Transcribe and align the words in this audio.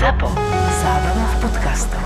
ZAPO. 0.00 0.32
Zábrná 0.80 1.26
v 1.28 1.36
podcastov. 1.44 2.00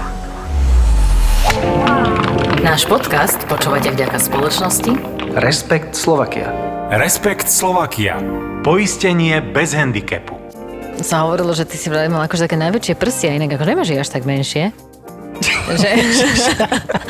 Náš 2.59 2.90
podcast 2.90 3.39
počúvate 3.47 3.94
vďaka 3.94 4.19
spoločnosti 4.19 4.98
Respekt 5.38 5.94
Slovakia. 5.94 6.50
Respekt 6.90 7.46
Slovakia. 7.46 8.18
Poistenie 8.66 9.38
bez 9.38 9.78
handicapu. 9.78 10.34
sa 11.06 11.22
hovorilo, 11.22 11.54
že 11.54 11.70
ty 11.70 11.78
si 11.78 11.86
vraj 11.86 12.10
mal 12.10 12.26
akože 12.26 12.50
také 12.50 12.58
najväčšie 12.58 12.98
prsia, 12.98 13.30
inak 13.30 13.54
ako 13.54 13.62
nemáš 13.62 13.95
až 13.95 14.11
tak 14.11 14.26
menšie. 14.26 14.74
že, 15.79 15.90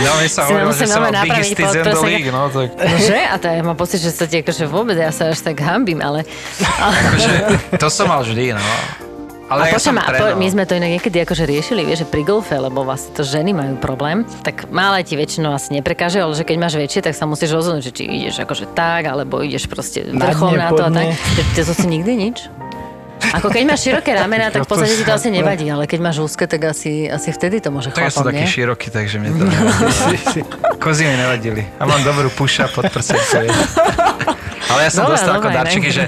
No, 0.05 0.21
mi 0.21 0.29
sa 0.29 0.45
hovorilo, 0.45 0.69
že 0.77 0.85
som 0.85 1.01
biggest 1.01 1.57
in 1.57 1.81
the 1.81 1.97
league, 2.05 2.29
no 2.29 2.53
tak 2.53 2.77
že? 3.01 3.25
A 3.25 3.41
to 3.41 3.49
ja 3.49 3.65
mám 3.65 3.81
pocit, 3.81 4.05
že 4.05 4.13
sa 4.13 4.29
ti 4.29 4.45
akože 4.45 4.69
vôbec, 4.69 5.01
ja 5.01 5.09
sa 5.09 5.33
až 5.33 5.49
tak 5.49 5.65
hambím, 5.65 6.05
ale... 6.05 6.29
akože, 6.61 7.33
to 7.81 7.89
som 7.89 8.05
mal 8.13 8.21
vždy, 8.21 8.53
no. 8.53 9.04
Ale 9.45 9.69
a 9.69 9.77
ja 9.77 9.77
som 9.77 9.93
počujem, 9.93 10.17
po, 10.17 10.41
my 10.41 10.47
sme 10.49 10.65
to 10.65 10.73
inak 10.73 10.91
niekedy 10.97 11.21
akože 11.21 11.45
riešili, 11.45 11.85
vieš, 11.85 12.05
že 12.05 12.07
pri 12.09 12.25
golfe, 12.25 12.57
lebo 12.57 12.81
vlastne 12.81 13.13
to 13.13 13.21
ženy 13.21 13.53
majú 13.53 13.77
problém, 13.77 14.25
tak 14.41 14.73
malé 14.73 15.05
ti 15.05 15.21
väčšinou 15.21 15.53
asi 15.53 15.77
neprekáže, 15.77 16.17
ale 16.17 16.33
že 16.33 16.49
keď 16.49 16.57
máš 16.57 16.75
väčšie, 16.81 17.05
tak 17.05 17.13
sa 17.13 17.29
musíš 17.29 17.53
rozhodnúť, 17.53 17.85
že 17.85 17.93
či 17.93 18.03
ideš 18.09 18.41
akože 18.41 18.73
tak, 18.73 19.05
alebo 19.05 19.45
ideš 19.45 19.69
proste 19.69 20.09
Na 20.09 20.33
vrchom 20.33 20.57
dne, 20.57 20.65
na 20.65 20.69
to 20.73 20.83
a 20.89 20.91
tak. 20.91 21.07
Že 21.61 21.63
to 21.69 21.75
si 21.77 21.87
nikdy 21.93 22.13
nič? 22.17 22.49
Ako 23.37 23.53
keď 23.53 23.63
máš 23.69 23.81
široké 23.85 24.17
ramena, 24.17 24.49
tak 24.55 24.65
v 24.65 24.69
podstate 24.69 24.97
ti 24.97 25.05
to 25.05 25.13
asi 25.13 25.29
nevadí, 25.29 25.69
ale 25.69 25.85
keď 25.85 26.01
máš 26.01 26.25
úzke, 26.25 26.49
tak 26.49 26.65
asi, 26.65 27.05
asi 27.13 27.29
vtedy 27.29 27.61
to 27.61 27.69
môže 27.69 27.93
Tak 27.93 28.09
ja 28.09 28.13
som 28.13 28.25
chlapom, 28.25 28.33
taký 28.33 28.45
nie? 28.49 28.49
široký, 28.49 28.89
takže 28.89 29.17
mne 29.21 29.31
to 29.37 29.45
nevadí. 29.45 30.41
Kozy 30.81 31.03
mi 31.05 31.15
nevadili. 31.21 31.63
A 31.77 31.85
mám 31.85 32.01
dobrú 32.01 32.33
puša 32.33 32.73
pod 32.73 32.89
prsenku. 32.89 33.37
vieš. 33.45 33.61
Ale 34.73 34.81
ja 34.89 34.91
som 34.91 35.05
Dobre, 35.05 35.21
dostal 35.21 35.33
ako 35.37 35.49
darčeky, 35.53 35.91
ne? 35.93 35.95
že 35.95 36.05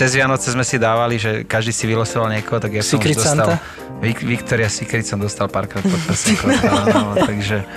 cez 0.00 0.16
Vianoce 0.16 0.48
sme 0.48 0.64
si 0.64 0.80
dávali, 0.80 1.20
že 1.20 1.44
každý 1.44 1.76
si 1.76 1.84
vylosoval 1.84 2.32
niekoho, 2.32 2.56
tak 2.56 2.72
ja 2.72 2.80
som 2.80 2.96
Secret 2.96 3.20
už 3.20 3.20
dostal... 3.20 3.60
Vic- 4.00 4.24
Victoria 4.24 4.72
Secret 4.72 5.04
som 5.04 5.20
dostal 5.20 5.52
párkrát 5.52 5.84
pod 5.84 6.00
prsenku. 6.08 6.48
Áno, 6.88 7.20
takže 7.20 7.68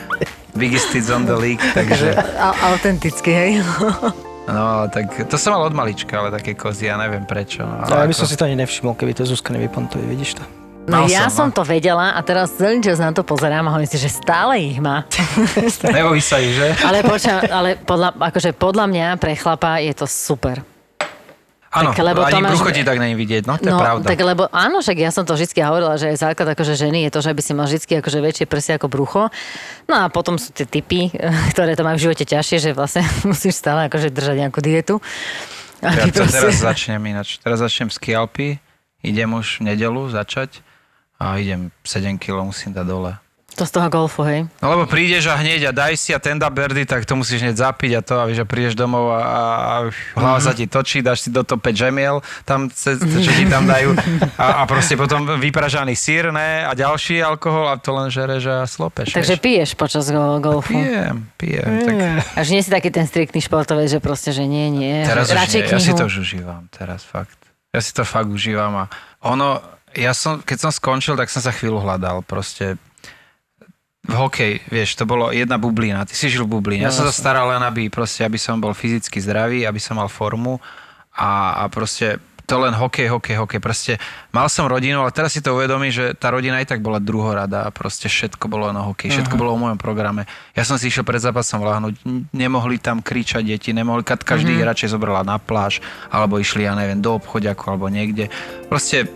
biggest 0.55 0.87
is 0.95 1.11
on 1.11 1.27
the 1.27 1.35
league, 1.35 1.59
takže... 1.75 2.15
A, 2.39 2.71
autenticky, 2.71 3.27
hej. 3.27 3.51
No, 4.47 4.87
tak 4.87 5.27
to 5.27 5.35
som 5.35 5.51
mal 5.51 5.67
od 5.67 5.75
malička, 5.75 6.15
ale 6.15 6.31
také 6.31 6.55
kozy, 6.55 6.87
ja 6.87 6.95
neviem 6.95 7.27
prečo. 7.27 7.67
No, 7.67 7.83
Ale 7.91 8.07
ja 8.07 8.07
by 8.07 8.15
ako- 8.15 8.21
som 8.23 8.27
si 8.31 8.39
to 8.39 8.47
ani 8.47 8.55
nevšimol, 8.55 8.95
keby 8.95 9.11
to 9.19 9.27
Zuzka 9.27 9.51
nevypontuje, 9.51 10.07
vidíš 10.07 10.39
to? 10.39 10.43
No 10.87 11.03
Mal 11.03 11.11
ja 11.11 11.27
som 11.27 11.47
som, 11.47 11.47
no. 11.51 11.55
to 11.59 11.63
vedela 11.67 12.11
a 12.15 12.19
teraz 12.23 12.55
celý 12.59 12.83
čas 12.83 12.99
na 12.99 13.11
to 13.15 13.23
pozerám 13.23 13.67
a 13.67 13.75
hovorím 13.75 13.87
si, 13.87 13.99
že 13.99 14.11
stále 14.11 14.59
ich 14.63 14.79
má. 14.83 15.07
Nebojí 15.91 16.19
sa 16.19 16.43
ich, 16.43 16.55
že? 16.55 16.75
Ale, 16.83 17.03
poča, 17.03 17.39
ale 17.47 17.79
podľa, 17.79 18.15
akože 18.19 18.51
podľa 18.51 18.85
mňa 18.91 19.07
pre 19.15 19.31
chlapa 19.35 19.79
je 19.79 19.95
to 19.95 20.03
super. 20.03 20.59
Áno, 21.73 21.89
Tak, 21.89 22.05
lebo 22.05 22.21
ani 22.21 22.37
máš- 22.37 22.53
brucho 22.61 22.69
ti 22.69 22.85
tak 22.85 23.01
není 23.01 23.17
vidieť, 23.17 23.49
no 23.49 23.57
to 23.57 23.65
je 23.65 23.73
no, 23.73 23.81
pravda. 23.81 24.05
tak 24.05 24.21
lebo 24.21 24.45
áno, 24.53 24.77
však 24.85 24.97
ja 25.01 25.09
som 25.09 25.25
to 25.25 25.33
vždy 25.33 25.57
hovorila, 25.65 25.97
že 25.97 26.13
základ 26.13 26.53
akože 26.53 26.77
ženy 26.77 27.09
je 27.09 27.11
to, 27.11 27.19
že 27.25 27.33
by 27.33 27.41
si 27.41 27.51
mal 27.57 27.65
vždy 27.65 27.97
akože 27.97 28.19
väčšie 28.21 28.45
prsia 28.45 28.77
ako 28.77 28.93
brucho. 28.93 29.33
No 29.89 30.05
a 30.05 30.13
potom 30.13 30.37
sú 30.37 30.53
tie 30.53 30.69
typy, 30.69 31.09
ktoré 31.57 31.73
to 31.73 31.81
majú 31.81 31.97
v 31.97 32.03
živote 32.05 32.29
ťažšie, 32.29 32.57
že 32.61 32.69
vlastne 32.77 33.01
musíš 33.29 33.57
stále 33.57 33.89
akože 33.89 34.13
držať 34.13 34.35
nejakú 34.37 34.61
dietu. 34.61 35.01
Ja 35.81 36.07
to 36.13 36.23
proste- 36.23 36.37
teraz 36.45 36.61
začnem 36.61 37.01
ináč. 37.09 37.41
Teraz 37.41 37.57
začnem 37.59 37.89
z 37.89 37.97
Kialpy, 37.97 38.61
idem 39.01 39.29
už 39.33 39.59
v 39.59 39.73
nedelu 39.73 40.01
začať 40.13 40.61
a 41.17 41.41
idem 41.41 41.73
7 41.81 42.21
kg 42.21 42.45
musím 42.45 42.71
dať 42.71 42.85
dole. 42.85 43.13
To 43.53 43.63
z 43.63 43.71
toho 43.71 43.85
golfu, 43.85 44.25
hej. 44.25 44.49
No 44.59 44.73
lebo 44.73 44.83
prídeš 44.83 45.29
a 45.29 45.35
hneď 45.35 45.69
a 45.69 45.71
daj 45.71 45.93
si 45.93 46.09
a 46.09 46.17
tenda 46.17 46.49
berdy, 46.49 46.83
tak 46.83 47.05
to 47.05 47.13
musíš 47.13 47.37
hneď 47.39 47.53
zapiť 47.55 47.91
a 47.93 48.01
to 48.01 48.13
a 48.15 48.25
vieš, 48.25 48.41
a 48.41 48.47
prídeš 48.47 48.73
domov 48.73 49.13
a, 49.13 49.19
a, 49.19 49.31
a 49.45 49.75
hlava 50.15 50.39
sa 50.39 50.51
ti 50.51 50.65
točí, 50.65 50.99
dáš 50.99 51.21
si 51.21 51.29
do 51.29 51.41
toho 51.41 51.55
5 51.55 51.69
žemiel, 51.69 52.17
tam, 52.43 52.65
ce- 52.67 52.97
čo 52.97 53.31
ti 53.31 53.45
tam 53.45 53.63
dajú 53.63 53.93
a, 54.35 54.45
a 54.59 54.65
proste 54.65 54.95
potom 54.95 55.37
vypražaný 55.37 55.93
sír, 55.93 56.29
ne, 56.29 56.61
a 56.61 56.73
ďalší 56.73 57.21
alkohol 57.21 57.69
a 57.69 57.77
to 57.77 57.93
len 57.93 58.09
žereš 58.09 58.43
a 58.43 58.57
slopeš. 58.63 59.13
Takže 59.13 59.37
vieš. 59.37 59.43
piješ 59.43 59.69
počas 59.75 60.09
go- 60.09 60.41
golfu. 60.41 60.73
Pijem, 60.73 61.29
pijem. 61.37 61.71
Tak 61.85 61.95
A 62.33 62.39
že 62.41 62.51
nie 62.51 62.63
si 62.63 62.69
taký 62.69 62.89
ten 62.89 63.05
striktný 63.05 63.37
športovec, 63.37 63.85
že 63.87 63.99
proste, 63.99 64.29
že 64.29 64.43
nie, 64.43 64.67
nie. 64.67 65.03
Teraz 65.03 65.29
už 65.29 65.37
nie, 65.51 65.61
ja 65.63 65.77
si 65.77 65.93
to 65.93 66.05
už 66.05 66.25
užívam, 66.25 66.65
teraz 66.67 67.05
fakt. 67.05 67.37
Ja 67.69 67.81
si 67.81 67.93
to 67.93 68.01
fakt 68.01 68.27
užívam 68.27 68.73
a 68.75 68.85
ono, 69.21 69.61
ja 69.93 70.11
som, 70.11 70.41
keď 70.41 70.57
som 70.59 70.71
skončil, 70.71 71.13
tak 71.13 71.29
som 71.29 71.37
sa 71.37 71.49
chvíľu 71.49 71.77
hľadal, 71.79 72.21
proste 72.21 72.81
v 74.03 74.13
hokej, 74.19 74.53
vieš, 74.67 74.99
to 74.99 75.07
bolo 75.07 75.31
jedna 75.31 75.55
bublina, 75.55 76.03
ty 76.03 76.11
si 76.11 76.27
žil 76.27 76.43
v 76.43 76.59
bubline, 76.59 76.83
ja 76.83 76.91
som 76.91 77.07
sa 77.07 77.15
staral 77.15 77.47
len, 77.55 77.63
aby, 77.63 77.87
proste, 77.87 78.27
aby 78.27 78.35
som 78.35 78.59
bol 78.59 78.75
fyzicky 78.75 79.23
zdravý, 79.23 79.63
aby 79.63 79.79
som 79.79 79.95
mal 79.95 80.11
formu 80.11 80.59
a, 81.15 81.63
a 81.63 81.71
proste 81.71 82.19
to 82.43 82.59
len 82.59 82.75
hokej, 82.75 83.07
hokej, 83.07 83.39
hokej. 83.39 83.59
Proste 83.63 83.91
mal 84.35 84.51
som 84.51 84.67
rodinu, 84.67 84.99
ale 84.99 85.15
teraz 85.15 85.31
si 85.31 85.39
to 85.39 85.55
uvedomí, 85.55 85.95
že 85.95 86.11
tá 86.19 86.27
rodina 86.27 86.59
aj 86.59 86.75
tak 86.75 86.83
bola 86.83 86.99
druhorada 86.99 87.63
a 87.63 87.71
proste 87.71 88.11
všetko 88.11 88.51
bolo 88.51 88.67
o 88.67 88.83
hokej, 88.91 89.15
všetko 89.15 89.39
bolo 89.39 89.55
o 89.55 89.59
mojom 89.59 89.79
programe. 89.79 90.27
Ja 90.51 90.67
som 90.67 90.75
si 90.75 90.91
išiel 90.91 91.07
pred 91.07 91.23
zápasom 91.23 91.63
láhnuť, 91.63 92.03
n- 92.03 92.27
nemohli 92.35 92.83
tam 92.83 92.99
kričať 92.99 93.47
deti, 93.47 93.71
nemohli, 93.71 94.03
každý 94.03 94.59
mm-hmm. 94.59 94.67
radšej 94.67 94.91
zobrala 94.91 95.23
na 95.23 95.39
pláž, 95.39 95.79
alebo 96.11 96.35
išli, 96.35 96.67
ja 96.67 96.75
neviem, 96.75 96.99
do 96.99 97.15
obchodiaku, 97.15 97.63
alebo 97.71 97.87
niekde. 97.87 98.27
Proste 98.67 99.07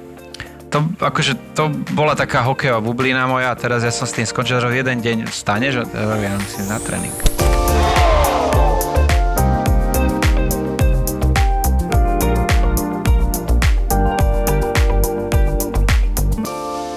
to, 0.67 0.83
akože, 1.00 1.55
to 1.55 1.72
bola 1.95 2.13
taká 2.13 2.44
hokejová 2.44 2.83
bublina 2.83 3.23
moja 3.28 3.51
a 3.51 3.59
teraz 3.59 3.83
ja 3.88 3.91
som 3.91 4.03
s 4.03 4.16
tým 4.16 4.28
skončil, 4.28 4.59
že 4.59 4.67
jeden 4.75 5.00
deň 5.00 5.17
vstaneš 5.31 5.88
a 5.88 6.16
ja 6.19 6.35
musím 6.35 6.66
na 6.67 6.78
tréning. 6.79 7.16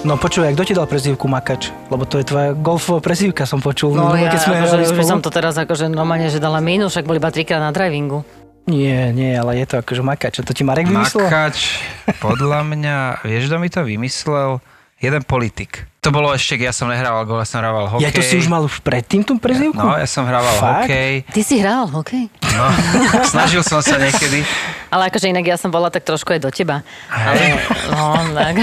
No 0.01 0.17
počúvaj, 0.17 0.57
kto 0.57 0.63
ti 0.65 0.73
dal 0.73 0.89
prezývku 0.89 1.29
Makač? 1.29 1.69
Lebo 1.93 2.09
to 2.09 2.17
je 2.17 2.25
tvoja 2.25 2.57
golfová 2.57 2.99
prezývka, 3.05 3.45
som 3.45 3.61
počul. 3.61 3.93
No 3.93 4.09
minule, 4.09 4.27
ja, 4.27 4.33
keď 4.33 4.41
sme 4.41 4.55
akože, 4.57 4.97
spolu. 4.97 5.07
som 5.07 5.21
to 5.21 5.29
teraz 5.29 5.53
akože 5.61 5.93
normálne, 5.93 6.25
že 6.27 6.41
dala 6.41 6.57
mínus, 6.57 6.97
však 6.97 7.05
boli 7.05 7.21
iba 7.21 7.29
trikrát 7.29 7.61
na 7.61 7.69
drivingu. 7.69 8.25
Nie, 8.69 9.09
nie, 9.09 9.33
ale 9.33 9.57
je 9.57 9.65
to 9.65 9.75
akože 9.81 10.05
Makač. 10.05 10.39
A 10.39 10.45
to 10.45 10.53
ti 10.53 10.61
Marek 10.61 10.85
vymyslel? 10.85 11.27
Makač, 11.27 11.81
podľa 12.21 12.61
mňa, 12.61 12.97
vieš, 13.25 13.49
kto 13.49 13.57
mi 13.57 13.69
to 13.73 13.81
vymyslel? 13.81 14.61
Jeden 15.01 15.25
politik. 15.25 15.90
To 16.01 16.09
bolo 16.09 16.33
ešte, 16.33 16.57
keď 16.57 16.65
ja 16.65 16.75
som 16.75 16.89
nehrával 16.89 17.29
gol, 17.29 17.37
ja 17.37 17.45
som 17.45 17.61
hrával 17.61 17.85
hokej. 17.85 18.01
Ja 18.01 18.09
to 18.09 18.25
si 18.25 18.33
už 18.41 18.49
mal 18.49 18.65
už 18.65 18.81
predtým 18.81 19.21
tú 19.21 19.37
prezývku? 19.37 19.77
No, 19.77 19.93
ja 19.93 20.09
som 20.09 20.25
hrával 20.25 20.57
Fakt? 20.57 20.89
hokej. 20.89 21.29
Ty 21.29 21.41
si 21.45 21.61
hral, 21.61 21.85
hokej? 21.93 22.25
No, 22.57 22.65
snažil 23.37 23.61
som 23.61 23.85
sa 23.85 24.01
niekedy. 24.01 24.41
Ale 24.89 25.13
akože 25.13 25.29
inak 25.29 25.45
ja 25.45 25.61
som 25.61 25.69
bola 25.69 25.93
tak 25.93 26.01
trošku 26.01 26.33
aj 26.33 26.41
do 26.41 26.49
teba. 26.49 26.81
Ale, 27.05 27.53
no, 27.93 28.17
tak, 28.33 28.57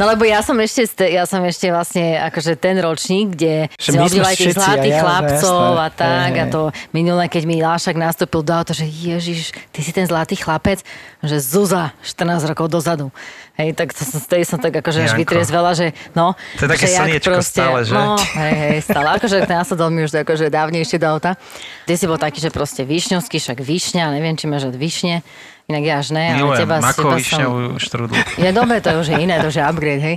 no 0.00 0.08
lebo 0.08 0.24
ja 0.24 0.40
som 0.40 0.56
ešte, 0.56 0.88
ja 1.04 1.28
som 1.28 1.44
ešte 1.44 1.68
vlastne 1.68 2.16
akože 2.16 2.56
ten 2.56 2.80
ročník, 2.80 3.36
kde 3.36 3.68
Že 3.76 3.84
sme 3.84 3.96
sme 4.00 4.04
obdivovali 4.08 4.36
tých 4.40 4.56
zlatých 4.56 4.96
a 4.96 4.96
ja, 4.96 5.02
chlapcov 5.04 5.60
jasné. 5.60 5.84
a 5.84 5.88
tak. 5.92 6.32
Hej, 6.32 6.40
A 6.40 6.44
to 6.48 6.60
minulé, 6.96 7.28
keď 7.28 7.42
mi 7.44 7.60
Lášak 7.60 8.00
nastúpil 8.00 8.40
do 8.40 8.56
auta, 8.56 8.72
že 8.72 8.88
Ježiš, 8.88 9.52
ty 9.68 9.84
si 9.84 9.92
ten 9.92 10.08
zlatý 10.08 10.32
chlapec, 10.32 10.80
že 11.20 11.36
Zuza 11.44 11.92
14 12.00 12.48
rokov 12.48 12.72
dozadu. 12.72 13.12
Hej, 13.60 13.76
tak 13.76 13.92
to, 13.92 14.08
som- 14.08 14.24
vtedy 14.24 14.48
som 14.48 14.56
tak 14.56 14.72
akože 14.80 15.04
až 15.04 15.12
vytriezvela, 15.20 15.76
že 15.76 15.92
no. 16.16 16.32
To 16.56 16.64
je 16.64 16.68
také 16.72 16.88
že 16.88 16.96
jak 16.96 17.04
slniečko 17.04 17.38
stále, 17.44 17.78
že? 17.84 17.92
No, 17.92 18.16
hej, 18.16 18.54
hej, 18.56 18.76
stále. 18.80 19.08
Akože 19.20 19.44
nasadol 19.44 19.92
mi 19.92 20.00
už 20.08 20.16
akože 20.24 20.48
dávnejšie 20.48 20.96
do 20.96 21.06
auta. 21.12 21.36
Ty 21.84 21.92
si 21.92 22.08
bol 22.08 22.16
taký, 22.16 22.40
že 22.40 22.48
proste 22.48 22.88
višňovský, 22.88 23.36
však 23.36 23.60
višňa, 23.60 24.16
neviem, 24.16 24.32
či 24.32 24.48
máš 24.48 24.72
rád 24.72 24.80
višne. 24.80 25.20
Inak 25.68 25.82
ja 25.86 25.94
až 26.02 26.16
ne, 26.16 26.24
ale 26.34 26.38
Milujem 26.40 26.66
teba, 26.66 26.76
mako, 26.82 27.02
teba 27.14 27.16
som... 27.22 27.78
štrudlu. 27.78 28.18
Je 28.42 28.50
dobre, 28.50 28.82
to 28.82 28.90
už 28.90 29.06
je 29.12 29.16
iné, 29.22 29.38
to 29.38 29.54
už 29.54 29.60
je 29.60 29.62
upgrade, 29.62 30.02
hej. 30.02 30.16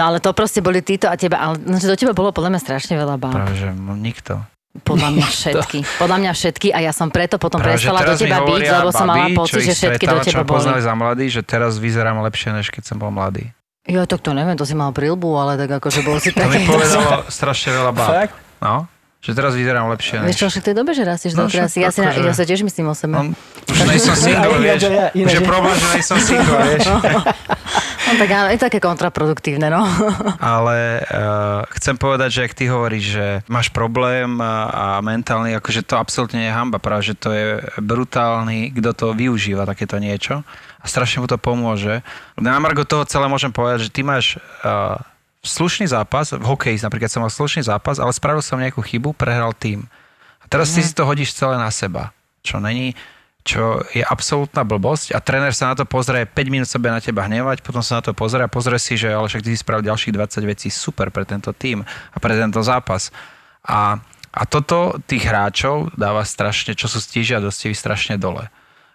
No 0.00 0.08
ale 0.08 0.16
to 0.22 0.32
proste 0.32 0.64
boli 0.64 0.80
títo 0.80 1.10
a 1.10 1.18
teba, 1.18 1.44
ale 1.44 1.60
no, 1.60 1.76
že 1.76 1.90
do 1.90 1.98
teba 1.98 2.16
bolo 2.16 2.32
podľa 2.32 2.56
mňa 2.56 2.60
strašne 2.62 2.96
veľa 2.96 3.20
báb. 3.20 3.36
Práve, 3.36 3.58
že 3.58 3.68
nikto. 4.00 4.40
Podľa 4.76 5.08
mňa 5.12 5.26
všetky. 5.38 5.78
Podľa 5.96 6.16
mňa 6.18 6.32
všetky 6.32 6.68
a 6.68 6.78
ja 6.80 6.90
som 6.90 7.06
preto 7.06 7.38
potom 7.38 7.58
Práve, 7.58 7.78
že 7.78 7.86
prestala 7.86 8.00
do 8.04 8.14
teba 8.16 8.38
byť, 8.42 8.62
lebo 8.66 8.90
som 8.90 9.06
mala 9.06 9.26
pocit, 9.32 9.62
že 9.62 9.74
všetky 9.76 10.04
do 10.04 10.18
teba 10.18 10.40
ma 10.40 10.48
poznali 10.48 10.78
boli. 10.78 10.84
za 10.84 10.94
mladý, 10.94 11.24
že 11.28 11.40
teraz 11.40 11.72
vyzerám 11.76 12.18
lepšie, 12.20 12.50
než 12.50 12.68
keď 12.68 12.82
som 12.84 12.96
bol 12.96 13.08
mladý. 13.08 13.54
Jo, 13.84 14.02
tak 14.02 14.18
to 14.18 14.32
neviem, 14.32 14.54
to 14.54 14.64
si 14.64 14.72
mal 14.72 14.90
prilbu, 14.90 15.28
ale 15.36 15.54
tak 15.54 15.78
akože 15.78 16.00
bol 16.02 16.16
si 16.16 16.32
To 16.32 16.42
mi 16.42 16.56
taký... 16.56 16.66
povedalo 16.66 17.22
strašne 17.30 17.70
veľa 17.70 17.92
báb. 17.92 18.08
Fakt? 18.08 18.34
No, 18.58 18.88
že 19.20 19.30
teraz 19.30 19.52
vyzerám 19.52 19.86
lepšie. 19.88 20.20
Vieš 20.20 20.34
čo, 20.34 20.46
Než... 20.46 20.50
však 20.50 20.62
to 20.62 20.68
je 20.68 20.76
dobre, 20.76 20.92
že 20.92 21.02
rastieš 21.02 21.32
No, 21.32 21.38
do 21.38 21.48
krásy. 21.48 21.78
Ja, 21.78 21.88
si, 21.88 22.00
na- 22.00 22.10
však 22.10 22.16
ja 22.18 22.24
akože- 22.24 22.34
sa 22.34 22.44
tiež 22.44 22.60
myslím 22.62 22.86
o 22.86 22.94
sebe. 22.94 23.14
No, 23.14 23.22
už 23.66 23.78
nejsom 23.84 24.16
single, 24.24 24.56
vieš. 24.58 24.80
ja- 24.82 25.12
ináč, 25.12 25.22
Už 25.22 25.30
je 25.30 25.38
ja- 25.38 25.46
problém, 25.46 25.74
že 25.76 25.86
nejsom 25.92 26.18
single, 26.18 26.58
vieš. 26.66 26.86
Tak 28.14 28.30
áno, 28.30 28.48
je 28.50 28.58
to 28.62 28.66
také 28.70 28.78
kontraproduktívne, 28.78 29.66
no. 29.68 29.82
Ale 30.54 31.02
uh, 31.02 31.66
chcem 31.78 31.98
povedať, 31.98 32.30
že 32.30 32.40
ak 32.46 32.54
ty 32.54 32.64
hovoríš, 32.70 33.04
že 33.18 33.26
máš 33.50 33.74
problém 33.74 34.38
a, 34.38 34.54
a 34.70 34.86
mentálny, 35.02 35.58
akože 35.58 35.82
to 35.82 35.98
absolútne 35.98 36.38
je 36.46 36.54
hamba, 36.54 36.78
práve, 36.78 37.10
že 37.10 37.14
to 37.18 37.34
je 37.34 37.58
brutálny, 37.82 38.70
kto 38.74 38.90
to 38.94 39.06
využíva, 39.18 39.66
takéto 39.66 39.98
niečo 39.98 40.46
a 40.84 40.86
strašne 40.86 41.24
mu 41.24 41.26
to 41.26 41.40
pomôže. 41.40 42.04
Na 42.36 42.60
margo 42.60 42.84
toho 42.84 43.08
celé 43.08 43.24
môžem 43.24 43.48
povedať, 43.48 43.88
že 43.88 43.94
ty 43.94 44.04
máš 44.04 44.36
uh, 44.62 45.00
slušný 45.40 45.88
zápas, 45.88 46.36
v 46.36 46.44
hokeji 46.44 46.84
napríklad 46.84 47.08
som 47.08 47.24
mal 47.24 47.32
slušný 47.32 47.64
zápas, 47.64 47.96
ale 47.96 48.12
spravil 48.12 48.44
som 48.44 48.60
nejakú 48.60 48.84
chybu, 48.84 49.16
prehral 49.16 49.56
tým. 49.56 49.88
A 50.40 50.44
teraz 50.44 50.76
ty 50.76 50.84
si 50.84 50.92
to 50.92 51.08
hodíš 51.08 51.32
celé 51.32 51.56
na 51.56 51.72
seba, 51.72 52.12
čo 52.44 52.60
není 52.60 52.92
čo 53.44 53.84
je 53.92 54.00
absolútna 54.00 54.64
blbosť 54.64 55.12
a 55.12 55.20
tréner 55.20 55.52
sa 55.52 55.70
na 55.70 55.76
to 55.76 55.84
pozrie 55.84 56.24
5 56.24 56.32
minút 56.48 56.64
sebe 56.64 56.88
na 56.88 56.96
teba 56.96 57.28
hnevať, 57.28 57.60
potom 57.60 57.84
sa 57.84 58.00
na 58.00 58.02
to 58.02 58.16
pozrie 58.16 58.40
a 58.40 58.48
pozrie 58.48 58.80
si, 58.80 58.96
že 58.96 59.12
ale 59.12 59.28
však 59.28 59.44
ty 59.44 59.52
si 59.52 59.60
spravil 59.60 59.84
ďalších 59.84 60.16
20 60.16 60.48
vecí 60.48 60.68
super 60.72 61.12
pre 61.12 61.28
tento 61.28 61.52
tým 61.52 61.84
a 61.84 62.16
pre 62.16 62.32
tento 62.32 62.64
zápas. 62.64 63.12
A, 63.68 64.00
a 64.32 64.42
toto 64.48 64.96
tých 65.04 65.28
hráčov 65.28 65.92
dáva 65.92 66.24
strašne, 66.24 66.72
čo 66.72 66.88
sú 66.88 67.04
stížiadostiví, 67.04 67.76
strašne 67.76 68.16
dole. 68.16 68.48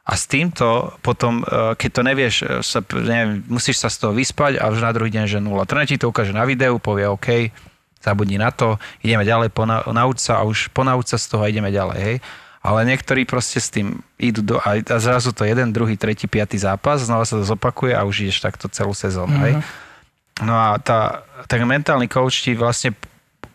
A 0.09 0.17
s 0.17 0.25
týmto 0.25 0.97
potom, 1.05 1.45
e, 1.45 1.77
keď 1.77 1.89
to 1.93 2.01
nevieš, 2.01 2.35
e, 2.41 2.45
sa, 2.65 2.81
neviem, 2.81 3.45
musíš 3.45 3.85
sa 3.85 3.93
z 3.93 4.01
toho 4.01 4.17
vyspať 4.17 4.57
a 4.57 4.73
už 4.73 4.81
na 4.81 4.89
druhý 4.89 5.13
deň, 5.13 5.29
že 5.29 5.37
nula. 5.37 5.69
Tréner 5.69 5.85
ti 5.85 6.01
to 6.01 6.09
ukáže 6.09 6.33
na 6.33 6.49
videu, 6.49 6.81
povie 6.81 7.05
OK, 7.05 7.53
zabudni 8.01 8.41
na 8.41 8.49
to, 8.49 8.81
ideme 9.05 9.21
ďalej, 9.21 9.53
pona, 9.53 9.85
nauč 9.85 10.25
sa 10.25 10.41
a 10.41 10.47
už 10.49 10.73
ponauč 10.73 11.13
sa 11.13 11.21
z 11.21 11.29
toho 11.29 11.45
a 11.45 11.51
ideme 11.53 11.69
ďalej, 11.69 11.99
hej. 12.01 12.17
Ale 12.59 12.83
niektorí 12.83 13.23
proste 13.23 13.63
s 13.63 13.71
tým 13.71 14.03
idú 14.19 14.43
do, 14.43 14.55
a, 14.59 14.75
a 14.83 14.97
zrazu 14.99 15.31
to 15.31 15.47
jeden, 15.47 15.71
druhý, 15.71 15.95
tretí, 15.95 16.27
piatý 16.27 16.59
zápas, 16.59 17.07
znova 17.07 17.23
sa 17.23 17.39
to 17.39 17.47
zopakuje 17.47 17.95
a 17.95 18.03
už 18.03 18.27
ideš 18.27 18.43
takto 18.43 18.67
celú 18.67 18.91
sezónu. 18.91 19.31
Mm-hmm. 19.31 19.45
Hej? 19.47 19.53
No 20.43 20.55
a 20.55 20.75
tá, 20.79 21.23
ten 21.47 21.63
mentálny 21.63 22.11
coach 22.11 22.43
ti 22.43 22.55
vlastne 22.55 22.91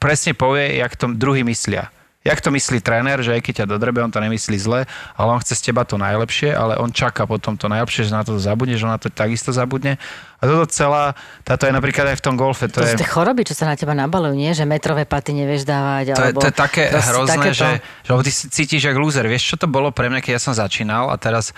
presne 0.00 0.32
povie, 0.32 0.80
jak 0.80 0.96
to 0.96 1.12
druhý 1.12 1.44
myslia. 1.44 1.92
Jak 2.24 2.40
to 2.40 2.48
myslí 2.48 2.80
tréner, 2.80 3.20
že 3.20 3.36
aj 3.36 3.44
keď 3.44 3.54
ťa 3.62 3.66
dodrebe, 3.76 4.00
on 4.00 4.08
to 4.08 4.16
nemyslí 4.16 4.56
zle, 4.56 4.88
ale 5.12 5.28
on 5.28 5.44
chce 5.44 5.60
z 5.60 5.62
teba 5.68 5.84
to 5.84 6.00
najlepšie, 6.00 6.56
ale 6.56 6.80
on 6.80 6.88
čaká 6.88 7.28
potom 7.28 7.52
to 7.60 7.68
najlepšie, 7.68 8.08
že 8.08 8.16
na 8.16 8.24
to 8.24 8.40
zabudne, 8.40 8.80
že 8.80 8.88
on 8.88 8.96
na 8.96 9.00
to 9.00 9.12
takisto 9.12 9.52
zabudne. 9.52 10.00
A 10.40 10.42
toto 10.48 10.64
celá, 10.72 11.12
táto 11.44 11.68
je 11.68 11.72
napríklad 11.76 12.16
aj 12.16 12.16
v 12.20 12.24
tom 12.24 12.40
golfe. 12.40 12.64
To, 12.72 12.80
to 12.80 12.88
je... 12.88 12.96
sú 12.96 13.04
tie 13.04 13.12
choroby, 13.12 13.44
čo 13.44 13.52
sa 13.52 13.68
na 13.68 13.76
teba 13.76 13.92
nabalujú, 13.92 14.40
nie? 14.40 14.56
Že 14.56 14.64
metrové 14.64 15.04
paty 15.04 15.36
nevieš 15.36 15.68
dávať. 15.68 16.16
To, 16.16 16.24
alebo... 16.24 16.40
je, 16.40 16.44
to 16.44 16.48
je 16.48 16.56
také 16.56 16.82
hrozné, 16.88 17.36
takéto... 17.36 17.60
že, 17.60 17.70
že 18.08 18.10
ty 18.24 18.32
cítiš 18.32 18.82
jak 18.88 18.96
loser. 18.96 19.28
Vieš, 19.28 19.44
čo 19.44 19.56
to 19.60 19.68
bolo 19.68 19.92
pre 19.92 20.08
mňa, 20.08 20.24
keď 20.24 20.32
ja 20.36 20.40
som 20.40 20.56
začínal 20.56 21.12
a 21.12 21.20
teraz 21.20 21.52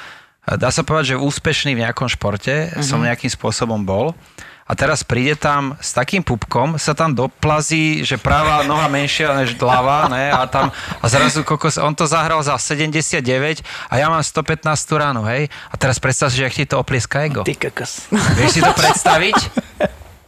dá 0.46 0.70
sa 0.74 0.82
povedať, 0.82 1.14
že 1.14 1.22
úspešný 1.22 1.78
v 1.78 1.86
nejakom 1.86 2.10
športe 2.10 2.74
uh-huh. 2.74 2.82
som 2.82 2.98
nejakým 3.02 3.30
spôsobom 3.30 3.82
bol 3.86 4.18
a 4.66 4.72
teraz 4.74 5.06
príde 5.06 5.38
tam 5.38 5.78
s 5.78 5.94
takým 5.94 6.26
pupkom, 6.26 6.74
sa 6.74 6.90
tam 6.90 7.14
doplazí, 7.14 8.02
že 8.02 8.18
práva 8.18 8.66
noha 8.66 8.90
menšia 8.90 9.30
než 9.38 9.54
hlava, 9.62 10.10
ne, 10.10 10.34
a 10.34 10.42
tam, 10.50 10.74
a 10.74 11.06
zrazu 11.06 11.46
kokos, 11.46 11.78
on 11.78 11.94
to 11.94 12.10
zahral 12.10 12.42
za 12.42 12.58
79 12.58 13.22
a 13.62 13.94
ja 13.94 14.10
mám 14.10 14.18
115 14.18 14.66
ránu, 14.98 15.22
hej, 15.30 15.46
a 15.70 15.74
teraz 15.78 16.02
predstav 16.02 16.34
si, 16.34 16.42
že 16.42 16.50
ak 16.50 16.54
ti 16.54 16.66
to 16.66 16.82
oplieska 16.82 17.22
ego. 17.22 17.46
Ty 17.46 17.54
kokos. 17.54 18.10
Vieš 18.10 18.50
si 18.58 18.60
to 18.60 18.74
predstaviť? 18.74 19.38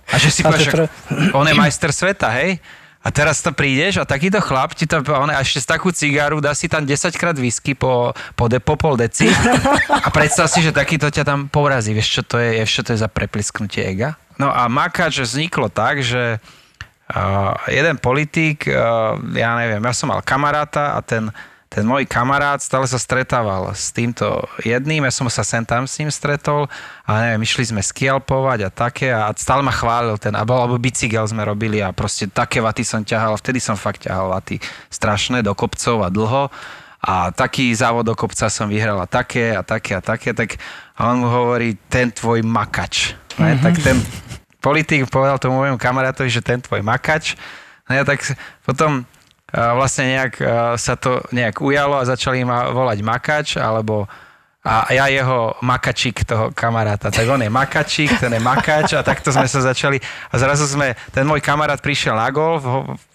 A 0.08 0.16
že 0.16 0.30
si 0.30 0.40
povieš, 0.46 0.70
pre... 0.70 0.86
on 1.34 1.44
je 1.44 1.54
majster 1.58 1.90
sveta, 1.90 2.30
hej? 2.38 2.62
A 2.98 3.14
teraz 3.14 3.38
to 3.40 3.54
prídeš 3.54 4.02
a 4.02 4.04
takýto 4.04 4.42
chlap 4.42 4.74
ti 4.74 4.84
to, 4.84 5.00
on 5.06 5.30
ešte 5.30 5.62
z 5.62 5.66
takú 5.70 5.94
cigáru, 5.94 6.42
dá 6.42 6.50
si 6.52 6.66
tam 6.66 6.82
10 6.82 7.14
krát 7.14 7.36
whisky 7.38 7.72
po, 7.72 8.10
po, 8.34 8.50
de, 8.50 8.58
po 8.58 8.74
pol 8.74 8.98
deci 8.98 9.30
a 10.06 10.08
predstav 10.10 10.50
si, 10.50 10.66
že 10.66 10.74
takýto 10.74 11.06
ťa 11.06 11.22
tam 11.22 11.46
povrazí. 11.46 11.94
Vieš, 11.94 12.08
čo 12.20 12.22
to 12.26 12.36
je, 12.42 12.58
vieš, 12.58 12.70
čo 12.74 12.82
to 12.82 12.90
je 12.92 12.98
za 13.00 13.08
preplisknutie 13.08 13.86
ega? 13.86 14.18
No 14.38 14.54
a 14.54 14.70
Makač 14.70 15.18
vzniklo 15.18 15.68
tak, 15.68 16.00
že 16.00 16.38
uh, 16.38 17.52
jeden 17.66 17.98
politik, 17.98 18.70
uh, 18.70 19.18
ja 19.34 19.58
neviem, 19.58 19.82
ja 19.82 19.92
som 19.92 20.14
mal 20.14 20.22
kamaráta 20.22 20.94
a 20.94 21.02
ten 21.02 21.30
ten 21.68 21.84
môj 21.84 22.08
kamarát 22.08 22.64
stále 22.64 22.88
sa 22.88 22.96
stretával 22.96 23.68
s 23.76 23.92
týmto 23.92 24.40
jedným, 24.64 25.04
ja 25.04 25.12
som 25.12 25.28
sa 25.28 25.44
sem 25.44 25.60
tam 25.60 25.84
s 25.84 26.00
ním 26.00 26.08
stretol 26.08 26.64
a 27.04 27.10
neviem, 27.20 27.44
išli 27.44 27.68
sme 27.68 27.84
skialpovať 27.84 28.58
a 28.64 28.70
také 28.72 29.12
a 29.12 29.28
stále 29.36 29.60
ma 29.60 29.68
chválil 29.68 30.16
ten, 30.16 30.32
alebo, 30.32 30.56
alebo 30.56 30.80
bicykel 30.80 31.28
sme 31.28 31.44
robili 31.44 31.84
a 31.84 31.92
proste 31.92 32.24
také 32.24 32.64
vaty 32.64 32.88
som 32.88 33.04
ťahal, 33.04 33.36
vtedy 33.36 33.60
som 33.60 33.76
fakt 33.76 34.08
ťahal 34.08 34.32
vaty 34.32 34.56
strašné 34.88 35.44
do 35.44 35.52
kopcov 35.52 36.00
a 36.00 36.08
dlho 36.08 36.48
a 37.04 37.30
taký 37.36 37.68
závod 37.76 38.08
do 38.08 38.16
kopca 38.16 38.48
som 38.48 38.66
vyhral 38.72 38.96
a 38.98 39.06
také 39.06 39.52
a 39.52 39.60
také 39.60 39.92
a 39.92 40.02
také, 40.02 40.32
tak 40.32 40.56
a 40.96 41.12
on 41.12 41.20
mu 41.20 41.28
hovorí, 41.28 41.76
ten 41.92 42.08
tvoj 42.08 42.42
makač. 42.42 43.12
Mm-hmm. 43.38 43.62
Tak 43.62 43.74
ten 43.78 43.96
politik 44.58 45.06
povedal 45.10 45.38
tomu 45.38 45.62
môjmu 45.62 45.78
kamarátovi, 45.78 46.30
že 46.30 46.44
ten 46.44 46.58
tvoj 46.58 46.82
makač. 46.82 47.38
Ne? 47.88 48.04
Tak 48.04 48.20
potom 48.62 49.06
vlastne 49.52 50.12
nejak 50.12 50.34
sa 50.76 50.94
to 50.94 51.24
nejak 51.32 51.60
ujalo 51.64 51.96
a 51.96 52.08
začali 52.08 52.44
ma 52.44 52.68
volať 52.68 52.98
Makač, 53.00 53.56
alebo 53.56 54.04
a 54.68 54.92
ja 54.92 55.08
jeho 55.08 55.56
makačík 55.64 56.28
toho 56.28 56.52
kamaráta. 56.52 57.08
Tak 57.08 57.24
on 57.24 57.40
je 57.40 57.48
makačík, 57.48 58.20
ten 58.20 58.36
je 58.36 58.42
makač 58.42 58.92
a 58.92 59.00
takto 59.00 59.32
sme 59.32 59.48
sa 59.48 59.64
začali. 59.64 59.96
A 60.28 60.34
zrazu 60.36 60.68
sme, 60.68 60.92
ten 61.08 61.24
môj 61.24 61.40
kamarát 61.40 61.80
prišiel 61.80 62.12
na 62.12 62.28
golf, 62.28 62.66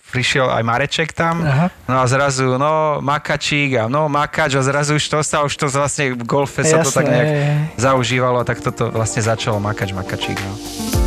prišiel 0.10 0.50
aj 0.50 0.64
Mareček 0.66 1.14
tam, 1.14 1.46
Aha. 1.46 1.70
no 1.90 2.02
a 2.02 2.06
zrazu, 2.10 2.58
no, 2.58 3.02
makačík 3.06 3.82
a 3.82 3.86
no, 3.86 4.10
makač 4.10 4.58
a 4.58 4.62
zrazu 4.66 4.98
už 4.98 5.06
to 5.10 5.20
sa, 5.26 5.42
už 5.46 5.54
to 5.54 5.66
vlastne 5.70 6.14
v 6.18 6.24
golfe 6.26 6.62
sa 6.62 6.86
to 6.86 6.90
tak 6.94 7.10
nejak 7.10 7.30
je, 7.30 7.38
je. 7.38 7.54
zaužívalo, 7.82 8.46
tak 8.46 8.62
toto 8.62 8.94
vlastne 8.94 9.26
začalo 9.26 9.58
makač, 9.58 9.90
makačík, 9.90 10.38
no. 10.38 11.03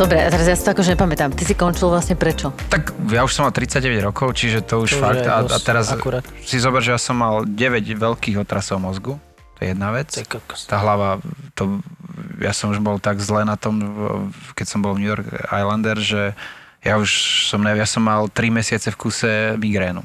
Dobre, 0.00 0.16
a 0.16 0.32
teraz 0.32 0.48
ja 0.48 0.56
si 0.56 0.64
to 0.64 0.72
akože 0.72 0.96
nepamätám. 0.96 1.28
Ty 1.36 1.44
si 1.44 1.52
končil 1.52 1.92
vlastne 1.92 2.16
prečo? 2.16 2.56
Tak 2.72 2.96
ja 3.12 3.20
už 3.20 3.36
som 3.36 3.44
mal 3.44 3.52
39 3.52 4.00
rokov, 4.00 4.32
čiže 4.32 4.64
to 4.64 4.80
už 4.88 4.96
to 4.96 5.04
fakt. 5.04 5.28
A, 5.28 5.44
a 5.44 5.58
teraz 5.60 5.92
akurát. 5.92 6.24
si 6.40 6.56
zober, 6.56 6.80
že 6.80 6.96
ja 6.96 7.00
som 7.00 7.20
mal 7.20 7.44
9 7.44 7.52
veľkých 8.00 8.40
otrasov 8.40 8.80
mozgu. 8.80 9.20
To 9.20 9.58
je 9.60 9.76
jedna 9.76 9.92
vec. 9.92 10.08
Tá 10.64 10.80
hlava, 10.80 11.20
to, 11.52 11.84
ja 12.40 12.56
som 12.56 12.72
už 12.72 12.80
bol 12.80 12.96
tak 12.96 13.20
zle 13.20 13.44
na 13.44 13.60
tom, 13.60 13.76
keď 14.56 14.66
som 14.72 14.80
bol 14.80 14.96
v 14.96 15.04
New 15.04 15.10
York 15.12 15.28
Islander, 15.52 16.00
že 16.00 16.32
ja 16.80 16.96
už 16.96 17.10
som, 17.52 17.60
ja 17.60 17.84
som 17.84 18.00
mal 18.00 18.24
3 18.32 18.56
mesiace 18.56 18.88
v 18.88 18.96
kuse 18.96 19.60
migrénu. 19.60 20.00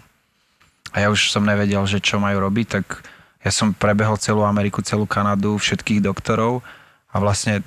A 0.92 0.96
ja 1.00 1.08
už 1.08 1.32
som 1.32 1.48
nevedel, 1.48 1.80
že 1.88 2.04
čo 2.04 2.20
majú 2.20 2.44
robiť, 2.44 2.68
tak 2.68 3.00
ja 3.48 3.52
som 3.56 3.72
prebehol 3.72 4.20
celú 4.20 4.44
Ameriku, 4.44 4.84
celú 4.84 5.08
Kanadu, 5.08 5.56
všetkých 5.56 6.04
doktorov 6.04 6.68
a 7.16 7.18
vlastne 7.24 7.64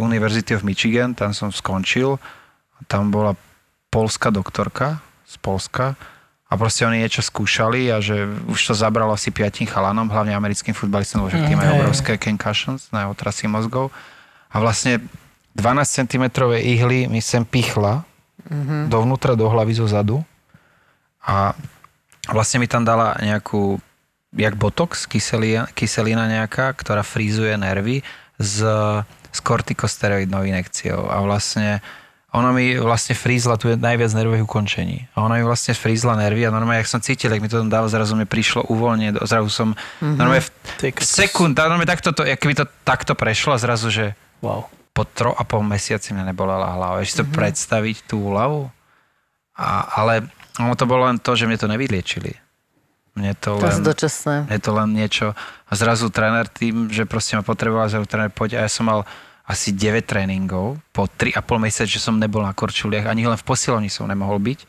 University 0.00 0.56
of 0.56 0.64
Michigan, 0.64 1.12
tam 1.12 1.36
som 1.36 1.52
skončil. 1.52 2.16
Tam 2.88 3.12
bola 3.12 3.36
polská 3.92 4.32
doktorka 4.32 5.04
z 5.28 5.36
Polska 5.44 6.00
a 6.48 6.52
proste 6.56 6.88
oni 6.88 7.04
niečo 7.04 7.20
skúšali 7.20 7.92
a 7.92 8.00
že 8.00 8.24
už 8.48 8.56
to 8.56 8.74
zabralo 8.74 9.12
asi 9.12 9.28
piatim 9.28 9.68
chalanom, 9.68 10.08
hlavne 10.08 10.32
americkým 10.32 10.72
futbalistom, 10.72 11.28
lebo 11.28 11.36
tí 11.36 11.52
majú 11.52 11.84
obrovské 11.84 12.16
concussions, 12.16 12.88
na 12.88 13.12
otrasy 13.12 13.44
mozgov. 13.44 13.92
A 14.48 14.58
vlastne 14.58 15.04
12 15.54 16.08
cm 16.08 16.24
ihly 16.56 17.06
mi 17.06 17.20
sem 17.20 17.44
pichla 17.44 18.08
mm-hmm. 18.48 18.88
dovnútra 18.88 19.36
do 19.36 19.46
hlavy 19.46 19.76
zo 19.76 19.86
zadu 19.86 20.24
a 21.20 21.52
vlastne 22.32 22.64
mi 22.64 22.68
tam 22.70 22.82
dala 22.82 23.14
nejakú 23.20 23.76
jak 24.30 24.54
botox, 24.54 25.10
kyselina, 25.10 25.66
kyselina 25.74 26.30
nejaká, 26.30 26.70
ktorá 26.74 27.02
frízuje 27.02 27.54
nervy 27.58 28.06
z 28.40 28.64
s 29.30 29.38
kortikosteroidnou 29.40 30.42
inekciou 30.42 31.06
a 31.06 31.22
vlastne 31.22 31.78
ona 32.30 32.54
mi 32.54 32.78
vlastne 32.78 33.18
frízla 33.18 33.58
tu 33.58 33.66
je 33.66 33.74
najviac 33.74 34.14
nervových 34.14 34.46
ukončení. 34.46 35.10
A 35.18 35.26
ona 35.26 35.42
mi 35.42 35.42
vlastne 35.42 35.74
frízla 35.74 36.14
nervy 36.14 36.46
a 36.46 36.54
normálne, 36.54 36.78
ak 36.78 36.86
som 36.86 37.02
cítil, 37.02 37.34
ak 37.34 37.42
mi 37.42 37.50
to 37.50 37.58
tam 37.58 37.66
dával, 37.66 37.90
zrazu 37.90 38.14
mi 38.14 38.22
prišlo 38.22 38.70
uvoľnenie, 38.70 39.18
zrazu 39.26 39.50
som 39.50 39.74
mm-hmm. 39.74 40.14
normálne 40.14 40.46
v, 40.46 40.50
v 40.94 41.02
sekund, 41.02 41.58
normálne 41.58 41.90
takto, 41.90 42.14
to, 42.14 42.22
by 42.22 42.54
to 42.54 42.66
takto 42.86 43.18
prešlo 43.18 43.58
a 43.58 43.58
zrazu, 43.58 43.90
že 43.90 44.14
wow. 44.46 44.62
po 44.94 45.02
tro 45.10 45.34
a 45.34 45.42
pol 45.42 45.66
mesiaci 45.66 46.14
mňa 46.14 46.30
nebolela 46.30 46.70
hlava. 46.78 47.02
Ešte 47.02 47.26
mm-hmm. 47.26 47.34
to 47.34 47.38
predstaviť 47.38 47.96
tú 48.06 48.30
hlavu? 48.30 48.70
A, 49.58 49.90
ale 49.98 50.30
ono 50.62 50.78
to 50.78 50.86
bolo 50.86 51.10
len 51.10 51.18
to, 51.18 51.34
že 51.34 51.50
mne 51.50 51.58
to 51.58 51.66
nevyliečili. 51.66 52.38
Mne 53.18 53.34
to, 53.38 53.58
to 53.58 53.66
len, 53.66 53.82
dočasné. 53.82 54.34
Je 54.46 54.60
to 54.62 54.70
len 54.70 54.94
niečo. 54.94 55.34
A 55.66 55.72
zrazu 55.74 56.08
tréner 56.14 56.46
tým, 56.46 56.88
že 56.90 57.06
proste 57.06 57.34
ma 57.34 57.42
potreboval, 57.42 57.90
zrazu 57.90 58.06
tréner 58.06 58.30
poď 58.30 58.62
a 58.62 58.66
ja 58.66 58.70
som 58.70 58.86
mal 58.86 59.02
asi 59.50 59.74
9 59.74 60.06
tréningov 60.06 60.78
po 60.94 61.10
3,5 61.10 61.42
mesiac, 61.58 61.88
že 61.90 61.98
som 61.98 62.14
nebol 62.14 62.46
na 62.46 62.54
korčuliach, 62.54 63.10
ani 63.10 63.26
len 63.26 63.34
v 63.34 63.42
posilovni 63.42 63.90
som 63.90 64.06
nemohol 64.06 64.38
byť. 64.38 64.62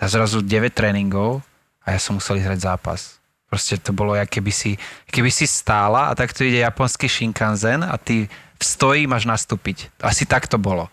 A 0.00 0.08
zrazu 0.08 0.40
9 0.40 0.72
tréningov 0.72 1.44
a 1.84 1.92
ja 1.92 2.00
som 2.00 2.16
musel 2.16 2.40
hrať 2.40 2.64
zápas. 2.64 3.20
Proste 3.52 3.76
to 3.76 3.92
bolo, 3.92 4.16
jak 4.16 4.32
keby 4.32 4.50
si, 4.50 4.80
keby 5.12 5.28
si 5.28 5.44
stála 5.44 6.10
a 6.10 6.16
takto 6.16 6.42
ide 6.42 6.64
japonský 6.64 7.06
Shinkansen 7.06 7.84
a 7.84 7.94
ty 8.00 8.26
v 8.58 8.62
stoji 8.64 9.04
máš 9.04 9.28
nastúpiť. 9.28 9.92
Asi 10.00 10.24
tak 10.24 10.48
to 10.48 10.56
bolo. 10.56 10.88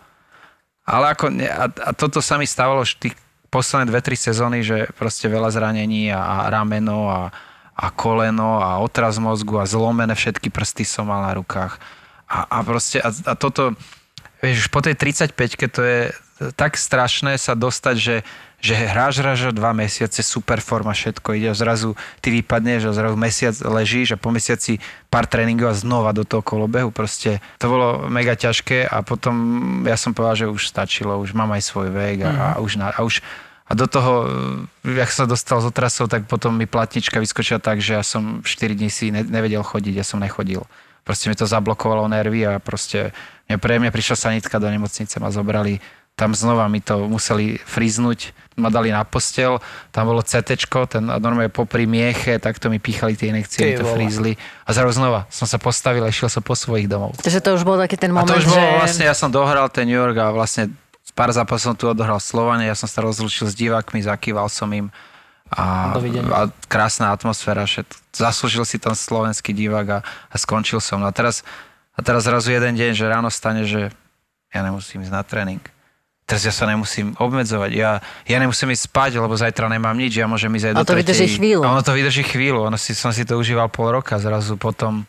Ale 0.84 1.16
ako, 1.16 1.32
a, 1.42 1.66
a 1.72 1.90
toto 1.96 2.20
sa 2.20 2.36
mi 2.36 2.44
stávalo 2.44 2.84
tých 2.84 3.16
posledné 3.52 3.92
dve, 3.92 4.00
tri 4.00 4.16
sezóny, 4.16 4.64
že 4.64 4.88
proste 4.96 5.28
veľa 5.28 5.52
zranení 5.52 6.08
a, 6.08 6.48
a 6.48 6.48
rameno 6.48 7.12
a, 7.12 7.28
a 7.76 7.86
koleno 7.92 8.64
a 8.64 8.80
otraz 8.80 9.20
mozgu 9.20 9.60
a 9.60 9.68
zlomené 9.68 10.16
všetky 10.16 10.48
prsty 10.48 10.88
som 10.88 11.12
mal 11.12 11.20
na 11.20 11.36
rukách. 11.36 11.76
A, 12.32 12.48
a 12.48 12.58
proste, 12.64 13.04
a, 13.04 13.12
a 13.12 13.36
toto, 13.36 13.76
vieš, 14.40 14.72
po 14.72 14.80
tej 14.80 14.96
35 14.96 15.36
to 15.68 15.84
je, 15.84 16.08
tak 16.56 16.74
strašné 16.74 17.38
sa 17.38 17.54
dostať, 17.54 17.96
že, 17.98 18.16
že 18.58 18.74
hráš, 18.74 19.22
hráš 19.22 19.54
dva 19.54 19.70
mesiace, 19.70 20.22
super 20.26 20.58
forma, 20.58 20.90
všetko 20.90 21.38
ide 21.38 21.52
a 21.52 21.56
zrazu 21.56 21.94
ty 22.18 22.34
vypadneš 22.34 22.90
a 22.90 22.96
zrazu 22.96 23.14
mesiac 23.14 23.54
ležíš 23.62 24.14
a 24.14 24.20
po 24.20 24.34
mesiaci 24.34 24.82
pár 25.06 25.30
tréningov 25.30 25.70
a 25.70 25.78
znova 25.78 26.10
do 26.10 26.26
toho 26.26 26.42
kolobehu. 26.42 26.90
Proste 26.90 27.38
to 27.62 27.70
bolo 27.70 28.10
mega 28.10 28.34
ťažké 28.34 28.90
a 28.90 29.06
potom 29.06 29.34
ja 29.86 29.94
som 29.94 30.10
povedal, 30.10 30.46
že 30.46 30.52
už 30.52 30.66
stačilo, 30.66 31.22
už 31.22 31.36
mám 31.36 31.54
aj 31.54 31.62
svoj 31.62 31.94
vek 31.94 32.26
a, 32.26 32.30
a, 32.30 32.46
už, 32.58 32.82
na, 32.82 32.90
a 32.90 33.06
už 33.06 33.22
a 33.68 33.78
do 33.78 33.88
toho, 33.88 34.28
jak 34.84 35.08
sa 35.08 35.24
dostal 35.24 35.64
z 35.64 35.72
otrasov, 35.72 36.12
tak 36.12 36.28
potom 36.28 36.52
mi 36.52 36.68
platnička 36.68 37.16
vyskočila 37.16 37.56
tak, 37.56 37.80
že 37.80 37.96
ja 37.96 38.04
som 38.04 38.44
4 38.44 38.76
dní 38.76 38.92
si 38.92 39.08
ne, 39.08 39.24
nevedel 39.24 39.64
chodiť, 39.64 39.96
ja 39.96 40.04
som 40.04 40.20
nechodil. 40.20 40.66
Proste 41.08 41.32
mi 41.32 41.34
to 41.34 41.48
zablokovalo 41.48 42.04
nervy 42.04 42.44
a 42.44 42.60
proste 42.60 43.16
mňa, 43.48 43.56
pre 43.56 43.80
mňa 43.80 43.88
prišla 43.88 44.16
sanitka 44.28 44.60
do 44.60 44.68
nemocnice, 44.68 45.16
ma 45.18 45.32
zobrali 45.32 45.80
tam 46.12 46.36
znova 46.36 46.68
mi 46.68 46.84
to 46.84 47.08
museli 47.08 47.56
friznúť, 47.64 48.36
ma 48.60 48.68
dali 48.68 48.92
na 48.92 49.00
postel, 49.02 49.58
tam 49.90 50.12
bolo 50.12 50.20
CT, 50.20 50.68
ten 50.88 51.02
normálne 51.08 51.48
popri 51.48 51.88
mieche, 51.88 52.36
takto 52.36 52.68
mi 52.68 52.76
píchali 52.76 53.16
tie 53.16 53.32
inekcie, 53.32 53.64
mi 53.64 53.80
to 53.80 53.88
frízli 53.88 54.36
a 54.68 54.76
zrazu 54.76 55.00
znova 55.00 55.24
som 55.32 55.48
sa 55.48 55.56
postavil 55.56 56.04
a 56.04 56.12
išiel 56.12 56.28
som 56.28 56.44
po 56.44 56.52
svojich 56.52 56.84
domov. 56.84 57.16
Takže 57.16 57.40
to 57.40 57.56
už 57.56 57.64
bol 57.64 57.80
taký 57.80 57.96
ten 57.96 58.12
moment, 58.12 58.28
a 58.28 58.36
to 58.36 58.44
už 58.44 58.44
že... 58.44 58.52
bolo 58.52 58.68
vlastne, 58.84 59.04
ja 59.08 59.16
som 59.16 59.32
dohral 59.32 59.66
ten 59.72 59.88
New 59.88 59.96
York 59.96 60.16
a 60.20 60.28
vlastne 60.36 60.68
pár 61.16 61.32
zápasov 61.32 61.72
som 61.72 61.76
tu 61.76 61.88
odohral 61.88 62.20
Slovane, 62.20 62.68
ja 62.68 62.76
som 62.76 62.88
sa 62.88 63.00
rozlučil 63.00 63.48
s 63.48 63.54
divákmi, 63.56 64.04
zakýval 64.04 64.52
som 64.52 64.68
im 64.72 64.92
a, 65.52 65.92
a 66.32 66.40
krásna 66.64 67.12
atmosféra, 67.12 67.68
všetko. 67.68 67.92
zaslúžil 68.16 68.64
si 68.64 68.80
ten 68.80 68.96
slovenský 68.96 69.52
divák 69.52 69.88
a, 69.88 69.98
a 70.32 70.34
skončil 70.40 70.80
som. 70.80 70.96
No 70.96 71.08
a 71.08 71.12
teraz, 71.12 71.44
a 71.92 72.00
teraz 72.00 72.24
zrazu 72.24 72.56
jeden 72.56 72.72
deň, 72.72 72.96
že 72.96 73.04
ráno 73.04 73.28
stane, 73.28 73.68
že 73.68 73.92
ja 74.48 74.60
nemusím 74.64 75.04
ísť 75.04 75.12
na 75.12 75.20
tréning. 75.20 75.60
Teraz 76.22 76.46
ja 76.46 76.54
sa 76.54 76.64
nemusím 76.70 77.12
obmedzovať. 77.18 77.70
Ja, 77.74 77.98
ja 78.24 78.36
nemusím 78.38 78.72
ísť 78.72 78.88
spať, 78.88 79.10
lebo 79.18 79.34
zajtra 79.34 79.66
nemám 79.66 79.98
nič. 79.98 80.16
Ja 80.16 80.30
môžem 80.30 80.54
ísť 80.54 80.66
aj 80.70 80.74
do 80.74 80.80
A 80.80 80.88
to 80.88 80.96
vydrží 80.96 81.26
chvíľu. 81.36 81.62
A 81.66 81.74
ono 81.74 81.82
to 81.82 81.92
vydrží 81.92 82.22
chvíľu. 82.24 82.62
Ono 82.70 82.78
si, 82.78 82.94
som 82.94 83.10
si 83.10 83.26
to 83.26 83.36
užíval 83.36 83.68
pol 83.68 83.90
roka 83.90 84.16
zrazu 84.22 84.54
potom. 84.54 85.04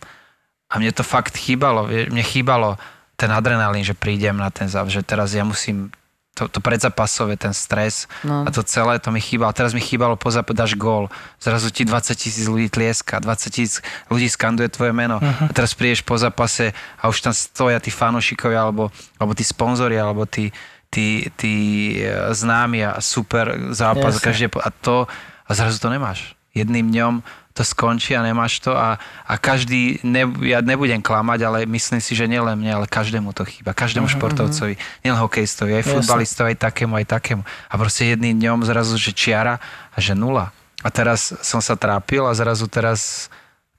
A 0.67 0.82
mne 0.82 0.89
to 0.89 1.05
fakt 1.05 1.38
chýbalo. 1.38 1.86
Mne 1.88 2.24
chýbalo 2.25 2.82
ten 3.13 3.29
adrenalín, 3.29 3.86
že 3.86 3.93
prídem 3.93 4.36
na 4.36 4.50
ten 4.50 4.65
záv, 4.65 4.89
že 4.89 5.05
teraz 5.05 5.38
ja 5.38 5.46
musím 5.46 5.93
to, 6.34 6.50
to 6.50 6.60
predzapasové, 6.65 7.38
ten 7.38 7.53
stres 7.53 8.10
no. 8.25 8.41
a 8.41 8.50
to 8.50 8.65
celé, 8.65 8.98
to 8.98 9.13
mi 9.13 9.22
chýbalo. 9.22 9.53
Teraz 9.53 9.77
mi 9.77 9.82
chýbalo, 9.82 10.17
pozap, 10.17 10.50
dáš 10.50 10.74
gól, 10.74 11.13
zrazu 11.38 11.70
ti 11.70 11.86
20 11.86 12.17
tisíc 12.17 12.50
ľudí 12.50 12.74
tlieska, 12.74 13.22
20 13.22 13.53
tisíc 13.53 13.86
ľudí 14.10 14.25
skanduje 14.25 14.65
tvoje 14.74 14.98
meno 14.98 15.22
uh-huh. 15.22 15.50
a 15.50 15.51
teraz 15.53 15.77
prídeš 15.77 16.01
po 16.01 16.17
zápase 16.17 16.74
a 16.98 17.05
už 17.05 17.22
tam 17.22 17.34
stoja 17.38 17.77
tí 17.77 17.93
fanošikovia, 17.93 18.65
alebo, 18.65 18.89
alebo 19.22 19.38
tí 19.38 19.46
sponzori, 19.46 19.93
alebo 19.93 20.25
tí, 20.25 20.50
tí, 20.93 21.33
tí 21.33 21.55
e, 21.97 22.13
známi 22.29 22.85
a 22.85 23.01
super 23.01 23.73
zápas. 23.73 24.21
Každé, 24.21 24.53
a 24.62 24.69
to, 24.69 25.09
a 25.50 25.51
zrazu 25.57 25.81
to 25.81 25.89
nemáš. 25.89 26.38
Jedným 26.53 26.93
dňom 26.93 27.13
to 27.53 27.62
skončí 27.62 28.17
a 28.17 28.25
nemáš 28.25 28.62
to 28.62 28.73
a, 28.73 28.97
a 29.25 29.33
každý, 29.38 30.01
ne, 30.01 30.25
ja 30.41 30.62
nebudem 30.62 31.01
klamať, 31.01 31.39
ale 31.45 31.57
myslím 31.69 32.01
si, 32.01 32.17
že 32.17 32.25
nielen 32.25 32.57
mne, 32.57 32.81
ale 32.81 32.85
každému 32.89 33.29
to 33.33 33.45
chýba, 33.45 33.77
každému 33.77 34.09
uh-huh, 34.09 34.17
športovcovi, 34.17 34.73
nielen 35.05 35.21
hokejistovi, 35.21 35.77
aj 35.77 35.85
futbalistovi, 35.85 36.57
aj 36.57 36.59
takému, 36.62 36.97
aj 36.97 37.05
takému. 37.13 37.45
A 37.45 37.73
proste 37.77 38.09
jedným 38.09 38.41
dňom 38.41 38.65
zrazu, 38.65 38.97
že 38.97 39.13
čiara 39.13 39.62
a 39.93 39.97
že 40.01 40.17
nula. 40.17 40.50
A 40.81 40.89
teraz 40.89 41.29
som 41.45 41.62
sa 41.62 41.77
trápil 41.77 42.25
a 42.25 42.33
zrazu 42.33 42.65
teraz 42.65 43.29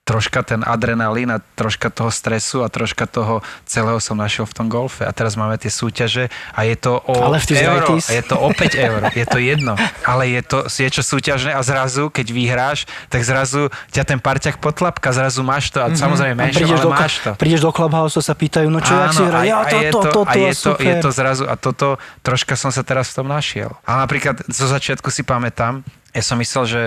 troška 0.04 0.44
ten 0.44 0.60
adrenalín 0.60 1.32
a 1.32 1.40
troška 1.40 1.88
toho 1.88 2.12
stresu 2.12 2.60
a 2.60 2.68
troška 2.68 3.08
toho 3.08 3.40
celého 3.64 3.96
som 4.04 4.20
našiel 4.20 4.44
v 4.44 4.52
tom 4.52 4.68
golfe. 4.68 5.00
A 5.00 5.16
teraz 5.16 5.32
máme 5.32 5.56
tie 5.56 5.72
súťaže 5.72 6.28
a 6.52 6.60
je 6.68 6.76
to 6.76 7.00
o 7.08 7.32
ale 7.32 7.40
euro. 7.40 7.96
A 7.96 8.12
je 8.12 8.24
to 8.28 8.36
o 8.36 8.48
5 8.52 8.76
eur. 8.76 9.00
Je 9.16 9.24
to 9.24 9.40
jedno. 9.40 9.72
Ale 10.04 10.28
je 10.28 10.44
to 10.44 10.68
je 10.68 10.90
čo 10.92 11.00
súťažné 11.00 11.56
a 11.56 11.60
zrazu, 11.64 12.12
keď 12.12 12.26
vyhráš, 12.36 12.84
tak 13.08 13.24
zrazu 13.24 13.72
ťa 13.96 14.04
ten 14.04 14.20
parťak 14.20 14.60
potlapka, 14.60 15.08
zrazu 15.16 15.40
máš 15.40 15.72
to 15.72 15.80
a 15.80 15.88
mm-hmm. 15.88 15.96
samozrejme 15.96 16.36
menšie, 16.36 16.68
ale 16.68 16.84
do, 16.84 16.92
máš 16.92 17.24
to. 17.24 17.30
Prídeš 17.40 17.64
do 17.64 17.72
clubhouse, 17.72 18.20
sa 18.20 18.36
pýtajú, 18.36 18.68
no 18.68 18.84
čo, 18.84 18.92
Áno, 18.92 19.08
jak 19.08 19.12
si 19.16 19.24
hra? 19.24 19.40
Ja, 19.48 19.64
to, 19.64 19.78
to, 19.80 19.88
to, 19.88 20.10
to, 20.12 20.20
a 20.28 20.32
je 20.36 20.52
to, 20.52 20.72
je 20.76 20.94
to 21.00 21.10
zrazu, 21.16 21.44
a 21.48 21.56
toto 21.56 21.96
troška 22.20 22.60
som 22.60 22.68
sa 22.68 22.84
teraz 22.84 23.08
v 23.16 23.24
tom 23.24 23.28
našiel. 23.32 23.72
A 23.88 24.04
napríklad 24.04 24.44
zo 24.52 24.68
začiatku 24.68 25.08
si 25.08 25.24
pamätám, 25.24 25.80
ja 26.12 26.22
som 26.22 26.36
myslel, 26.36 26.64
že 26.68 26.80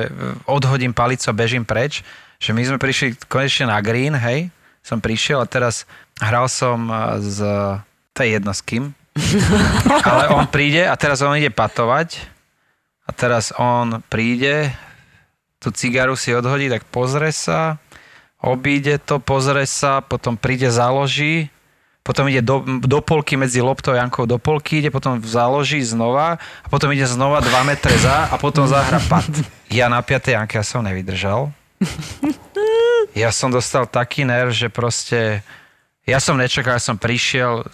odhodím 0.45 0.93
palicu 0.93 1.27
a 1.27 1.33
bežím 1.33 1.65
preč, 1.65 2.05
že 2.37 2.53
my 2.53 2.61
sme 2.61 2.77
prišli 2.77 3.17
konečne 3.25 3.69
na 3.69 3.81
green, 3.81 4.13
hej, 4.13 4.53
som 4.85 5.01
prišiel 5.01 5.41
a 5.43 5.49
teraz 5.49 5.89
hral 6.21 6.47
som 6.47 6.87
z, 7.19 7.43
to 8.13 8.19
je 8.23 8.29
jedno 8.37 8.53
s 8.53 8.61
kým, 8.61 8.93
ale 10.09 10.29
on 10.29 10.45
príde 10.45 10.85
a 10.85 10.93
teraz 10.93 11.25
on 11.25 11.33
ide 11.33 11.49
patovať 11.49 12.21
a 13.07 13.11
teraz 13.11 13.49
on 13.57 14.05
príde, 14.07 14.69
tú 15.57 15.73
cigaru 15.73 16.13
si 16.13 16.31
odhodí, 16.31 16.69
tak 16.69 16.85
pozrie 16.87 17.33
sa, 17.33 17.81
obíde 18.37 19.01
to, 19.01 19.17
pozrie 19.17 19.65
sa, 19.65 20.05
potom 20.05 20.37
príde, 20.37 20.69
založí, 20.69 21.49
potom 22.05 22.29
ide 22.31 22.39
do, 22.39 22.63
do 22.87 23.03
polky 23.03 23.35
medzi 23.35 23.59
loptou 23.59 23.91
a 23.91 23.99
Jankou 23.99 24.23
do 24.23 24.39
polky, 24.39 24.79
ide 24.79 24.87
potom 24.87 25.19
založí 25.19 25.83
znova 25.83 26.39
a 26.39 26.67
potom 26.71 26.87
ide 26.95 27.03
znova 27.03 27.43
2 27.43 27.51
metre 27.67 27.91
za 27.99 28.31
a 28.31 28.35
potom 28.39 28.63
zahra 28.63 29.03
pat. 29.11 29.27
Ja 29.67 29.91
na 29.91 29.99
5. 29.99 30.31
Janke 30.31 30.55
ja 30.55 30.63
som 30.63 30.79
nevydržal 30.79 31.51
ja 33.21 33.29
som 33.29 33.53
dostal 33.53 33.85
taký 33.85 34.25
nerv, 34.25 34.51
že 34.53 34.67
proste... 34.69 35.41
Ja 36.07 36.23
som 36.23 36.39
nečakal, 36.39 36.79
ja 36.79 36.83
som 36.83 36.95
prišiel, 36.95 37.67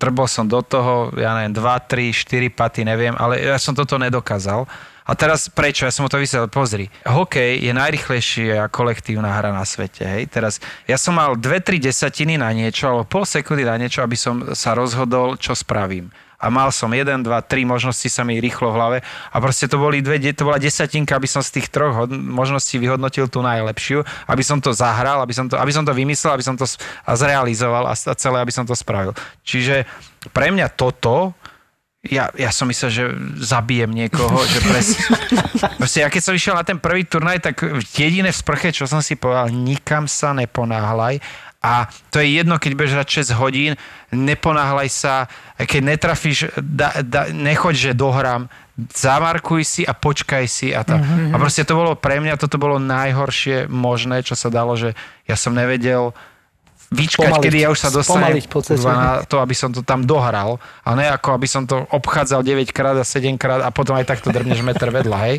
trbol 0.00 0.24
som 0.24 0.48
do 0.48 0.64
toho, 0.64 1.12
ja 1.20 1.36
neviem, 1.36 1.52
2, 1.52 1.60
3, 1.84 2.16
4 2.16 2.48
paty, 2.56 2.80
neviem, 2.80 3.12
ale 3.20 3.44
ja 3.44 3.60
som 3.60 3.76
toto 3.76 4.00
nedokázal. 4.00 4.64
A 5.04 5.12
teraz 5.12 5.52
prečo? 5.52 5.84
Ja 5.84 5.92
som 5.92 6.08
mu 6.08 6.08
to 6.08 6.16
vysvetlil. 6.16 6.48
Pozri, 6.48 6.86
hokej 7.04 7.60
je 7.60 7.72
najrychlejšia 7.76 8.72
kolektívna 8.72 9.36
hra 9.36 9.52
na 9.52 9.60
svete. 9.68 10.00
Hej? 10.00 10.32
Teraz 10.32 10.64
ja 10.88 10.96
som 10.96 11.12
mal 11.12 11.36
2-3 11.36 11.76
desatiny 11.76 12.40
na 12.40 12.48
niečo, 12.56 12.88
alebo 12.88 13.04
pol 13.04 13.28
sekundy 13.28 13.68
na 13.68 13.76
niečo, 13.76 14.00
aby 14.00 14.16
som 14.16 14.56
sa 14.56 14.72
rozhodol, 14.72 15.36
čo 15.36 15.52
spravím 15.52 16.08
a 16.38 16.46
mal 16.50 16.70
som 16.74 16.90
1, 16.90 17.22
2, 17.22 17.26
3 17.26 17.64
možnosti 17.64 18.08
sa 18.10 18.22
mi 18.22 18.38
rýchlo 18.38 18.70
v 18.72 18.76
hlave 18.76 18.98
a 19.04 19.36
proste 19.38 19.70
to, 19.70 19.76
boli 19.80 20.04
dve, 20.04 20.20
to 20.34 20.44
bola 20.46 20.60
desatinka, 20.60 21.16
aby 21.16 21.28
som 21.30 21.40
z 21.40 21.60
tých 21.60 21.68
troch 21.70 22.06
možností 22.10 22.78
vyhodnotil 22.78 23.30
tú 23.30 23.40
najlepšiu, 23.40 24.04
aby 24.28 24.42
som 24.42 24.58
to 24.58 24.74
zahral, 24.74 25.22
aby 25.22 25.32
som 25.32 25.46
to, 25.46 25.54
aby 25.56 25.72
som 25.72 25.86
to 25.86 25.94
vymyslel, 25.94 26.34
aby 26.34 26.44
som 26.44 26.56
to 26.58 26.66
zrealizoval 27.06 27.90
a 27.90 27.94
celé, 27.96 28.38
aby 28.42 28.52
som 28.52 28.66
to 28.66 28.76
spravil. 28.76 29.16
Čiže 29.46 29.86
pre 30.32 30.50
mňa 30.50 30.72
toto 30.74 31.34
ja, 32.04 32.28
ja 32.36 32.52
som 32.52 32.68
myslel, 32.68 32.90
že 32.92 33.04
zabijem 33.40 33.88
niekoho, 33.88 34.36
že 34.44 34.60
pres... 34.60 34.88
Proste, 35.80 36.04
ja 36.04 36.12
keď 36.12 36.20
som 36.20 36.36
išiel 36.36 36.52
na 36.52 36.60
ten 36.60 36.76
prvý 36.76 37.08
turnaj, 37.08 37.40
tak 37.40 37.64
jediné 37.96 38.28
v 38.28 38.36
sprche, 38.36 38.76
čo 38.76 38.84
som 38.84 39.00
si 39.00 39.16
povedal, 39.16 39.48
nikam 39.48 40.04
sa 40.04 40.36
neponáhľaj 40.36 41.24
a 41.64 41.88
to 42.12 42.20
je 42.20 42.44
jedno, 42.44 42.60
keď 42.60 42.70
budeš 42.76 42.92
hrať 42.92 43.08
6 43.32 43.40
hodín, 43.40 43.72
neponáhľaj 44.12 44.88
sa, 44.92 45.32
keď 45.56 45.80
netrafíš, 45.96 46.52
da, 46.60 47.00
da, 47.00 47.32
nechoď, 47.32 47.74
že 47.88 47.90
dohrám, 47.96 48.52
zamarkuj 48.76 49.64
si 49.64 49.82
a 49.88 49.96
počkaj 49.96 50.44
si 50.44 50.76
a, 50.76 50.84
tá. 50.84 51.00
Mm-hmm. 51.00 51.32
a 51.32 51.36
proste 51.40 51.64
to 51.64 51.72
bolo 51.72 51.96
pre 51.96 52.20
mňa, 52.20 52.36
toto 52.36 52.60
bolo 52.60 52.76
najhoršie 52.76 53.72
možné, 53.72 54.20
čo 54.20 54.36
sa 54.36 54.52
dalo, 54.52 54.76
že 54.76 54.92
ja 55.24 55.40
som 55.40 55.56
nevedel 55.56 56.12
vyčkať, 56.94 57.28
spomaliť, 57.28 57.44
kedy 57.44 57.58
ja 57.60 57.68
už 57.68 57.78
sa 57.82 57.90
dostanem 57.90 58.38
na 58.86 59.26
to, 59.26 59.42
aby 59.42 59.54
som 59.54 59.74
to 59.74 59.82
tam 59.82 60.06
dohral 60.06 60.62
a 60.86 60.94
ne 60.94 61.10
ako 61.10 61.34
aby 61.34 61.46
som 61.50 61.66
to 61.66 61.82
obchádzal 61.90 62.46
9 62.46 62.70
krát 62.70 62.94
a 62.94 63.04
7 63.04 63.34
krát 63.34 63.60
a 63.60 63.74
potom 63.74 63.98
aj 63.98 64.06
takto 64.06 64.30
drbneš 64.30 64.62
meter 64.62 64.94
vedľa, 64.94 65.18
hej. 65.28 65.36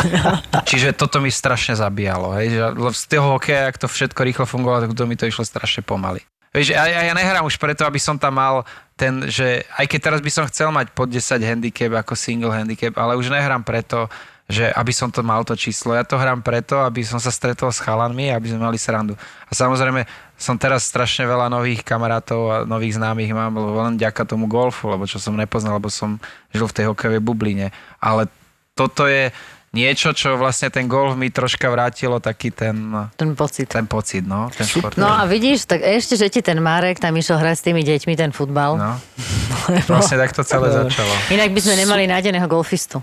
Čiže 0.70 0.98
toto 0.98 1.22
mi 1.22 1.30
strašne 1.30 1.78
zabíjalo, 1.78 2.36
hej. 2.36 2.52
Že 2.52 2.64
z 2.92 3.04
toho 3.06 3.38
hokeja, 3.38 3.70
ak 3.70 3.78
to 3.78 3.86
všetko 3.86 4.20
rýchlo 4.26 4.44
fungovalo, 4.44 4.84
tak 4.84 4.98
to 4.98 5.06
mi 5.06 5.14
to 5.14 5.24
išlo 5.30 5.46
strašne 5.46 5.86
pomaly. 5.86 6.20
Vieš, 6.50 6.74
ja, 6.74 6.82
ja 6.82 7.14
nehrám 7.14 7.46
už 7.46 7.62
preto, 7.62 7.86
aby 7.86 8.02
som 8.02 8.18
tam 8.18 8.34
mal 8.34 8.66
ten, 8.98 9.30
že 9.30 9.62
aj 9.78 9.86
keď 9.86 10.00
teraz 10.02 10.20
by 10.20 10.30
som 10.34 10.44
chcel 10.50 10.74
mať 10.74 10.90
pod 10.90 11.06
10 11.06 11.22
handicap 11.46 11.94
ako 12.02 12.18
single 12.18 12.50
handicap, 12.50 12.98
ale 12.98 13.14
už 13.14 13.30
nehrám 13.30 13.62
preto, 13.62 14.10
že 14.50 14.66
aby 14.74 14.90
som 14.90 15.14
to 15.14 15.22
mal 15.22 15.46
to 15.46 15.54
číslo. 15.54 15.94
Ja 15.94 16.02
to 16.02 16.18
hrám 16.18 16.42
preto, 16.42 16.82
aby 16.82 17.06
som 17.06 17.22
sa 17.22 17.30
stretol 17.30 17.70
s 17.70 17.78
chalanmi, 17.78 18.34
aby 18.34 18.50
sme 18.50 18.66
mali 18.66 18.82
srandu. 18.82 19.14
A 19.46 19.52
samozrejme, 19.54 20.02
som 20.34 20.58
teraz 20.58 20.90
strašne 20.90 21.22
veľa 21.30 21.46
nových 21.46 21.86
kamarátov 21.86 22.40
a 22.50 22.56
nových 22.66 22.98
známych 22.98 23.30
mám 23.30 23.54
len 23.54 23.94
vďaka 23.94 24.26
tomu 24.26 24.50
golfu, 24.50 24.90
lebo 24.90 25.06
čo 25.06 25.22
som 25.22 25.38
nepoznal, 25.38 25.78
lebo 25.78 25.86
som 25.86 26.18
žil 26.50 26.66
v 26.66 26.74
tej 26.74 26.84
hokejovej 26.90 27.22
bubline. 27.22 27.70
Ale 28.02 28.26
toto 28.74 29.06
je 29.06 29.30
niečo, 29.70 30.10
čo 30.10 30.34
vlastne 30.34 30.66
ten 30.66 30.90
golf 30.90 31.14
mi 31.14 31.30
troška 31.30 31.70
vrátilo 31.70 32.18
taký 32.18 32.50
ten... 32.50 32.74
Ten 33.14 33.38
pocit. 33.38 33.70
Ten 33.70 33.86
pocit, 33.86 34.26
no. 34.26 34.50
Ten 34.50 34.66
šport. 34.66 34.98
No 34.98 35.06
a 35.06 35.30
vidíš, 35.30 35.70
tak 35.70 35.86
ešte, 35.86 36.18
že 36.18 36.26
ti 36.26 36.42
ten 36.42 36.58
Marek 36.58 36.98
tam 36.98 37.14
išiel 37.14 37.38
hrať 37.38 37.54
s 37.54 37.62
tými 37.62 37.86
deťmi 37.86 38.18
ten 38.18 38.34
futbal. 38.34 38.74
No. 38.74 38.98
Vlastne 39.94 40.18
tak 40.18 40.34
to 40.34 40.42
celé 40.42 40.74
začalo. 40.74 41.14
Inak 41.30 41.54
by 41.54 41.60
sme 41.62 41.74
nemali 41.86 42.10
nájdeného 42.10 42.50
golfistu. 42.50 42.98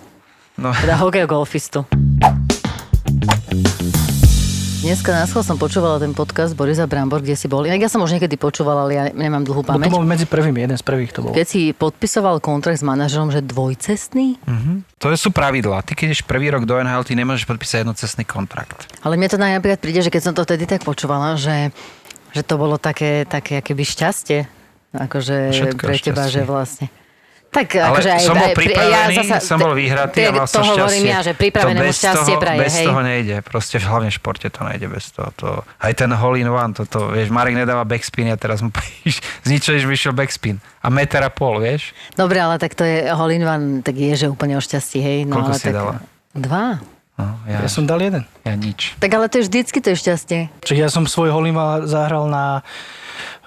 No. 0.58 0.74
Teda 0.74 0.98
hokej 0.98 1.30
golfistu. 1.30 1.86
Dneska 4.82 5.14
na 5.14 5.30
som 5.30 5.54
počúvala 5.54 6.02
ten 6.02 6.18
podcast 6.18 6.58
Borisa 6.58 6.90
Brambor, 6.90 7.22
kde 7.22 7.38
si 7.38 7.46
bol. 7.46 7.62
Inak 7.62 7.86
ja 7.86 7.90
som 7.94 8.02
už 8.02 8.18
niekedy 8.18 8.42
počúvala, 8.42 8.90
ale 8.90 8.92
ja 8.98 9.04
nemám 9.14 9.46
dlhú 9.46 9.62
No 9.62 9.70
to 9.70 9.72
pamäť. 9.78 9.94
bol 9.94 10.02
medzi 10.02 10.26
prvými, 10.26 10.66
jeden 10.66 10.74
z 10.74 10.82
prvých 10.82 11.14
to 11.14 11.22
bol. 11.22 11.36
Keď 11.38 11.46
si 11.46 11.62
podpisoval 11.78 12.42
kontrakt 12.42 12.82
s 12.82 12.86
manažerom, 12.88 13.30
že 13.30 13.46
dvojcestný, 13.46 14.42
To 14.98 15.14
sú 15.14 15.30
pravidlá. 15.30 15.86
Ty 15.86 15.94
keď 15.94 16.06
ideš 16.10 16.26
prvý 16.26 16.50
rok 16.50 16.66
do 16.66 16.74
NHL, 16.82 17.06
ty 17.06 17.14
nemôžeš 17.14 17.46
podpísať 17.46 17.86
jednocestný 17.86 18.26
kontrakt. 18.26 18.90
ale 19.06 19.14
mne 19.14 19.30
to 19.30 19.38
napríklad 19.38 19.78
príde, 19.78 20.02
že 20.02 20.10
keď 20.10 20.22
som 20.26 20.34
to 20.34 20.42
vtedy 20.42 20.66
tak 20.66 20.82
počúvala, 20.82 21.38
že, 21.38 21.70
že 22.34 22.42
to 22.42 22.58
bolo 22.58 22.82
také, 22.82 23.30
také 23.30 23.62
akoby 23.62 23.86
šťastie. 23.86 24.50
Akože 24.90 25.54
Všetko 25.54 25.84
pre 25.86 26.02
teba, 26.02 26.26
šťastie. 26.26 26.34
že 26.34 26.42
vlastne. 26.50 26.88
Tak 27.48 27.74
Ale 27.74 27.96
akože 27.96 28.10
aj, 28.12 28.22
som 28.22 28.36
bol 28.36 28.50
pripravený, 28.54 29.16
som 29.40 29.58
bol 29.58 29.74
vyhratý 29.74 30.20
a 30.28 30.36
mal 30.36 30.46
som 30.46 30.62
To 30.62 30.76
hovorím 30.76 31.00
šťastie. 31.00 31.10
ja, 31.10 31.20
že 31.24 31.34
pripravenému 31.34 31.80
To 31.80 31.90
bez 31.90 31.98
šťastie 31.98 32.34
toho, 32.36 32.44
praje, 32.44 32.60
Bez 32.60 32.74
hej. 32.76 32.86
toho 32.86 33.02
nejde. 33.02 33.36
Proste 33.42 33.76
hlavne 33.80 34.10
v 34.12 34.16
športe 34.16 34.48
to 34.52 34.62
nejde 34.62 34.88
bez 34.88 35.06
toho. 35.10 35.30
To, 35.40 35.48
aj 35.80 35.94
ten 35.96 36.12
hole 36.12 36.38
in 36.38 36.50
one, 36.52 36.76
toto, 36.76 37.08
vieš, 37.10 37.32
Marek 37.32 37.56
nedáva 37.56 37.82
backspin 37.82 38.30
a 38.30 38.38
teraz 38.38 38.60
mu 38.60 38.70
povíš, 38.76 39.24
z 39.24 39.48
ničoho 39.48 39.80
vyšiel 39.80 40.12
backspin. 40.12 40.60
A 40.84 40.92
meter 40.92 41.24
a 41.24 41.32
pol, 41.32 41.58
vieš? 41.58 41.96
Dobre, 42.14 42.38
ale 42.38 42.60
tak 42.60 42.76
to 42.76 42.84
je 42.84 43.08
hole 43.10 43.34
in 43.34 43.42
one, 43.42 43.80
tak 43.80 43.96
je, 43.96 44.14
že 44.14 44.28
úplne 44.28 44.54
o 44.54 44.62
šťastí, 44.62 45.00
hej. 45.00 45.18
No, 45.24 45.40
Koľko 45.40 45.50
ale 45.50 45.58
si 45.58 45.66
tak... 45.66 45.74
dala? 45.74 45.94
Dva. 46.36 46.66
No, 47.18 47.26
ja, 47.50 47.66
Ja 47.66 47.70
som 47.72 47.90
dal 47.90 47.98
jeden. 47.98 48.28
ja 48.44 48.54
nič. 48.54 48.94
Tak 49.00 49.10
ale 49.10 49.26
to 49.26 49.42
je 49.42 49.50
vždycky 49.50 49.82
to 49.82 49.90
je 49.90 49.98
šťastie. 49.98 50.40
Čiže 50.62 50.78
ja 50.78 50.92
som 50.92 51.10
svoj 51.10 51.34
holima 51.34 51.82
zahral 51.84 52.30
na 52.30 52.62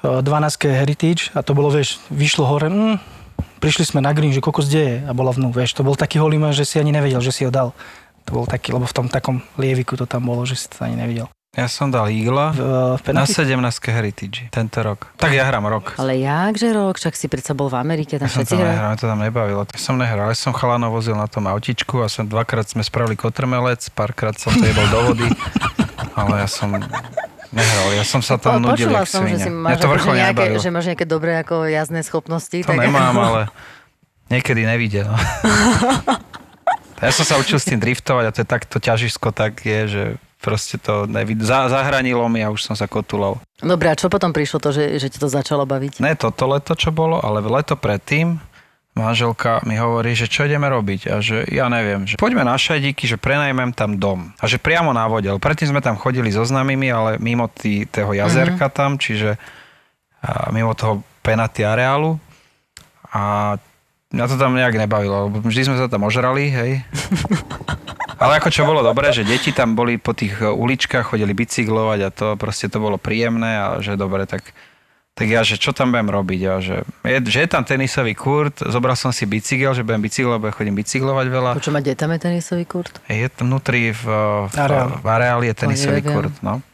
eh, 0.03 0.19
12 0.19 0.27
Heritage 0.67 1.31
a 1.31 1.45
to 1.45 1.55
bolo, 1.55 1.71
vieš, 1.71 2.03
vyšlo 2.11 2.43
hore, 2.43 2.67
mm, 2.67 3.20
prišli 3.61 3.85
sme 3.85 4.01
na 4.01 4.17
green, 4.17 4.33
že 4.33 4.41
kokos 4.41 4.67
deje 4.67 5.05
a 5.05 5.13
bola 5.13 5.31
vnú, 5.31 5.53
vieš, 5.53 5.77
to 5.77 5.85
bol 5.85 5.95
taký 5.95 6.17
holima, 6.17 6.51
že 6.51 6.65
si 6.65 6.81
ani 6.81 6.91
nevedel, 6.91 7.21
že 7.21 7.31
si 7.31 7.45
ho 7.45 7.53
dal. 7.53 7.77
To 8.25 8.31
bol 8.33 8.47
taký, 8.49 8.73
lebo 8.73 8.89
v 8.89 8.95
tom 8.97 9.07
takom 9.07 9.45
lieviku 9.61 9.95
to 10.01 10.09
tam 10.09 10.25
bolo, 10.25 10.49
že 10.49 10.57
si 10.57 10.67
to 10.73 10.81
ani 10.83 10.97
nevidel. 10.97 11.29
Ja 11.51 11.67
som 11.67 11.91
dal 11.91 12.07
Eagla 12.07 12.55
V, 12.55 12.63
eh, 12.63 12.95
v 12.95 13.03
na 13.11 13.27
penalty? 13.27 13.43
17 13.43 13.91
Heritage 13.91 14.47
tento 14.55 14.79
rok. 14.87 15.11
Tak 15.19 15.35
ja 15.35 15.43
hrám 15.51 15.67
rok. 15.67 15.99
Ale 15.99 16.15
jakže 16.23 16.71
rok, 16.71 16.95
však 16.95 17.19
si 17.19 17.27
predsa 17.27 17.59
bol 17.59 17.67
v 17.67 17.75
Amerike, 17.75 18.23
tam 18.23 18.31
Ja 18.31 18.39
som 18.39 18.47
všetci 18.47 18.55
to 18.55 18.63
hrajú. 18.63 18.71
nehral, 18.71 18.91
to 18.95 19.07
tam 19.11 19.19
nebavilo. 19.19 19.63
Ja 19.67 19.81
som 19.83 19.99
nehral, 19.99 20.31
ja 20.31 20.39
som 20.39 20.55
chalanov 20.55 20.95
vozil 20.95 21.19
na 21.19 21.27
tom 21.27 21.51
autičku 21.51 22.07
a 22.07 22.07
som 22.07 22.23
dvakrát 22.31 22.71
sme 22.71 22.87
spravili 22.87 23.19
kotrmelec, 23.19 23.83
párkrát 23.91 24.39
som 24.39 24.55
to 24.55 24.63
jebol 24.63 24.87
do 24.95 25.01
vody, 25.11 25.27
ale 26.23 26.47
ja 26.47 26.49
som 26.49 26.71
nehral, 27.51 27.89
ja 27.93 28.03
som 28.03 28.21
sa 28.21 28.35
tam 28.35 28.59
Po- 28.59 28.71
nudil, 28.71 28.87
Počula 28.87 29.03
som, 29.03 29.23
že 29.23 29.35
svine. 29.35 29.39
si 29.39 29.51
Mňa 29.51 29.61
máš, 29.61 29.73
to 29.73 29.79
akože 29.81 29.93
vrcholne 29.93 30.19
nejaké, 30.19 30.43
nebavilo. 30.47 30.61
že 30.61 30.71
máš 30.71 30.87
nejaké 30.89 31.07
dobré 31.07 31.33
ako 31.39 31.55
jazdné 31.65 32.01
schopnosti. 32.03 32.59
To 32.61 32.73
nemám, 32.73 33.15
ale 33.27 33.41
niekedy 34.29 34.63
nevidel. 34.63 35.09
Ja 37.01 37.11
som 37.11 37.25
sa 37.25 37.41
učil 37.41 37.57
s 37.57 37.65
tým 37.65 37.81
driftovať 37.81 38.25
a 38.25 38.31
to 38.31 38.41
je 38.45 38.49
takto 38.49 38.77
ťažisko 38.77 39.33
tak 39.33 39.65
je, 39.65 39.81
že 39.89 40.03
proste 40.37 40.77
to 40.77 41.09
nevid... 41.09 41.41
Za, 41.41 41.69
zahranilo 41.69 42.29
mi 42.29 42.41
a 42.41 42.49
už 42.49 42.61
som 42.63 42.77
sa 42.77 42.85
kotulal. 42.85 43.41
Dobre, 43.57 43.89
a 43.89 43.97
čo 43.97 44.09
potom 44.09 44.33
prišlo 44.33 44.61
to, 44.61 44.69
že, 44.71 45.01
že 45.01 45.09
ti 45.09 45.17
to 45.17 45.25
začalo 45.25 45.65
baviť? 45.65 46.01
Ne 46.01 46.13
toto 46.13 46.45
leto, 46.45 46.73
čo 46.73 46.93
bolo, 46.93 47.17
ale 47.17 47.41
leto 47.41 47.73
predtým 47.73 48.37
manželka 49.01 49.65
mi 49.65 49.77
hovorí, 49.81 50.13
že 50.13 50.29
čo 50.29 50.45
ideme 50.45 50.69
robiť 50.69 51.01
a 51.11 51.19
že 51.25 51.49
ja 51.49 51.67
neviem, 51.73 52.05
že 52.05 52.21
poďme 52.21 52.45
na 52.45 52.55
šajdíky, 52.55 53.09
že 53.09 53.17
prenajmem 53.17 53.73
tam 53.73 53.97
dom 53.97 54.33
a 54.37 54.45
že 54.45 54.61
priamo 54.61 54.93
na 54.93 55.09
vode, 55.09 55.27
lebo 55.27 55.41
predtým 55.41 55.73
sme 55.73 55.81
tam 55.81 55.97
chodili 55.97 56.29
so 56.31 56.45
známymi, 56.45 56.89
ale 56.93 57.11
mimo 57.19 57.49
tý, 57.49 57.89
toho 57.89 58.13
jazerka 58.13 58.69
mm-hmm. 58.69 58.79
tam, 58.79 58.91
čiže 59.01 59.41
a 60.21 60.53
mimo 60.53 60.77
toho 60.77 61.01
penaty 61.25 61.65
areálu 61.65 62.21
a 63.09 63.57
mňa 64.13 64.25
to 64.29 64.37
tam 64.37 64.53
nejak 64.53 64.77
nebavilo, 64.77 65.29
lebo 65.29 65.41
vždy 65.41 65.63
sme 65.65 65.77
sa 65.81 65.89
tam 65.89 66.05
ožrali, 66.05 66.53
hej. 66.53 66.73
Ale 68.21 68.37
ako 68.37 68.53
čo 68.53 68.69
bolo 68.69 68.85
dobré, 68.85 69.17
že 69.17 69.25
deti 69.25 69.49
tam 69.49 69.73
boli 69.73 69.97
po 69.97 70.13
tých 70.13 70.45
uličkách, 70.45 71.17
chodili 71.17 71.33
bicyklovať 71.33 71.99
a 72.05 72.09
to 72.13 72.27
proste 72.37 72.69
to 72.69 72.77
bolo 72.77 73.01
príjemné 73.01 73.57
a 73.57 73.67
že 73.81 73.97
dobre, 73.97 74.29
tak, 74.29 74.53
tak 75.21 75.29
ja, 75.29 75.45
že 75.45 75.55
čo 75.55 75.71
tam 75.71 75.93
budem 75.93 76.09
robiť 76.09 76.41
a 76.43 76.55
že 76.59 76.77
je, 77.03 77.19
že 77.23 77.39
je 77.39 77.51
tam 77.51 77.61
tenisový 77.61 78.17
kurt, 78.17 78.57
zobral 78.59 78.95
som 78.95 79.11
si 79.11 79.23
bicykel, 79.23 79.71
že 79.71 79.85
budem 79.85 80.01
bicyklovať, 80.01 80.33
lebo 80.35 80.49
ja 80.49 80.55
chodím 80.57 80.75
bicyklovať 80.75 81.27
veľa. 81.29 81.51
Počo 81.55 81.71
má 81.71 81.79
kde 81.79 81.93
tam 81.93 82.09
je 82.09 82.19
tenisový 82.19 82.65
kurt? 82.65 82.97
Je 83.05 83.29
tam 83.29 83.45
vnútri 83.47 83.93
v, 83.93 84.05
v, 84.47 84.55
Areál. 84.55 84.97
v 84.97 85.07
areáli 85.07 85.45
je 85.47 85.55
tenisový 85.55 86.01
kurt, 86.01 86.33
no. 86.41 86.65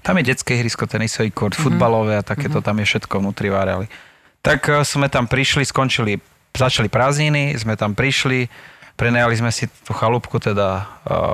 Tam 0.00 0.18
je 0.18 0.26
detské 0.26 0.58
ihrisko, 0.58 0.84
tenisový 0.84 1.30
kurt, 1.30 1.54
Mhm. 1.54 1.62
futbalové 1.62 2.18
a 2.18 2.26
takéto, 2.26 2.58
tam 2.58 2.74
je 2.76 2.86
všetko 2.88 3.14
vnútri 3.16 3.46
v 3.46 3.56
areáli. 3.56 3.86
Tak 4.40 4.60
e, 4.66 4.82
sme 4.82 5.06
tam 5.06 5.24
prišli, 5.24 5.62
skončili, 5.62 6.18
začali 6.50 6.90
prázdniny, 6.90 7.54
sme 7.54 7.78
tam 7.78 7.94
prišli, 7.94 8.50
prenajali 8.92 9.34
sme 9.36 9.48
si 9.48 9.70
tú 9.80 9.94
chalúbku 9.94 10.36
teda 10.36 10.68
e, 10.74 10.82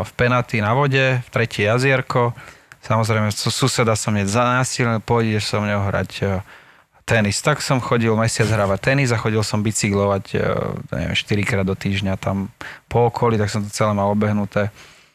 v 0.05 0.11
Penaty 0.15 0.61
na 0.61 0.73
vode, 0.73 1.01
v 1.17 1.29
tretie 1.29 1.65
jazierko. 1.65 2.37
Samozrejme, 2.79 3.29
su- 3.31 3.49
suseda 3.49 3.93
som 3.93 4.13
hneď 4.13 4.29
zanásilnil, 4.29 5.01
pôjdeš 5.01 5.45
so 5.47 5.59
mňou 5.59 5.83
hrať 5.83 6.11
e, 6.19 6.25
tenis. 7.09 7.41
Tak 7.41 7.65
som 7.65 7.81
chodil 7.81 8.13
mesiac 8.13 8.53
hrávať 8.53 8.93
tenis 8.93 9.09
a 9.09 9.17
chodil 9.17 9.41
som 9.41 9.65
bicyklovať 9.65 10.25
e, 10.37 10.45
neviem, 10.93 11.17
4 11.17 11.49
krát 11.49 11.65
do 11.65 11.73
týždňa 11.73 12.21
tam 12.21 12.53
po 12.85 13.09
okolí, 13.09 13.41
tak 13.41 13.49
som 13.49 13.65
to 13.65 13.73
celé 13.73 13.97
mal 13.97 14.13
obehnuté. 14.13 14.69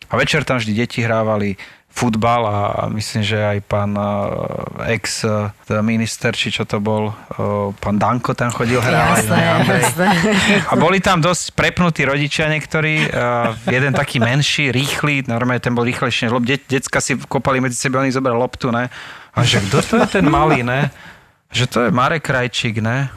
A 0.09 0.17
večer 0.17 0.41
tam 0.41 0.57
vždy 0.57 0.73
deti 0.73 1.05
hrávali 1.05 1.53
futbal 1.93 2.41
a 2.49 2.55
myslím, 2.89 3.21
že 3.21 3.37
aj 3.37 3.59
pán 3.69 3.93
uh, 3.93 4.89
ex 4.89 5.21
uh, 5.29 5.53
minister, 5.85 6.33
či 6.33 6.49
čo 6.49 6.65
to 6.65 6.81
bol, 6.81 7.13
pán 7.77 8.01
Danko 8.01 8.33
tam 8.33 8.49
chodil 8.49 8.81
hrávať. 8.81 9.29
Jasné, 9.29 9.39
jasné. 9.45 10.07
A 10.65 10.73
boli 10.73 10.97
tam 10.97 11.21
dosť 11.21 11.53
prepnutí 11.53 12.01
rodičia 12.01 12.49
niektorí, 12.49 13.13
jeden 13.69 13.93
taký 13.93 14.17
menší, 14.17 14.73
rýchly, 14.73 15.29
normálne 15.29 15.61
ten 15.61 15.77
bol 15.77 15.85
rýchlejší, 15.85 16.33
lebo 16.33 16.41
de- 16.41 16.65
decka 16.65 16.97
si 16.97 17.13
kopali 17.29 17.61
medzi 17.61 17.77
sebe, 17.77 18.01
oni 18.01 18.09
zobrali 18.09 18.41
loptu, 18.41 18.73
ne? 18.73 18.89
A 19.33 19.45
že 19.45 19.61
kto 19.61 19.77
to 19.85 19.93
je 20.01 20.17
ten 20.17 20.25
malý, 20.25 20.65
ne? 20.65 20.89
Že 21.53 21.65
to 21.69 21.77
je 21.85 21.89
Marek 21.93 22.25
Krajčík, 22.25 22.81
ne? 22.81 23.13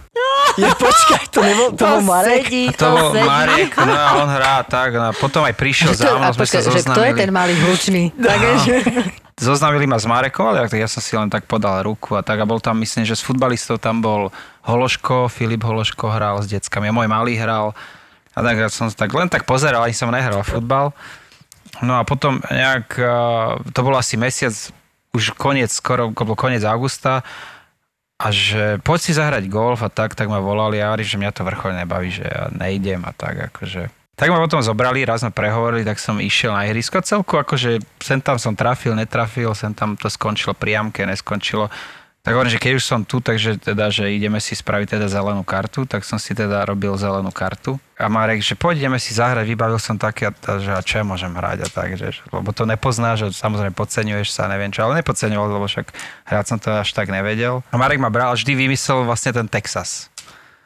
Je, 0.56 0.68
počkaj, 0.72 1.28
to 1.28 1.40
nebol, 1.44 1.68
to, 1.76 1.84
bol 1.84 2.00
Marek? 2.04 2.48
sedí, 2.48 2.64
A 2.68 2.72
to 2.72 2.86
bol 2.88 3.08
sedí. 3.12 3.28
Marek, 3.28 3.70
no 3.76 3.92
a 3.92 4.06
on 4.24 4.28
hrá 4.28 4.56
tak, 4.64 4.96
no 4.96 5.04
a 5.08 5.12
potom 5.12 5.44
aj 5.44 5.52
prišiel 5.52 5.92
Kto- 5.92 6.00
za 6.00 6.12
mnou, 6.16 6.32
sme 6.32 6.32
sa 6.32 6.40
počkaj, 6.40 6.62
že 6.64 6.80
kto 6.84 7.00
je 7.04 7.12
ten 7.12 7.30
malý 7.32 7.54
hlučný? 7.60 8.02
Takže, 8.16 8.74
Zoznamili 9.36 9.84
ma 9.84 10.00
s 10.00 10.08
Marekom, 10.08 10.48
ale 10.48 10.64
tak 10.64 10.80
ja 10.80 10.88
som 10.88 11.04
si 11.04 11.12
len 11.12 11.28
tak 11.28 11.44
podal 11.44 11.84
ruku 11.84 12.16
a 12.16 12.24
tak 12.24 12.40
a 12.40 12.48
bol 12.48 12.56
tam, 12.56 12.80
myslím, 12.80 13.04
že 13.04 13.12
z 13.12 13.20
futbalistov 13.20 13.76
tam 13.84 14.00
bol 14.00 14.32
Hološko, 14.64 15.28
Filip 15.28 15.60
Hološko 15.60 16.08
hral 16.08 16.40
s 16.40 16.48
deckami, 16.48 16.88
a 16.88 16.96
môj 16.96 17.04
malý 17.04 17.36
hral 17.36 17.76
a 18.32 18.38
tak 18.40 18.56
ja 18.56 18.72
som 18.72 18.88
tak 18.88 19.12
len 19.12 19.28
tak 19.28 19.44
pozeral, 19.44 19.84
ani 19.84 19.92
som 19.92 20.08
nehral 20.08 20.40
futbal. 20.40 20.96
No 21.84 22.00
a 22.00 22.02
potom 22.08 22.40
nejak, 22.48 22.96
a, 22.96 23.12
to 23.60 23.80
bol 23.84 23.92
asi 23.92 24.16
mesiac, 24.16 24.56
už 25.12 25.36
koniec, 25.36 25.68
skoro, 25.68 26.08
bol 26.16 26.32
koniec 26.36 26.64
augusta 26.64 27.20
a 28.16 28.32
že 28.32 28.80
poď 28.80 28.98
si 29.00 29.12
zahrať 29.12 29.44
golf 29.52 29.84
a 29.84 29.92
tak, 29.92 30.16
tak 30.16 30.32
ma 30.32 30.40
volali 30.40 30.80
a 30.80 30.96
že 30.96 31.20
mňa 31.20 31.36
to 31.36 31.44
vrcholne 31.44 31.84
nebaví, 31.84 32.08
že 32.08 32.24
ja 32.24 32.48
nejdem 32.48 33.04
a 33.04 33.12
tak 33.12 33.52
akože. 33.52 33.92
Tak 34.16 34.32
ma 34.32 34.40
potom 34.40 34.64
zobrali, 34.64 35.04
raz 35.04 35.20
sme 35.20 35.28
prehovorili, 35.28 35.84
tak 35.84 36.00
som 36.00 36.16
išiel 36.16 36.56
na 36.56 36.64
ihrisko. 36.64 37.04
Celku 37.04 37.36
akože 37.36 37.84
sem 38.00 38.16
tam 38.24 38.40
som 38.40 38.56
trafil, 38.56 38.96
netrafil, 38.96 39.52
sem 39.52 39.76
tam 39.76 39.92
to 39.92 40.08
skončilo 40.08 40.56
priamke, 40.56 41.04
neskončilo. 41.04 41.68
Tak 42.26 42.34
hovorím, 42.34 42.58
že 42.58 42.58
keď 42.58 42.72
už 42.74 42.82
som 42.82 43.06
tu, 43.06 43.22
takže 43.22 43.54
teda, 43.62 43.86
že 43.86 44.10
ideme 44.10 44.42
si 44.42 44.58
spraviť 44.58 44.98
teda 44.98 45.06
zelenú 45.06 45.46
kartu, 45.46 45.86
tak 45.86 46.02
som 46.02 46.18
si 46.18 46.34
teda 46.34 46.66
robil 46.66 46.90
zelenú 46.98 47.30
kartu. 47.30 47.78
A 47.94 48.10
Marek, 48.10 48.42
že 48.42 48.58
poď 48.58 48.82
ideme 48.82 48.98
si 48.98 49.14
zahrať, 49.14 49.46
vybavil 49.46 49.78
som 49.78 49.94
také, 49.94 50.34
že 50.34 50.74
a 50.74 50.82
čo 50.82 50.98
ja 50.98 51.04
môžem 51.06 51.30
hrať 51.30 51.58
a 51.62 51.68
tak, 51.70 51.94
že, 51.94 52.18
lebo 52.34 52.50
to 52.50 52.66
nepoznáš, 52.66 53.30
že 53.30 53.38
samozrejme 53.38 53.78
podceňuješ 53.78 54.34
sa, 54.34 54.50
neviem 54.50 54.74
čo, 54.74 54.82
ale 54.82 55.06
nepodceňoval, 55.06 55.54
lebo 55.54 55.70
však 55.70 55.94
hrať 56.26 56.44
som 56.50 56.58
to 56.58 56.74
až 56.74 56.90
tak 56.98 57.14
nevedel. 57.14 57.62
A 57.70 57.78
Marek 57.78 58.02
ma 58.02 58.10
bral, 58.10 58.34
vždy 58.34 58.58
vymyslel 58.58 59.06
vlastne 59.06 59.30
ten 59.30 59.46
Texas. 59.46 60.10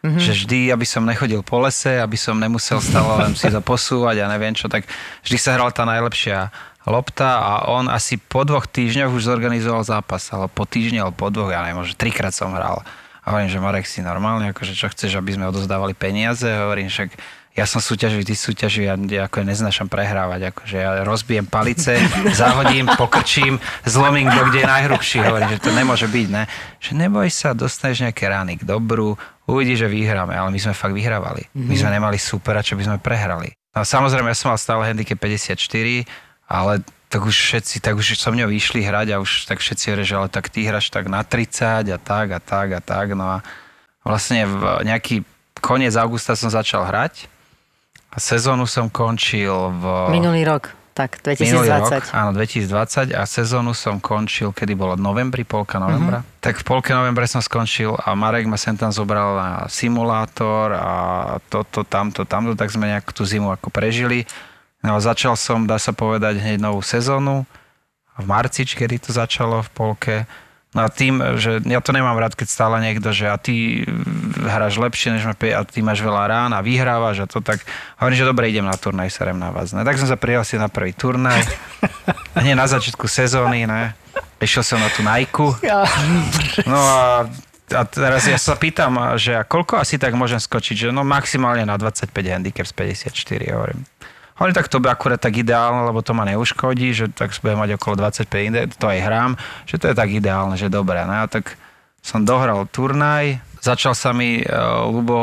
Mm-hmm. 0.00 0.16
Že 0.16 0.32
vždy, 0.32 0.60
aby 0.72 0.86
som 0.88 1.04
nechodil 1.04 1.44
po 1.44 1.60
lese, 1.60 2.00
aby 2.00 2.16
som 2.16 2.40
nemusel 2.40 2.80
stále 2.80 3.20
len 3.20 3.36
si 3.36 3.52
to 3.52 3.60
posúvať 3.60 4.24
a 4.24 4.32
neviem 4.32 4.56
čo, 4.56 4.64
tak 4.64 4.88
vždy 5.28 5.36
sa 5.36 5.60
hral 5.60 5.76
tá 5.76 5.84
najlepšia 5.84 6.48
lopta 6.88 7.40
a 7.40 7.52
on 7.68 7.88
asi 7.92 8.16
po 8.16 8.44
dvoch 8.46 8.64
týždňoch 8.64 9.12
už 9.12 9.28
zorganizoval 9.28 9.84
zápas, 9.84 10.24
ale 10.32 10.48
po 10.48 10.64
týždni, 10.64 11.04
alebo 11.04 11.16
po 11.16 11.28
dvoch, 11.28 11.52
ja 11.52 11.60
neviem, 11.64 11.84
že 11.84 11.98
trikrát 11.98 12.32
som 12.32 12.56
hral. 12.56 12.80
A 13.20 13.36
hovorím, 13.36 13.52
že 13.52 13.60
Marek 13.60 13.84
si 13.84 14.00
normálne, 14.00 14.56
akože 14.56 14.72
čo 14.72 14.88
chceš, 14.88 15.20
aby 15.20 15.36
sme 15.36 15.52
odozdávali 15.52 15.92
peniaze, 15.92 16.48
hovorím, 16.48 16.88
však 16.88 17.12
ja 17.50 17.66
som 17.66 17.82
súťaživý, 17.82 18.22
ty 18.24 18.32
súťaživý, 18.32 18.86
ja, 18.88 18.96
ja 18.96 19.22
ako 19.26 19.42
neznášam 19.44 19.90
prehrávať, 19.90 20.54
akože 20.54 20.76
ja 20.80 21.04
rozbijem 21.04 21.44
palice, 21.44 21.98
zahodím, 22.40 22.88
pokrčím, 22.94 23.58
zlomím 23.84 24.30
kto, 24.30 24.40
kde 24.48 24.58
je 24.64 24.68
najhrubší, 24.70 25.18
hovorím, 25.20 25.48
že 25.52 25.60
to 25.60 25.70
nemôže 25.74 26.06
byť, 26.08 26.26
ne? 26.30 26.48
Že 26.78 26.90
neboj 26.96 27.28
sa, 27.28 27.52
dostaneš 27.52 28.08
nejaké 28.08 28.24
rány 28.30 28.56
k 28.56 28.64
dobru, 28.64 29.18
uvidíš, 29.50 29.84
že 29.84 29.88
vyhráme, 29.90 30.32
ale 30.32 30.48
my 30.54 30.58
sme 30.62 30.72
fakt 30.72 30.94
vyhrávali. 30.94 31.50
My 31.52 31.74
sme 31.74 31.90
nemali 31.90 32.16
supera, 32.16 32.62
čo 32.62 32.78
by 32.78 32.86
sme 32.86 32.96
prehrali. 33.02 33.50
A 33.74 33.82
samozrejme, 33.82 34.30
ja 34.30 34.38
som 34.38 34.54
mal 34.54 34.58
stále 34.58 34.86
handicap 34.86 35.18
54, 35.18 36.06
ale 36.50 36.82
tak 37.10 37.22
už 37.22 37.34
všetci, 37.34 37.78
tak 37.78 37.94
už 37.94 38.18
so 38.18 38.30
mňou 38.34 38.50
išli 38.50 38.82
hrať 38.82 39.14
a 39.14 39.22
už 39.22 39.46
tak 39.46 39.62
všetci 39.62 39.84
hovorí, 39.90 40.02
že 40.06 40.14
ale 40.18 40.28
tak 40.30 40.50
ty 40.50 40.66
hráš 40.66 40.90
tak 40.90 41.06
na 41.06 41.22
30 41.22 41.90
a 41.90 41.98
tak 41.98 42.26
a 42.34 42.40
tak 42.42 42.68
a 42.74 42.80
tak, 42.82 43.14
no 43.14 43.38
a 43.38 43.46
vlastne 44.02 44.46
v 44.46 44.86
nejaký 44.86 45.22
koniec 45.62 45.94
augusta 45.94 46.34
som 46.34 46.50
začal 46.50 46.86
hrať 46.86 47.30
a 48.10 48.18
sezónu 48.18 48.66
som 48.66 48.90
končil 48.90 49.54
v... 49.78 49.84
minulý 50.10 50.42
rok. 50.42 50.74
Tak, 50.90 51.22
Minulý 51.38 51.70
rok, 51.70 51.86
2020. 51.88 52.12
áno, 52.12 52.30
2020 52.36 53.14
a 53.14 53.22
sezónu 53.24 53.72
som 53.72 54.02
končil, 54.02 54.52
kedy 54.52 54.74
bolo 54.74 54.98
novembri, 54.98 55.46
polka 55.48 55.78
novembra. 55.80 56.20
Uh-huh. 56.20 56.42
Tak 56.44 56.60
v 56.60 56.64
polke 56.66 56.90
novembra 56.92 57.24
som 57.24 57.40
skončil 57.40 57.94
a 57.94 58.12
Marek 58.12 58.44
ma 58.44 58.60
sem 58.60 58.74
tam 58.76 58.92
zobral 58.92 59.38
na 59.38 59.50
simulátor 59.70 60.76
a 60.76 60.92
toto, 61.48 61.86
tamto, 61.86 62.26
tamto, 62.28 62.52
tak 62.52 62.68
sme 62.74 62.90
nejak 62.90 63.16
tú 63.16 63.22
zimu 63.24 63.54
ako 63.54 63.72
prežili. 63.72 64.28
No 64.80 64.96
začal 64.96 65.36
som, 65.36 65.68
dá 65.68 65.76
sa 65.76 65.92
povedať, 65.92 66.40
hneď 66.40 66.58
novú 66.60 66.80
sezónu 66.80 67.44
v 68.16 68.24
marci, 68.24 68.64
kedy 68.64 69.08
to 69.08 69.10
začalo 69.12 69.60
v 69.64 69.70
polke. 69.72 70.16
No 70.70 70.86
a 70.86 70.88
tým, 70.88 71.18
že 71.34 71.58
ja 71.66 71.82
to 71.82 71.90
nemám 71.90 72.14
rád, 72.14 72.38
keď 72.38 72.46
stále 72.46 72.78
niekto, 72.78 73.10
že 73.10 73.26
a 73.26 73.34
ty 73.34 73.82
hráš 74.38 74.78
lepšie 74.78 75.18
než 75.18 75.26
ma 75.26 75.34
a 75.34 75.60
ty 75.66 75.82
máš 75.82 75.98
veľa 75.98 76.30
rán 76.30 76.50
a 76.54 76.62
vyhrávaš 76.62 77.26
a 77.26 77.26
to 77.26 77.42
tak, 77.42 77.66
hovorím, 77.98 78.18
že 78.22 78.28
dobre, 78.30 78.54
idem 78.54 78.62
na 78.62 78.78
turnaj, 78.78 79.10
serem 79.10 79.34
na 79.34 79.50
vás. 79.50 79.74
Ne? 79.74 79.82
Tak 79.82 79.98
som 79.98 80.06
sa 80.06 80.14
prihlásil 80.14 80.62
na 80.62 80.70
prvý 80.70 80.94
turnaj, 80.94 81.42
hneď 82.38 82.54
na 82.54 82.70
začiatku 82.70 83.10
sezóny, 83.10 83.66
ne? 83.66 83.98
Išiel 84.38 84.62
som 84.62 84.78
na 84.78 84.88
tú 84.94 85.02
Nike. 85.02 85.58
No 86.70 86.78
a, 86.78 87.26
a 87.74 87.82
teraz 87.90 88.30
ja 88.30 88.38
sa 88.38 88.54
pýtam, 88.54 89.18
že 89.18 89.34
a 89.36 89.42
koľko 89.42 89.82
asi 89.82 89.98
tak 89.98 90.14
môžem 90.14 90.38
skočiť, 90.38 90.86
že 90.86 90.88
no 90.94 91.02
maximálne 91.02 91.66
na 91.66 91.74
25 91.74 92.14
handicap 92.14 92.66
z 92.70 92.74
54, 93.10 93.58
hovorím. 93.58 93.82
Hovorím, 94.40 94.56
tak 94.56 94.72
to 94.72 94.80
by 94.80 94.88
akurát 94.88 95.20
tak 95.20 95.36
ideálne, 95.36 95.84
lebo 95.84 96.00
to 96.00 96.16
ma 96.16 96.24
neuškodí, 96.24 96.96
že 96.96 97.12
tak 97.12 97.28
budem 97.44 97.60
mať 97.60 97.76
okolo 97.76 98.00
25 98.08 98.48
inde, 98.48 98.60
to 98.72 98.88
aj 98.88 98.98
hrám, 99.04 99.30
že 99.68 99.76
to 99.76 99.92
je 99.92 99.94
tak 99.94 100.08
ideálne, 100.08 100.56
že 100.56 100.72
dobré. 100.72 101.04
No 101.04 101.12
a 101.12 101.28
tak 101.28 101.60
som 102.00 102.24
dohral 102.24 102.64
turnaj, 102.72 103.36
začal 103.60 103.92
sa 103.92 104.16
mi 104.16 104.40
uh, 104.40 104.88
Lubo 104.88 105.20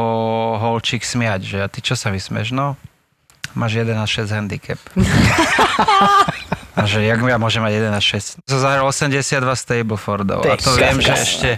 Holčík 0.61 1.01
smiať, 1.01 1.41
že 1.41 1.57
a 1.65 1.67
ty 1.67 1.81
čo 1.81 1.97
sa 1.97 2.13
vysmeš? 2.13 2.53
No, 2.53 2.77
máš 3.57 3.81
11-6 3.81 4.29
handicap. 4.37 4.77
a 6.77 6.85
že 6.85 7.01
jak 7.01 7.17
ja 7.17 7.41
môžem 7.41 7.65
mať 7.65 7.73
11-6? 7.89 8.45
Som 8.45 8.59
zahral 8.61 8.85
82 8.85 9.33
Stablefordov 9.57 10.45
a 10.45 10.61
to 10.61 10.77
viem, 10.77 11.01
že 11.01 11.13
ešte 11.17 11.49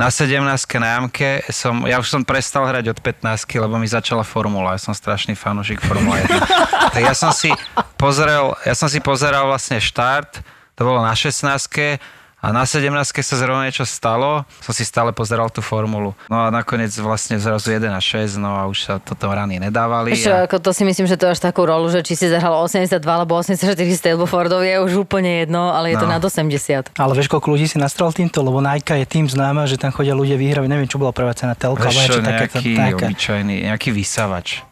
na 0.00 0.08
17 0.08 0.40
na 0.80 0.96
jamke 0.96 1.44
som, 1.52 1.84
ja 1.84 2.00
už 2.00 2.08
som 2.08 2.24
prestal 2.24 2.64
hrať 2.64 2.96
od 2.96 2.98
15 3.04 3.44
lebo 3.60 3.76
mi 3.76 3.84
začala 3.84 4.24
formula. 4.24 4.72
Ja 4.72 4.80
som 4.80 4.96
strašný 4.96 5.36
fanúšik 5.36 5.84
Formula 5.84 6.24
1. 6.24 6.40
tak 6.96 7.02
ja 7.04 7.12
som 7.12 7.36
si 7.36 7.52
pozrel, 8.00 8.56
ja 8.64 8.72
som 8.72 8.88
si 8.88 8.96
pozeral 9.04 9.44
vlastne 9.44 9.76
štart, 9.76 10.40
to 10.72 10.80
bolo 10.88 11.04
na 11.04 11.12
16 11.12 12.00
a 12.40 12.50
na 12.50 12.64
17 12.64 12.88
sa 13.20 13.36
zrovna 13.36 13.64
niečo 13.64 13.84
stalo, 13.84 14.42
som 14.58 14.72
si 14.72 14.82
stále 14.82 15.12
pozeral 15.12 15.48
tú 15.48 15.60
formulu. 15.60 16.16
No 16.26 16.40
a 16.40 16.48
nakoniec 16.48 16.88
vlastne 16.96 17.36
zrazu 17.36 17.70
1 17.70 17.84
a 17.86 18.00
6, 18.00 18.36
no 18.36 18.56
a 18.56 18.64
už 18.64 18.78
sa 18.80 18.94
toto 18.96 19.28
rany 19.28 19.56
nedávali. 19.56 20.12
Ešte, 20.12 20.32
a... 20.32 20.44
ako 20.44 20.56
to 20.58 20.70
si 20.72 20.82
myslím, 20.82 21.04
že 21.04 21.14
to 21.14 21.28
až 21.28 21.38
takú 21.38 21.62
rolu, 21.62 21.86
že 21.86 22.00
či 22.00 22.16
si 22.16 22.26
zahral 22.26 22.56
82 22.64 22.96
alebo 23.04 23.36
84 23.36 23.76
Stablefordov 23.92 24.64
je 24.64 24.80
už 24.80 25.04
úplne 25.04 25.44
jedno, 25.44 25.68
ale 25.70 25.92
je 25.92 25.96
to 25.96 26.08
No. 26.08 26.16
nad 26.16 26.22
80. 26.24 26.96
Ale 26.96 27.12
vieš, 27.12 27.28
koľko 27.28 27.52
ľudí 27.52 27.66
si 27.66 27.76
nastrel 27.76 28.08
týmto? 28.10 28.40
Lebo 28.40 28.58
Nike 28.58 28.96
je 28.96 29.06
tým 29.06 29.28
známa, 29.28 29.68
že 29.68 29.76
tam 29.76 29.92
chodia 29.92 30.16
ľudia 30.16 30.34
vyhrávať. 30.34 30.66
Neviem, 30.66 30.88
čo 30.88 30.96
bola 30.96 31.12
prvá 31.12 31.36
cena, 31.36 31.52
telka, 31.52 31.86
Vieš 31.86 31.92
alebo 31.92 32.08
čo, 32.08 32.20
nejaký 32.24 32.68
taká. 32.72 32.96
obyčajný, 33.04 33.56
nejaký 33.68 33.92
vysavač. 33.92 34.64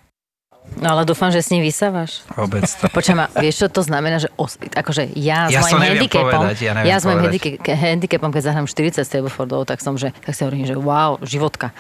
No 0.77 0.95
ale 0.95 1.09
dúfam, 1.09 1.33
že 1.33 1.41
s 1.41 1.49
ním 1.49 1.65
vysávaš. 1.65 2.23
Vôbec 2.37 2.63
to. 2.69 2.87
Počujem, 2.93 3.25
vieš, 3.41 3.65
čo 3.65 3.69
to 3.73 3.81
znamená, 3.83 4.21
že 4.21 4.29
os, 4.37 4.61
akože 4.61 5.11
ja, 5.17 5.49
Ja 5.49 5.65
s 5.65 5.73
neviem 5.73 6.05
handicapom, 6.05 6.45
povedať, 6.45 6.59
ja 6.61 6.73
ja 6.85 6.97
s 7.01 7.05
mojim 7.09 7.25
handicapom, 7.65 8.31
keď 8.31 8.43
zahrám 8.53 8.67
40 8.69 9.03
Stablefordov, 9.03 9.67
tak 9.67 9.83
som, 9.83 9.99
že, 9.99 10.15
tak 10.23 10.37
si 10.37 10.45
hovorím, 10.47 10.69
že 10.69 10.79
wow, 10.79 11.19
životka. 11.25 11.75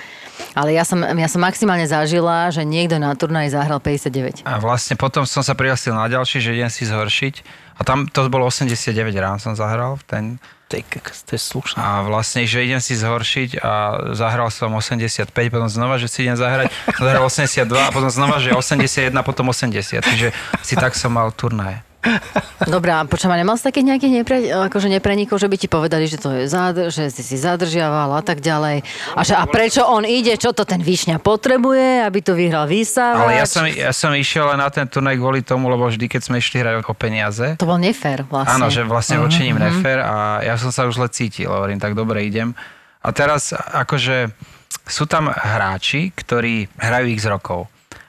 Ale 0.56 0.74
ja 0.74 0.82
som, 0.82 0.98
ja 0.98 1.28
som 1.30 1.38
maximálne 1.44 1.86
zažila, 1.86 2.50
že 2.50 2.66
niekto 2.66 2.98
na 2.98 3.14
turnaj 3.14 3.52
zahral 3.54 3.78
59. 3.78 4.42
A 4.48 4.58
vlastne 4.58 4.98
potom 4.98 5.22
som 5.28 5.46
sa 5.46 5.54
prihlásil 5.54 5.94
na 5.94 6.08
ďalší, 6.10 6.42
že 6.42 6.56
idem 6.58 6.72
si 6.72 6.88
zhoršiť. 6.88 7.34
A 7.78 7.86
tam 7.86 8.10
to 8.10 8.26
bolo 8.26 8.50
89 8.50 8.90
rán 9.22 9.38
som 9.38 9.54
zahral 9.54 9.94
v 10.00 10.04
ten. 10.08 10.24
Ty, 10.68 10.84
to 11.00 11.32
je 11.32 11.40
slušné. 11.40 11.80
A 11.80 12.04
vlastne, 12.04 12.44
že 12.44 12.60
idem 12.60 12.76
si 12.76 12.92
zhoršiť 12.92 13.64
a 13.64 13.72
zahral 14.12 14.52
som 14.52 14.68
85, 14.76 15.32
potom 15.32 15.64
znova, 15.64 15.96
že 15.96 16.12
si 16.12 16.28
idem 16.28 16.36
zahrať, 16.36 16.68
zahral 17.00 17.24
82 17.24 17.64
a 17.72 17.88
potom 17.88 18.12
znova, 18.12 18.36
že 18.36 18.52
81, 18.52 19.16
potom 19.24 19.48
80. 19.48 20.04
Čiže 20.04 20.28
si 20.60 20.74
tak 20.76 20.92
som 20.92 21.16
mal 21.16 21.32
turnaje. 21.32 21.87
Dobre, 22.68 22.90
a 22.92 23.06
počujem, 23.06 23.38
nemal 23.38 23.56
si 23.56 23.64
takých 23.64 23.86
nejakých 23.94 24.12
nepre, 24.12 24.36
akože 24.70 24.88
neprenikov, 24.90 25.38
že 25.38 25.48
by 25.48 25.56
ti 25.56 25.68
povedali, 25.70 26.04
že 26.10 26.18
to 26.18 26.34
je 26.34 26.50
zadr, 26.50 26.90
že 26.90 27.08
si 27.08 27.22
si 27.22 27.36
zadržiaval 27.38 28.18
a 28.18 28.22
tak 28.22 28.42
ďalej. 28.42 28.82
A, 29.14 29.20
že, 29.22 29.34
a 29.38 29.44
prečo 29.46 29.86
on 29.86 30.02
ide, 30.04 30.34
čo 30.36 30.50
to 30.52 30.66
ten 30.66 30.82
Višňa 30.82 31.22
potrebuje, 31.22 32.02
aby 32.04 32.18
to 32.20 32.34
vyhral 32.34 32.66
vysávač? 32.66 33.24
Ale 33.24 33.32
ja 33.38 33.46
som, 33.46 33.64
ja 33.64 33.92
som 33.94 34.10
išiel 34.12 34.50
len 34.52 34.60
na 34.60 34.68
ten 34.68 34.84
turnaj 34.90 35.16
kvôli 35.16 35.40
tomu, 35.46 35.70
lebo 35.70 35.86
vždy, 35.86 36.06
keď 36.10 36.20
sme 36.28 36.36
išli 36.42 36.60
hrať 36.60 36.84
o 36.84 36.94
peniaze, 36.96 37.56
To 37.60 37.68
bol 37.68 37.78
nefér 37.78 38.26
vlastne. 38.26 38.58
Áno, 38.58 38.66
že 38.68 38.82
vlastne 38.84 39.22
voči 39.22 39.48
ním 39.48 39.60
nefér 39.60 40.02
a 40.02 40.42
ja 40.42 40.54
som 40.58 40.74
sa 40.74 40.84
už 40.88 40.98
zle 40.98 41.08
cítil, 41.12 41.48
hovorím, 41.52 41.78
tak 41.78 41.94
dobre 41.94 42.24
idem. 42.24 42.52
A 43.04 43.14
teraz 43.14 43.54
akože 43.54 44.34
sú 44.88 45.04
tam 45.06 45.30
hráči, 45.30 46.10
ktorí 46.12 46.68
hrajú 46.80 47.06
x 47.14 47.28
rokov. 47.28 47.68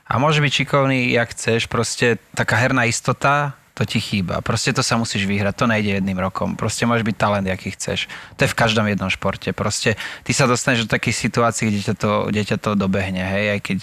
A 0.10 0.18
môže 0.18 0.42
byť 0.42 0.52
šikovný, 0.66 1.14
jak 1.14 1.30
chceš, 1.38 1.70
proste 1.70 2.18
taká 2.34 2.58
herná 2.58 2.90
istota, 2.90 3.54
to 3.80 3.88
ti 3.88 4.04
chýba. 4.04 4.44
Proste 4.44 4.76
to 4.76 4.84
sa 4.84 5.00
musíš 5.00 5.24
vyhrať, 5.24 5.56
to 5.56 5.66
nejde 5.72 6.04
jedným 6.04 6.20
rokom. 6.20 6.60
Proste 6.60 6.84
môžeš 6.84 7.08
byť 7.08 7.16
talent, 7.16 7.48
aký 7.48 7.72
chceš. 7.72 8.12
To 8.36 8.44
je 8.44 8.52
v 8.52 8.60
každom 8.60 8.84
jednom 8.92 9.08
športe. 9.08 9.56
Proste 9.56 9.96
ty 10.28 10.36
sa 10.36 10.52
dostaneš 10.52 10.84
do 10.84 10.92
takých 10.92 11.16
situácií, 11.16 11.72
kde 11.72 11.82
ťa 11.88 11.96
to, 11.96 12.12
kde 12.28 12.42
ťa 12.44 12.58
to 12.60 12.76
dobehne, 12.76 13.24
hej, 13.24 13.56
aj 13.56 13.60
keď 13.64 13.80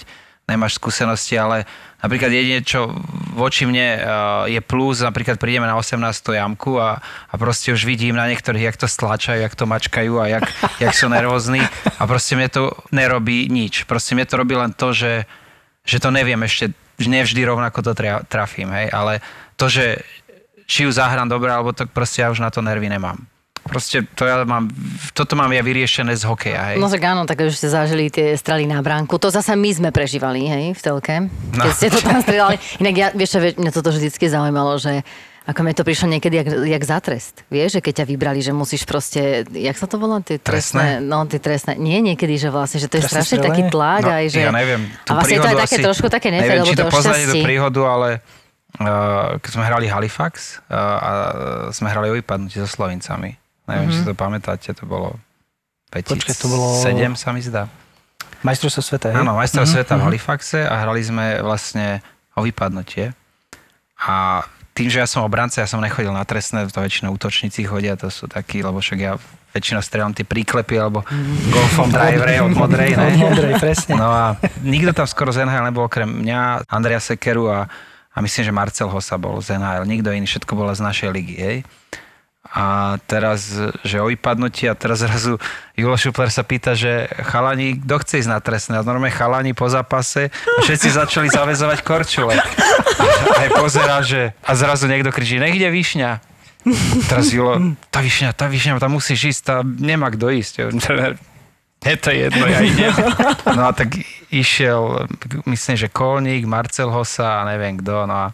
nemáš 0.47 0.79
skúsenosti, 0.79 1.35
ale 1.35 1.67
napríklad 1.99 2.31
jedine, 2.31 2.63
čo 2.63 2.87
voči 3.35 3.67
mne 3.67 3.87
uh, 3.99 3.99
je 4.47 4.61
plus, 4.63 5.03
napríklad 5.03 5.35
prídeme 5.35 5.67
na 5.67 5.75
18. 5.75 5.99
jamku 6.23 6.79
a, 6.79 7.03
a 7.03 7.33
proste 7.35 7.75
už 7.75 7.83
vidím 7.83 8.15
na 8.15 8.31
niektorých, 8.31 8.71
jak 8.71 8.79
to 8.79 8.87
stláčajú, 8.87 9.43
jak 9.43 9.57
to 9.59 9.67
mačkajú 9.67 10.13
a 10.23 10.39
jak, 10.39 10.45
jak 10.79 10.93
sú 10.95 11.11
nervózni 11.11 11.59
a 11.99 12.03
proste 12.07 12.39
mne 12.39 12.47
to 12.47 12.71
nerobí 12.95 13.51
nič. 13.51 13.83
Proste 13.83 14.15
mne 14.15 14.23
to 14.23 14.39
robí 14.39 14.55
len 14.55 14.71
to, 14.71 14.95
že, 14.95 15.27
že 15.83 15.99
to 15.99 16.15
neviem 16.15 16.39
ešte, 16.47 16.71
nevždy 16.95 17.43
rovnako 17.43 17.83
to 17.83 17.91
tra- 17.91 18.23
trafím, 18.23 18.71
hej, 18.71 18.87
ale 18.95 19.19
to, 19.57 19.65
že 19.67 19.99
či 20.63 20.85
ju 20.85 20.91
zahrám 20.91 21.25
dobre, 21.25 21.49
alebo 21.49 21.71
to 21.71 21.83
proste 21.85 22.21
ja 22.21 22.29
už 22.29 22.37
na 22.37 22.47
to 22.47 22.61
nervy 22.61 22.87
nemám. 22.87 23.17
Proste 23.63 24.07
to 24.15 24.23
ja 24.23 24.39
mám, 24.43 24.71
toto 25.11 25.35
mám 25.35 25.51
ja 25.51 25.59
vyriešené 25.59 26.15
z 26.15 26.23
hokeja, 26.23 26.71
hej. 26.71 26.77
No 26.77 26.87
tak 26.87 27.03
áno, 27.03 27.27
tak 27.27 27.41
už 27.41 27.51
ste 27.51 27.67
zažili 27.67 28.07
tie 28.07 28.31
strely 28.33 28.63
na 28.63 28.79
bránku. 28.79 29.17
To 29.17 29.27
zasa 29.27 29.59
my 29.59 29.67
sme 29.69 29.89
prežívali, 29.91 30.45
hej, 30.45 30.71
v 30.71 30.79
telke. 30.79 31.15
Keď 31.51 31.67
No. 31.67 31.75
ste 31.75 31.91
to 31.91 31.99
tam 31.99 32.23
strelali. 32.23 32.55
Inak 32.79 32.95
ja, 32.95 33.07
vieš 33.11 33.35
mňa 33.59 33.71
toto 33.71 33.91
vždycky 33.91 34.23
zaujímalo, 34.23 34.77
že 34.77 35.03
ako 35.43 35.63
mi 35.63 35.71
to 35.71 35.83
prišlo 35.83 36.07
niekedy 36.09 36.35
jak, 36.37 36.47
jak 36.63 36.83
za 36.83 36.99
trest. 36.99 37.43
Vieš, 37.47 37.79
že 37.79 37.81
keď 37.81 37.93
ťa 37.97 38.05
vybrali, 38.05 38.39
že 38.39 38.51
musíš 38.51 38.83
proste, 38.83 39.43
jak 39.47 39.75
sa 39.75 39.83
to 39.83 39.95
volá? 39.95 40.19
Tie 40.19 40.35
trestné, 40.35 40.99
Trestné? 40.99 41.03
no 41.03 41.23
tie 41.23 41.39
trestné. 41.39 41.73
Nie 41.75 41.99
niekedy, 41.99 42.35
že 42.37 42.47
vlastne, 42.47 42.79
že 42.79 42.87
to 42.87 42.99
je 42.99 43.03
Trestné 43.03 43.23
strašne 43.23 43.37
strelanie? 43.39 43.63
taký 43.63 43.71
tlak 43.71 44.01
No, 44.03 44.11
aj, 44.11 44.25
že... 44.27 44.39
Ja 44.43 44.51
neviem. 44.51 44.81
A 45.07 45.11
vlastne 45.13 45.39
to 45.39 45.47
je 45.49 45.57
také 45.57 45.77
trošku 45.81 46.07
také 46.07 46.27
nefér, 46.29 46.55
lebo 46.57 46.67
či 46.67 46.71
to 46.73 46.77
to 46.77 46.83
je 46.83 46.87
o 46.87 46.91
poznáte 46.93 47.15
tú 47.17 47.23
šťastí. 47.31 47.43
príhodu, 47.43 47.81
ale 47.83 48.07
keď 49.37 49.49
sme 49.49 49.63
hrali 49.63 49.85
Halifax 49.85 50.61
uh, 50.61 50.75
a 50.75 51.11
sme 51.69 51.87
hrali 51.87 52.09
o 52.09 52.15
vypadnutie 52.15 52.57
so 52.57 52.69
Slovincami. 52.69 53.33
Neviem, 53.65 53.85
Mhm. 53.85 53.91
či 53.91 53.99
to 54.01 54.13
pamätáte, 54.13 54.69
to 54.71 54.83
bolo 54.83 55.17
2007 55.89 56.13
Počkaj, 56.13 56.35
to 56.35 56.47
bolo- 56.47 56.77
sa 57.13 57.29
mi 57.29 57.41
zdá. 57.41 57.65
Majstrovstvo 58.39 58.81
sveta, 58.85 59.09
hej? 59.09 59.17
Áno, 59.17 59.33
majstrov 59.33 59.65
Mhm, 59.65 59.71
sveta 59.71 59.93
v 59.93 59.97
mhm. 59.97 60.05
Halifaxe 60.05 60.59
a 60.61 60.73
hrali 60.79 61.01
sme 61.01 61.41
vlastne 61.41 62.05
o 62.31 62.41
vypadnutie. 62.41 63.11
A 63.99 64.45
tým, 64.71 64.87
že 64.87 65.01
ja 65.01 65.09
som 65.09 65.25
obranca, 65.25 65.57
ja 65.57 65.65
som 65.65 65.81
nechodil 65.81 66.13
na 66.13 66.21
trestné, 66.21 66.69
to 66.69 66.77
väčšinou 66.77 67.09
útočníci 67.11 67.65
chodia, 67.65 67.97
to 67.97 68.07
sú 68.07 68.29
takí, 68.29 68.61
lebo 68.61 68.77
však 68.77 68.99
ja 68.99 69.17
väčšinou 69.49 69.81
strieľam 69.81 70.13
tie 70.13 70.21
príklepy 70.21 70.77
alebo 70.77 71.01
golfom 71.49 71.89
drivere 71.89 72.37
od 72.39 72.53
modrej, 72.53 72.93
Od 72.93 73.01
ne? 73.01 73.17
modrej, 73.17 73.53
presne. 73.57 73.97
No 73.97 74.05
a 74.07 74.23
nikto 74.61 74.93
tam 74.93 75.03
skoro 75.03 75.33
z 75.33 75.41
NHL 75.41 75.65
nebol 75.65 75.81
okrem 75.83 76.05
mňa, 76.05 76.69
Andrea 76.69 77.01
Sekeru 77.01 77.49
a, 77.49 77.65
a 78.17 78.21
myslím, 78.25 78.49
že 78.49 78.57
Marcel 78.57 78.89
Hosa 78.89 79.21
bol 79.21 79.37
z 79.45 79.61
NHL. 79.61 79.85
Nikto 79.85 80.09
iný, 80.09 80.25
všetko 80.25 80.57
bolo 80.57 80.73
z 80.73 80.81
našej 80.81 81.09
ligy, 81.13 81.37
hej. 81.37 81.57
A 82.47 82.95
teraz, 83.05 83.53
že 83.83 83.99
o 84.01 84.07
vypadnutí 84.07 84.65
a 84.65 84.73
teraz 84.73 85.03
zrazu 85.03 85.35
Julo 85.75 85.99
Šupler 85.99 86.31
sa 86.31 86.47
pýta, 86.47 86.73
že 86.73 87.05
chalani, 87.27 87.75
kto 87.75 87.95
chce 88.01 88.23
ísť 88.23 88.31
na 88.31 88.39
trestné? 88.39 88.73
A 88.79 88.87
normálne 88.87 89.13
chalani 89.13 89.51
po 89.51 89.67
zápase 89.67 90.31
a 90.31 90.59
všetci 90.63 90.95
začali 90.95 91.27
zavezovať 91.27 91.83
korčule. 91.83 92.39
A 92.39 93.33
aj 93.45 93.49
pozera, 93.51 93.99
že 94.01 94.31
a 94.41 94.51
zrazu 94.57 94.87
niekto 94.87 95.11
kričí, 95.11 95.37
nech 95.37 95.59
ide 95.59 95.67
Višňa. 95.67 96.11
Teraz 97.11 97.35
Julo, 97.35 97.77
tá 97.91 97.99
Višňa, 97.99 98.31
tá 98.31 98.47
Višňa, 98.47 98.79
tam 98.79 98.95
musíš 98.95 99.37
ísť, 99.37 99.41
tá 99.43 99.55
nemá 99.61 100.07
kto 100.09 100.31
ísť. 100.31 100.71
Ja 101.87 101.95
hovorím, 101.95 101.95
"Tréner, 101.95 101.95
Je 101.95 101.97
to 101.97 102.11
jedno, 102.11 102.43
ja 102.45 102.59
idem. 102.59 102.93
No 103.55 103.61
a 103.63 103.71
tak 103.71 103.89
išiel, 104.27 105.07
myslím, 105.47 105.75
že 105.79 105.87
Kolník, 105.87 106.43
Marcel 106.43 106.91
Hosa 106.91 107.41
a 107.41 107.47
neviem 107.47 107.79
kto. 107.79 108.03
No 108.03 108.15
a, 108.15 108.27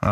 a 0.00 0.08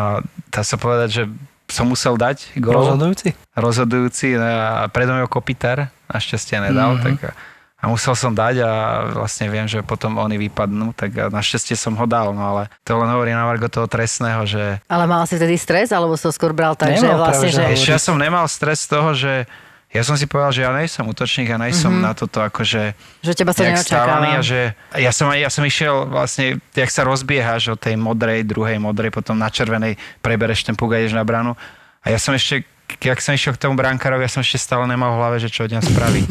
dá 0.47 0.61
sa 0.61 0.77
povedať, 0.77 1.09
že 1.09 1.23
som 1.65 1.85
musel 1.85 2.17
dať 2.17 2.57
gol 2.57 2.73
Rozhodujúci? 2.73 3.29
rozhodujúci 3.53 4.33
no 4.33 4.45
a 4.45 4.89
predo 4.89 5.13
mňou 5.13 5.29
Kopitar 5.29 5.93
našťastie 6.09 6.57
nedal, 6.65 6.97
mm-hmm. 6.97 7.05
tak 7.05 7.29
a, 7.29 7.31
a 7.77 7.83
musel 7.85 8.17
som 8.17 8.33
dať 8.33 8.65
a 8.65 8.71
vlastne 9.13 9.45
viem, 9.53 9.69
že 9.69 9.85
potom 9.85 10.17
oni 10.17 10.41
vypadnú, 10.49 10.97
tak 10.97 11.29
našťastie 11.29 11.77
som 11.77 11.93
ho 11.93 12.05
dal, 12.09 12.33
no 12.33 12.41
ale 12.41 12.73
to 12.81 12.97
len 12.97 13.05
hovorí 13.13 13.37
na 13.37 13.45
Margo 13.45 13.69
toho 13.69 13.85
trestného, 13.85 14.49
že 14.49 14.81
Ale 14.89 15.05
mal 15.05 15.29
si 15.29 15.37
vtedy 15.37 15.61
stres, 15.61 15.93
alebo 15.93 16.17
som 16.17 16.33
skôr 16.33 16.57
bral 16.57 16.73
tak, 16.73 16.97
že 16.97 17.05
Nemal 17.05 17.21
vlastne, 17.21 17.53
práve, 17.53 17.53
že... 17.53 17.61
že- 17.61 17.73
ešte 17.77 17.91
ja 17.93 17.99
som 18.01 18.17
nemal 18.17 18.49
stres 18.49 18.81
z 18.85 18.87
toho, 18.89 19.13
že 19.13 19.45
ja 19.89 20.05
som 20.05 20.13
si 20.13 20.29
povedal, 20.29 20.53
že 20.53 20.61
ja 20.61 20.69
nejsem 20.69 21.01
útočník 21.01 21.49
a 21.49 21.57
nejsem 21.57 21.89
mm-hmm. 21.89 22.05
na 22.05 22.13
toto 22.13 22.45
akože 22.45 22.93
Že 23.25 23.33
teba 23.33 23.57
sa 23.57 23.65
neočakáva. 23.65 24.37
a 24.37 24.45
že 24.45 24.77
ja 24.93 25.09
som, 25.09 25.33
ja 25.33 25.49
som 25.49 25.65
išiel 25.65 26.05
vlastne, 26.05 26.61
jak 26.77 26.93
sa 26.93 27.01
rozbiehaš 27.01 27.73
od 27.73 27.79
tej 27.81 27.97
modrej, 27.97 28.45
druhej 28.45 28.77
modrej, 28.77 29.09
potom 29.09 29.33
na 29.33 29.49
červenej 29.49 29.97
prebereš 30.21 30.69
ten 30.69 30.77
puk 30.77 30.93
a 30.93 31.01
ideš 31.01 31.17
na 31.17 31.25
bránu. 31.25 31.57
A 32.05 32.13
ja 32.13 32.21
som 32.21 32.37
ešte, 32.37 32.69
keď 33.01 33.17
som 33.17 33.33
išiel 33.33 33.57
k 33.57 33.65
tomu 33.65 33.73
brankárovi, 33.81 34.29
ja 34.29 34.29
som 34.29 34.45
ešte 34.45 34.61
stále 34.61 34.85
nemal 34.85 35.17
v 35.17 35.25
hlave, 35.25 35.37
že 35.41 35.49
čo 35.49 35.65
idem 35.65 35.81
spraviť. 35.81 36.29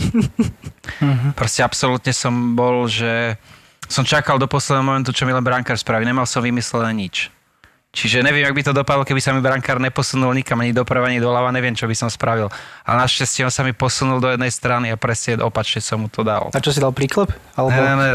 Proste 1.38 1.66
absolútne 1.66 2.14
som 2.14 2.55
bol, 2.55 2.87
že 2.87 3.35
som 3.90 4.07
čakal 4.07 4.38
do 4.38 4.47
posledného 4.47 4.87
momentu, 4.87 5.11
čo 5.11 5.27
mi 5.27 5.35
len 5.35 5.42
brankár 5.42 5.75
spraví. 5.75 6.07
Nemal 6.07 6.31
som 6.31 6.47
vymyslené 6.47 6.94
nič. 6.94 7.35
Čiže 7.88 8.20
neviem, 8.20 8.44
ak 8.44 8.53
by 8.53 8.62
to 8.68 8.72
dopadlo, 8.77 9.03
keby 9.03 9.16
sa 9.16 9.33
mi 9.33 9.40
brankár 9.40 9.81
neposunul 9.81 10.37
nikam 10.37 10.61
ani 10.61 10.77
doprava, 10.77 11.09
ani 11.09 11.24
doľava, 11.24 11.48
neviem, 11.57 11.72
čo 11.72 11.88
by 11.88 11.96
som 11.96 12.12
spravil. 12.12 12.53
Ale 12.85 12.96
našťastie 13.01 13.48
on 13.48 13.53
sa 13.53 13.64
mi 13.64 13.72
posunul 13.72 14.20
do 14.20 14.29
jednej 14.29 14.53
strany 14.53 14.92
a 14.92 15.01
presne 15.01 15.40
opačne 15.40 15.81
som 15.81 16.05
mu 16.05 16.09
to 16.12 16.20
dal. 16.20 16.53
A 16.53 16.61
čo 16.61 16.68
si 16.68 16.85
dal 16.85 16.92
príklep? 16.92 17.33
Alebo... 17.57 17.72
Ne, 17.72 17.81
ne, 17.81 17.94
ne, 17.96 18.09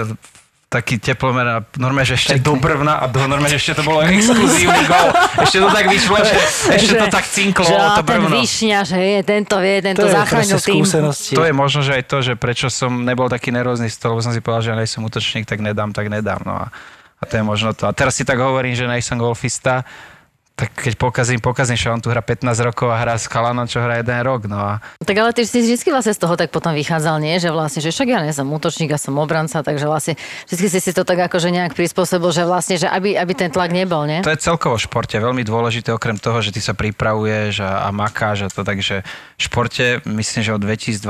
taký 0.73 0.97
teplomer 0.97 1.45
a 1.45 1.57
normálne, 1.77 2.09
že 2.09 2.17
ešte 2.17 2.41
do 2.41 2.57
brvna 2.57 2.97
a 2.97 3.05
do, 3.05 3.21
normálne, 3.29 3.53
že 3.53 3.61
ešte 3.61 3.73
to 3.77 3.83
bolo 3.85 4.01
exkluzívny 4.01 4.83
gol. 4.89 5.13
Ešte 5.45 5.57
to 5.61 5.69
tak 5.69 5.85
vyšlo, 5.85 6.17
že 6.25 6.35
ešte 6.73 6.93
to 6.97 7.07
tak 7.13 7.25
cinklo 7.29 7.61
že, 7.61 7.77
to 7.77 8.01
ten 8.01 8.05
brvno. 8.09 8.35
výšňa, 8.41 8.79
že 8.81 8.97
je, 8.97 9.19
tento 9.21 9.55
vie, 9.61 9.75
tento 9.85 10.01
to 10.01 10.09
zachránil 10.09 10.57
tým. 10.57 10.81
To 11.37 11.43
je 11.45 11.53
možno, 11.53 11.85
že 11.85 12.01
aj 12.01 12.03
to, 12.09 12.17
že 12.25 12.33
prečo 12.33 12.73
som 12.73 13.05
nebol 13.05 13.29
taký 13.29 13.53
nervózny 13.53 13.85
z 13.85 14.01
toho, 14.01 14.17
lebo 14.17 14.25
som 14.25 14.33
si 14.33 14.41
povedal, 14.41 14.61
že 14.65 14.69
ja 14.73 14.77
nejsem 14.81 15.05
útočník, 15.05 15.45
tak 15.45 15.61
nedám, 15.61 15.93
tak 15.93 16.09
nedám. 16.09 16.41
No 16.41 16.57
a, 16.57 16.73
a 17.23 17.25
to 17.25 17.39
je 17.39 17.43
možno 17.47 17.71
to. 17.71 17.87
A 17.87 17.95
teraz 17.95 18.19
si 18.19 18.27
tak 18.27 18.43
hovorím, 18.43 18.75
že 18.75 18.83
nejsem 18.83 19.15
golfista, 19.15 19.87
tak 20.53 20.69
keď 20.77 20.93
pokazím, 21.01 21.41
pokazím, 21.41 21.73
že 21.73 21.89
on 21.89 21.97
tu 21.97 22.13
hrá 22.13 22.21
15 22.21 22.45
rokov 22.61 22.85
a 22.93 23.01
hrá 23.01 23.17
s 23.17 23.25
chalanom, 23.25 23.65
čo 23.65 23.81
hrá 23.81 23.97
jeden 23.97 24.21
rok. 24.21 24.45
No 24.45 24.61
a 24.61 24.85
Tak 25.01 25.17
ale 25.17 25.33
ty 25.33 25.49
si 25.49 25.65
vždy 25.65 25.89
vlastne 25.89 26.13
z 26.13 26.21
toho 26.21 26.37
tak 26.37 26.53
potom 26.53 26.77
vychádzal, 26.77 27.17
nie? 27.17 27.41
Že 27.41 27.49
vlastne, 27.57 27.81
že 27.81 27.89
však 27.89 28.05
ja 28.05 28.21
nie 28.21 28.29
som 28.29 28.45
útočník, 28.45 28.93
ja 28.93 29.01
som 29.01 29.17
obranca, 29.17 29.65
takže 29.65 29.89
vlastne 29.89 30.13
vždy 30.45 30.67
si 30.69 30.79
si 30.79 30.91
to 30.93 31.01
tak 31.01 31.25
akože 31.25 31.49
nejak 31.49 31.73
prispôsobil, 31.73 32.29
že 32.29 32.45
vlastne, 32.45 32.77
že 32.77 32.85
aby, 32.85 33.17
aby 33.17 33.33
ten 33.33 33.49
tlak 33.49 33.73
nebol, 33.73 34.05
nie? 34.05 34.21
To 34.21 34.29
je 34.29 34.37
celkovo 34.37 34.77
v 34.77 34.85
športe 34.85 35.17
veľmi 35.17 35.41
dôležité, 35.41 35.89
okrem 35.89 36.21
toho, 36.21 36.37
že 36.45 36.53
ty 36.53 36.61
sa 36.61 36.77
pripravuješ 36.77 37.65
a, 37.65 37.83
a 37.83 37.87
makáš 37.89 38.45
a 38.45 38.49
to, 38.53 38.61
takže 38.61 39.01
v 39.09 39.41
športe, 39.41 40.05
myslím, 40.05 40.41
že 40.45 40.53
od 40.53 40.61
2012. 40.61 41.01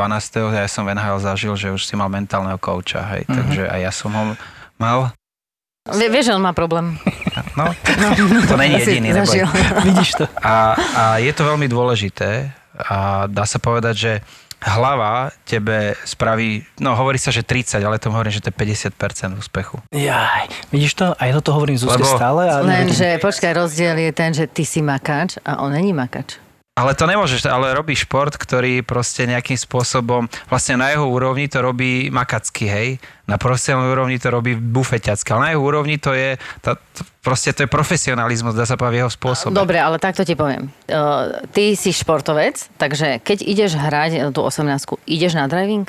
ja 0.56 0.72
som 0.72 0.88
v 0.88 0.96
NHL 0.96 1.20
zažil, 1.20 1.54
že 1.60 1.76
už 1.76 1.84
si 1.84 2.00
mal 2.00 2.08
mentálneho 2.08 2.56
kouča, 2.56 3.04
hej, 3.12 3.28
mm-hmm. 3.28 3.36
takže 3.36 3.64
aj 3.68 3.80
ja 3.84 3.92
som 3.92 4.12
ho 4.16 4.24
mal. 4.80 5.12
Vie, 5.84 6.08
vieš, 6.08 6.32
že 6.32 6.36
on 6.40 6.44
má 6.44 6.56
problém. 6.56 6.96
No, 7.54 7.70
to 8.50 8.58
není 8.58 8.82
jediný, 8.82 9.14
neboj. 9.14 9.46
Vidíš 9.86 10.18
to. 10.18 10.26
A, 10.42 10.74
a 10.74 11.04
je 11.22 11.30
to 11.34 11.46
veľmi 11.46 11.70
dôležité 11.70 12.50
a 12.90 13.30
dá 13.30 13.46
sa 13.46 13.62
povedať, 13.62 13.94
že 13.94 14.12
hlava 14.58 15.30
tebe 15.46 15.94
spraví, 16.02 16.66
no 16.82 16.98
hovorí 16.98 17.22
sa, 17.22 17.30
že 17.30 17.46
30, 17.46 17.78
ale 17.86 18.02
tomu 18.02 18.18
hovorím, 18.18 18.34
že 18.34 18.42
to 18.42 18.50
je 18.50 18.58
50% 18.58 19.38
úspechu. 19.38 19.78
Jaj, 19.94 20.50
vidíš 20.74 20.94
to? 20.98 21.06
Aj 21.14 21.30
toto 21.30 21.54
hovorím 21.54 21.78
Zuzke 21.78 22.02
Lebo- 22.02 22.18
stále. 22.18 22.50
A 22.50 22.66
Lenže, 22.66 23.22
počkaj, 23.22 23.54
rozdiel 23.54 23.98
je 24.02 24.12
ten, 24.14 24.34
že 24.34 24.50
ty 24.50 24.66
si 24.66 24.82
makač 24.82 25.38
a 25.46 25.62
on 25.62 25.70
není 25.70 25.94
makač. 25.94 26.42
Ale 26.74 26.98
to 26.98 27.06
nemôžeš, 27.06 27.46
ale 27.46 27.78
robí 27.78 27.94
šport, 27.94 28.34
ktorý 28.34 28.82
proste 28.82 29.30
nejakým 29.30 29.54
spôsobom, 29.54 30.26
vlastne 30.50 30.82
na 30.82 30.90
jeho 30.90 31.06
úrovni 31.06 31.46
to 31.46 31.62
robí 31.62 32.10
makacky, 32.10 32.66
hej. 32.66 32.90
Na 33.30 33.38
profesionálnej 33.38 33.94
úrovni 33.94 34.18
to 34.18 34.34
robí 34.34 34.58
bufeťacky, 34.58 35.30
ale 35.38 35.42
na 35.46 35.50
jeho 35.54 35.62
úrovni 35.62 36.02
to 36.02 36.18
je, 36.18 36.34
tá, 36.66 36.74
proste 37.22 37.54
to 37.54 37.64
je 37.64 37.70
profesionalizmus, 37.70 38.58
dá 38.58 38.66
sa 38.66 38.74
povedať 38.74 39.06
jeho 39.06 39.14
spôsobe. 39.14 39.54
Dobre, 39.54 39.78
ale 39.78 40.02
takto 40.02 40.26
ti 40.26 40.34
poviem. 40.34 40.74
Uh, 40.90 41.46
ty 41.54 41.78
si 41.78 41.94
športovec, 41.94 42.58
takže 42.82 43.22
keď 43.22 43.46
ideš 43.46 43.78
hrať 43.78 44.34
tú 44.34 44.42
18 44.42 44.66
ideš 45.06 45.38
na 45.38 45.46
driving? 45.46 45.86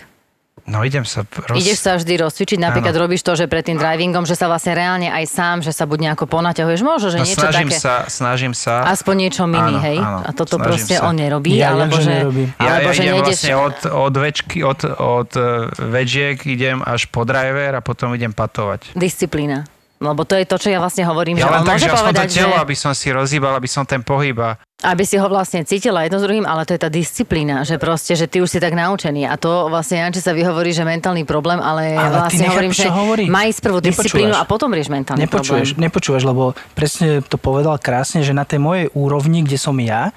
No 0.65 0.81
idem 0.81 1.05
sa 1.05 1.29
roz... 1.29 1.61
Ideš 1.61 1.77
sa 1.77 2.01
vždy 2.01 2.25
rozcvičiť, 2.25 2.57
napríklad 2.57 2.97
robíš 2.97 3.21
to, 3.21 3.37
že 3.37 3.45
pred 3.45 3.61
tým 3.61 3.77
drivingom, 3.77 4.25
že 4.25 4.33
sa 4.33 4.49
vlastne 4.49 4.73
reálne 4.73 5.13
aj 5.13 5.25
sám, 5.29 5.57
že 5.61 5.77
sa 5.77 5.85
buď 5.85 6.09
nejako 6.09 6.25
ponaťahuješ, 6.25 6.81
možno, 6.81 7.13
že 7.13 7.19
no, 7.21 7.29
niečo 7.29 7.45
snažím 7.45 7.69
také. 7.69 7.81
sa, 7.85 7.95
snažím 8.09 8.53
sa. 8.57 8.89
Aspoň 8.89 9.15
niečo 9.29 9.45
mini, 9.45 9.77
Áno, 9.77 9.85
hej? 9.85 9.99
áno, 10.01 10.19
a 10.25 10.31
toto 10.33 10.57
proste 10.57 10.97
sa. 10.97 11.05
on 11.05 11.21
nerobí, 11.21 11.53
Ja, 11.53 11.77
alebo 11.77 12.01
že, 12.01 12.25
nerobím. 12.25 12.49
Ja, 12.57 12.81
alebo 12.81 12.91
ja 12.91 12.97
že 12.97 13.03
idem 13.05 13.15
nejdeš... 13.21 13.29
vlastne 13.45 13.55
od, 13.61 13.77
od, 13.93 14.15
večky, 14.17 14.59
od, 14.65 14.81
od 14.89 15.31
eh, 15.37 15.45
vedžiek 15.85 16.37
idem 16.49 16.81
až 16.81 17.13
po 17.13 17.29
driver 17.29 17.77
a 17.77 17.81
potom 17.85 18.17
idem 18.17 18.33
patovať. 18.33 18.97
Disciplína. 18.97 19.69
Lebo 19.97 20.27
to 20.27 20.35
je 20.35 20.45
to, 20.45 20.57
čo 20.59 20.69
ja 20.69 20.79
vlastne 20.79 21.07
hovorím, 21.07 21.39
Ja 21.39 21.47
že 21.47 21.51
len 21.55 21.63
tak, 21.63 21.71
môže 21.71 21.81
že 21.81 21.87
aspoň 21.87 21.95
to 21.95 22.03
povedať, 22.03 22.29
telo, 22.35 22.55
že... 22.55 22.63
aby 22.67 22.75
som 22.75 22.93
si 22.93 23.09
rozhýbal, 23.09 23.53
aby 23.55 23.69
som 23.71 23.83
ten 23.83 24.03
pohyb 24.03 24.37
a 24.37 24.59
aby 24.85 25.01
si 25.01 25.17
ho 25.17 25.25
vlastne 25.33 25.65
cítila 25.65 26.05
jedno 26.05 26.21
s 26.21 26.29
druhým, 26.29 26.45
ale 26.45 26.69
to 26.69 26.77
je 26.77 26.81
tá 26.83 26.93
disciplína, 26.93 27.65
že 27.65 27.81
proste, 27.81 28.13
že 28.13 28.29
ty 28.29 28.45
už 28.45 28.53
si 28.53 28.59
tak 28.61 28.77
naučený. 28.77 29.25
A 29.25 29.41
to 29.41 29.73
vlastne 29.73 29.97
Janči 29.97 30.21
sa 30.21 30.37
vyhovorí, 30.37 30.77
že 30.77 30.85
mentálny 30.85 31.25
problém, 31.25 31.57
ale, 31.57 31.97
Ale 31.97 32.21
vlastne 32.21 32.53
hovorím, 32.53 32.69
čo 32.69 32.85
že 32.85 32.93
hovorí. 32.93 33.25
maj 33.25 33.49
sprvu 33.49 33.81
disciplínu 33.81 34.37
a 34.37 34.45
potom 34.45 34.69
rieš 34.77 34.93
mentálny 34.93 35.25
Nepočuješ, 35.25 35.73
problém. 35.73 35.85
nepočúvaš, 35.89 36.23
lebo 36.29 36.43
presne 36.77 37.25
to 37.25 37.41
povedal 37.41 37.81
krásne, 37.81 38.21
že 38.21 38.37
na 38.37 38.45
tej 38.45 38.61
mojej 38.61 38.87
úrovni, 38.93 39.41
kde 39.41 39.57
som 39.57 39.73
ja, 39.81 40.13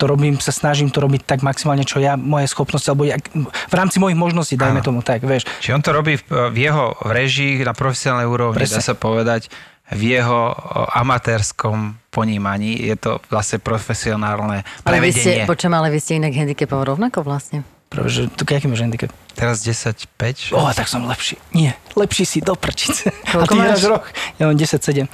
to 0.00 0.08
robím, 0.08 0.40
sa 0.40 0.48
snažím 0.56 0.88
to 0.88 1.04
robiť 1.04 1.28
tak 1.28 1.44
maximálne, 1.44 1.84
čo 1.84 2.00
ja, 2.00 2.16
moje 2.16 2.48
schopnosti, 2.48 2.88
alebo 2.88 3.04
ja, 3.04 3.20
v 3.36 3.74
rámci 3.76 4.00
mojich 4.00 4.16
možností, 4.16 4.56
dajme 4.56 4.80
Áno. 4.80 4.86
tomu 4.88 5.00
tak, 5.04 5.20
vieš. 5.20 5.44
Či 5.60 5.76
on 5.76 5.84
to 5.84 5.92
robí 5.92 6.16
v, 6.16 6.24
v 6.48 6.56
jeho 6.56 6.96
režii 7.04 7.60
na 7.60 7.76
profesionálnej 7.76 8.24
úrovni, 8.24 8.64
Presne. 8.64 8.80
dá 8.80 8.80
sa 8.80 8.96
povedať, 8.96 9.52
v 9.90 10.16
jeho 10.16 10.54
amatérskom 10.94 11.98
ponímaní. 12.14 12.78
Je 12.78 12.94
to 12.94 13.18
vlastne 13.26 13.58
profesionálne 13.58 14.62
Ale 14.86 15.02
vy 15.02 15.10
ste, 15.10 15.42
prevedenie. 15.42 15.50
počujem, 15.50 15.74
ale 15.74 15.88
vy 15.90 15.98
ste 15.98 16.12
inak 16.22 16.30
handicapov 16.30 16.94
rovnako 16.94 17.26
vlastne. 17.26 17.66
Práve, 17.90 18.06
že, 18.06 18.30
tu, 18.30 18.46
aký 18.46 18.70
máš 18.70 18.86
handicap? 18.86 19.10
Teraz 19.34 19.66
10-5. 19.66 20.54
O, 20.54 20.62
tak 20.70 20.86
som 20.86 21.02
lepší. 21.10 21.42
Nie, 21.50 21.74
lepší 21.98 22.22
si 22.22 22.38
do 22.38 22.54
prčice. 22.54 23.10
A 23.34 23.42
ty 23.42 23.58
máš? 23.58 23.82
hráš 23.82 23.84
rok. 23.90 24.04
Ja 24.38 24.46
mám 24.46 24.54
10-7. 24.54 25.10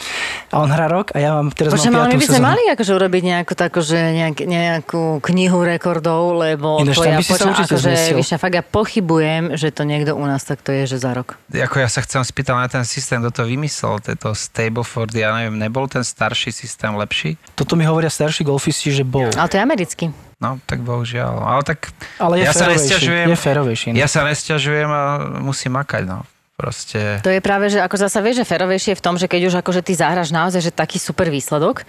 A 0.52 0.54
on 0.60 0.68
hrá 0.68 0.84
rok 0.84 1.08
a 1.16 1.24
ja 1.24 1.32
mám 1.32 1.56
teraz 1.56 1.72
Počujem, 1.72 1.96
mám 1.96 2.04
ale 2.04 2.12
my 2.12 2.20
5. 2.20 2.20
by 2.20 2.26
sme 2.28 2.42
mali 2.44 2.62
akože 2.68 2.92
urobiť 3.00 3.22
nejakú, 3.32 3.52
takú, 3.56 3.80
že 3.80 3.96
nejak, 3.96 4.44
nejakú 4.44 5.24
knihu 5.24 5.64
rekordov, 5.64 6.36
lebo 6.36 6.84
Ináč, 6.84 7.00
to 7.00 7.08
ja 7.08 7.16
počujem, 7.24 7.56
akože, 7.64 7.90
víš, 8.12 8.28
fakt 8.36 8.56
ja 8.60 8.60
pochybujem, 8.60 9.56
že 9.56 9.72
to 9.72 9.88
niekto 9.88 10.12
u 10.12 10.28
nás 10.28 10.44
takto 10.44 10.68
je, 10.68 10.84
že 10.84 11.00
za 11.00 11.16
rok. 11.16 11.40
Ako 11.48 11.80
ja 11.80 11.88
sa 11.88 12.04
chcem 12.04 12.20
spýtať 12.20 12.60
na 12.60 12.68
ten 12.68 12.84
systém, 12.84 13.24
kto 13.24 13.40
to 13.40 13.42
vymyslel, 13.48 14.04
tento 14.04 14.36
Stableford, 14.36 15.16
ja 15.16 15.32
neviem, 15.32 15.56
nebol 15.56 15.88
ten 15.88 16.04
starší 16.04 16.52
systém 16.52 16.92
lepší? 16.92 17.40
Toto 17.56 17.72
mi 17.72 17.88
hovoria 17.88 18.12
starší 18.12 18.44
golfisti, 18.44 18.92
že 18.92 19.00
bol. 19.00 19.32
Ale 19.32 19.48
to 19.48 19.56
je 19.56 19.64
americký. 19.64 20.12
No, 20.36 20.60
tak 20.68 20.84
bohužiaľ. 20.84 21.40
Ale 21.48 21.62
tak 21.64 21.96
Ale 22.20 22.44
je 22.44 22.44
ja 22.44 22.52
sa 22.52 22.68
nesťažujem. 22.68 23.32
Je 23.32 23.38
férovejší. 23.40 23.86
no. 23.92 23.96
Ja 23.96 24.08
sa 24.08 24.20
nesťažujem 24.28 24.90
a 24.92 25.02
musím 25.40 25.80
makať, 25.80 26.04
no. 26.04 26.28
Proste... 26.56 27.20
To 27.20 27.28
je 27.28 27.40
práve, 27.44 27.68
že 27.68 27.84
ako 27.84 27.96
zasa 28.00 28.24
vieš, 28.24 28.40
že 28.40 28.48
ferovejšie 28.48 28.96
je 28.96 28.98
v 29.00 29.04
tom, 29.04 29.20
že 29.20 29.28
keď 29.28 29.52
už 29.52 29.54
akože 29.60 29.84
ty 29.84 29.92
zahraš 29.92 30.32
naozaj, 30.32 30.64
že 30.64 30.72
taký 30.72 30.96
super 30.96 31.28
výsledok, 31.28 31.84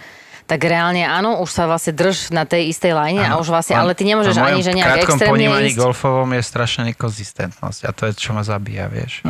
tak 0.48 0.64
reálne 0.64 1.04
áno, 1.04 1.44
už 1.44 1.50
sa 1.52 1.68
vlastne 1.68 1.92
drž 1.92 2.32
na 2.32 2.48
tej 2.48 2.72
istej 2.72 2.96
line 2.96 3.20
a 3.20 3.36
už 3.36 3.52
vlastne, 3.52 3.76
ale 3.76 3.92
ty 3.92 4.08
nemôžeš 4.08 4.40
ani, 4.40 4.64
že 4.64 4.72
nejak 4.72 5.04
extrémne 5.04 5.28
ponímaní 5.28 5.76
ísť. 5.76 5.76
golfovom 5.76 6.32
je 6.32 6.40
strašná 6.40 6.88
nekonzistentnosť 6.88 7.80
a 7.84 7.90
to 7.92 8.08
je, 8.08 8.16
čo 8.16 8.32
ma 8.32 8.40
zabíja, 8.40 8.88
vieš. 8.88 9.20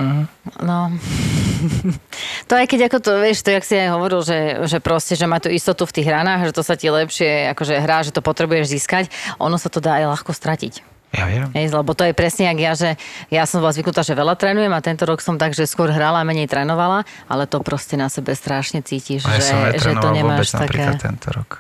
No. 0.63 0.95
to 2.49 2.53
aj 2.55 2.67
keď 2.71 2.87
ako 2.87 2.99
to, 3.03 3.13
vieš, 3.19 3.43
to 3.43 3.51
jak 3.51 3.67
si 3.67 3.75
aj 3.75 3.99
hovoril, 3.99 4.23
že, 4.23 4.71
že 4.71 4.79
proste, 4.79 5.19
že 5.19 5.27
má 5.27 5.43
tú 5.43 5.51
istotu 5.51 5.83
v 5.91 5.95
tých 5.99 6.07
ranách, 6.07 6.55
že 6.55 6.55
to 6.55 6.63
sa 6.63 6.79
ti 6.79 6.87
lepšie 6.87 7.51
akože 7.51 7.75
hrá, 7.83 8.07
že 8.07 8.15
to 8.15 8.23
potrebuješ 8.23 8.79
získať, 8.79 9.11
ono 9.43 9.59
sa 9.59 9.67
to 9.67 9.83
dá 9.83 9.99
aj 9.99 10.15
ľahko 10.15 10.31
stratiť. 10.31 10.98
Ja 11.09 11.25
viem. 11.25 11.49
Hej, 11.57 11.73
lebo 11.73 11.97
to 11.97 12.05
je 12.05 12.12
presne 12.12 12.53
jak 12.53 12.59
ja, 12.61 12.73
že 12.77 12.90
ja 13.33 13.49
som 13.49 13.64
bola 13.64 13.73
zvyknutá, 13.73 14.05
že 14.05 14.12
veľa 14.12 14.37
trénujem 14.37 14.73
a 14.73 14.81
tento 14.85 15.09
rok 15.09 15.25
som 15.25 15.40
tak, 15.40 15.57
že 15.57 15.64
skôr 15.64 15.88
hrala 15.88 16.21
a 16.21 16.25
menej 16.29 16.49
trénovala, 16.53 17.09
ale 17.25 17.49
to 17.49 17.64
proste 17.64 17.97
na 17.97 18.12
sebe 18.12 18.37
strašne 18.37 18.85
cítiš, 18.85 19.25
A 19.25 19.37
ja 19.37 19.40
že, 19.40 19.44
som 19.49 19.59
že 19.73 19.90
to 19.97 20.09
vôbec 20.12 20.18
nemáš 20.21 20.49
napríklad 20.53 20.94
také... 21.01 21.09
tento 21.09 21.29
rok. 21.33 21.51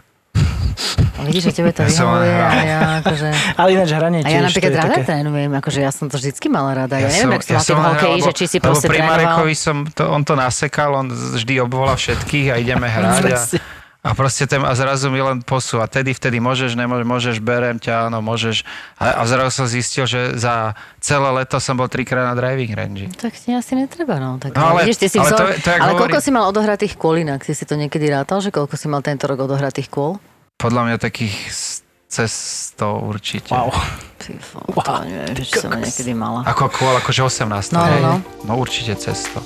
Vidíš, 1.18 1.50
že 1.50 1.52
tebe 1.60 1.70
to 1.74 1.82
Ja 1.86 1.90
som 1.90 2.14
vyhovuje 2.14 2.30
a 2.30 2.50
ja 2.62 2.80
akože... 3.02 3.28
Ale 3.58 3.68
ináč 3.74 3.90
hranie 3.90 4.20
A 4.22 4.28
tiež, 4.28 4.36
ja 4.36 4.40
napríklad 4.44 4.72
rada 4.76 4.88
také... 4.94 5.02
trénujem, 5.08 5.50
akože 5.50 5.80
ja 5.82 5.90
som 5.90 6.06
to 6.06 6.16
vždycky 6.20 6.46
mala 6.46 6.70
rada. 6.76 6.94
Ja, 7.00 7.08
neviem, 7.10 7.32
jak 7.40 7.42
som 7.42 7.56
tým 7.64 7.78
len 7.80 7.88
hokeji, 7.96 8.20
hral, 8.20 8.26
že 8.28 8.32
či 8.36 8.44
si 8.46 8.58
lebo 8.60 8.66
proste 8.70 8.86
pri. 8.86 8.98
Marekovi 9.02 9.54
som, 9.56 9.76
to, 9.90 10.02
on 10.06 10.22
to 10.22 10.34
nasekal, 10.38 10.90
on 10.94 11.08
vždy 11.10 11.54
obvolá 11.64 11.96
všetkých 11.98 12.46
a 12.52 12.54
ideme 12.60 12.86
hrať. 12.86 13.24
A, 13.34 13.40
a 13.98 14.14
proste 14.14 14.46
ten, 14.46 14.62
a 14.62 14.72
zrazu 14.78 15.10
mi 15.10 15.18
len 15.18 15.42
posúva. 15.42 15.90
Tedy, 15.90 16.14
vtedy 16.14 16.38
môžeš, 16.38 16.78
nemôžeš, 16.78 17.06
môžeš, 17.06 17.36
berem 17.42 17.82
ťa, 17.82 18.06
áno, 18.06 18.22
môžeš. 18.22 18.62
A, 18.94 19.18
a 19.18 19.22
zrazu 19.26 19.50
som 19.50 19.66
zistil, 19.66 20.06
že 20.06 20.38
za 20.38 20.78
celé 21.02 21.26
leto 21.34 21.58
som 21.58 21.74
bol 21.74 21.90
trikrát 21.90 22.30
na 22.30 22.38
driving 22.38 22.72
range. 22.78 23.10
Tak 23.18 23.34
ti 23.34 23.50
asi 23.50 23.74
netreba, 23.74 24.22
no. 24.22 24.38
Tak, 24.38 24.54
No 24.54 24.70
ale- 24.72 24.86
vidíš, 24.86 25.02
ty 25.02 25.06
si 25.10 25.18
ale 25.18 25.26
vzor, 25.26 25.38
to 25.58 25.66
to 25.66 25.70
ale 25.74 25.92
koľko 25.98 26.14
hovorím- 26.14 26.24
si 26.24 26.30
mal 26.30 26.44
odohratých 26.46 26.94
kôl 26.94 27.18
inak? 27.18 27.42
Si 27.42 27.58
si 27.58 27.66
to 27.66 27.74
niekedy 27.74 28.06
rátal, 28.06 28.38
že 28.38 28.54
koľko 28.54 28.78
si 28.78 28.86
mal 28.86 29.02
tento 29.02 29.26
rok 29.26 29.42
odohratých 29.44 29.90
kôl? 29.90 30.22
Podľa 30.62 30.82
mňa 30.86 30.96
takých 31.02 31.34
cez 32.08 32.30
100 32.78 33.02
určite. 33.02 33.50
Wow. 33.52 33.74
Ty 34.16 34.32
fó, 34.40 34.62
to 34.64 34.92
neviem, 35.04 35.42
že 35.42 35.60
som 35.60 35.74
niekedy 35.74 36.14
mala. 36.16 36.46
Ako 36.46 36.70
kôl, 36.72 36.94
akože 37.02 37.44
18. 37.44 37.74
No, 37.74 37.82
no, 37.82 37.86
hej. 37.86 38.00
no. 38.02 38.14
no 38.46 38.52
určite 38.56 38.94
cez 38.96 39.26
to. 39.28 39.42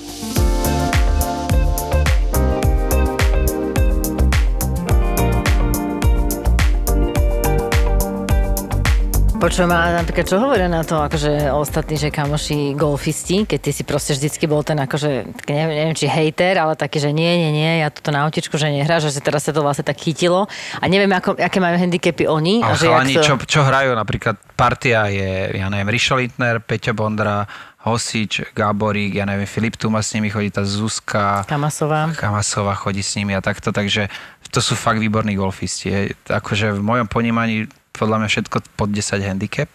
Počujem, 9.43 9.75
a 9.75 9.99
napríklad 9.99 10.23
čo 10.23 10.39
hovoria 10.39 10.71
na 10.71 10.87
to, 10.87 11.03
akože 11.03 11.51
ostatní, 11.51 11.99
že 11.99 12.15
kamoši 12.15 12.79
golfisti, 12.79 13.43
keď 13.43 13.59
ty 13.59 13.71
si 13.75 13.83
proste 13.83 14.15
vždycky 14.15 14.47
bol 14.47 14.63
ten 14.63 14.79
akože, 14.79 15.35
neviem, 15.51 15.83
neviem 15.83 15.97
či 15.99 16.07
hejter, 16.07 16.55
ale 16.55 16.79
taký, 16.79 17.03
že 17.03 17.11
nie, 17.11 17.27
nie, 17.27 17.51
nie, 17.51 17.83
ja 17.83 17.91
toto 17.91 18.15
na 18.15 18.23
autičku, 18.23 18.55
že 18.55 18.71
nehráš, 18.71 19.11
že 19.11 19.19
teraz 19.19 19.43
sa 19.43 19.51
to 19.51 19.59
vlastne 19.59 19.83
tak 19.83 19.99
chytilo. 19.99 20.47
A 20.79 20.87
neviem, 20.87 21.11
ako, 21.11 21.35
aké 21.35 21.59
majú 21.59 21.75
handicapy 21.75 22.23
oni. 22.23 22.63
Ale 22.63 22.71
a 22.71 22.79
že 22.79 22.87
chalani, 22.87 23.13
to... 23.19 23.23
čo, 23.27 23.35
čo 23.43 23.67
hrajú, 23.67 23.91
napríklad 23.99 24.39
partia 24.55 25.11
je, 25.11 25.59
ja 25.59 25.67
neviem, 25.67 25.91
Rišo 25.91 26.23
Lintner, 26.23 26.63
Peťo 26.63 26.95
Bondra, 26.95 27.43
Hosič, 27.83 28.55
Gáborík, 28.55 29.19
ja 29.19 29.27
neviem, 29.27 29.43
Filip 29.43 29.75
Tuma 29.75 29.99
s 29.99 30.15
nimi 30.15 30.31
chodí, 30.31 30.55
tá 30.55 30.63
Zuzka, 30.63 31.43
Kamasová. 31.51 32.15
Kamasová 32.15 32.79
chodí 32.79 33.03
s 33.03 33.19
nimi 33.19 33.35
a 33.35 33.43
takto, 33.43 33.75
takže 33.75 34.07
to 34.55 34.63
sú 34.63 34.79
fakt 34.79 35.03
výborní 35.03 35.35
golfisti. 35.35 36.15
Akože 36.31 36.71
v 36.71 36.79
mojom 36.79 37.11
ponímaní 37.11 37.67
podľa 37.93 38.17
mňa 38.19 38.29
všetko 38.29 38.57
pod 38.75 38.89
10 38.89 39.21
handicap. 39.21 39.69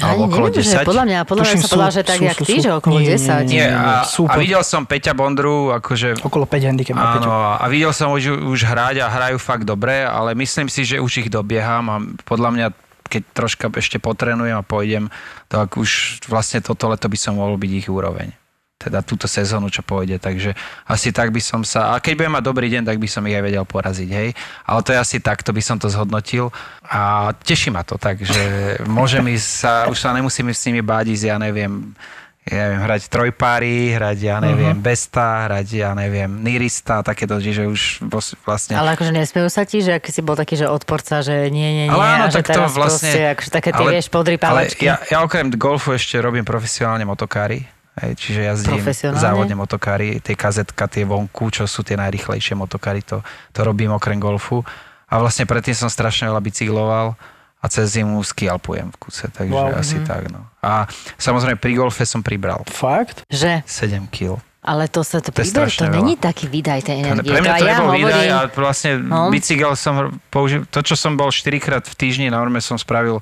Alebo 0.00 0.24
okolo 0.24 0.48
neviem, 0.48 0.64
že 0.64 0.80
10. 0.80 0.88
podľa 0.88 1.04
mňa, 1.04 1.18
podľa 1.28 1.42
mňa 1.44 1.52
Tuším, 1.52 1.60
sa 1.60 1.68
povedala, 1.68 1.92
sú- 1.92 1.98
že 2.00 2.02
tak, 2.08 2.16
sú- 2.16 2.24
jak 2.24 2.38
sú- 2.40 2.46
ty, 2.48 2.54
sú. 2.56 2.64
že 2.64 2.70
okolo 2.72 2.96
Nie, 2.96 3.04
nie, 3.04 3.12
10. 3.12 3.44
nie, 3.44 3.56
Nie, 3.60 3.68
a, 3.68 3.92
a 4.08 4.34
videl 4.40 4.62
som 4.64 4.82
Peťa 4.88 5.12
Bondru, 5.12 5.68
akože 5.68 6.08
Okolo 6.24 6.48
5 6.48 6.64
handicap. 6.64 6.96
Áno, 6.96 7.60
a 7.60 7.64
videl 7.68 7.92
som 7.92 8.08
už, 8.08 8.40
už 8.40 8.60
hrať 8.64 9.04
a 9.04 9.12
hrajú 9.12 9.36
fakt 9.36 9.68
dobre, 9.68 10.00
ale 10.00 10.32
myslím 10.32 10.72
si, 10.72 10.88
že 10.88 10.96
už 10.96 11.26
ich 11.26 11.28
dobieham 11.28 11.84
a 11.92 11.96
podľa 12.24 12.50
mňa 12.56 12.66
keď 13.12 13.22
troška 13.36 13.68
ešte 13.76 14.00
potrenujem 14.00 14.56
a 14.56 14.64
pôjdem, 14.64 15.12
tak 15.52 15.76
už 15.76 16.24
vlastne 16.32 16.64
toto 16.64 16.88
leto 16.88 17.12
by 17.12 17.18
som 17.20 17.36
mohol 17.36 17.60
byť 17.60 17.72
ich 17.84 17.88
úroveň. 17.92 18.32
Teda 18.82 18.98
túto 19.06 19.30
sezónu, 19.30 19.70
čo 19.70 19.86
pôjde. 19.86 20.18
Takže 20.18 20.58
asi 20.90 21.14
tak 21.14 21.30
by 21.30 21.38
som 21.38 21.62
sa... 21.62 21.94
A 21.94 22.02
keď 22.02 22.18
budem 22.18 22.34
mať 22.34 22.44
dobrý 22.44 22.66
deň, 22.66 22.82
tak 22.82 22.98
by 22.98 23.06
som 23.06 23.22
ich 23.30 23.38
aj 23.38 23.44
vedel 23.46 23.62
poraziť, 23.62 24.10
hej. 24.10 24.34
Ale 24.66 24.80
to 24.82 24.90
je 24.90 24.98
asi 24.98 25.16
takto 25.22 25.54
by 25.54 25.62
som 25.62 25.78
to 25.78 25.86
zhodnotil. 25.86 26.50
A 26.82 27.30
teší 27.32 27.70
ma 27.70 27.86
to, 27.86 27.94
takže 27.94 28.42
môžem 28.90 29.22
ísť 29.30 29.48
sa... 29.48 29.72
Už 29.86 30.02
sa 30.02 30.10
nemusím 30.10 30.50
s 30.50 30.66
nimi 30.66 30.82
báť 30.82 31.14
ísť, 31.14 31.24
ja 31.30 31.36
neviem, 31.38 31.94
ja 32.42 32.74
neviem, 32.74 32.82
hrať 32.82 33.02
trojpáry, 33.06 33.94
hrať, 33.94 34.18
ja 34.18 34.42
neviem, 34.42 34.74
uh-huh. 34.74 34.82
besta, 34.82 35.46
hrať, 35.46 35.66
ja 35.78 35.90
neviem, 35.94 36.26
nirista, 36.42 36.98
takéto, 37.06 37.38
že 37.38 37.70
už 37.70 38.02
vlastne... 38.42 38.74
Ale 38.74 38.98
akože 38.98 39.14
nesmejú 39.14 39.46
sa 39.46 39.62
ti, 39.62 39.78
že 39.78 40.02
aký 40.02 40.10
si 40.10 40.26
bol 40.26 40.34
taký, 40.34 40.58
že 40.58 40.66
odporca, 40.66 41.22
že 41.22 41.54
nie, 41.54 41.70
nie, 41.70 41.86
nie, 41.86 41.94
Ale 41.94 42.02
áno, 42.02 42.26
a 42.26 42.34
že 42.34 42.42
tak 42.42 42.58
to 42.58 42.66
vlastne... 42.66 42.82
proste, 42.82 43.20
akože 43.38 43.50
také 43.54 43.70
tie, 43.70 43.86
vieš, 43.94 44.10
podrypávačky. 44.10 44.90
Ale 44.90 45.06
ja, 45.06 45.06
ja 45.06 45.18
okrem 45.22 45.54
golfu 45.54 45.94
ešte 45.94 46.18
robím 46.18 46.42
profesionálne 46.42 47.06
motokári. 47.06 47.62
Hej, 47.92 48.16
čiže 48.16 48.40
jazdím 48.40 48.80
závodne 49.12 49.52
motokári, 49.52 50.16
tie 50.18 50.32
kazetka, 50.32 50.88
tie 50.88 51.04
vonku, 51.04 51.52
čo 51.52 51.68
sú 51.68 51.84
tie 51.84 51.92
najrychlejšie 51.94 52.56
motokári, 52.56 53.04
to, 53.04 53.20
to 53.52 53.60
robím 53.60 53.92
okrem 53.92 54.16
golfu. 54.16 54.64
A 55.06 55.20
vlastne 55.20 55.44
predtým 55.44 55.76
som 55.76 55.92
strašne 55.92 56.32
veľa 56.32 56.40
bicykloval 56.40 57.12
a 57.60 57.64
cez 57.68 57.94
zimu 57.94 58.16
skialpujem 58.24 58.88
v 58.88 58.96
kuse, 58.96 59.28
takže 59.28 59.52
Wow. 59.52 59.76
asi 59.76 60.00
tak. 60.02 60.32
No. 60.32 60.40
A 60.64 60.88
samozrejme 61.14 61.60
pri 61.60 61.76
golfe 61.76 62.08
som 62.08 62.24
pribral 62.24 62.64
Fakt? 62.64 63.28
Že, 63.28 63.60
7 63.68 64.08
kg. 64.08 64.40
ale 64.64 64.88
to 64.88 65.04
sa 65.04 65.20
to, 65.20 65.28
To 65.28 65.36
príber, 65.36 65.68
to 65.68 65.86
není 65.86 66.16
taký 66.16 66.48
výdaj 66.48 66.80
tej 66.88 66.96
To, 66.96 67.06
energie. 67.12 67.28
pre 67.28 67.40
mňa 67.44 67.52
to 67.54 67.64
ja 67.68 67.70
nebol 67.76 67.86
hovorím, 67.92 68.06
výdaj 68.08 68.26
a 68.26 68.38
vlastne 68.50 68.90
No. 68.98 69.28
no. 69.28 69.30
bicykel 69.30 69.76
som 69.76 69.94
použil, 70.32 70.64
to 70.66 70.80
čo 70.80 70.96
som 70.96 71.12
bol 71.14 71.28
4 71.28 71.60
krát 71.60 71.84
v 71.84 71.92
týždni, 71.92 72.32
na 72.32 72.40
norme 72.40 72.58
som 72.58 72.80
spravil 72.80 73.20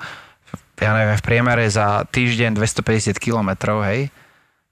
ja 0.78 0.96
neviem, 0.96 1.18
v 1.18 1.24
priemere 1.26 1.66
za 1.68 2.08
týždeň 2.08 2.56
250 2.56 3.18
km, 3.20 3.52
hej, 3.84 4.08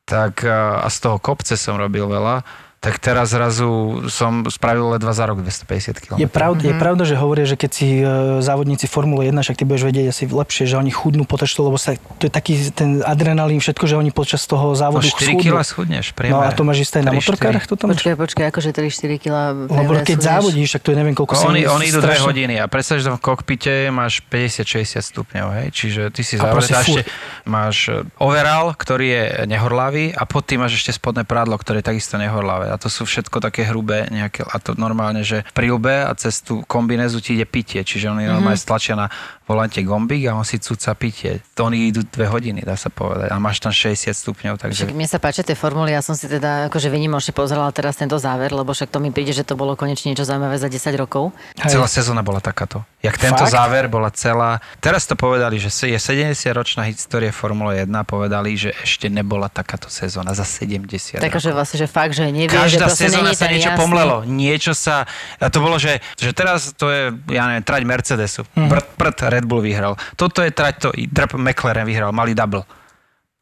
tak 0.09 0.41
a 0.49 0.89
z 0.89 0.97
toho 1.05 1.21
kopce 1.21 1.53
som 1.61 1.77
robil 1.77 2.09
veľa, 2.09 2.41
tak 2.81 2.95
teraz 2.97 3.29
zrazu 3.29 3.67
som 4.07 4.47
spravil 4.47 4.87
ledva 4.91 5.11
za 5.11 5.25
rok 5.25 5.41
250 5.41 5.99
km. 5.99 6.15
Je, 6.17 6.27
pravda, 6.27 6.61
Mhm. 6.61 6.69
je 6.69 6.75
pravda, 6.77 7.03
že 7.03 7.15
hovoria, 7.15 7.43
že 7.43 7.55
keď 7.55 7.71
si 7.71 7.89
e, 7.97 8.07
závodníci 8.39 8.87
Formule 8.87 9.25
1, 9.25 9.35
však 9.37 9.57
ty 9.57 9.65
budeš 9.65 9.83
vedieť 9.85 10.07
asi 10.09 10.25
lepšie, 10.25 10.65
že 10.65 10.77
oni 10.77 10.89
chudnú 10.89 11.25
počas 11.25 11.51
toho, 11.51 11.69
lebo 11.69 11.77
sa, 11.77 11.93
to 12.15 12.25
je 12.25 12.33
taký 12.33 12.55
ten 12.71 13.03
adrenalín, 13.03 13.59
všetko, 13.59 13.83
že 13.85 13.95
oni 13.95 14.11
počas 14.11 14.43
toho 14.43 14.69
No 14.69 14.79
závodu 14.79 15.03
4 15.05 15.11
schudnú. 15.35 15.43
kg 15.43 15.59
schudneš, 15.61 16.07
No 16.07 16.17
priemere. 16.17 16.47
a 16.47 16.53
to 16.53 16.63
máš 16.63 16.79
isté 16.81 16.97
aj 16.97 17.05
na 17.05 17.13
3-4. 17.13 17.19
motorkárach? 17.21 17.65
To 17.65 17.75
tam? 17.75 17.89
Počkaj, 17.91 18.15
počkaj, 18.17 18.45
akože 18.47 18.71
3-4 18.71 18.87
kg. 19.17 19.35
Lebo 19.67 19.93
keď 20.01 20.19
závodíš, 20.21 20.69
tak 20.71 20.81
to 20.81 20.89
je 20.89 20.97
neviem 20.97 21.15
koľko 21.15 21.35
No, 21.35 21.51
oni, 21.51 21.67
oni 21.67 21.85
idú 21.85 21.99
2 21.99 22.15
strašne- 22.15 22.27
hodiny 22.29 22.55
a 22.57 22.65
predstav, 22.65 22.97
že 22.97 23.09
v 23.09 23.19
kokpite 23.19 23.75
máš 23.91 24.23
50-60 24.25 25.03
stupňov, 25.03 25.47
hej? 25.53 25.67
Čiže 25.73 26.01
ty 26.09 26.23
si 26.23 26.39
furt. 26.39 26.63
ešte 26.63 27.01
máš 27.45 27.89
e, 27.89 28.07
overall, 28.19 28.71
ktorý 28.73 29.07
je 29.09 29.23
nehorlavý 29.47 30.11
a 30.11 30.23
pod 30.25 30.45
tým 30.45 30.61
máš 30.61 30.77
ešte 30.77 30.93
spodné 30.93 31.23
prádlo, 31.23 31.57
ktoré 31.57 31.81
je 31.81 31.89
takisto 31.89 32.15
nehorlavé. 32.15 32.68
A 32.69 32.77
to 32.77 32.93
sú 32.93 33.09
všetko 33.09 33.41
také 33.41 33.65
hrubé 33.67 34.07
nejaké, 34.13 34.45
a 34.45 34.57
to 34.61 34.77
normálne, 34.77 35.25
že 35.25 35.43
prilbe 35.57 36.05
a 36.05 36.13
cez 36.15 36.45
tú 36.45 36.63
kombinézu 36.69 37.19
ti 37.25 37.35
ide 37.35 37.49
pitie, 37.49 37.81
čiže 37.83 38.13
oni 38.13 38.29
normálne 38.29 38.61
stlačia 38.61 38.95
na 38.95 39.09
volante 39.49 39.81
gombík 39.81 40.29
a 40.29 40.37
on 40.37 40.45
si 40.45 40.61
cúca 40.61 40.93
pitie. 40.93 41.41
To 41.57 41.73
oni 41.73 41.89
idú 41.89 42.05
2 42.05 42.29
hodiny, 42.29 42.61
dá 42.69 42.77
sa 42.77 42.93
povedať. 42.93 43.33
A 43.33 43.41
máš 43.41 43.65
tam 43.65 43.73
60 43.73 44.13
stupňov, 44.13 44.61
takže... 44.61 44.85
Však 44.85 44.93
mne 44.93 45.09
sa 45.09 45.17
páčia 45.17 45.41
tie 45.41 45.57
formuly, 45.57 45.97
ja 45.97 46.05
som 46.05 46.13
si 46.13 46.29
teda 46.29 46.69
akože 46.69 46.93
vynimočne 46.93 47.33
pozerala 47.33 47.73
teraz 47.73 47.97
tento 47.97 48.21
záver, 48.21 48.53
lebo 48.53 48.77
však 48.77 48.93
to 48.93 49.01
mi 49.01 49.09
príde, 49.09 49.33
že 49.33 49.49
to 49.49 49.57
bolo 49.57 49.73
konečne 49.73 50.13
niečo 50.13 50.29
zaujímavé 50.29 50.61
za 50.61 50.69
10 50.69 50.93
rokov. 51.01 51.33
Hej. 51.65 51.81
Celá 51.81 51.89
sezóna 51.89 52.21
bola 52.21 52.45
takáto. 52.45 52.85
Jak 53.01 53.17
tento 53.17 53.49
Fakt? 53.49 53.57
záver 53.57 53.89
bola 53.89 54.13
celá... 54.13 54.61
Teraz 54.85 55.09
to 55.09 55.17
povedali, 55.17 55.57
že 55.57 55.73
je 55.73 55.97
70-ročná 55.97 56.85
história 56.85 57.33
Formule 57.33 57.89
1, 57.89 57.89
povedali, 58.05 58.53
že 58.59 58.77
ešte 58.85 59.09
nebola 59.09 59.49
takáto 59.49 59.89
sezóna 59.89 60.37
za 60.37 60.45
70 60.45 61.25
Takže 61.25 61.55
vlastne, 61.57 61.79
že 61.81 61.89
fakt, 61.89 62.13
že 62.13 62.29
nevie, 62.29 62.58
Každá 62.67 62.87
proste 62.91 63.05
sezóna 63.07 63.31
sa 63.37 63.47
niečo 63.47 63.71
jasný- 63.71 63.81
pomlelo. 63.81 64.17
Niečo 64.27 64.73
sa... 64.75 65.07
A 65.39 65.47
to 65.53 65.63
bolo, 65.63 65.79
že, 65.79 66.03
že 66.19 66.35
teraz 66.35 66.75
to 66.75 66.91
je, 66.91 67.15
ja 67.31 67.47
neviem, 67.47 67.63
trať 67.63 67.83
Mercedesu. 67.87 68.43
Mm. 68.59 68.73
Prd, 68.73 68.87
prd, 68.99 69.19
Red 69.39 69.45
Bull 69.47 69.63
vyhral. 69.63 69.95
Toto 70.19 70.43
je 70.43 70.51
trať 70.51 70.75
to, 70.83 70.89
drp 70.95 71.39
McLaren 71.39 71.87
vyhral, 71.87 72.11
mali 72.11 72.35
double. 72.35 72.67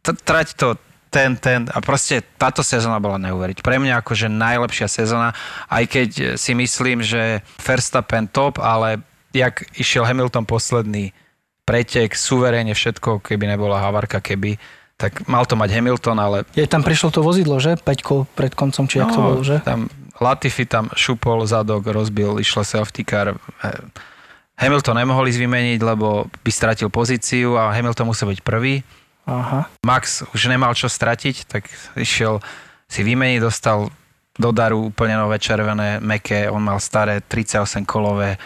T- 0.04 0.16
trať 0.16 0.54
to, 0.58 0.76
ten, 1.10 1.38
ten 1.40 1.64
a 1.72 1.78
proste 1.80 2.20
táto 2.36 2.60
sezóna 2.60 3.00
bola 3.00 3.16
neuveriť. 3.16 3.64
Pre 3.64 3.76
mňa 3.80 4.04
akože 4.04 4.28
najlepšia 4.28 4.88
sezóna, 4.90 5.32
aj 5.72 5.84
keď 5.88 6.08
si 6.36 6.52
myslím, 6.52 7.00
že 7.00 7.40
Verstappen 7.62 8.28
top, 8.28 8.60
ale 8.60 9.00
jak 9.32 9.64
išiel 9.76 10.04
Hamilton 10.04 10.44
posledný 10.44 11.16
pretek, 11.66 12.14
suverénne 12.14 12.76
všetko, 12.76 13.24
keby 13.24 13.44
nebola 13.50 13.82
havarka, 13.82 14.22
keby, 14.22 14.54
tak 14.96 15.28
mal 15.28 15.44
to 15.44 15.60
mať 15.60 15.76
Hamilton, 15.76 16.16
ale 16.16 16.38
Je, 16.56 16.64
tam 16.64 16.80
prišlo 16.80 17.12
to 17.12 17.20
vozidlo, 17.20 17.60
že? 17.60 17.76
Peťko 17.76 18.24
pred 18.32 18.56
koncom, 18.56 18.88
či 18.88 19.00
jak 19.00 19.12
to 19.12 19.20
bolo, 19.20 19.40
že? 19.44 19.60
Tam 19.60 19.92
Latifi 20.16 20.64
tam 20.64 20.88
šupol 20.96 21.44
zadok, 21.44 21.84
rozbil, 21.92 22.40
išlo 22.40 22.64
safety 22.64 23.04
car. 23.04 23.36
Hamilton 24.56 24.96
nemohol 24.96 25.28
ísť 25.28 25.40
vymeniť, 25.44 25.80
lebo 25.84 26.32
by 26.40 26.50
stratil 26.50 26.88
pozíciu 26.88 27.60
a 27.60 27.76
Hamilton 27.76 28.08
musel 28.08 28.32
byť 28.32 28.40
prvý. 28.40 28.80
Aha. 29.28 29.68
Max 29.84 30.24
už 30.32 30.48
nemal 30.48 30.72
čo 30.72 30.88
stratiť, 30.88 31.44
tak 31.44 31.68
išiel 31.98 32.40
si 32.88 33.04
vymeniť, 33.04 33.38
dostal 33.44 33.92
do 34.36 34.50
daru 34.52 34.88
úplne 34.92 35.16
nové 35.16 35.36
červené, 35.40 36.00
meké, 36.00 36.48
on 36.48 36.60
mal 36.64 36.80
staré 36.80 37.20
38 37.20 37.84
kolové 37.84 38.40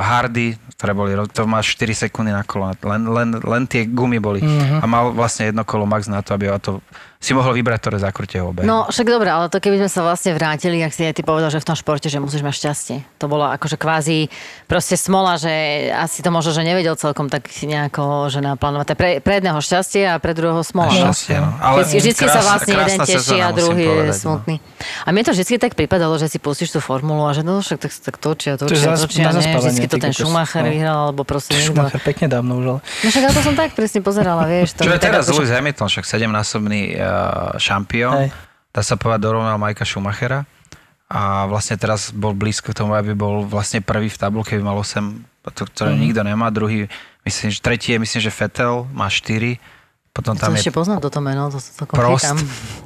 hardy, 0.00 0.56
ktoré 0.80 0.92
boli, 0.96 1.12
to 1.28 1.44
máš 1.44 1.76
4 1.76 2.08
sekundy 2.08 2.32
na 2.32 2.40
kolo, 2.40 2.72
len, 2.72 3.02
len, 3.04 3.28
len 3.44 3.62
tie 3.68 3.84
gumy 3.84 4.16
boli. 4.16 4.40
Mhm. 4.40 4.80
A 4.80 4.84
mal 4.88 5.12
vlastne 5.12 5.52
jedno 5.52 5.64
kolo 5.68 5.84
max 5.84 6.08
na 6.08 6.24
to, 6.24 6.32
aby 6.32 6.48
to 6.56 6.80
si 7.20 7.36
mohol 7.36 7.52
vybrať, 7.52 7.84
ktoré 7.84 7.96
zakrute 8.00 8.40
obe. 8.40 8.64
No 8.64 8.88
však 8.88 9.04
dobre, 9.04 9.28
ale 9.28 9.52
to 9.52 9.60
keby 9.60 9.76
sme 9.76 9.92
sa 9.92 10.00
vlastne 10.00 10.32
vrátili, 10.32 10.80
ak 10.80 10.88
si 10.88 11.04
aj 11.04 11.20
ty 11.20 11.20
povedal, 11.20 11.52
že 11.52 11.60
v 11.60 11.68
tom 11.68 11.76
športe, 11.76 12.08
že 12.08 12.16
musíš 12.16 12.40
mať 12.40 12.54
šťastie. 12.56 12.96
To 13.20 13.28
bolo 13.28 13.44
akože 13.44 13.76
kvázi 13.76 14.32
proste 14.64 14.96
smola, 14.96 15.36
že 15.36 15.52
asi 15.92 16.24
to 16.24 16.32
možno, 16.32 16.56
že 16.56 16.64
nevedel 16.64 16.96
celkom 16.96 17.28
tak 17.28 17.44
nejako, 17.52 18.32
že 18.32 18.40
naplánovať. 18.40 18.96
Pre, 18.96 19.10
pre 19.20 19.36
jedného 19.36 19.60
šťastie 19.60 20.08
a 20.08 20.16
pre 20.16 20.32
druhého 20.32 20.64
smola. 20.64 20.88
no. 20.88 21.12
Šťastie, 21.12 21.36
no. 21.44 21.50
Ale 21.60 21.84
vždycky 21.84 22.24
sa 22.24 22.40
vlastne 22.40 22.72
jeden 22.72 22.98
teší 23.04 23.36
a 23.44 23.52
druhý 23.52 23.84
je 23.84 23.90
povedať, 23.92 24.16
no. 24.16 24.22
smutný. 24.24 24.56
A 25.04 25.08
mne 25.12 25.22
to 25.28 25.36
vždy 25.36 25.60
tak 25.60 25.76
pripadalo, 25.76 26.16
že 26.16 26.32
si 26.32 26.40
pustíš 26.40 26.72
tú 26.72 26.80
formulu 26.80 27.28
a 27.28 27.36
že 27.36 27.44
no 27.44 27.60
však 27.60 27.84
tak, 27.84 27.92
tak 28.00 28.14
točia, 28.16 28.56
To 28.56 28.64
točia, 28.64 28.96
je 28.96 28.96
zas- 28.96 29.04
točia. 29.04 29.28
Nie, 29.50 29.58
vždycky 29.58 29.86
to 29.90 29.96
ten 29.98 30.14
Schumacher 30.14 30.62
no. 30.62 30.70
vyhral, 30.70 30.98
alebo 31.10 31.22
proste 31.26 31.58
niekto. 31.58 31.74
Schumacher 31.74 32.00
pekne 32.00 32.26
dávno 32.30 32.52
už, 32.62 32.64
ale... 32.70 32.80
No 32.80 33.06
však 33.10 33.22
ale 33.26 33.34
to 33.34 33.42
som 33.42 33.54
tak 33.58 33.70
presne 33.74 34.00
pozerala, 34.00 34.42
vieš. 34.46 34.78
To 34.78 34.86
Čo 34.86 34.94
je 34.94 35.02
tak 35.02 35.10
teraz 35.10 35.26
akože- 35.26 35.34
Lewis 35.42 35.50
Hamilton, 35.50 35.86
však 35.90 36.04
sedemnásobný 36.06 36.82
uh, 36.94 37.58
šampión. 37.58 38.14
Hej. 38.24 38.28
Dá 38.70 38.80
sa 38.86 38.94
povedať, 38.94 39.26
dorovnal 39.26 39.58
Majka 39.58 39.82
Schumachera. 39.82 40.46
A 41.10 41.50
vlastne 41.50 41.74
teraz 41.74 42.14
bol 42.14 42.38
blízko 42.38 42.70
k 42.70 42.86
tomu, 42.86 42.94
aby 42.94 43.18
bol 43.18 43.42
vlastne 43.42 43.82
prvý 43.82 44.06
v 44.06 44.14
tabulke, 44.14 44.54
by 44.54 44.62
mal 44.62 44.78
8, 44.78 45.50
to, 45.50 45.66
ktoré 45.66 45.90
mm. 45.90 46.00
nikto 46.06 46.22
nemá. 46.22 46.54
Druhý, 46.54 46.86
myslím, 47.26 47.50
že 47.50 47.58
tretí 47.58 47.90
je, 47.90 47.98
myslím, 47.98 48.20
že 48.22 48.30
Vettel 48.30 48.86
má 48.94 49.10
4. 49.10 49.58
Potom 50.14 50.38
To 50.38 50.42
tam 50.46 50.54
ešte 50.54 50.70
je 50.70 50.74
poznám 50.74 51.02
toto 51.02 51.18
meno, 51.18 51.50
to 51.50 51.58
sa 51.58 51.82
celkom 51.82 51.94
Prost. 51.98 52.26
chytám. 52.26 52.38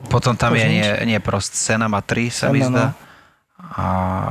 Potom 0.08 0.32
tam 0.36 0.52
Už 0.56 0.60
je, 0.60 0.66
nič. 0.68 0.84
nie, 0.84 1.16
nie 1.16 1.18
Prost, 1.20 1.52
Sena 1.56 1.84
má 1.88 2.00
3, 2.00 2.32
sa 2.32 2.46
mi 2.48 2.64
Senna, 2.64 2.96
no. 2.96 3.03
A 3.74 3.86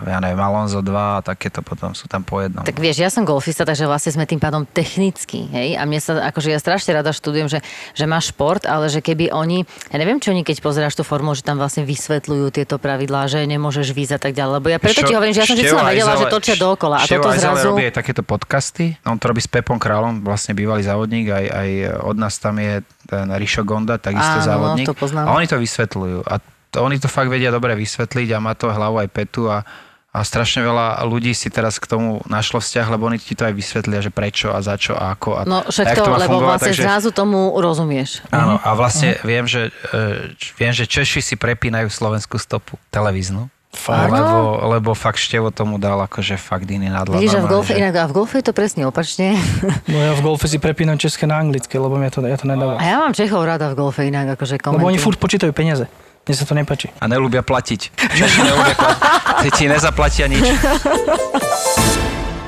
ja 0.07 0.23
neviem, 0.23 0.39
Alonso 0.39 0.79
2 0.79 0.87
a 0.87 1.19
takéto 1.19 1.59
potom 1.59 1.91
sú 1.91 2.07
tam 2.07 2.23
po 2.23 2.39
jednom. 2.39 2.63
Tak 2.63 2.79
vieš, 2.79 3.03
ja 3.03 3.11
som 3.11 3.27
golfista, 3.27 3.67
takže 3.67 3.83
vlastne 3.83 4.15
sme 4.15 4.23
tým 4.23 4.39
pádom 4.39 4.63
technickí, 4.63 5.51
hej? 5.51 5.75
A 5.75 5.83
mne 5.83 5.99
sa, 5.99 6.31
akože 6.31 6.47
ja 6.47 6.59
strašne 6.63 6.95
rada 6.95 7.11
študujem, 7.11 7.51
že, 7.51 7.59
že 7.91 8.07
máš 8.07 8.31
šport, 8.31 8.63
ale 8.63 8.87
že 8.87 9.03
keby 9.03 9.35
oni, 9.35 9.67
ja 9.91 9.97
neviem, 9.99 10.23
či 10.23 10.31
oni, 10.31 10.47
keď 10.47 10.63
pozeráš 10.63 10.95
tú 10.95 11.03
formu, 11.03 11.35
že 11.35 11.43
tam 11.43 11.59
vlastne 11.59 11.83
vysvetľujú 11.83 12.55
tieto 12.55 12.79
pravidlá, 12.79 13.27
že 13.27 13.43
nemôžeš 13.43 13.91
vízať 13.91 14.15
a 14.15 14.21
tak 14.31 14.33
ďalej. 14.39 14.53
Lebo 14.63 14.67
ja 14.71 14.79
preto 14.79 15.03
ti 15.03 15.11
hovorím, 15.11 15.35
že 15.35 15.41
ja 15.43 15.47
som 15.51 15.59
vždy 15.59 15.75
vedela, 15.75 16.13
že 16.15 16.25
točia 16.31 16.55
dookola. 16.55 16.95
A 17.01 17.03
Števo 17.03 17.27
toto 17.27 17.35
zrazu... 17.35 17.67
robí 17.75 17.83
aj 17.83 17.95
takéto 17.99 18.23
podcasty. 18.23 18.95
On 19.03 19.19
to 19.19 19.27
robí 19.27 19.43
s 19.43 19.51
Pepom 19.51 19.75
Kráľom, 19.75 20.23
vlastne 20.23 20.55
bývalý 20.55 20.87
závodník, 20.87 21.27
aj, 21.35 21.45
aj 21.51 21.69
od 21.99 22.15
nás 22.15 22.39
tam 22.39 22.55
je 22.63 22.79
ten 23.11 23.27
Rišo 23.27 23.67
Gonda, 23.67 23.99
takisto 23.99 24.39
Áno, 24.39 24.47
závodník. 24.47 24.87
to 24.87 24.95
poznám. 24.95 25.27
A 25.27 25.35
oni 25.35 25.51
to 25.51 25.59
vysvetľujú. 25.59 26.23
A 26.23 26.39
to, 26.73 26.81
oni 26.81 26.97
to 26.97 27.05
fakt 27.05 27.29
vedia 27.29 27.47
dobre 27.47 27.77
vysvetliť 27.77 28.33
a 28.33 28.41
má 28.41 28.51
to 28.51 28.67
hlavu 28.67 28.97
aj 28.97 29.07
petu 29.07 29.45
a, 29.45 29.61
a 30.09 30.19
strašne 30.21 30.61
veľa 30.61 31.05
ľudí 31.05 31.31
si 31.31 31.47
teraz 31.47 31.77
k 31.77 31.85
tomu 31.85 32.21
našlo 32.25 32.57
vzťah, 32.57 32.85
lebo 32.89 33.05
oni 33.05 33.17
ti 33.17 33.33
to 33.33 33.45
aj 33.45 33.53
vysvetlia, 33.53 33.97
že 33.97 34.09
prečo 34.09 34.49
a 34.49 34.57
za 34.59 34.73
čo 34.75 34.93
a 34.93 35.13
ako. 35.13 35.29
A, 35.37 35.41
No 35.45 35.61
a 35.61 35.69
však 35.69 35.85
jak 35.87 35.97
to, 35.97 36.05
má 36.05 36.17
lebo 36.17 36.37
fungovať, 36.37 36.49
vlastne 36.49 36.69
takže- 36.69 36.85
zrazu 36.85 37.09
tomu 37.09 37.39
rozumieš. 37.55 38.09
Áno, 38.29 38.57
a 38.57 38.69
vlastne 38.73 39.17
viem, 39.21 39.45
že, 39.45 39.69
e, 39.89 40.33
viem, 40.57 40.69
že 40.69 40.85
Češi 40.85 41.21
si 41.21 41.35
prepínajú 41.37 41.87
slovenskú 41.87 42.37
stopu 42.37 42.77
televíznu. 42.89 43.49
Fakt? 43.73 44.13
Lebo, 44.13 44.37
lebo 44.69 44.89
fakt 44.93 45.17
Števo 45.17 45.49
tomu 45.49 45.81
dal 45.81 45.97
akože 45.97 46.37
fakt 46.37 46.69
iný 46.69 46.93
nadhľad. 46.93 47.17
Vidíš, 47.17 47.37
a 47.37 47.41
v 47.41 47.49
golfe, 47.49 47.73
že- 47.73 47.81
inak, 47.81 47.93
a 47.97 48.05
v 48.05 48.13
golfe 48.13 48.37
je 48.37 48.45
to 48.45 48.53
presne 48.53 48.85
opačne. 48.85 49.33
No 49.89 49.97
ja 49.97 50.13
v 50.13 50.21
golfe 50.21 50.45
si 50.45 50.61
prepínam 50.61 50.93
české 50.95 51.25
na 51.25 51.41
anglické, 51.41 51.81
lebo 51.81 51.97
mňa 51.97 52.09
to, 52.13 52.21
ja 52.21 52.37
to 52.37 52.45
nedávam. 52.45 52.77
A 52.77 52.85
ja 52.85 53.01
mám 53.01 53.17
Čechov 53.17 53.41
rada 53.41 53.73
v 53.73 53.81
golfe 53.81 54.05
inak, 54.05 54.37
akože 54.37 54.61
komentujú. 54.61 54.77
Lebo 54.77 54.93
oni 54.93 55.01
furt 55.01 55.17
počítajú 55.17 55.49
peniaze. 55.49 55.89
Mne 56.23 56.35
sa 56.39 56.47
to 56.47 56.55
nepáči. 56.55 56.87
A 57.03 57.05
nelúbia 57.11 57.43
platiť. 57.43 57.91
Češi 57.99 58.39
nelúbia 58.47 58.75
platiť. 58.79 59.51
Ti 59.59 59.65
nezaplatia 59.67 60.31
nič. 60.31 60.47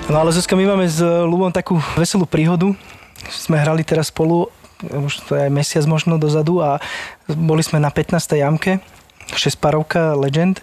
No 0.08 0.22
ale 0.24 0.32
Zuzka, 0.32 0.56
my 0.56 0.64
máme 0.64 0.88
s 0.88 1.04
Lubom 1.04 1.52
takú 1.52 1.76
veselú 2.00 2.24
príhodu. 2.24 2.72
Sme 3.28 3.60
hrali 3.60 3.84
teraz 3.84 4.14
spolu, 4.14 4.48
už 4.80 5.28
to 5.28 5.36
je 5.36 5.50
aj 5.50 5.52
mesiac 5.52 5.84
možno 5.90 6.16
dozadu 6.16 6.64
a 6.64 6.80
boli 7.28 7.66
sme 7.66 7.82
na 7.82 7.92
15. 7.92 8.16
jamke, 8.38 8.80
6 9.34 9.60
parovka 9.60 10.14
Legend 10.14 10.62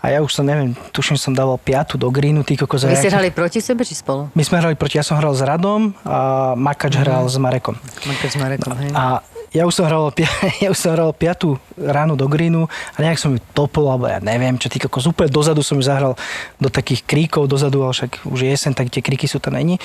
a 0.00 0.14
ja 0.14 0.22
už 0.22 0.30
som, 0.30 0.46
neviem, 0.46 0.78
tuším, 0.94 1.18
som 1.18 1.34
dával 1.34 1.58
piatu 1.58 1.98
do 1.98 2.06
greenu, 2.14 2.46
ty 2.46 2.54
kokos. 2.54 2.86
Vy 2.86 2.94
ste 2.94 3.10
hrali 3.10 3.34
proti 3.34 3.58
sebe 3.58 3.82
či 3.82 3.98
spolu? 3.98 4.30
My 4.38 4.46
sme 4.46 4.62
hrali 4.62 4.78
proti, 4.78 4.96
ja 4.96 5.04
som 5.04 5.18
hral 5.18 5.34
s 5.34 5.42
Radom 5.42 5.92
a 6.06 6.54
Makač 6.54 6.94
hral 6.94 7.26
s 7.26 7.36
Marekom. 7.42 7.74
Marko 8.06 8.26
s 8.30 8.36
Marekom, 8.38 8.72
hej. 8.80 8.94
A 8.94 9.18
ja 9.54 9.66
už 9.66 9.74
som 9.74 9.84
hral, 9.86 10.10
ja 10.62 10.68
už 10.70 10.78
som 10.78 10.94
hral 10.94 11.10
piatu 11.14 11.58
ráno 11.78 12.14
do 12.14 12.26
greenu 12.30 12.66
a 12.66 12.98
nejak 12.98 13.18
som 13.18 13.34
ju 13.34 13.40
topol, 13.54 13.90
alebo 13.90 14.06
ja 14.10 14.18
neviem, 14.22 14.58
čo 14.58 14.70
ty 14.70 14.78
úplne 14.82 15.30
dozadu 15.30 15.62
som 15.62 15.78
ju 15.78 15.84
zahral 15.86 16.14
do 16.58 16.68
takých 16.70 17.06
kríkov 17.06 17.50
dozadu, 17.50 17.82
ale 17.86 17.94
však 17.94 18.26
už 18.26 18.38
je 18.42 18.48
jesen, 18.52 18.72
tak 18.74 18.90
tie 18.92 19.02
kríky 19.02 19.30
sú 19.30 19.38
tam 19.38 19.56
není. 19.56 19.78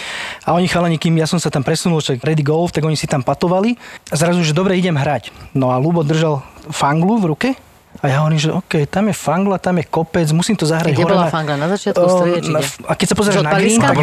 A 0.46 0.54
oni 0.54 0.68
chalani, 0.68 0.98
kým 0.98 1.18
ja 1.18 1.30
som 1.30 1.38
sa 1.38 1.54
tam 1.54 1.62
presunul, 1.66 2.02
však 2.02 2.24
ready 2.26 2.44
golf, 2.44 2.74
tak 2.76 2.84
oni 2.84 2.98
si 2.98 3.08
tam 3.08 3.22
patovali 3.22 3.78
a 4.10 4.16
zrazu, 4.18 4.44
že 4.44 4.58
dobre, 4.58 4.78
idem 4.78 4.98
hrať. 4.98 5.32
No 5.56 5.72
a 5.72 5.80
Lubo 5.80 6.04
držal 6.04 6.44
fanglu 6.70 7.18
v 7.18 7.26
ruke 7.32 7.50
a 8.00 8.08
ja 8.08 8.24
hovorím, 8.24 8.40
že 8.40 8.50
OK, 8.50 8.88
tam 8.88 9.12
je 9.12 9.14
fangla, 9.14 9.60
tam 9.60 9.76
je 9.76 9.86
kopec, 9.86 10.24
musím 10.32 10.56
to 10.56 10.64
zahrať 10.64 10.96
Kde 10.96 11.04
hore 11.04 11.12
bola 11.12 11.28
na- 11.28 11.30
fangla? 11.30 11.54
Na 11.54 11.68
začiatku, 11.68 12.02
na- 12.02 12.64
kde? 12.64 12.88
A 12.88 12.94
keď 12.96 13.08
sa 13.08 13.16
pozrieš 13.16 13.36
Že 13.36 13.44
na 13.44 13.52
green, 13.54 13.78
tak 13.78 13.94
To 13.94 14.02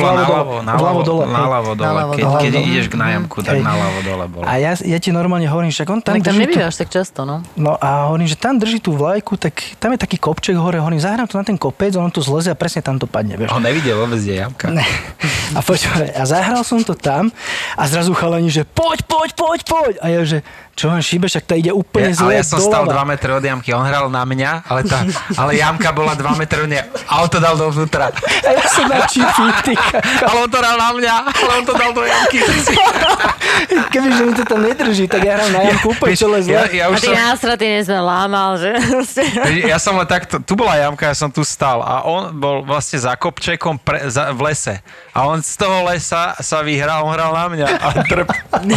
vľavo 0.77 1.01
dole. 1.03 1.25
hej. 1.25 1.35
naľavo 1.35 1.71
dole. 1.73 2.01
Keď, 2.13 2.25
keď 2.39 2.53
ideš 2.63 2.87
k 2.87 2.97
nájomku, 2.97 3.37
tak 3.41 3.57
naľavo 3.59 3.99
dole 4.05 4.25
bolo. 4.29 4.45
A 4.45 4.53
ja, 4.55 4.77
ja 4.77 4.99
ti 4.99 5.09
normálne 5.09 5.47
hovorím, 5.47 5.73
však 5.73 5.89
on 5.89 5.99
tam 5.99 6.15
Tak 6.15 6.21
tam 6.21 6.31
drží 6.31 6.45
tú, 6.45 6.51
nebývaš 6.53 6.77
tak 6.77 6.89
často, 6.91 7.21
no. 7.25 7.41
No 7.55 7.75
a 7.75 8.07
hovorím, 8.07 8.27
že 8.27 8.37
tam 8.37 8.55
drží 8.55 8.79
tú 8.79 8.93
vlajku, 8.93 9.35
tak 9.35 9.57
tam 9.77 9.91
je 9.91 9.99
taký 9.99 10.17
kopček 10.17 10.55
hore, 10.55 10.77
hovorím, 10.77 11.01
zahrám 11.01 11.25
to 11.25 11.35
na 11.35 11.43
ten 11.43 11.57
kopec, 11.57 11.91
on 11.95 12.13
tu 12.13 12.21
zleze 12.21 12.53
a 12.53 12.57
presne 12.57 12.85
tam 12.85 13.01
to 13.01 13.09
padne, 13.09 13.35
vieš. 13.35 13.51
On 13.51 13.59
nevidel 13.59 13.99
vôbec, 13.99 14.21
kde 14.21 14.31
je 14.31 14.41
jamka. 14.43 14.69
Ne. 14.69 14.85
A 15.53 15.65
počúvaj, 15.65 16.13
a 16.13 16.23
zahral 16.23 16.61
som 16.61 16.85
to 16.85 16.93
tam 16.93 17.33
a 17.73 17.83
zrazu 17.85 18.13
chalani, 18.13 18.47
že 18.47 18.63
poď, 18.63 19.03
poď, 19.03 19.31
poď, 19.33 19.61
poď. 19.65 19.95
A 19.99 20.07
ja, 20.07 20.21
že 20.23 20.45
čo 20.79 20.87
vám 20.95 21.03
šíbe, 21.03 21.27
však 21.27 21.43
to 21.43 21.59
ide 21.59 21.75
úplne 21.75 22.15
Ja, 22.15 22.23
zle 22.23 22.31
ale 22.31 22.33
ja 22.39 22.45
som 22.47 22.63
stal 22.63 22.87
2 22.87 22.95
doľava. 22.95 23.11
metre 23.11 23.31
od 23.35 23.43
jamky, 23.43 23.75
on 23.75 23.83
hral 23.83 24.07
na 24.07 24.23
mňa, 24.23 24.51
ale, 24.71 24.87
tá, 24.87 25.03
ale 25.43 25.59
jamka 25.59 25.91
bola 25.91 26.15
2 26.15 26.23
metre 26.39 26.63
od 26.63 26.71
mňa 26.71 26.83
a 27.11 27.13
on 27.19 27.27
to 27.27 27.43
dal 27.43 27.59
dovnútra. 27.59 28.15
A 28.15 28.51
ja 28.55 28.65
som 28.71 28.87
na 28.87 29.03
ty 29.11 29.75
kaka. 29.75 29.99
Ale 30.23 30.39
on 30.47 30.51
to 30.51 30.59
hral 30.63 30.79
na 30.79 30.91
mňa, 30.95 31.15
ale 31.35 31.51
on 31.59 31.65
to 31.67 31.75
dal 31.75 31.91
do 31.91 32.07
jamky. 32.07 32.39
Kebyže 33.93 34.23
mi 34.23 34.33
to 34.39 34.45
tam 34.47 34.61
nedrží, 34.63 35.11
tak 35.11 35.27
ja 35.27 35.35
hrám 35.35 35.51
na 35.51 35.61
jamku 35.67 35.91
úplne 35.91 36.15
Vieš, 36.15 36.21
čele 36.23 36.39
zle. 36.47 36.53
ja, 36.55 36.63
ja, 36.71 36.85
A 36.87 36.95
už 36.95 37.01
ty 37.03 37.09
som, 37.11 37.15
nástraty 37.17 37.65
nie 37.67 37.83
sme 37.83 37.99
lámal, 37.99 38.51
že? 38.61 38.71
Ja 39.67 39.83
som 39.83 39.99
len 39.99 40.07
takto, 40.07 40.39
tu 40.39 40.55
bola 40.55 40.79
jamka, 40.79 41.11
ja 41.11 41.17
som 41.17 41.33
tu 41.33 41.43
stal 41.43 41.83
a 41.83 42.07
on 42.07 42.31
bol 42.39 42.63
vlastne 42.63 43.03
za 43.03 43.19
kopčekom 43.19 43.83
pre, 43.83 44.07
za, 44.07 44.31
v 44.31 44.47
lese. 44.47 44.79
A 45.11 45.27
on 45.27 45.43
z 45.43 45.59
toho 45.59 45.83
lesa 45.91 46.39
sa 46.39 46.63
vyhral, 46.63 47.03
on 47.03 47.11
hral 47.11 47.35
na 47.35 47.47
mňa 47.51 47.67
a 47.67 47.89
drp. 48.07 48.31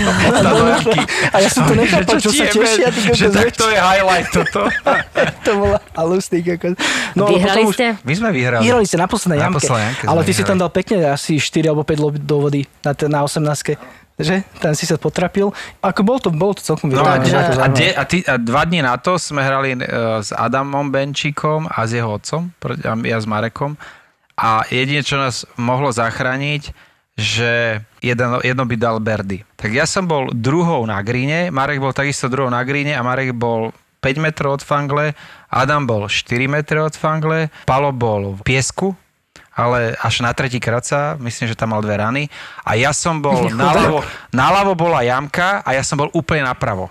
na 0.41 0.49
do 0.49 0.65
jamky. 0.65 1.01
A 1.29 1.37
ja 1.37 1.49
som 1.51 1.67
to 1.69 1.75
Hovorím, 1.75 1.90
že 1.91 2.03
čo 2.07 2.29
ti 2.31 2.39
sa 2.39 2.45
tešia, 2.47 2.87
ty 2.89 3.01
kokos, 3.03 3.17
Že 3.19 3.27
tak 3.35 3.49
to 3.59 3.65
je 3.67 3.79
highlight 3.79 4.27
toto. 4.31 4.61
to 5.45 5.51
bola 5.59 5.77
halus, 5.99 6.25
ty 6.31 6.39
kokos. 6.39 6.79
No, 7.13 7.27
Vyhrali 7.27 7.67
už- 7.67 7.75
ste? 7.75 7.87
My 8.07 8.13
sme 8.15 8.29
vyhrali. 8.31 8.63
Vyhrali 8.63 8.85
ste 8.87 8.97
na 8.97 9.07
poslednej 9.11 9.43
jamke. 9.43 9.67
jamke 9.67 10.05
ale 10.07 10.21
ty 10.23 10.31
si 10.31 10.47
tam 10.47 10.55
vyhrali. 10.55 10.61
dal 10.63 10.71
pekne 10.71 10.97
asi 11.11 11.35
4 11.35 11.71
alebo 11.71 11.83
5 11.83 12.03
lob 12.03 12.13
do 12.15 12.37
vody 12.47 12.61
na, 12.81 12.91
te- 12.95 13.11
na 13.11 13.19
18 13.27 14.01
že? 14.21 14.45
Tam 14.61 14.77
si 14.77 14.85
sa 14.85 15.01
potrapil. 15.01 15.49
Ako 15.81 16.01
bol 16.05 16.21
to, 16.21 16.29
bol 16.29 16.53
to 16.53 16.61
celkom 16.61 16.93
No 16.93 17.01
vyrovnané, 17.01 17.25
bolo 17.25 17.41
to 17.57 17.61
a, 17.61 17.67
de, 17.73 17.87
a, 17.97 18.03
ty, 18.05 18.17
a 18.21 18.37
dva 18.37 18.63
dní 18.69 18.85
na 18.85 18.95
to 19.01 19.17
sme 19.17 19.41
hrali 19.41 19.73
uh, 19.75 20.21
s 20.21 20.29
Adamom 20.29 20.93
Benčíkom 20.93 21.65
a 21.65 21.89
s 21.89 21.97
jeho 21.97 22.21
otcom, 22.21 22.53
a 22.53 22.93
ja 23.01 23.17
s 23.17 23.25
Marekom. 23.25 23.75
A 24.37 24.65
jedine, 24.69 25.01
čo 25.05 25.17
nás 25.17 25.45
mohlo 25.57 25.89
zachrániť, 25.89 26.73
že 27.21 27.79
jedno, 28.01 28.41
jedno 28.41 28.65
by 28.65 28.75
dal 28.75 28.97
Berdy. 28.97 29.45
Tak 29.53 29.69
ja 29.69 29.85
som 29.85 30.09
bol 30.09 30.33
druhou 30.33 30.81
na 30.89 30.97
gríne, 31.05 31.53
Marek 31.53 31.77
bol 31.77 31.93
takisto 31.93 32.25
druhou 32.27 32.49
na 32.49 32.65
gríne 32.65 32.97
a 32.97 33.05
Marek 33.05 33.37
bol 33.37 33.69
5 34.01 34.17
metrov 34.17 34.57
od 34.57 34.63
fangle, 34.65 35.13
Adam 35.53 35.85
bol 35.85 36.09
4 36.09 36.49
metre 36.49 36.81
od 36.81 36.97
fangle, 36.97 37.53
Palo 37.69 37.93
bol 37.93 38.33
v 38.33 38.41
piesku, 38.41 38.97
ale 39.53 39.93
až 40.01 40.25
na 40.25 40.33
tretí 40.33 40.57
krát 40.57 40.81
sa, 40.81 41.13
myslím, 41.21 41.53
že 41.53 41.59
tam 41.59 41.77
mal 41.77 41.85
dve 41.85 42.01
rany. 42.01 42.23
A 42.65 42.73
ja 42.73 42.89
som 42.97 43.21
bol, 43.21 43.51
naľavo, 43.53 44.01
naľavo 44.33 44.73
bola 44.73 45.05
jamka 45.05 45.61
a 45.61 45.77
ja 45.77 45.85
som 45.85 46.01
bol 46.01 46.09
úplne 46.17 46.49
napravo. 46.49 46.89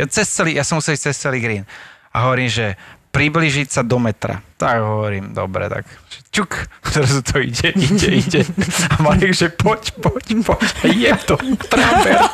Ja, 0.00 0.08
cez 0.08 0.32
celý, 0.32 0.56
ja 0.56 0.64
som 0.64 0.80
musel 0.80 0.96
ísť 0.96 1.12
cez 1.12 1.16
celý 1.20 1.44
green. 1.44 1.68
A 2.10 2.26
hovorím, 2.26 2.48
že 2.48 2.74
približiť 3.10 3.68
sa 3.68 3.82
do 3.82 3.98
metra. 3.98 4.38
Tak 4.54 4.76
hovorím, 4.78 5.30
dobre, 5.30 5.66
tak 5.66 5.82
čuk, 6.30 6.54
zrazu 6.86 7.20
to 7.22 7.38
ide, 7.38 7.74
ide, 7.74 8.08
ide. 8.16 8.42
A 8.88 9.02
Marek, 9.02 9.32
že 9.32 9.50
poď, 9.50 9.90
poď, 9.98 10.26
poď. 10.40 10.62
Je 10.84 11.10
to, 11.26 11.34
Trambert. 11.66 12.30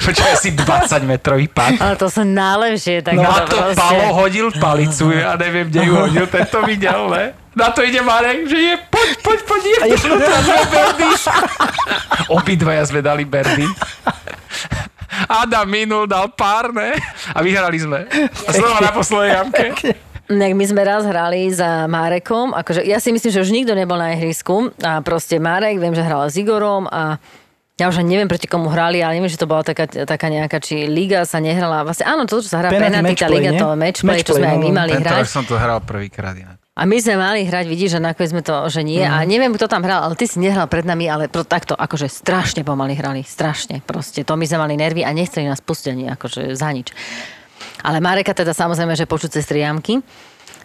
Počkaj, 0.00 0.30
asi 0.32 0.50
20 0.52 0.64
metrový 1.04 1.46
pad. 1.46 1.76
Ale 1.76 1.94
to 1.94 2.08
sú 2.08 2.24
najlepšie. 2.24 3.02
Tak 3.02 3.14
No 3.14 3.22
a 3.22 3.44
to 3.44 3.54
proste- 3.54 3.78
Palo 3.78 4.06
hodil 4.16 4.50
palicu, 4.52 5.12
ja 5.12 5.36
neviem, 5.36 5.68
kde 5.68 5.80
ju 5.84 5.94
hodil, 5.94 6.26
ten 6.26 6.42
to 6.44 6.58
videl, 6.64 7.06
ne? 7.08 7.24
Na 7.54 7.70
to 7.70 7.82
ide 7.82 7.98
Marek, 8.00 8.46
že 8.46 8.56
je, 8.56 8.74
poď, 8.88 9.08
poď, 9.18 9.38
poď, 9.44 9.62
je 9.62 9.96
to, 9.96 10.14
berdy. 10.66 11.08
Obidvaja 12.28 12.82
sme 12.84 13.00
dali 13.00 13.22
berdy. 13.22 13.66
Adam 15.42 15.66
minul, 15.68 16.04
dal 16.06 16.30
pár, 16.32 16.70
ne? 16.70 16.94
A 17.32 17.38
vyhrali 17.40 17.80
sme. 17.80 18.06
A 18.46 18.50
znova 18.52 18.78
na 18.84 18.92
poslednej 18.92 19.30
jamke. 19.34 19.64
Tak 20.28 20.52
my 20.52 20.64
sme 20.68 20.84
raz 20.84 21.08
hrali 21.08 21.48
za 21.48 21.88
Márekom, 21.88 22.52
akože 22.52 22.84
ja 22.84 23.00
si 23.00 23.16
myslím, 23.16 23.32
že 23.32 23.40
už 23.40 23.48
nikto 23.48 23.72
nebol 23.72 23.96
na 23.96 24.12
ihrisku 24.12 24.76
a 24.84 25.00
proste 25.00 25.40
Marek, 25.40 25.80
viem, 25.80 25.96
že 25.96 26.04
hral 26.04 26.28
s 26.28 26.36
Igorom 26.36 26.84
a 26.84 27.16
ja 27.80 27.88
už 27.88 28.02
ani 28.02 28.18
neviem, 28.18 28.28
proti 28.28 28.44
komu 28.44 28.68
hrali, 28.68 29.00
ale 29.00 29.16
neviem, 29.16 29.30
že 29.30 29.40
to 29.40 29.48
bola 29.48 29.64
taká, 29.64 29.88
taká 29.88 30.26
nejaká, 30.28 30.60
či 30.60 30.84
liga 30.84 31.24
sa 31.24 31.38
nehrala. 31.40 31.86
Vlastne 31.86 32.10
áno, 32.10 32.26
to, 32.26 32.42
čo 32.42 32.50
sa 32.50 32.60
hrá 32.60 32.74
Penalty, 32.74 33.14
tá 33.14 33.30
liga, 33.30 33.54
nie? 33.54 33.60
to 33.62 33.72
matchplay, 33.72 34.20
čo 34.20 34.34
Matchplay, 34.34 34.36
sme 34.36 34.46
aj 34.50 34.58
my 34.58 34.68
no. 34.68 34.76
mali 34.76 34.92
hrať. 34.98 35.24
som 35.30 35.46
to 35.46 35.54
hral 35.54 35.78
prvýkrát 35.80 36.34
inak. 36.36 36.57
A 36.78 36.86
my 36.86 36.94
sme 37.02 37.18
mali 37.18 37.42
hrať, 37.42 37.66
vidíš, 37.66 37.98
že 37.98 38.00
nakoniec 38.00 38.30
sme 38.30 38.42
to, 38.46 38.54
že 38.70 38.86
nie. 38.86 39.02
A 39.02 39.26
neviem, 39.26 39.50
kto 39.50 39.66
tam 39.66 39.82
hral, 39.82 40.06
ale 40.06 40.14
ty 40.14 40.30
si 40.30 40.38
nehral 40.38 40.70
pred 40.70 40.86
nami, 40.86 41.10
ale 41.10 41.26
pro, 41.26 41.42
takto, 41.42 41.74
akože 41.74 42.06
strašne 42.06 42.62
pomaly 42.62 42.94
hrali. 42.94 43.26
Strašne 43.26 43.82
proste. 43.82 44.22
To 44.22 44.38
my 44.38 44.46
sme 44.46 44.62
mali 44.62 44.78
nervy 44.78 45.02
a 45.02 45.10
nechceli 45.10 45.50
nás 45.50 45.58
pustiť 45.58 45.90
ani 45.90 46.04
akože 46.14 46.54
za 46.54 46.70
nič. 46.70 46.94
Ale 47.82 47.98
Mareka 47.98 48.30
teda 48.30 48.54
samozrejme, 48.54 48.94
že 48.94 49.10
počuť 49.10 49.34
cez 49.34 49.50
tri 49.50 49.66
jamky. 49.66 49.98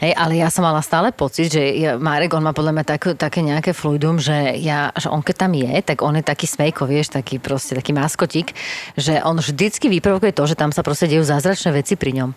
Hej, 0.04 0.14
ale 0.20 0.38
ja 0.38 0.54
som 0.54 0.68
mala 0.68 0.84
stále 0.86 1.16
pocit, 1.16 1.54
že 1.54 1.64
ja, 1.80 1.96
Marek, 1.96 2.36
on 2.36 2.44
má 2.44 2.52
podľa 2.52 2.76
mňa 2.76 2.86
tak, 2.86 3.02
také 3.18 3.40
nejaké 3.40 3.72
fluidum, 3.72 4.20
že, 4.20 4.58
ja, 4.60 4.92
že 4.94 5.08
on 5.08 5.24
keď 5.24 5.36
tam 5.48 5.54
je, 5.56 5.74
tak 5.80 6.04
on 6.04 6.18
je 6.20 6.26
taký 6.26 6.44
smejko, 6.44 6.90
vieš, 6.90 7.14
taký 7.14 7.40
proste, 7.40 7.78
taký 7.78 7.96
maskotík, 7.96 8.52
že 9.00 9.24
on 9.24 9.40
vždycky 9.40 9.88
vyprovokuje 9.88 10.36
to, 10.36 10.44
že 10.44 10.60
tam 10.60 10.76
sa 10.76 10.84
proste 10.84 11.08
dejú 11.08 11.24
zázračné 11.24 11.72
veci 11.72 11.96
pri 11.96 12.20
ňom. 12.20 12.30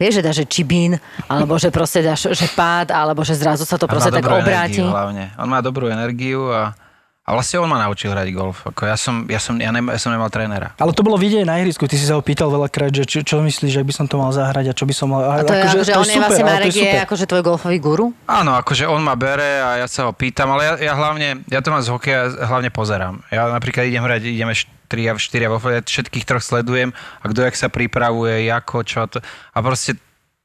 Vieš, 0.00 0.18
že 0.18 0.22
dáš 0.22 0.36
že 0.42 0.46
čibín, 0.48 0.98
alebo 1.28 1.56
že 1.60 1.68
proste 1.70 2.02
dáš, 2.02 2.32
že 2.32 2.46
pád, 2.52 2.90
alebo 2.90 3.22
že 3.22 3.36
zrazu 3.36 3.62
sa 3.68 3.76
to 3.78 3.86
proste 3.86 4.10
tak 4.10 4.24
obráti. 4.24 4.80
energiu 4.80 4.90
hlavne. 4.90 5.24
On 5.38 5.48
má 5.48 5.60
dobrú 5.62 5.86
energiu 5.88 6.48
a, 6.50 6.74
A 7.22 7.38
vlastne 7.38 7.62
on 7.62 7.70
ma 7.70 7.78
naučil 7.78 8.10
hrať 8.10 8.34
golf. 8.34 8.66
Ako 8.66 8.82
ja, 8.82 8.98
som, 8.98 9.22
ja, 9.30 9.38
som, 9.38 9.54
ja, 9.54 9.70
nem, 9.70 9.86
ja 9.86 9.94
som 9.94 10.10
nemal 10.10 10.26
trénera. 10.26 10.74
Ale 10.82 10.90
to 10.90 11.06
bolo 11.06 11.14
vidieť 11.14 11.46
na 11.46 11.62
ihrisku, 11.62 11.86
ty 11.86 11.94
si 11.94 12.02
sa 12.02 12.18
ho 12.18 12.22
pýtal 12.22 12.50
veľakrát, 12.50 12.90
že 12.90 13.06
čo, 13.06 13.22
čo 13.22 13.38
myslíš, 13.46 13.78
že 13.78 13.82
by 13.86 13.92
som 13.94 14.10
to 14.10 14.18
mal 14.18 14.34
zahrať 14.34 14.70
a 14.70 14.72
čo 14.74 14.82
by 14.82 14.90
som 14.90 15.06
mal... 15.14 15.22
A 15.22 15.46
to 15.46 15.54
je, 15.54 15.62
akože, 15.62 15.92
on 15.94 16.08
je 16.10 16.18
vlastne 16.18 16.42
ale 16.42 16.42
to 16.42 16.50
Marek, 16.50 16.74
je 16.74 16.82
super. 16.82 17.02
akože 17.06 17.24
tvoj 17.30 17.42
golfový 17.46 17.78
guru? 17.78 18.10
Áno, 18.26 18.58
akože 18.58 18.90
on 18.90 19.06
ma 19.06 19.14
bere 19.14 19.62
a 19.62 19.78
ja 19.78 19.86
sa 19.86 20.10
ho 20.10 20.12
pýtam, 20.12 20.50
ale 20.50 20.66
ja, 20.66 20.74
ja 20.90 20.92
hlavne, 20.98 21.46
ja 21.46 21.62
to 21.62 21.70
mám 21.70 21.86
z 21.86 21.94
hokeja, 21.94 22.22
hlavne 22.42 22.74
pozerám. 22.74 23.22
Ja 23.30 23.46
napríklad 23.46 23.86
idem 23.86 24.02
hrať, 24.02 24.26
ideme 24.26 24.58
4 24.58 24.66
a 24.90 25.12
4 25.14 25.46
vo 25.46 25.58
ja 25.70 25.78
všetkých 25.78 26.26
troch 26.26 26.42
sledujem 26.42 26.90
a 27.22 27.24
kto 27.30 27.46
jak 27.46 27.54
sa 27.54 27.70
pripravuje, 27.70 28.50
ako, 28.50 28.82
čo 28.82 29.06
to. 29.06 29.22
A 29.54 29.62
proste 29.62 29.94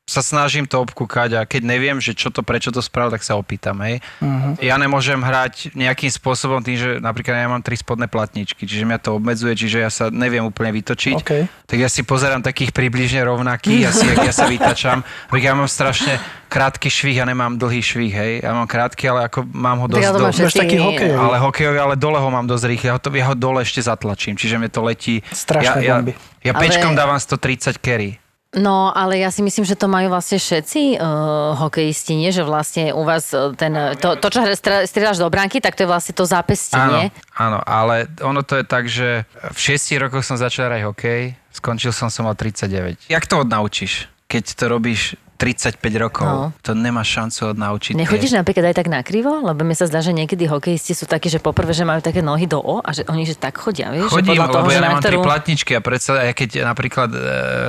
sa 0.07 0.23
snažím 0.23 0.63
to 0.63 0.79
obkúkať 0.79 1.35
a 1.35 1.43
keď 1.43 1.67
neviem, 1.67 1.99
že 1.99 2.15
čo 2.15 2.31
to, 2.31 2.39
prečo 2.39 2.71
to 2.71 2.79
spravil, 2.79 3.11
tak 3.11 3.27
sa 3.27 3.35
opýtam, 3.35 3.75
hej. 3.83 3.99
Uh-huh. 4.23 4.55
Ja 4.63 4.79
nemôžem 4.79 5.19
hrať 5.19 5.75
nejakým 5.75 6.07
spôsobom 6.07 6.63
tým, 6.63 6.79
že 6.79 6.89
napríklad 7.03 7.35
ja 7.35 7.51
mám 7.51 7.59
tri 7.59 7.75
spodné 7.75 8.07
platničky, 8.07 8.63
čiže 8.63 8.87
mňa 8.87 9.03
to 9.03 9.19
obmedzuje, 9.19 9.59
čiže 9.59 9.83
ja 9.83 9.91
sa 9.91 10.07
neviem 10.07 10.47
úplne 10.47 10.71
vytočiť. 10.79 11.15
OK. 11.19 11.31
Tak 11.67 11.77
ja 11.77 11.91
si 11.91 12.07
pozerám 12.07 12.39
takých 12.39 12.71
približne 12.71 13.27
rovnakých, 13.27 13.91
asi 13.91 14.07
jak 14.07 14.23
ja 14.31 14.33
sa 14.33 14.47
vytačam. 14.47 15.03
Ja 15.35 15.51
mám 15.51 15.67
strašne 15.67 16.23
krátky 16.47 16.87
švih 16.87 17.19
a 17.19 17.25
nemám 17.27 17.59
dlhý 17.59 17.83
švih, 17.83 18.13
hej. 18.15 18.33
Ja 18.47 18.55
mám 18.55 18.63
krátky, 18.71 19.11
ale 19.11 19.27
ako 19.27 19.43
mám 19.51 19.83
ho 19.83 19.87
dosť 19.91 20.07
ale 20.07 20.15
to 20.15 20.19
do... 20.23 20.27
máš 20.31 20.55
taký 20.55 20.77
hokejový. 20.79 21.19
Ale 21.19 21.35
hokejový, 21.43 21.77
ale 21.83 21.95
dole 21.99 22.19
ho 22.23 22.29
mám 22.31 22.47
dosť 22.47 22.63
rýchle. 22.63 22.87
Ja 22.87 22.95
ho, 22.95 23.01
to, 23.03 23.11
ja 23.11 23.27
ho 23.27 23.35
dole 23.35 23.59
ešte 23.67 23.83
zatlačím, 23.83 24.39
čiže 24.39 24.55
mi 24.55 24.71
to 24.71 24.79
letí. 24.87 25.19
Strašné 25.35 25.83
ja, 25.83 25.99
bomby. 25.99 26.15
Ja, 26.15 26.47
ja 26.47 26.51
Ale- 26.55 26.61
pečkom 26.63 26.95
dávam 26.95 27.19
130 27.19 27.75
carry. 27.83 28.15
No, 28.55 28.95
ale 28.95 29.19
ja 29.19 29.27
si 29.27 29.43
myslím, 29.43 29.67
že 29.67 29.75
to 29.75 29.91
majú 29.91 30.07
vlastne 30.07 30.39
všetci 30.39 30.95
uh, 30.95 31.51
hokejisti, 31.59 32.15
nie? 32.15 32.31
Že 32.31 32.47
vlastne 32.47 32.83
u 32.95 33.03
vás 33.03 33.35
uh, 33.35 33.51
ten, 33.51 33.75
to, 33.99 34.15
to 34.15 34.27
čo 34.31 34.39
strieľaš 34.87 35.19
do 35.19 35.27
bránky, 35.27 35.59
tak 35.59 35.75
to 35.75 35.83
je 35.83 35.91
vlastne 35.91 36.15
to 36.15 36.23
zápestie, 36.23 36.79
Áno, 36.79 36.95
nie? 36.95 37.07
áno, 37.35 37.59
ale 37.59 38.07
ono 38.23 38.39
to 38.47 38.55
je 38.55 38.63
tak, 38.63 38.87
že 38.87 39.27
v 39.51 39.59
6 39.59 39.99
rokoch 39.99 40.23
som 40.23 40.39
začal 40.39 40.71
hrať 40.71 40.81
hokej, 40.87 41.21
skončil 41.51 41.91
som 41.91 42.07
som 42.07 42.23
mal 42.23 42.39
39. 42.39 43.11
Jak 43.11 43.27
to 43.27 43.43
odnaučíš, 43.43 44.07
keď 44.31 44.43
to 44.55 44.65
robíš 44.71 45.19
35 45.37 45.79
rokov? 46.01 46.25
No. 46.25 46.49
To 46.65 46.73
nemáš 46.73 47.13
šancu 47.13 47.53
odnaučiť. 47.53 47.93
Nechodíš 47.93 48.33
napríklad 48.33 48.73
aj 48.73 48.75
tak 48.81 48.89
nakrivo? 48.89 49.45
Lebo 49.45 49.61
mi 49.61 49.77
sa 49.77 49.85
zdá, 49.85 50.01
že 50.01 50.11
niekedy 50.11 50.49
hokejisti 50.49 50.97
sú 50.97 51.05
takí, 51.05 51.29
že 51.29 51.37
poprvé, 51.37 51.71
že 51.77 51.85
majú 51.85 52.01
také 52.01 52.25
nohy 52.25 52.49
do 52.49 52.57
O 52.57 52.81
a 52.81 52.89
že 52.91 53.05
oni 53.05 53.23
že 53.23 53.37
tak 53.37 53.61
chodia, 53.61 53.93
vieš? 53.93 54.09
Chodím, 54.09 54.33
že 54.33 54.41
podľa 54.41 54.49
toho, 54.49 54.63
lebo 54.65 54.69
že 54.73 54.75
ja 54.75 54.81
na 54.81 54.87
nemám 54.89 55.03
tri 55.05 55.15
ktorú... 55.15 55.27
platničky 55.29 55.71
a 55.77 55.81
predsa, 55.81 56.11
ja 56.25 56.33
keď 56.33 56.49
napríklad, 56.65 57.09
e, 57.13 57.19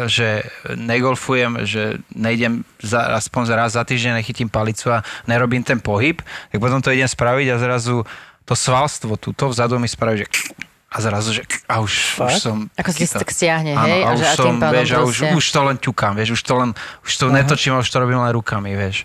že 0.09 0.29
negolfujem, 0.75 1.69
že 1.69 2.01
nejdem 2.17 2.65
za, 2.81 3.21
aspoň 3.21 3.43
raz 3.53 3.77
za 3.77 3.85
týždeň, 3.85 4.25
nechytím 4.25 4.49
palicu 4.49 4.89
a 4.89 5.05
nerobím 5.29 5.61
ten 5.61 5.79
pohyb, 5.79 6.25
tak 6.25 6.59
potom 6.59 6.81
to 6.81 6.89
idem 6.89 7.07
spraviť 7.07 7.47
a 7.53 7.57
zrazu 7.61 8.03
to 8.49 8.57
svalstvo 8.57 9.21
tuto 9.21 9.53
vzadu 9.53 9.77
mi 9.77 9.85
spraví, 9.85 10.25
že 10.25 10.27
a 10.89 10.97
zrazu, 10.99 11.31
že 11.31 11.43
a 11.65 11.79
už, 11.79 11.93
už 12.19 12.33
som... 12.35 12.57
Ako 12.73 12.91
si 12.91 13.05
tak 13.05 13.29
stiahne, 13.29 13.73
Áno, 13.73 13.85
hej? 13.87 14.01
a 14.01 14.07
A, 14.07 14.13
už 14.13 14.19
že, 14.19 14.25
a 14.25 14.35
som, 14.35 14.53
vieš, 14.59 14.89
a 14.91 15.01
už, 15.03 15.17
už 15.37 15.45
to 15.47 15.61
len 15.63 15.77
ťukám, 15.77 16.13
vieš, 16.15 16.31
už 16.33 16.43
to 16.43 16.55
len, 16.55 16.71
už 17.03 17.13
to 17.13 17.25
netočím, 17.29 17.73
a 17.73 17.79
už 17.79 17.87
to 17.87 17.99
robím 17.99 18.17
len 18.17 18.33
rukami, 18.33 18.73
vieš. 18.73 19.05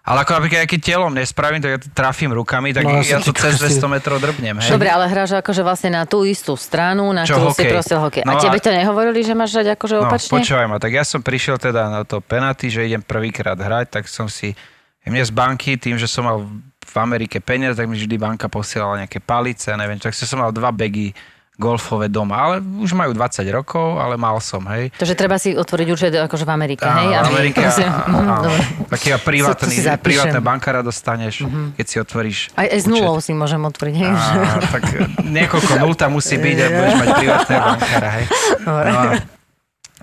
Ale 0.00 0.24
ako 0.24 0.32
napríklad, 0.32 0.64
keď 0.64 0.80
telom 0.80 1.12
nespravím, 1.12 1.60
tak 1.60 1.70
ja 1.70 1.78
to 1.78 1.88
trafím 1.92 2.32
rukami, 2.32 2.72
tak 2.72 2.82
No, 2.82 2.98
ja 2.98 3.20
to 3.20 3.30
cez 3.30 3.60
kokos, 3.60 3.78
200 3.78 3.84
metrov 3.86 4.18
drbnem, 4.18 4.58
hej. 4.58 4.72
Dobre, 4.72 4.88
ale 4.88 5.06
hráš 5.06 5.38
akože 5.38 5.62
vlastne 5.62 5.92
na 5.92 6.02
tú 6.02 6.24
istú 6.24 6.56
stranu, 6.56 7.06
na 7.10 7.22
Čo, 7.22 7.36
ktorú 7.36 7.46
si 7.48 7.62
hokej? 7.62 7.70
prosil 7.70 7.98
hokej. 8.00 8.22
No 8.24 8.34
a 8.34 8.40
tebe 8.40 8.58
a- 8.58 8.64
to 8.64 8.70
nehovorili, 8.72 9.20
že 9.20 9.32
máš 9.32 9.54
hrať 9.54 9.76
akože 9.76 9.94
No, 9.94 10.08
opačne? 10.08 10.32
počúvaj 10.34 10.66
ma, 10.66 10.76
tak 10.76 10.90
ja 10.90 11.04
som 11.04 11.20
prišiel 11.20 11.56
teda 11.56 11.82
na 11.86 12.02
to 12.02 12.18
penalty, 12.18 12.66
že 12.66 12.82
idem 12.82 12.98
prvýkrát 12.98 13.54
hrať, 13.54 13.86
tak 13.92 14.04
som 14.06 14.26
si, 14.26 14.56
mne 15.04 15.20
z 15.20 15.30
banky, 15.30 15.76
tým, 15.76 15.94
že 15.94 16.06
som 16.06 16.24
mal 16.24 16.42
v 16.90 16.96
Amerike 16.96 17.38
peniaze, 17.38 17.74
tak 17.74 17.86
mi 17.86 17.94
vždy 17.94 18.16
banka 18.16 18.46
posielala 18.46 18.98
nejaké 18.98 19.18
palice, 19.18 19.70
neviem, 19.72 19.96
tak 19.96 20.10
som 20.10 20.26
mal 20.36 20.50
dva 20.50 20.70
bagy 20.70 21.14
golfové 21.54 22.08
doma, 22.08 22.40
ale 22.40 22.56
už 22.56 22.96
majú 22.96 23.12
20 23.12 23.44
rokov, 23.52 24.00
ale 24.00 24.16
mal 24.16 24.40
som, 24.40 24.64
hej. 24.66 24.88
To, 24.96 25.04
že 25.04 25.12
treba 25.12 25.36
si 25.36 25.52
otvoriť 25.52 25.86
účet 25.86 26.08
akože 26.10 26.48
v 26.48 26.50
Amerike, 26.50 26.88
hej? 26.88 27.12
Áno, 27.12 27.28
v 27.28 27.36
aby- 27.36 27.52
Amerike, 27.52 27.60
Mhm, 27.60 28.16
áno. 28.16 28.42
dobre. 28.42 28.62
Taký 28.88 29.08
privátny, 29.20 29.74
privátne 30.00 30.40
bankára 30.40 30.80
dostaneš, 30.80 31.44
keď 31.76 31.84
si 31.84 31.96
otvoríš 32.00 32.38
Aj, 32.56 32.64
aj 32.64 32.80
s 32.80 32.86
nulou 32.88 33.20
si 33.20 33.36
môžem 33.36 33.60
otvoriť, 33.60 33.92
hej? 33.94 34.08
Á, 34.08 34.24
tak 34.72 34.82
niekoľko 35.20 35.72
nul 35.76 35.92
tam 35.92 36.16
musí 36.16 36.40
byť 36.40 36.56
a 36.56 36.66
budeš 36.72 36.94
mať 36.96 37.08
privátneho 37.14 37.60
bankára, 37.62 38.08
hej. 38.10 38.24
No 38.58 38.72
a, 38.72 38.84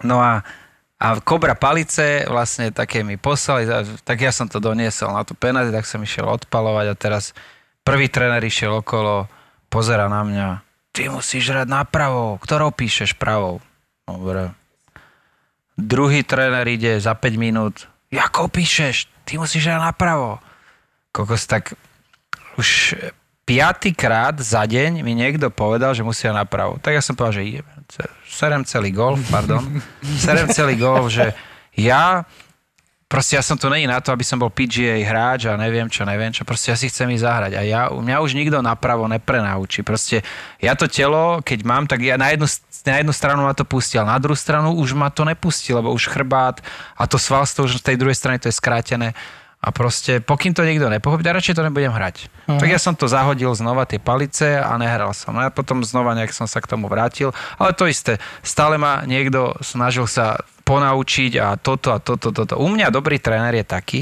no 0.04 0.16
a, 0.22 0.32
a 0.98 1.22
Kobra 1.22 1.54
palice 1.54 2.26
vlastne 2.26 2.74
také 2.74 3.06
mi 3.06 3.22
poslali, 3.22 3.70
tak 4.02 4.18
ja 4.18 4.34
som 4.34 4.50
to 4.50 4.58
doniesol 4.58 5.14
na 5.14 5.22
tú 5.22 5.38
penalty, 5.38 5.70
tak 5.70 5.86
som 5.86 6.02
išiel 6.02 6.26
odpalovať 6.26 6.86
a 6.90 6.96
teraz 6.98 7.38
prvý 7.86 8.10
tréner 8.10 8.42
išiel 8.42 8.82
okolo, 8.82 9.30
pozera 9.70 10.10
na 10.10 10.26
mňa, 10.26 10.48
ty 10.98 11.06
musíš 11.06 11.54
hrať 11.54 11.70
napravo, 11.70 12.42
ktorou 12.42 12.74
píšeš 12.74 13.14
pravou? 13.14 13.62
Dobre. 14.10 14.58
Druhý 15.78 16.26
tréner 16.26 16.66
ide 16.66 16.98
za 16.98 17.14
5 17.14 17.38
minút, 17.38 17.86
ako 18.10 18.50
píšeš? 18.50 19.06
Ty 19.22 19.38
musíš 19.38 19.70
hrať 19.70 19.94
napravo. 19.94 20.42
Kokos, 21.14 21.46
tak 21.46 21.78
už 22.58 22.98
piatýkrát 23.46 24.34
za 24.42 24.66
deň 24.66 25.06
mi 25.06 25.14
niekto 25.14 25.54
povedal, 25.54 25.94
že 25.94 26.02
musia 26.02 26.34
napravo. 26.34 26.82
Tak 26.82 26.98
ja 26.98 27.02
som 27.06 27.14
povedal, 27.14 27.46
že 27.46 27.62
idem. 27.62 27.68
Serem 28.28 28.62
celý 28.68 28.92
golf, 28.92 29.24
pardon. 29.32 29.64
Serem 30.20 30.48
celý 30.52 30.76
golf, 30.76 31.10
že 31.10 31.34
ja 31.74 32.28
proste 33.08 33.40
ja 33.40 33.44
som 33.44 33.56
tu 33.56 33.72
není 33.72 33.88
na 33.88 34.04
to, 34.04 34.12
aby 34.12 34.22
som 34.22 34.36
bol 34.36 34.52
PGA 34.52 35.00
hráč 35.00 35.48
a 35.48 35.56
neviem 35.56 35.88
čo, 35.88 36.04
neviem 36.04 36.30
čo. 36.36 36.44
Proste 36.44 36.76
ja 36.76 36.78
si 36.78 36.92
chcem 36.92 37.08
ísť 37.16 37.24
zahrať. 37.24 37.52
A 37.56 37.62
ja, 37.64 37.82
mňa 37.88 38.20
už 38.20 38.36
nikto 38.36 38.60
napravo 38.60 39.08
neprenaučí. 39.08 39.82
Proste 39.82 40.28
ja 40.60 40.76
to 40.76 40.92
telo, 40.92 41.40
keď 41.40 41.60
mám, 41.64 41.88
tak 41.88 42.04
ja 42.04 42.20
na 42.20 42.36
jednu, 42.36 42.46
na 42.84 42.98
jednu 43.00 43.14
stranu 43.16 43.42
ma 43.48 43.56
to 43.56 43.64
pustil, 43.64 44.04
na 44.04 44.20
druhú 44.20 44.36
stranu 44.36 44.76
už 44.76 44.92
ma 44.94 45.08
to 45.08 45.24
nepustí, 45.24 45.72
lebo 45.72 45.96
už 45.96 46.12
chrbát 46.12 46.60
a 47.00 47.08
to 47.08 47.16
svalstvo 47.16 47.66
už 47.66 47.80
z 47.80 47.96
tej 47.96 47.98
druhej 47.98 48.20
strany 48.20 48.38
to 48.44 48.52
je 48.52 48.60
skrátené. 48.60 49.16
A 49.68 49.76
proste, 49.76 50.24
pokým 50.24 50.56
to 50.56 50.64
niekto 50.64 50.88
nepochopí, 50.88 51.28
tak 51.28 51.44
radšej 51.44 51.60
to 51.60 51.68
nebudem 51.68 51.92
hrať. 51.92 52.32
Uh-huh. 52.48 52.56
Tak 52.56 52.72
ja 52.72 52.80
som 52.80 52.96
to 52.96 53.12
zahodil 53.12 53.52
znova 53.52 53.84
tie 53.84 54.00
palice 54.00 54.56
a 54.56 54.72
nehral 54.80 55.12
som. 55.12 55.36
A 55.36 55.52
potom 55.52 55.84
znova 55.84 56.16
nejak 56.16 56.32
som 56.32 56.48
sa 56.48 56.64
k 56.64 56.72
tomu 56.72 56.88
vrátil. 56.88 57.36
Ale 57.60 57.76
to 57.76 57.84
isté, 57.84 58.16
stále 58.40 58.80
ma 58.80 59.04
niekto 59.04 59.60
snažil 59.60 60.08
sa 60.08 60.40
ponaučiť 60.64 61.32
a 61.44 61.60
toto 61.60 61.92
a 61.92 62.00
toto, 62.00 62.32
toto. 62.32 62.56
U 62.56 62.72
mňa 62.72 62.96
dobrý 62.96 63.20
tréner 63.20 63.60
je 63.60 63.66
taký, 63.68 64.02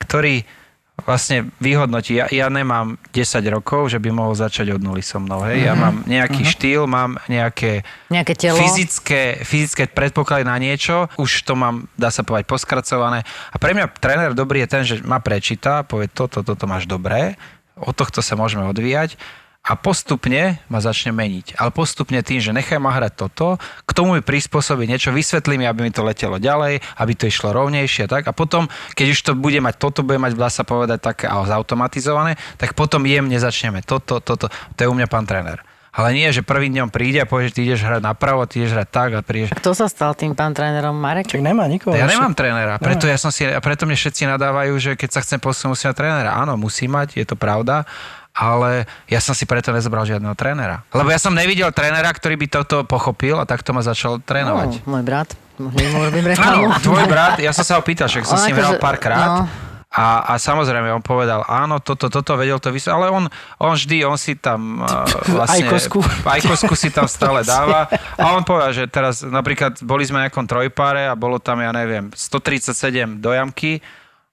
ktorý 0.00 0.63
vlastne 1.02 1.50
vyhodnotí. 1.58 2.22
Ja, 2.22 2.30
ja 2.30 2.46
nemám 2.46 2.94
10 3.10 3.42
rokov, 3.50 3.90
že 3.90 3.98
by 3.98 4.14
mohol 4.14 4.38
začať 4.38 4.78
od 4.78 4.80
nuly 4.80 5.02
so 5.02 5.18
mnou. 5.18 5.42
Hej. 5.42 5.66
Ja 5.66 5.74
mám 5.74 6.06
nejaký 6.06 6.46
štýl, 6.46 6.86
mám 6.86 7.18
nejaké 7.26 7.82
Nejaké 8.14 8.38
telo. 8.38 8.54
fyzické, 8.62 9.42
fyzické 9.42 9.90
predpoklady 9.90 10.46
na 10.46 10.54
niečo, 10.54 11.10
už 11.18 11.42
to 11.42 11.58
mám, 11.58 11.90
dá 11.98 12.14
sa 12.14 12.22
povedať, 12.22 12.46
poskracované. 12.46 13.26
A 13.50 13.56
pre 13.58 13.74
mňa 13.74 13.90
tréner 13.98 14.30
dobrý 14.38 14.62
je 14.64 14.68
ten, 14.70 14.82
že 14.86 15.02
ma 15.02 15.18
prečíta, 15.18 15.82
povie 15.82 16.06
toto, 16.06 16.46
toto 16.46 16.64
máš 16.70 16.86
dobré, 16.86 17.34
od 17.74 17.92
tohto 17.92 18.22
sa 18.22 18.38
môžeme 18.38 18.62
odvíjať 18.70 19.18
a 19.64 19.80
postupne 19.80 20.60
ma 20.68 20.78
začne 20.84 21.16
meniť. 21.16 21.56
Ale 21.56 21.72
postupne 21.72 22.20
tým, 22.20 22.36
že 22.36 22.52
nechaj 22.52 22.76
ma 22.76 22.92
hrať 22.92 23.16
toto, 23.16 23.56
k 23.88 23.90
tomu 23.96 24.20
mi 24.20 24.20
prispôsobí 24.20 24.84
niečo, 24.84 25.08
vysvetlí 25.08 25.56
mi, 25.56 25.64
aby 25.64 25.88
mi 25.88 25.92
to 25.92 26.04
letelo 26.04 26.36
ďalej, 26.36 26.84
aby 27.00 27.12
to 27.16 27.24
išlo 27.24 27.56
rovnejšie 27.56 28.04
a 28.04 28.10
tak. 28.20 28.28
A 28.28 28.36
potom, 28.36 28.68
keď 28.92 29.06
už 29.16 29.20
to 29.24 29.32
bude 29.32 29.56
mať 29.64 29.80
toto, 29.80 30.04
bude 30.04 30.20
mať, 30.20 30.36
dá 30.36 30.52
sa 30.52 30.68
povedať, 30.68 31.00
také 31.00 31.24
ale 31.24 31.48
zautomatizované, 31.48 32.36
tak 32.60 32.76
potom 32.76 33.08
jemne 33.08 33.40
začneme 33.40 33.80
toto, 33.80 34.20
toto. 34.20 34.52
To 34.52 34.78
je 34.78 34.88
u 34.88 34.94
mňa 34.94 35.08
pán 35.08 35.24
tréner. 35.24 35.64
Ale 35.94 36.10
nie, 36.10 36.26
že 36.34 36.42
prvý 36.42 36.74
dňom 36.74 36.90
príde 36.90 37.22
a 37.22 37.26
povie, 37.26 37.54
že 37.54 37.54
ty 37.54 37.60
ideš 37.70 37.86
hrať 37.86 38.02
napravo, 38.02 38.42
ty 38.50 38.58
ideš 38.58 38.74
hrať 38.74 38.88
tak 38.90 39.10
a 39.14 39.22
prídeš... 39.22 39.54
Kto 39.54 39.78
sa 39.78 39.86
stal 39.86 40.18
tým 40.18 40.34
pán 40.34 40.50
trénerom 40.50 40.98
Marek? 40.98 41.30
Čak 41.30 41.38
nemá 41.38 41.70
nikoho. 41.70 41.94
Ja 41.94 42.10
nemám 42.10 42.34
trénera, 42.34 42.82
preto, 42.82 43.06
ja 43.06 43.14
som 43.14 43.30
si, 43.30 43.46
a 43.46 43.62
preto 43.62 43.86
mne 43.86 43.94
všetci 43.94 44.26
nadávajú, 44.26 44.74
že 44.82 44.90
keď 44.98 45.10
sa 45.14 45.20
chcem 45.22 45.38
posunúť, 45.38 45.70
musím 45.78 45.88
mať 45.94 45.98
trénera. 46.02 46.30
Áno, 46.34 46.58
musí 46.58 46.90
mať, 46.90 47.14
je 47.14 47.22
to 47.22 47.38
pravda, 47.38 47.86
ale 48.34 48.90
ja 49.06 49.22
som 49.22 49.30
si 49.30 49.46
preto 49.46 49.70
nezobral 49.70 50.02
žiadneho 50.02 50.34
trénera. 50.34 50.82
Lebo 50.90 51.06
ja 51.06 51.22
som 51.22 51.30
nevidel 51.30 51.70
trénera, 51.70 52.10
ktorý 52.10 52.34
by 52.34 52.46
toto 52.50 52.82
pochopil 52.82 53.38
a 53.38 53.46
takto 53.46 53.70
ma 53.70 53.86
začal 53.86 54.18
trénovať. 54.18 54.82
No, 54.82 54.98
môj 54.98 55.02
brat. 55.06 55.30
Áno, 56.42 56.74
tvoj 56.82 57.06
brat, 57.06 57.38
ja 57.38 57.54
som 57.54 57.62
sa 57.62 57.78
ho 57.78 57.82
pýtal, 57.86 58.10
však 58.10 58.26
som 58.26 58.34
s 58.34 58.50
ním 58.50 58.58
hral 58.58 58.74
akože- 58.74 58.82
párkrát. 58.82 59.46
no. 59.46 59.46
A, 59.94 60.34
a 60.34 60.42
samozrejme, 60.42 60.90
on 60.90 61.06
povedal, 61.06 61.46
áno, 61.46 61.78
toto, 61.78 62.10
toto, 62.10 62.34
vedel 62.34 62.58
to 62.58 62.74
vysvetliť, 62.74 62.98
ale 62.98 63.14
on, 63.14 63.24
on 63.62 63.78
vždy, 63.78 64.02
on 64.02 64.18
si 64.18 64.34
tam 64.34 64.60
uh, 64.82 65.06
vlastne... 65.30 65.62
Aj 65.62 65.70
kosku. 65.70 66.02
Aj 66.26 66.40
kosku 66.42 66.74
si 66.74 66.90
tam 66.90 67.06
stále 67.06 67.46
dáva. 67.54 67.86
A 68.18 68.34
on 68.34 68.42
povedal, 68.42 68.74
že 68.74 68.90
teraz 68.90 69.22
napríklad 69.22 69.78
boli 69.86 70.02
sme 70.02 70.18
na 70.18 70.26
nejakom 70.26 70.50
trojpáre 70.50 71.06
a 71.06 71.14
bolo 71.14 71.38
tam, 71.38 71.62
ja 71.62 71.70
neviem, 71.70 72.10
137 72.10 73.22
do 73.22 73.30
jamky 73.30 73.78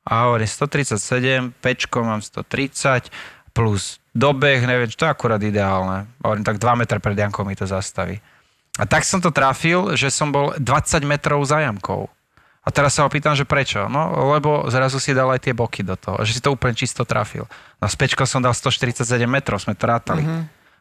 a 0.02 0.26
hovorím 0.26 0.49
137, 0.49 1.54
pečko 1.62 2.02
mám 2.02 2.26
130 2.26 3.14
plus 3.52 4.02
dobeh, 4.12 4.64
neviem, 4.64 4.88
čo 4.91 5.04
to 5.04 5.06
je 5.08 5.14
akurát 5.14 5.39
ideálne. 5.39 6.08
Hovorím, 6.24 6.43
tak 6.43 6.60
2 6.60 6.80
metre 6.80 6.99
pred 6.99 7.16
jamkou 7.16 7.43
mi 7.47 7.56
to 7.56 7.68
zastaví. 7.68 8.20
A 8.80 8.88
tak 8.88 9.04
som 9.04 9.20
to 9.20 9.36
trafil, 9.36 9.95
že 9.99 10.08
som 10.08 10.32
bol 10.32 10.56
20 10.56 11.04
metrov 11.04 11.43
za 11.43 11.60
jamkou. 11.60 12.08
A 12.62 12.70
teraz 12.70 12.93
sa 12.93 13.04
ho 13.04 13.10
pýtam, 13.10 13.34
že 13.34 13.41
prečo? 13.41 13.89
No, 13.89 14.32
lebo 14.38 14.70
zrazu 14.70 15.02
si 15.02 15.18
dal 15.18 15.34
aj 15.34 15.49
tie 15.49 15.54
boky 15.58 15.82
do 15.82 15.97
toho, 15.97 16.22
že 16.22 16.38
si 16.38 16.41
to 16.45 16.54
úplne 16.54 16.78
čisto 16.78 17.02
trafil. 17.02 17.49
No 17.82 17.89
s 17.89 17.97
pečkou 17.97 18.24
som 18.30 18.38
dal 18.38 18.54
147 18.54 19.02
metrov, 19.26 19.58
sme 19.58 19.74
to 19.74 19.89
rátali. 19.89 20.22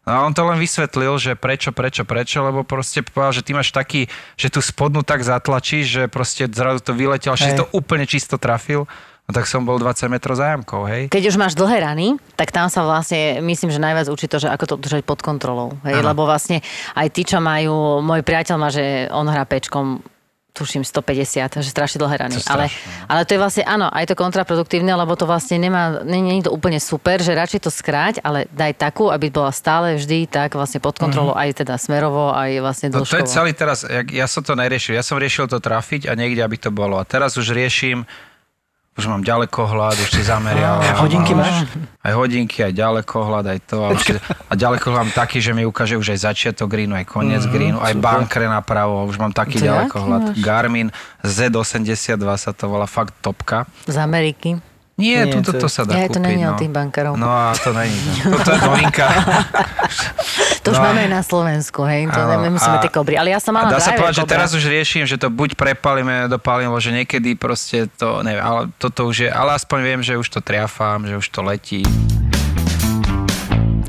No 0.05 0.11
a 0.13 0.19
on 0.25 0.33
to 0.37 0.45
len 0.45 0.61
vysvetlil, 0.61 1.17
že 1.17 1.33
prečo, 1.37 1.73
prečo, 1.73 2.05
prečo, 2.05 2.41
lebo 2.45 2.65
proste 2.65 3.01
povedal, 3.05 3.41
že 3.41 3.45
ty 3.45 3.53
máš 3.57 3.73
taký, 3.73 4.09
že 4.37 4.53
tú 4.53 4.61
spodnú 4.61 5.01
tak 5.05 5.25
zatlačíš, 5.25 5.85
že 5.89 6.03
proste 6.09 6.49
zrazu 6.53 6.85
to 6.85 6.93
vyletel, 6.93 7.37
že 7.37 7.53
si 7.53 7.57
to 7.57 7.69
úplne 7.73 8.05
čisto 8.05 8.37
trafil. 8.37 8.85
No 9.31 9.39
tak 9.39 9.47
som 9.47 9.63
bol 9.63 9.79
20 9.79 10.11
metrov 10.11 10.35
za 10.35 10.59
jamkou, 10.59 10.91
hej. 10.91 11.07
Keď 11.07 11.31
už 11.31 11.39
máš 11.39 11.55
dlhé 11.55 11.87
rany, 11.87 12.19
tak 12.35 12.51
tam 12.51 12.67
sa 12.67 12.83
vlastne, 12.83 13.39
myslím, 13.39 13.71
že 13.71 13.79
najviac 13.79 14.11
učí 14.11 14.27
to, 14.27 14.43
že 14.43 14.51
ako 14.51 14.75
to 14.75 14.91
držať 14.91 15.07
pod 15.07 15.23
kontrolou. 15.23 15.79
Hej? 15.87 16.03
Áno. 16.03 16.11
Lebo 16.11 16.27
vlastne 16.27 16.67
aj 16.99 17.15
tí, 17.15 17.23
čo 17.23 17.39
majú, 17.39 18.03
môj 18.03 18.27
priateľ 18.27 18.57
má, 18.59 18.75
že 18.75 19.07
on 19.15 19.31
hrá 19.31 19.47
pečkom 19.47 20.03
tuším 20.51 20.83
150, 20.83 21.63
že 21.63 21.71
strašne 21.71 22.03
dlhé 22.03 22.27
rany. 22.27 22.43
Ale, 22.51 22.67
no. 22.67 23.07
ale 23.07 23.21
to 23.23 23.39
je 23.39 23.41
vlastne, 23.41 23.63
áno, 23.63 23.87
aj 23.87 24.11
to 24.11 24.15
kontraproduktívne, 24.19 24.91
lebo 24.91 25.15
to 25.15 25.25
vlastne 25.25 25.63
nemá, 25.63 26.03
je 26.03 26.47
to 26.47 26.51
úplne 26.51 26.83
super, 26.83 27.23
že 27.23 27.39
radšej 27.39 27.61
to 27.63 27.71
skráť, 27.71 28.19
ale 28.27 28.51
daj 28.51 28.75
takú, 28.77 29.15
aby 29.15 29.31
bola 29.31 29.55
stále 29.55 29.95
vždy 29.95 30.27
tak 30.27 30.59
vlastne 30.59 30.83
pod 30.83 30.99
kontrolou, 30.99 31.39
aj 31.39 31.63
teda 31.63 31.79
smerovo, 31.79 32.35
aj 32.35 32.51
vlastne 32.59 32.87
No 32.91 33.07
to 33.07 33.15
je 33.15 33.23
dĺžkovo. 33.25 33.31
celý 33.31 33.53
teraz, 33.55 33.87
jak, 33.87 34.11
ja 34.11 34.27
som 34.27 34.43
to 34.43 34.59
neriešil, 34.59 34.99
ja 34.99 35.07
som 35.07 35.17
riešil 35.17 35.47
to 35.47 35.63
trafiť 35.63 36.11
a 36.11 36.19
niekde, 36.19 36.43
aby 36.43 36.59
to 36.59 36.75
bolo. 36.75 36.99
A 36.99 37.07
teraz 37.07 37.39
už 37.39 37.55
riešim, 37.55 38.03
už 38.93 39.07
mám 39.07 39.21
ďalekohľad, 39.21 39.97
už 39.97 40.11
si 40.11 40.23
zameriavam. 40.23 40.83
Hodinky 40.99 41.31
Už- 41.31 41.39
máš? 41.39 41.57
Aj 41.99 42.13
hodinky, 42.13 42.61
aj 42.61 42.73
ďalekohľad, 42.73 43.45
aj 43.47 43.59
to. 43.65 43.77
A, 43.83 43.89
už, 43.91 44.03
a 44.21 44.55
ďalekohľad 44.55 44.99
mám 45.01 45.15
taký, 45.15 45.39
že 45.39 45.51
mi 45.51 45.63
ukáže 45.63 45.95
už 45.95 46.11
aj 46.11 46.21
začiatok 46.27 46.69
greenu, 46.69 46.93
aj 46.93 47.05
koniec 47.05 47.41
Mhm, 47.41 47.51
greenu, 47.51 47.79
aj 47.79 47.95
bankre 47.97 48.45
napravo, 48.45 49.05
už 49.05 49.17
mám 49.17 49.31
taký 49.31 49.57
To 49.57 49.65
ďalekohľad. 49.65 50.21
máš? 50.31 50.37
Garmin 50.39 50.89
Z82 51.23 52.19
sa 52.35 52.51
to 52.51 52.67
volá, 52.67 52.85
fakt 52.85 53.15
topka. 53.19 53.65
Z 53.85 53.97
Ameriky. 53.97 54.61
Nie, 55.01 55.25
Nie, 55.25 55.33
tuto 55.33 55.57
to 55.57 55.65
to 55.65 55.69
sa 55.69 55.83
dá 55.83 55.97
Nie, 55.97 56.07
to 56.07 56.21
kúpiť. 56.21 56.29
není 56.29 56.45
no. 56.45 56.53
od 56.53 56.61
tých 56.61 56.69
bankárov. 56.69 57.17
No 57.17 57.27
a 57.27 57.57
to 57.57 57.73
není. 57.73 57.97
No. 58.23 58.37
Toto 58.37 58.51
je 58.53 58.61
novinka. 58.61 59.07
To 60.61 60.71
už 60.71 60.77
No. 60.77 60.85
máme 60.87 61.01
aj 61.03 61.11
na 61.11 61.23
Slovensku, 61.25 61.81
hej, 61.83 62.07
to 62.07 62.21
Áno, 62.21 62.45
nemusíme 62.45 62.77
tie 62.79 62.91
kobry. 62.91 63.17
Ale 63.17 63.29
ja 63.29 63.41
som 63.41 63.51
mala 63.51 63.73
dá 63.73 63.81
sa 63.81 63.91
povedať, 63.91 64.21
že 64.21 64.29
teraz 64.29 64.53
už 64.53 64.61
riešim, 64.63 65.03
že 65.03 65.17
to 65.17 65.27
buď 65.27 65.57
prepalíme, 65.57 66.29
dopalím, 66.29 66.71
že 66.77 66.93
niekedy 66.93 67.35
proste 67.35 67.89
to, 67.97 68.21
neviem, 68.21 68.41
ale 68.41 68.61
toto 68.77 69.09
už 69.09 69.27
je, 69.27 69.31
ale 69.31 69.57
aspoň 69.57 69.79
viem, 69.81 70.01
že 70.01 70.15
už 70.15 70.29
to 70.29 70.39
triafám, 70.39 71.03
že 71.03 71.17
už 71.17 71.27
to 71.27 71.41
letí. 71.41 71.81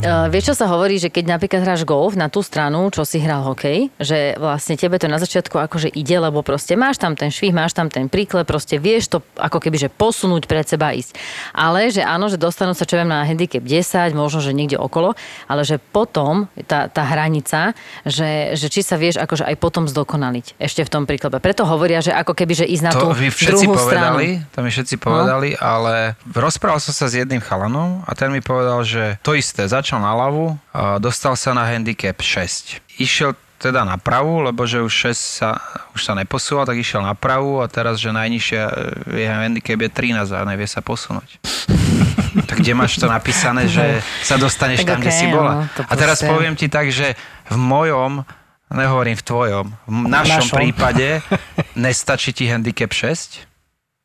Uh, 0.01 0.25
vieš, 0.33 0.49
čo 0.49 0.55
sa 0.57 0.65
hovorí, 0.65 0.97
že 0.97 1.13
keď 1.13 1.37
napríklad 1.37 1.61
hráš 1.61 1.85
golf 1.85 2.17
na 2.17 2.25
tú 2.25 2.41
stranu, 2.41 2.89
čo 2.89 3.05
si 3.05 3.21
hral 3.21 3.45
hokej, 3.45 3.93
že 4.01 4.33
vlastne 4.41 4.73
tebe 4.73 4.97
to 4.97 5.05
na 5.05 5.21
začiatku 5.21 5.61
akože 5.61 5.93
ide, 5.93 6.17
lebo 6.17 6.41
proste 6.41 6.73
máš 6.73 6.97
tam 6.97 7.13
ten 7.13 7.29
švih, 7.29 7.53
máš 7.53 7.77
tam 7.77 7.85
ten 7.85 8.09
príklep, 8.09 8.49
proste 8.49 8.81
vieš 8.81 9.13
to 9.13 9.17
ako 9.37 9.61
keby, 9.61 9.77
že 9.77 9.93
posunúť 9.93 10.49
pred 10.49 10.65
seba 10.65 10.97
ísť. 10.97 11.13
Ale 11.53 11.93
že 11.93 12.01
áno, 12.01 12.33
že 12.33 12.41
dostanú 12.41 12.73
sa 12.73 12.89
čo 12.89 12.97
viem 12.97 13.05
na 13.05 13.21
handicap 13.29 13.61
10, 13.61 14.17
možno, 14.17 14.41
že 14.41 14.57
niekde 14.57 14.81
okolo, 14.81 15.13
ale 15.45 15.61
že 15.61 15.77
potom 15.77 16.49
tá, 16.65 16.89
tá 16.89 17.05
hranica, 17.05 17.77
že, 18.01 18.57
že 18.57 18.73
či 18.73 18.81
sa 18.81 18.97
vieš 18.97 19.21
akože 19.21 19.45
aj 19.45 19.55
potom 19.61 19.85
zdokonaliť 19.85 20.57
ešte 20.57 20.81
v 20.81 20.89
tom 20.89 21.05
príklepe. 21.05 21.37
Preto 21.37 21.61
hovoria, 21.69 22.01
že 22.01 22.09
ako 22.09 22.33
keby, 22.33 22.53
že 22.57 22.65
ísť 22.65 22.83
na 22.89 22.91
tú 22.97 23.05
To 23.05 23.13
vy 23.13 23.29
všetci 23.29 23.69
druhú 23.69 23.77
povedali, 23.77 24.41
stranu. 24.41 24.49
to 24.49 24.59
mi 24.65 24.69
všetci 24.73 24.95
povedali, 24.97 25.49
ale 25.61 26.17
rozprával 26.25 26.81
som 26.81 26.89
sa 26.89 27.05
s 27.05 27.13
jedným 27.21 27.37
chalanom 27.37 28.01
a 28.09 28.17
ten 28.17 28.33
mi 28.33 28.41
povedal, 28.41 28.81
že 28.81 29.21
to 29.21 29.37
isté, 29.37 29.69
začal 29.91 30.07
na 30.07 30.15
ľavu, 30.15 30.55
a 30.71 31.03
dostal 31.03 31.35
sa 31.35 31.51
na 31.51 31.67
handicap 31.67 32.15
6. 32.15 32.79
Išiel 32.95 33.35
teda 33.59 33.83
na 33.83 33.99
pravú, 33.99 34.39
lebo 34.39 34.63
že 34.63 34.79
už 34.79 35.11
6 35.11 35.19
sa, 35.19 35.59
už 35.91 36.07
sa 36.07 36.15
neposúval, 36.15 36.63
tak 36.63 36.79
išiel 36.79 37.03
na 37.03 37.11
pravú 37.11 37.59
a 37.59 37.67
teraz, 37.67 37.99
že 37.99 38.07
najnižšia 38.15 38.63
e, 39.11 39.19
jeho 39.19 39.35
handicap 39.35 39.75
je 39.75 39.89
13 39.91 40.31
a 40.31 40.47
nevie 40.47 40.63
sa 40.63 40.79
posunúť. 40.79 41.43
tak 42.47 42.63
kde 42.63 42.71
máš 42.71 42.95
to 42.95 43.11
napísané, 43.11 43.67
že 43.67 43.99
sa 44.23 44.39
dostaneš 44.39 44.87
Tak 44.87 44.95
tam, 44.95 44.99
kde 45.03 45.11
okej, 45.11 45.19
si 45.19 45.27
bola? 45.27 45.67
no, 45.67 45.83
a 45.83 45.93
teraz 45.99 46.23
proste- 46.23 46.31
poviem 46.31 46.55
ti 46.55 46.71
tak, 46.71 46.87
že 46.87 47.19
v 47.51 47.57
mojom, 47.59 48.23
nehovorím 48.71 49.19
v 49.19 49.23
tvojom, 49.27 49.65
v 49.91 50.07
našom 50.07 50.47
Našom. 50.47 50.55
prípade 50.55 51.19
nestačí 51.75 52.31
ti 52.31 52.47
handicap 52.47 52.95
6? 52.95 53.50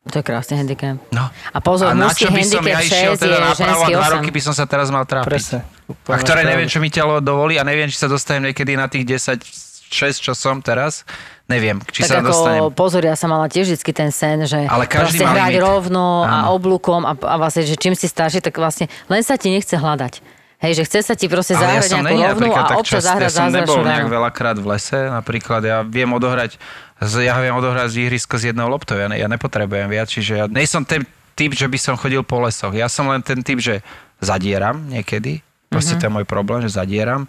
To 0.06 0.14
je 0.14 0.24
krásny 0.24 0.54
handicap. 0.54 1.02
No. 1.10 1.26
A 1.50 1.58
pozor, 1.58 1.90
a 1.90 1.94
na 1.94 2.14
čo 2.14 2.30
by 2.30 2.42
som 2.42 2.62
ja 2.62 2.78
išiel 2.78 3.18
6 3.18 3.26
teda 3.26 3.36
napravo 3.42 3.82
a 3.82 3.88
dva 3.90 4.06
8. 4.06 4.14
roky 4.14 4.30
by 4.30 4.40
som 4.40 4.54
sa 4.54 4.62
teraz 4.64 4.86
mal 4.88 5.02
trápiť. 5.02 5.26
Presne. 5.26 5.58
A 6.06 6.16
ktoré 6.16 6.46
neviem, 6.46 6.70
čo 6.70 6.78
mi 6.78 6.90
telo 6.90 7.18
dovolí 7.18 7.58
a 7.58 7.66
neviem, 7.66 7.90
či 7.90 7.98
sa 7.98 8.06
dostanem 8.06 8.50
niekedy 8.50 8.78
na 8.78 8.86
tých 8.86 9.02
10, 9.02 9.42
6, 9.90 9.90
čo 10.22 10.32
som 10.32 10.62
teraz. 10.62 11.02
Neviem, 11.46 11.78
či 11.90 12.02
sa 12.02 12.18
tak 12.18 12.26
ako, 12.26 12.30
dostanem. 12.30 12.62
pozor, 12.74 13.02
ja 13.02 13.14
som 13.14 13.30
mala 13.30 13.46
tiež 13.46 13.70
vždy 13.70 13.92
ten 13.94 14.10
sen, 14.10 14.42
že 14.46 14.66
Ale 14.66 14.86
každý 14.86 15.22
hrať 15.22 15.54
limit. 15.54 15.62
rovno 15.62 16.26
a 16.26 16.42
Áno. 16.42 16.58
oblúkom 16.58 17.06
a, 17.06 17.14
a 17.14 17.34
vlastne, 17.38 17.62
že 17.62 17.78
čím 17.78 17.94
si 17.94 18.10
starší, 18.10 18.42
tak 18.42 18.58
vlastne 18.58 18.90
len 19.06 19.22
sa 19.22 19.38
ti 19.38 19.50
nechce 19.50 19.78
hľadať. 19.78 20.22
Hej, 20.56 20.72
že 20.72 20.82
chce 20.88 20.98
sa 21.04 21.14
ti 21.14 21.28
proste 21.28 21.52
ja 21.52 21.68
zahrať 21.68 21.92
som 21.92 22.00
nejakú 22.00 22.48
rovnú 22.48 22.50
a 22.56 22.80
občas 22.80 23.04
zahrať 23.04 23.28
ja 23.28 23.44
som 23.44 23.52
nebol 23.52 23.84
nejak 23.84 24.08
veľakrát 24.08 24.56
v 24.56 24.66
lese, 24.72 24.98
napríklad 25.12 25.60
ja 25.60 25.84
viem 25.84 26.08
odohrať, 26.08 26.56
ja 26.98 27.36
viem 27.36 27.52
odohrať 27.52 27.88
z 27.88 27.96
ihrisko 28.02 28.34
s 28.34 28.44
jednou 28.46 28.66
loptou, 28.66 28.94
ja, 28.94 29.06
ne, 29.06 29.16
ja 29.16 29.26
nepotrebujem 29.26 29.86
viac, 29.86 30.08
čiže 30.08 30.32
ja 30.34 30.44
nejsom 30.46 30.82
ten 30.82 31.04
typ, 31.32 31.52
že 31.52 31.64
by 31.64 31.76
som 31.76 31.94
chodil 31.94 32.20
po 32.20 32.40
lesoch. 32.40 32.72
Ja 32.72 32.86
som 32.86 33.06
len 33.06 33.20
ten 33.20 33.40
typ, 33.40 33.58
že 33.58 33.84
zadieram 34.18 34.80
niekedy, 34.86 35.40
proste 35.66 35.92
Mhm. 35.92 35.98
to 35.98 36.02
je 36.02 36.12
môj 36.12 36.24
problém, 36.24 36.60
že 36.60 36.72
zadieram, 36.72 37.28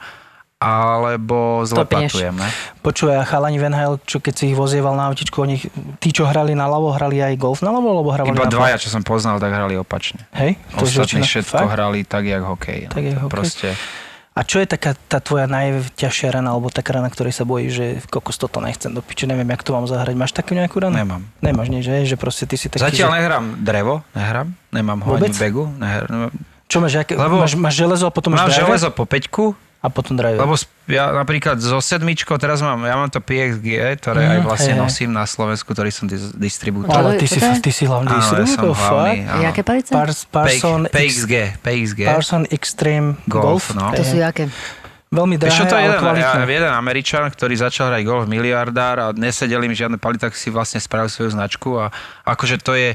alebo 0.58 1.62
zlepatujem, 1.64 2.34
ne? 2.34 2.50
Počúvaj, 2.82 3.22
a 3.22 3.24
chalani 3.24 3.60
Van 3.60 3.72
Hale, 3.72 4.02
čo 4.02 4.18
keď 4.18 4.34
si 4.34 4.44
ich 4.50 4.58
vozieval 4.58 4.98
na 4.98 5.06
autičku, 5.06 5.38
oni, 5.38 5.62
tí, 6.00 6.10
čo 6.10 6.26
hrali 6.26 6.58
na 6.58 6.66
ľavo, 6.66 6.90
hrali 6.90 7.22
aj 7.22 7.38
golf 7.38 7.62
na 7.62 7.70
ľavo, 7.70 7.94
alebo 7.94 8.10
hrali 8.10 8.34
Iba 8.34 8.48
na 8.48 8.50
dvaja, 8.50 8.82
čo 8.82 8.90
som 8.90 9.06
poznal, 9.06 9.38
tak 9.38 9.54
hrali 9.54 9.78
opačne. 9.78 10.26
Hej? 10.34 10.58
To 10.74 10.90
Ostatní 10.90 11.22
všetko 11.22 11.62
fakt? 11.62 11.70
hrali 11.70 12.02
tak, 12.02 12.26
jak 12.26 12.42
hokej. 12.42 12.90
no. 12.90 12.92
Tak, 12.92 13.04
jak 13.06 13.18
hokej. 13.20 13.30
Proste, 13.30 13.68
A 14.38 14.46
čo 14.46 14.62
je 14.62 14.70
taká 14.70 14.94
tá 15.10 15.18
tvoja 15.18 15.50
najťažšia 15.50 16.30
rana, 16.30 16.54
alebo 16.54 16.70
taká 16.70 17.02
rana, 17.02 17.10
ktorej 17.10 17.34
sa 17.34 17.42
bojíš, 17.42 17.72
že 17.74 17.86
kokos 18.06 18.38
toto 18.38 18.62
nechcem 18.62 18.94
do 18.94 19.02
piče, 19.02 19.26
neviem, 19.26 19.50
jak 19.50 19.66
to 19.66 19.74
mám 19.74 19.90
zahrať. 19.90 20.14
Máš 20.14 20.38
takú 20.38 20.54
nejakú 20.54 20.78
ranu? 20.78 20.94
Nemám. 20.94 21.26
Nemáš 21.42 21.74
nič, 21.74 21.90
že? 21.90 22.06
že 22.06 22.16
proste 22.22 22.46
ty 22.46 22.54
si 22.54 22.70
taký, 22.70 22.86
Zatiaľ 22.86 23.10
že... 23.10 23.16
nehrám 23.18 23.46
drevo, 23.66 24.06
nehrám, 24.14 24.54
nemám 24.70 25.00
ho 25.02 25.18
Vôbec? 25.18 25.34
ani 25.34 25.34
v 25.34 25.42
begu. 25.42 25.64
Nehrám. 25.74 26.30
Čo 26.70 26.78
máš, 26.86 27.02
aké... 27.02 27.18
Lebo- 27.18 27.42
máš, 27.42 27.58
máš 27.58 27.76
železo 27.82 28.06
a 28.06 28.12
potom 28.14 28.38
Mám 28.38 28.46
máš 28.46 28.62
driver? 28.62 28.78
železo 28.78 28.88
po 28.94 29.10
peťku, 29.10 29.58
A 29.78 29.88
potom 29.88 30.14
driver. 30.14 30.42
lebo 30.42 30.58
ja 30.86 31.12
napríklad 31.12 31.56
zo 31.56 31.78
sedmičkou, 31.78 32.34
teraz 32.36 32.60
mám, 32.60 32.82
ja 32.82 32.94
mám 32.94 33.08
to 33.08 33.20
PXG, 33.20 33.68
ktoré 33.96 34.20
Mhm, 34.20 34.32
aj 34.32 34.40
vlastne 34.42 34.66
hej, 34.66 34.74
hej. 34.74 34.84
nosím 34.84 35.10
na 35.12 35.24
Slovensku, 35.24 35.70
ktorý 35.70 35.90
som 35.90 36.06
dis- 36.06 36.34
distribútor. 36.34 36.92
Ale 36.92 37.14
To 37.14 37.20
ty 37.20 37.28
si, 37.28 37.38
ty 37.38 37.70
si 37.70 37.84
hlavný 37.84 38.08
Áno, 38.08 38.18
ja 38.18 38.24
som 38.24 38.38
distribútor, 38.38 38.74
hlavný. 38.74 39.14
fakt? 39.16 39.30
áno. 39.30 39.42
Jaké 39.44 39.62
palice? 39.62 39.90
Pars, 39.92 40.18
Parson, 40.26 40.80
PXG, 40.88 41.34
PXG. 41.60 42.00
Parson 42.06 42.44
Extreme 42.50 43.22
Golf, 43.24 43.44
Golf. 43.64 43.66
no. 43.74 43.92
To 43.92 44.02
sú 44.02 44.18
jaké? 44.18 44.50
Veľmi 45.08 45.38
drahé, 45.38 45.56
čo, 45.56 45.64
to 45.64 45.72
je 45.74 45.86
jeden, 45.86 46.04
ja, 46.20 46.36
jeden 46.36 46.74
Američan, 46.74 47.24
ktorý 47.30 47.56
začal 47.56 47.88
hrať 47.88 48.04
golf 48.04 48.26
miliardár 48.26 48.96
a 48.98 49.16
nesedel 49.16 49.62
im 49.62 49.72
žiadne 49.72 49.96
pali, 49.96 50.18
tak 50.18 50.34
si 50.34 50.50
vlastne 50.50 50.78
spravil 50.78 51.08
svoju 51.08 51.32
značku 51.32 51.80
a 51.80 51.96
akože 52.26 52.60
to 52.60 52.76
je 52.76 52.90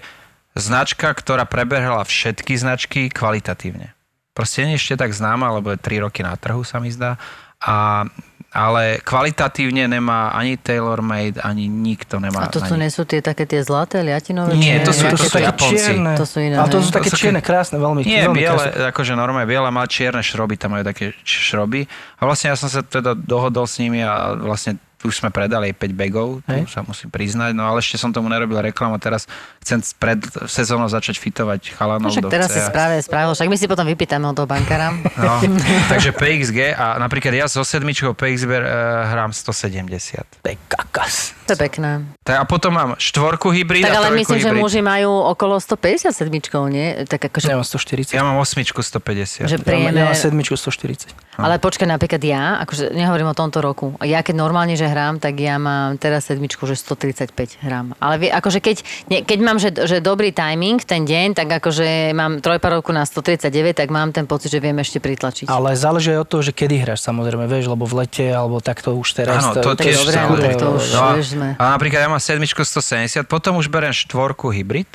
značka, 0.52 1.08
ktorá 1.08 1.44
preberhala 1.44 2.04
všetky 2.04 2.52
značky 2.54 3.00
kvalitatívne. 3.08 3.96
Proste 4.32 4.64
nie 4.64 4.74
ešte 4.74 4.96
tak 4.96 5.12
známa, 5.12 5.52
lebo 5.52 5.70
je 5.70 5.78
3 5.78 6.00
roky 6.00 6.20
na 6.20 6.32
trhu 6.34 6.64
sa 6.64 6.80
mi 6.80 6.88
zdá. 6.88 7.20
A, 7.60 8.02
ale 8.48 9.00
kvalitatívne 9.00 9.86
nemá 9.86 10.28
ani 10.30 10.56
TaylorMade, 10.56 11.40
ani 11.40 11.68
nikto 11.68 12.16
nemá. 12.16 12.44
A 12.44 12.52
to 12.52 12.58
na 12.58 12.68
tu 12.68 12.74
nich. 12.76 12.82
nie 12.84 12.90
sú 12.90 13.04
tie 13.04 13.20
také 13.20 13.44
tie 13.44 13.60
zlaté 13.60 14.00
liatinové? 14.00 14.56
Nie, 14.56 14.80
to 14.80 14.92
sú- 14.92 15.04
to 15.06 15.14
to 15.14 15.20
sú 15.20 15.28
sú 15.28 15.36
také 15.36 15.48
Japonci. 15.48 15.76
čierne. 15.78 16.12
To 16.16 16.26
sú 16.26 16.38
iné, 16.40 16.56
Ale 16.56 16.68
to 16.68 16.80
sú 16.80 16.90
také 16.90 17.08
To 17.08 17.16
sú 17.16 17.20
čierne, 17.22 17.40
krásne, 17.40 17.76
veľmi, 17.76 18.00
Nie, 18.02 18.28
veľmi 18.28 18.36
biele, 18.36 18.56
krásne. 18.56 18.88
akože 18.88 19.12
normálne 19.14 19.48
biele 19.48 19.68
má 19.68 19.84
čierne 19.86 20.20
šroby, 20.20 20.56
tam 20.56 20.74
majú 20.74 20.84
také 20.84 21.12
šroby. 21.22 21.84
A 22.18 22.22
vlastne 22.24 22.52
ja 22.52 22.56
som 22.56 22.68
sa 22.68 22.80
teda 22.80 23.12
dohodol 23.14 23.64
s 23.64 23.76
nimi 23.78 24.00
a 24.00 24.32
vlastne 24.34 24.76
už 25.02 25.14
sme 25.14 25.28
predali 25.28 25.68
aj 25.68 25.76
5 25.76 25.92
bagov, 25.92 26.28
tu 26.40 26.66
sa 26.66 26.80
musím 26.80 27.08
priznať, 27.08 27.52
no 27.52 27.64
ale 27.64 27.78
ešte 27.78 27.96
som 27.96 28.08
tomu 28.08 28.26
nerobil 28.26 28.58
reklamu, 28.62 28.96
teraz 28.96 29.26
chcem 29.58 29.82
pred 29.94 30.18
sezónou 30.46 30.86
začať 30.86 31.18
fitovať 31.18 31.60
No, 31.64 31.74
chalanov 31.74 32.10
však 32.10 32.22
do 32.22 32.30
teraz 32.30 32.48
si 32.48 32.58
CA. 32.58 32.68
správne 32.68 32.98
spravil, 32.98 33.32
však 33.32 33.46
my 33.46 33.56
si 33.56 33.66
potom 33.66 33.84
vypýtame 33.84 34.24
od 34.24 34.34
toho 34.34 34.46
bankára. 34.46 34.94
No, 35.16 35.32
takže 35.92 36.10
PXG 36.10 36.72
a 36.72 36.96
napríklad 36.96 37.32
ja 37.32 37.46
so 37.46 37.60
sedmičkou 37.60 38.12
PXG 38.12 38.48
uh, 38.48 38.62
hrám 39.08 39.30
170. 39.30 40.22
To 40.40 40.48
je 40.48 40.56
kakas. 40.66 41.34
To 41.42 41.54
je 41.54 41.58
pekné. 41.58 42.06
Tak 42.22 42.38
a 42.38 42.44
potom 42.44 42.70
mám 42.70 42.94
štvorku 42.96 43.50
hybrid 43.50 43.82
Tak 43.82 43.92
a 43.92 43.98
ale 44.00 44.14
myslím, 44.14 44.38
že 44.38 44.48
hybrid. 44.48 44.62
muži 44.62 44.80
majú 44.80 45.10
okolo 45.28 45.58
150 45.58 46.10
sedmičkov, 46.12 46.62
nie? 46.68 47.02
Tak 47.02 47.18
akože, 47.28 47.44
Ja 47.44 47.58
mám 47.58 47.66
140. 47.66 48.14
Ja 48.14 48.22
mám 48.22 48.38
osmičku 48.38 48.78
150. 48.78 49.50
že 49.50 49.58
mám, 49.58 49.90
ja 49.90 50.06
mám 50.06 50.14
sedmičku 50.14 50.54
140. 50.54 51.10
Ale 51.34 51.58
počkaj, 51.58 51.88
napríklad 51.88 52.20
ja, 52.20 52.62
akože 52.62 52.92
nehovorím 52.92 53.26
o 53.26 53.36
tomto 53.36 53.58
roku. 53.58 53.96
Ja 54.00 54.20
keď 54.20 54.34
normálne, 54.36 54.74
že 54.74 54.86
hrám, 54.92 55.16
tak 55.16 55.40
ja 55.40 55.56
mám 55.56 55.96
teraz 55.96 56.28
sedmičku, 56.28 56.68
že 56.68 56.76
135 56.76 57.32
hrám. 57.64 57.96
Ale 57.96 58.20
vie, 58.20 58.28
akože 58.28 58.60
keď, 58.60 58.76
nie, 59.08 59.24
keď 59.24 59.38
mám, 59.40 59.56
že, 59.56 59.72
že 59.72 60.04
dobrý 60.04 60.30
timing 60.30 60.84
ten 60.84 61.08
deň, 61.08 61.32
tak 61.32 61.48
akože 61.48 62.12
mám 62.12 62.44
trojparovku 62.44 62.92
na 62.92 63.08
139, 63.08 63.80
tak 63.80 63.88
mám 63.88 64.12
ten 64.12 64.28
pocit, 64.28 64.52
že 64.52 64.60
viem 64.60 64.76
ešte 64.76 65.00
pritlačiť. 65.00 65.48
Ale 65.48 65.72
záleží 65.72 66.12
aj 66.12 66.20
od 66.22 66.28
toho, 66.28 66.42
že 66.44 66.52
kedy 66.52 66.84
hráš, 66.84 67.00
samozrejme, 67.02 67.48
vieš, 67.48 67.72
lebo 67.72 67.88
v 67.88 68.04
lete, 68.04 68.28
alebo 68.28 68.60
takto 68.60 68.92
už 68.92 69.08
teraz. 69.16 69.40
Áno, 69.40 69.56
to 69.56 69.72
je 69.72 69.88
tiež 69.88 69.96
Dobre, 70.04 70.16
hovorí. 70.20 70.42
tak 70.44 70.54
to 70.60 70.66
už, 70.76 70.84
No 70.92 71.00
vieš, 71.16 71.28
sme. 71.32 71.48
A 71.56 71.64
napríklad 71.72 72.00
ja 72.04 72.08
mám 72.12 72.20
sedmičku 72.20 72.60
170, 72.60 73.24
potom 73.24 73.56
už 73.56 73.72
berem 73.72 73.94
štvorku 73.94 74.52
hybrid, 74.52 74.90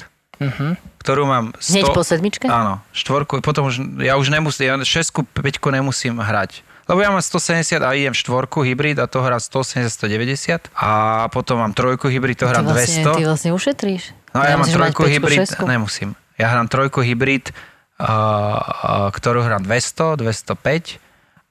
ktorú 1.02 1.24
mám 1.26 1.56
100... 1.58 1.74
Hneď 1.74 1.88
po 1.96 2.04
sedmičke? 2.06 2.46
Áno, 2.46 2.84
štvorku, 2.94 3.42
potom 3.42 3.72
už, 3.72 3.82
ja 4.04 4.20
už 4.20 4.30
nemusím, 4.30 4.70
ja 4.70 4.76
šestku, 4.78 5.26
peťku 5.26 5.72
nemusím 5.74 6.20
hrať. 6.22 6.62
Lebo 6.88 7.04
ja 7.04 7.12
mám 7.12 7.20
170 7.20 7.84
a 7.84 7.90
idem 7.92 8.16
štvorku 8.16 8.64
hybrid 8.64 8.96
a 9.04 9.12
to 9.12 9.20
hrá 9.20 9.36
180, 9.44 9.92
190 9.92 10.72
a 10.72 10.90
potom 11.28 11.60
mám 11.60 11.76
trojku 11.76 12.08
hybrid, 12.08 12.40
to 12.40 12.48
hrá 12.48 12.64
vlastne, 12.64 13.04
200. 13.04 13.20
Ty 13.20 13.24
vlastne 13.28 13.52
ušetríš. 13.52 14.04
No 14.32 14.40
ja 14.48 14.56
mám 14.56 14.64
Nemusíš 14.64 14.72
mať 14.72 14.80
trojku 14.80 15.04
hybrid, 15.04 15.40
šesťku. 15.44 15.64
nemusím. 15.68 16.10
Ja 16.40 16.48
hrám 16.56 16.72
trojku 16.72 17.04
hybrid, 17.04 17.52
uh, 17.52 18.08
uh, 18.08 19.12
ktorú 19.12 19.44
hrám 19.44 19.68
200, 19.68 20.16
205 20.24 21.04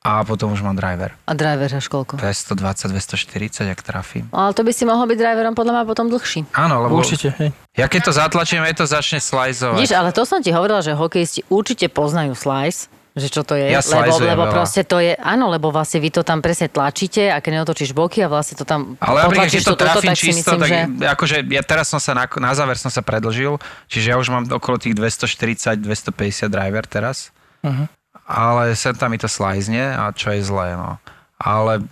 a 0.06 0.22
potom 0.22 0.54
už 0.54 0.62
mám 0.62 0.78
driver. 0.78 1.18
A 1.26 1.34
driver 1.34 1.66
až 1.66 1.90
koľko? 1.90 2.14
220, 2.14 2.94
240, 2.94 3.74
ak 3.74 3.80
trafím. 3.82 4.30
Ale 4.30 4.54
to 4.54 4.62
by 4.62 4.70
si 4.70 4.86
mohol 4.86 5.02
byť 5.10 5.18
driverom 5.18 5.58
podľa 5.58 5.72
mňa 5.74 5.84
potom 5.84 6.06
dlhší. 6.06 6.46
Áno, 6.54 6.86
lebo 6.86 7.02
Určite, 7.02 7.34
hej. 7.42 7.50
ja 7.74 7.90
keď 7.90 8.08
to 8.08 8.12
zatlačím, 8.14 8.62
aj 8.62 8.78
to 8.78 8.86
začne 8.86 9.18
slajzovať. 9.18 9.82
Vidíš, 9.82 9.98
ale 9.98 10.14
to 10.14 10.22
som 10.22 10.38
ti 10.38 10.54
hovorila, 10.54 10.78
že 10.78 10.94
hokejisti 10.94 11.42
určite 11.50 11.90
poznajú 11.90 12.38
slice, 12.38 12.86
že 13.16 13.32
čo 13.32 13.48
to 13.48 13.56
je, 13.56 13.72
Ja 13.72 13.80
lebo, 13.80 14.20
lebo 14.20 14.44
veľa. 14.44 14.52
proste 14.52 14.84
to 14.84 15.00
je, 15.00 15.16
áno, 15.16 15.48
lebo 15.48 15.72
vlastne 15.72 16.04
vy 16.04 16.12
to 16.12 16.20
tam 16.20 16.44
presne 16.44 16.68
tlačíte 16.68 17.32
a 17.32 17.40
keď 17.40 17.64
neotočíš 17.64 17.96
boky 17.96 18.20
a 18.20 18.28
vlastne 18.28 18.60
to 18.60 18.68
tam 18.68 19.00
Ale 19.00 19.24
napríklad, 19.24 19.48
potlačíš 19.48 19.64
keď 19.64 19.64
to 19.64 19.72
toto, 19.72 19.84
trafím 19.88 20.12
tak 20.12 20.20
si 20.20 20.26
čisto, 20.28 20.52
myslím, 20.52 20.60
tak 20.60 20.68
že... 20.68 20.78
akože 21.16 21.36
ja 21.48 21.62
teraz 21.64 21.86
som 21.88 21.96
sa 21.96 22.12
na, 22.12 22.28
na 22.28 22.52
záver 22.52 22.76
som 22.76 22.92
sa 22.92 23.00
predlžil, 23.00 23.56
čiže 23.88 24.06
ja 24.12 24.16
už 24.20 24.28
mám 24.28 24.44
okolo 24.52 24.76
tých 24.76 24.92
240, 24.92 25.80
250 25.80 26.52
driver 26.52 26.84
teraz. 26.84 27.32
Mhm. 27.64 27.88
Ale 28.26 28.74
sem 28.76 28.92
tam 28.92 29.14
mi 29.14 29.22
to 29.22 29.30
slajzne 29.30 29.96
a 29.96 30.10
čo 30.10 30.34
je 30.34 30.42
zlé, 30.42 30.74
no. 30.74 30.98
Ale 31.38 31.86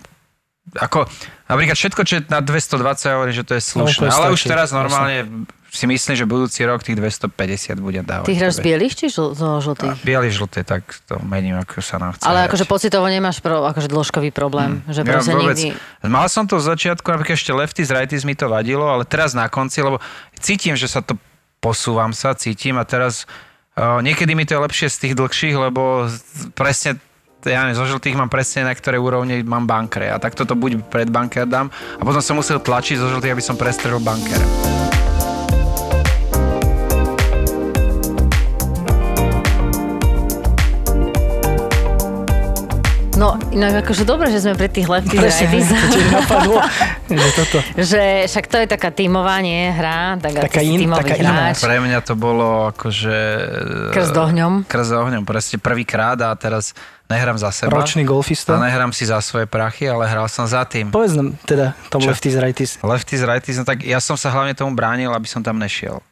ako, 0.73 1.05
napríklad 1.45 1.75
všetko, 1.75 2.01
čo 2.01 2.13
je 2.17 2.21
na 2.25 2.39
220, 2.39 2.81
ja 3.03 3.15
hovorím, 3.15 3.35
že 3.35 3.45
to 3.45 3.53
je 3.53 3.63
slušné. 3.63 4.07
No, 4.07 4.15
ale 4.15 4.27
už 4.31 4.41
teraz 4.43 4.69
normálne 4.69 5.45
si 5.67 5.85
myslím, 5.85 6.15
že 6.15 6.23
budúci 6.23 6.63
rok 6.63 6.81
tých 6.81 6.95
250 6.95 7.35
budem 7.77 7.99
dávať. 8.01 8.25
Ty 8.25 8.33
hráš 8.33 8.53
z 8.55 8.61
bielých 8.63 8.93
či 8.95 9.05
žl- 9.07 9.35
zo 9.35 9.59
žltých? 9.59 9.99
Bielý, 10.01 10.31
žltý, 10.31 10.63
tak 10.63 10.87
to 11.03 11.19
mením, 11.19 11.59
ako 11.59 11.83
sa 11.83 11.99
nám 11.99 12.15
chce 12.15 12.23
Ale 12.23 12.39
hrať. 12.39 12.47
akože 12.47 12.65
pocitovo 12.65 13.05
nemáš 13.05 13.43
pro, 13.43 13.61
akože 13.65 13.91
dĺžkový 13.91 14.31
problém, 14.31 14.79
že 14.87 15.03
Ja 15.03 15.11
proste 15.11 15.35
vôbec, 15.35 15.59
nikdy... 15.59 15.75
Mal 16.07 16.27
som 16.27 16.47
to 16.47 16.57
z 16.57 16.71
začiatku, 16.71 17.03
napríklad 17.05 17.35
ešte 17.35 17.51
lefties, 17.51 17.91
righties 17.91 18.23
mi 18.23 18.33
to 18.33 18.47
vadilo, 18.47 18.87
ale 18.87 19.03
teraz 19.03 19.35
na 19.35 19.45
konci, 19.45 19.83
lebo 19.83 19.99
cítim, 20.39 20.73
že 20.73 20.87
sa 20.87 21.03
to 21.03 21.19
posúvam 21.59 22.09
sa, 22.09 22.31
cítim 22.33 22.79
a 22.79 22.83
teraz 22.83 23.27
uh, 23.75 23.99
niekedy 23.99 24.31
mi 24.31 24.47
to 24.47 24.55
je 24.55 24.61
lepšie 24.61 24.87
z 24.87 24.97
tých 24.97 25.13
dlhších, 25.13 25.55
lebo 25.59 26.07
z- 26.07 26.23
presne 26.55 26.95
ja 27.45 27.65
neviem, 27.65 27.77
zo 27.77 27.85
žltých 27.85 28.17
mám 28.17 28.31
presne 28.31 28.65
na 28.65 28.73
ktoré 28.73 28.97
úrovne 28.97 29.41
mám 29.45 29.69
bankre 29.69 30.09
a 30.09 30.17
takto 30.17 30.45
to 30.45 30.57
buď 30.57 30.81
pred 30.89 31.09
banker 31.09 31.45
dám 31.45 31.69
a 31.71 32.01
potom 32.01 32.21
som 32.21 32.37
musel 32.37 32.57
tlačiť 32.57 32.97
zo 32.97 33.11
žltých, 33.11 33.33
aby 33.33 33.43
som 33.43 33.59
prestrelil 33.59 34.01
banker. 34.01 34.84
No, 43.15 43.39
inak 43.47 43.79
akože 43.79 44.03
dobre, 44.03 44.27
že 44.27 44.43
sme 44.43 44.59
pri 44.59 44.67
tých 44.67 44.91
lefty 44.91 45.15
Presne, 45.15 45.47
to 45.87 45.99
napadlo, 46.11 46.59
že 47.07 47.29
toto. 47.31 47.57
že 47.79 48.27
však 48.27 48.45
to 48.45 48.57
je 48.59 48.67
taká 48.67 48.91
tímová, 48.91 49.39
nie, 49.39 49.71
hra, 49.71 50.19
tak 50.19 50.35
Taká 50.35 50.59
in- 50.59 50.83
taká 50.83 51.15
iná. 51.15 51.55
Pre 51.55 51.77
mňa 51.79 51.99
to 52.03 52.13
bolo 52.13 52.67
akože... 52.75 53.17
Krst 53.95 54.11
ohňom. 54.11 54.67
Krst 54.67 54.91
ohňom, 54.91 55.23
presne 55.23 55.57
prvýkrát 55.57 56.19
a 56.19 56.35
teraz 56.35 56.75
nehrám 57.07 57.39
za 57.39 57.55
seba. 57.55 57.71
Ročný 57.71 58.03
A 58.03 58.11
golfista. 58.11 58.59
nehrám 58.59 58.91
si 58.91 59.07
za 59.07 59.23
svoje 59.23 59.47
prachy, 59.47 59.87
ale 59.87 60.11
hral 60.11 60.27
som 60.27 60.43
za 60.43 60.67
tým. 60.67 60.91
Povedz 60.91 61.15
nám 61.15 61.39
teda 61.47 61.71
tom 61.87 62.03
Čo? 62.03 62.11
lefties, 62.11 62.35
righties. 62.35 62.71
Lefties, 62.83 63.23
righties, 63.23 63.55
no 63.55 63.63
tak 63.63 63.79
ja 63.87 64.03
som 64.03 64.19
sa 64.19 64.27
hlavne 64.27 64.51
tomu 64.51 64.75
bránil, 64.75 65.15
aby 65.15 65.25
som 65.25 65.39
tam 65.39 65.55
nešiel. 65.55 66.03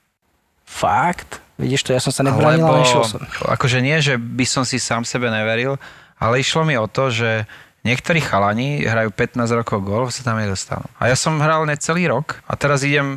Fakt? 0.63 1.43
Vidíš 1.59 1.83
to, 1.83 1.93
ja 1.93 2.01
som 2.01 2.09
sa 2.09 2.23
nebránil, 2.23 2.63
ale 2.63 2.81
nešiel 2.81 3.03
som. 3.05 3.19
akože 3.45 3.77
nie, 3.83 3.99
že 4.01 4.15
by 4.15 4.45
som 4.47 4.63
si 4.63 4.81
sám 4.81 5.05
sebe 5.05 5.29
neveril, 5.29 5.77
ale 6.23 6.39
išlo 6.39 6.63
mi 6.63 6.79
o 6.79 6.87
to, 6.87 7.11
že 7.11 7.43
niektorí 7.83 8.23
chalani 8.23 8.87
hrajú 8.87 9.11
15 9.11 9.59
rokov 9.59 9.83
golf, 9.83 10.15
sa 10.15 10.23
tam 10.23 10.39
nedostanú. 10.39 10.87
A 10.95 11.11
ja 11.11 11.19
som 11.19 11.35
hral 11.43 11.67
necelý 11.67 12.07
rok 12.07 12.39
a 12.47 12.55
teraz 12.55 12.87
idem 12.87 13.11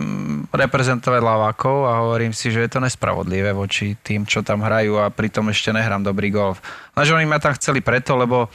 reprezentovať 0.51 1.23
lavákov 1.23 1.87
a 1.87 2.03
hovorím 2.03 2.35
si, 2.35 2.51
že 2.51 2.67
je 2.67 2.71
to 2.75 2.83
nespravodlivé 2.83 3.55
voči 3.55 3.95
tým, 4.03 4.27
čo 4.27 4.43
tam 4.43 4.67
hrajú 4.67 4.99
a 4.99 5.15
pritom 5.15 5.47
ešte 5.55 5.71
nehrám 5.71 6.03
dobrý 6.03 6.35
golf. 6.35 6.59
Lenže 6.99 7.15
oni 7.15 7.27
ma 7.31 7.39
tam 7.39 7.55
chceli 7.55 7.79
preto, 7.79 8.19
lebo 8.19 8.51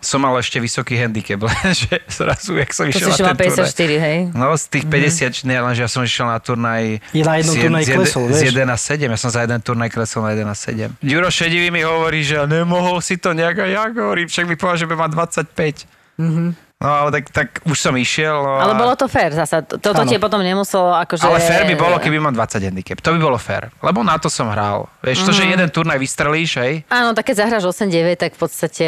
som 0.00 0.20
mal 0.20 0.36
ešte 0.36 0.58
vysoký 0.58 0.94
handicap, 0.94 1.40
lenže 1.48 1.98
zrazu, 2.06 2.54
jak 2.56 2.70
som 2.70 2.84
To 2.86 2.94
išiel 2.94 3.10
na 3.22 3.32
ten 3.32 3.48
turnaj, 3.48 3.72
54, 3.72 4.06
hej? 4.06 4.18
No 4.30 4.52
z 4.52 4.64
tých 4.68 4.84
50, 4.84 5.44
nie, 5.44 5.58
lenže 5.58 5.80
ja 5.82 5.90
som 5.90 6.02
išiel 6.02 6.26
na 6.26 6.38
turnaj... 6.38 6.82
Je 7.10 7.22
na 7.22 7.34
jednom 7.38 7.52
z 7.52 7.56
jed- 7.56 7.64
turnaji 7.64 7.84
z 7.84 7.90
klesol, 7.92 8.22
Z 8.26 8.32
vieš? 8.38 8.54
1 8.54 8.66
na 8.66 8.78
7, 8.78 9.06
ja 9.06 9.18
som 9.18 9.30
za 9.30 9.40
jeden 9.42 9.60
turnaj 9.60 9.88
klesol 9.88 10.20
na 10.22 10.30
1 10.32 10.42
na 10.42 10.54
7. 10.54 10.92
Ďuro 11.00 11.28
Šedivý 11.28 11.68
mi 11.70 11.82
hovorí, 11.82 12.20
že 12.20 12.42
nemohol 12.44 12.98
si 12.98 13.16
to 13.16 13.32
nejak 13.32 13.56
a 13.58 13.66
ja 13.66 13.82
hovorím, 13.88 14.26
však 14.26 14.44
mi 14.44 14.54
povedal, 14.54 14.82
že 14.82 14.86
by 14.86 14.94
má 14.94 15.06
25. 15.08 16.65
No 16.76 16.92
ale 16.92 17.08
tak, 17.08 17.32
tak 17.32 17.48
už 17.64 17.72
som 17.72 17.96
išiel. 17.96 18.36
No, 18.36 18.60
Ale 18.60 18.76
a- 18.76 18.80
bolo 18.84 18.92
to 19.00 19.08
fér 19.08 19.32
zasa. 19.32 19.64
Toto 19.64 19.96
Áno. 19.96 20.12
tie 20.12 20.20
potom 20.20 20.44
nemuselo 20.44 20.92
akože... 20.92 21.24
ale 21.24 21.40
fér 21.40 21.64
by 21.64 21.72
bolo, 21.72 21.96
keby 21.96 22.20
mám 22.20 22.36
20 22.36 22.68
handicap. 22.68 23.00
To 23.00 23.16
by 23.16 23.20
bolo 23.24 23.40
fér. 23.40 23.72
Lebo 23.80 24.04
na 24.04 24.20
to 24.20 24.28
som 24.28 24.52
hral. 24.52 24.84
Vieš, 25.00 25.24
to, 25.24 25.32
že 25.32 25.48
jeden 25.48 25.72
turnaj 25.72 25.96
vystrelíš, 25.96 26.60
hej, 26.60 26.84
Áno, 26.92 27.16
tak 27.16 27.32
keď 27.32 27.48
zahráš 27.48 27.64
8-9, 27.72 28.20
tak 28.20 28.36
v 28.36 28.40
podstate 28.44 28.86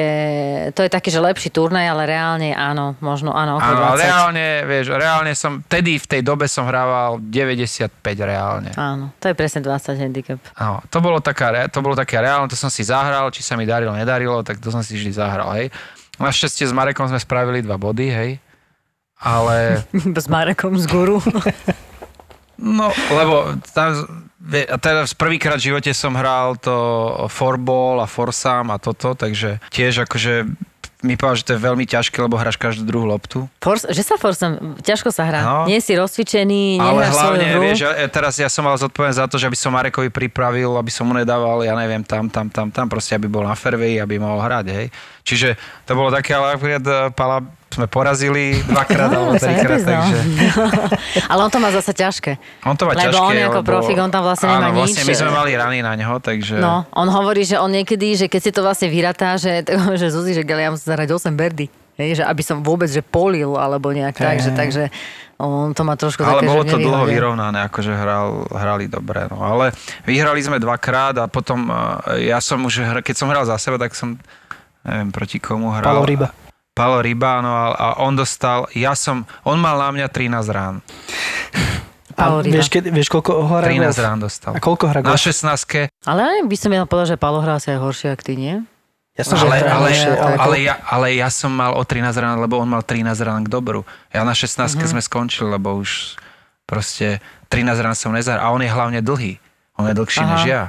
to 0.77 0.85
je 0.85 0.91
taký, 0.93 1.09
že 1.09 1.17
lepší 1.17 1.49
turnaj, 1.49 1.89
ale 1.89 2.05
reálne 2.05 2.53
áno, 2.53 2.93
možno 3.01 3.33
áno, 3.33 3.57
Áno, 3.57 3.81
20. 3.81 3.89
ale 3.89 3.97
reálne, 4.05 4.47
vieš, 4.69 4.87
reálne 4.93 5.33
som, 5.33 5.65
tedy 5.65 5.97
v 5.97 6.05
tej 6.05 6.21
dobe 6.21 6.45
som 6.45 6.69
hrával 6.69 7.25
95 7.25 7.89
reálne. 8.21 8.69
Áno, 8.77 9.17
to 9.17 9.33
je 9.33 9.35
presne 9.35 9.65
20 9.65 9.97
handicap. 9.97 10.37
No, 10.61 10.85
to 10.93 11.01
bolo, 11.01 11.25
taká, 11.25 11.73
to 11.73 11.81
bolo 11.81 11.97
také 11.97 12.21
reálne, 12.21 12.53
to 12.53 12.59
som 12.59 12.69
si 12.69 12.85
zahral, 12.85 13.33
či 13.33 13.41
sa 13.41 13.57
mi 13.57 13.65
darilo, 13.65 13.97
nedarilo, 13.97 14.45
tak 14.45 14.61
to 14.61 14.69
som 14.69 14.85
si 14.85 14.93
vždy 14.93 15.17
zahral, 15.17 15.57
hej. 15.57 15.73
Našťastie 16.19 16.67
s 16.67 16.75
Marekom 16.75 17.07
sme 17.07 17.23
spravili 17.23 17.63
dva 17.63 17.79
body, 17.79 18.07
hej. 18.11 18.31
Ale, 19.19 19.83
S 20.25 20.29
Marekom 20.31 20.79
z 20.79 20.87
guru. 20.87 21.19
no, 22.79 22.91
lebo 23.11 23.59
tam, 23.75 24.23
a 24.55 24.77
teraz 24.79 25.15
prvýkrát 25.15 25.59
v 25.59 25.75
živote 25.75 25.91
som 25.91 26.15
hral 26.15 26.55
to 26.59 26.75
forball 27.31 27.99
a 27.99 28.07
forsam 28.07 28.71
a 28.71 28.79
toto, 28.79 29.19
takže 29.19 29.59
tiež 29.75 30.07
akože 30.07 30.47
mi 30.99 31.15
povedal, 31.15 31.39
že 31.39 31.47
to 31.47 31.53
je 31.55 31.63
veľmi 31.63 31.87
ťažké, 31.87 32.19
lebo 32.19 32.35
hráš 32.35 32.59
každú 32.59 32.83
druhú 32.83 33.07
loptu. 33.07 33.47
Force, 33.63 33.87
že 33.95 34.03
sa 34.03 34.19
forcem, 34.19 34.75
ťažko 34.83 35.15
sa 35.15 35.31
hrá. 35.31 35.41
No. 35.47 35.71
Nie 35.71 35.79
si 35.79 35.95
rozcvičený, 35.95 36.83
Ale 36.83 37.07
nehráš 37.07 37.15
svoju 37.15 37.39
hlavne, 37.39 37.47
hru. 37.55 37.61
vieš, 37.63 37.79
ja, 37.87 37.93
teraz 38.11 38.35
ja 38.35 38.51
som 38.51 38.67
mal 38.67 38.75
zodpovednosť 38.75 39.19
za 39.23 39.27
to, 39.31 39.39
že 39.39 39.47
aby 39.47 39.55
som 39.55 39.71
Marekovi 39.71 40.11
pripravil, 40.11 40.75
aby 40.75 40.91
som 40.91 41.07
mu 41.07 41.15
nedával, 41.15 41.63
ja 41.63 41.79
neviem, 41.79 42.03
tam, 42.03 42.27
tam, 42.27 42.51
tam, 42.51 42.75
tam, 42.75 42.87
proste 42.91 43.15
aby 43.15 43.31
bol 43.31 43.47
na 43.47 43.55
fairway, 43.55 44.03
aby 44.03 44.19
mohol 44.19 44.43
hrať, 44.43 44.67
hej. 44.75 44.87
Čiže 45.29 45.49
to 45.85 45.93
bolo 45.93 46.09
také, 46.09 46.33
ale 46.33 46.57
eh, 46.57 47.13
Pala 47.13 47.45
sme 47.69 47.85
porazili 47.85 48.65
dvakrát 48.65 49.13
alebo 49.17 49.37
trikrát, 49.37 49.85
takže 49.85 50.17
Ale 51.31 51.41
on 51.45 51.51
to 51.53 51.61
má 51.61 51.69
zase 51.69 51.93
ťažké. 51.93 52.41
on 52.65 52.73
to 52.81 52.89
má 52.89 52.97
Lebo 52.97 53.13
ťažké. 53.13 53.21
on 53.21 53.37
ako 53.53 53.61
lebo- 53.61 53.69
profik, 53.69 53.97
on 54.01 54.09
tam 54.09 54.25
vlastne 54.25 54.49
nemá 54.49 54.73
áno, 54.73 54.81
nič. 54.81 54.97
vlastne 54.97 55.03
my 55.05 55.15
sme 55.15 55.31
mali 55.31 55.51
rany 55.53 55.79
na 55.85 55.93
neho, 55.93 56.17
takže... 56.17 56.57
No, 56.57 56.89
on 56.97 57.09
hovorí, 57.13 57.45
že 57.45 57.61
on 57.61 57.69
niekedy, 57.69 58.17
že 58.17 58.27
keď 58.27 58.41
si 58.41 58.51
to 58.57 58.65
vlastne 58.65 58.89
vyratá, 58.89 59.37
že, 59.37 59.61
že 60.01 60.09
Zuzi, 60.09 60.33
že 60.33 60.43
ja 60.49 60.73
musím 60.73 60.89
zahrať 60.89 61.09
8 61.13 61.37
berdy. 61.37 61.69
Hej, 61.99 62.23
že 62.23 62.25
aby 62.25 62.43
som 62.47 62.63
vôbec, 62.63 62.87
že 62.87 63.03
polil, 63.03 63.59
alebo 63.59 63.91
nejak 63.91 64.15
tak, 64.23 64.39
že, 64.39 64.55
takže 64.55 64.87
on 65.39 65.75
to 65.75 65.83
má 65.83 65.99
trošku 65.99 66.23
Ale 66.23 66.43
také, 66.43 66.51
bolo 66.51 66.63
že 66.63 66.71
to 66.75 66.79
dlho 66.79 67.05
vyrovnané, 67.11 67.67
akože 67.67 67.91
hral, 67.91 68.47
hrali 68.55 68.87
dobre. 68.87 69.27
No. 69.27 69.43
Ale 69.43 69.75
vyhrali 70.07 70.39
sme 70.39 70.63
dvakrát 70.63 71.15
a 71.19 71.27
potom 71.27 71.67
eh, 71.71 72.31
ja 72.31 72.39
som 72.39 72.63
už, 72.63 73.03
keď 73.03 73.15
som 73.19 73.27
hral 73.31 73.47
za 73.47 73.59
seba, 73.59 73.83
tak 73.83 73.99
som, 73.99 74.15
neviem 74.89 75.11
proti 75.13 75.37
komu 75.37 75.69
hral. 75.71 75.85
Palo 75.85 76.09
Ryba. 76.09 76.29
Palo 76.73 77.03
Ryba, 77.03 77.43
no 77.43 77.51
a, 77.51 77.65
a 77.75 77.87
on 78.01 78.15
dostal, 78.15 78.71
ja 78.73 78.95
som, 78.95 79.27
on 79.43 79.59
mal 79.59 79.77
na 79.77 79.91
mňa 79.93 80.07
13 80.09 80.31
rán. 80.49 80.79
Paolo 82.15 82.39
A 82.39 82.45
Riba. 82.47 82.55
vieš, 82.59 82.69
keď, 82.71 82.83
vieš, 82.91 83.09
koľko 83.11 83.47
hrá 83.47 83.67
13 83.67 83.79
golf? 83.79 83.99
rán 83.99 84.19
dostal. 84.19 84.53
A 84.55 84.59
koľko 84.59 84.85
hrá 84.91 85.01
Na 85.03 85.15
golf? 85.15 85.23
16 85.23 85.91
Ale 86.03 86.43
by 86.47 86.57
som 86.59 86.71
ja 86.75 86.83
povedal, 86.87 87.15
že 87.15 87.17
Palo 87.19 87.39
hrá 87.39 87.59
si 87.63 87.71
aj 87.71 87.79
horšie, 87.79 88.09
ako 88.15 88.23
ty, 88.27 88.35
nie? 88.35 88.55
Jasne, 89.19 89.35
že 89.35 89.47
ale, 89.51 89.57
ale, 89.67 89.91
horšie, 89.91 90.11
ale, 90.15 90.35
ale, 90.39 90.57
ja, 90.63 90.75
ale 90.87 91.07
ja 91.19 91.29
som 91.31 91.51
mal 91.51 91.75
o 91.75 91.83
13 91.83 92.15
rán, 92.19 92.39
lebo 92.39 92.59
on 92.59 92.71
mal 92.71 92.87
13 92.87 93.11
rán 93.23 93.43
k 93.43 93.51
dobru. 93.51 93.83
Ja 94.15 94.23
na 94.23 94.35
16 94.35 94.79
sme 94.79 95.03
skončili, 95.03 95.51
lebo 95.51 95.75
už 95.75 96.15
proste 96.67 97.19
13 97.51 97.75
rán 97.83 97.99
som 97.99 98.15
nezahral. 98.15 98.47
A 98.47 98.55
on 98.55 98.63
je 98.63 98.71
hlavne 98.71 99.03
dlhý. 99.03 99.43
On 99.79 99.87
je 99.87 99.95
dlhší 99.95 100.23
Aha. 100.23 100.31
než 100.39 100.43
ja. 100.47 100.63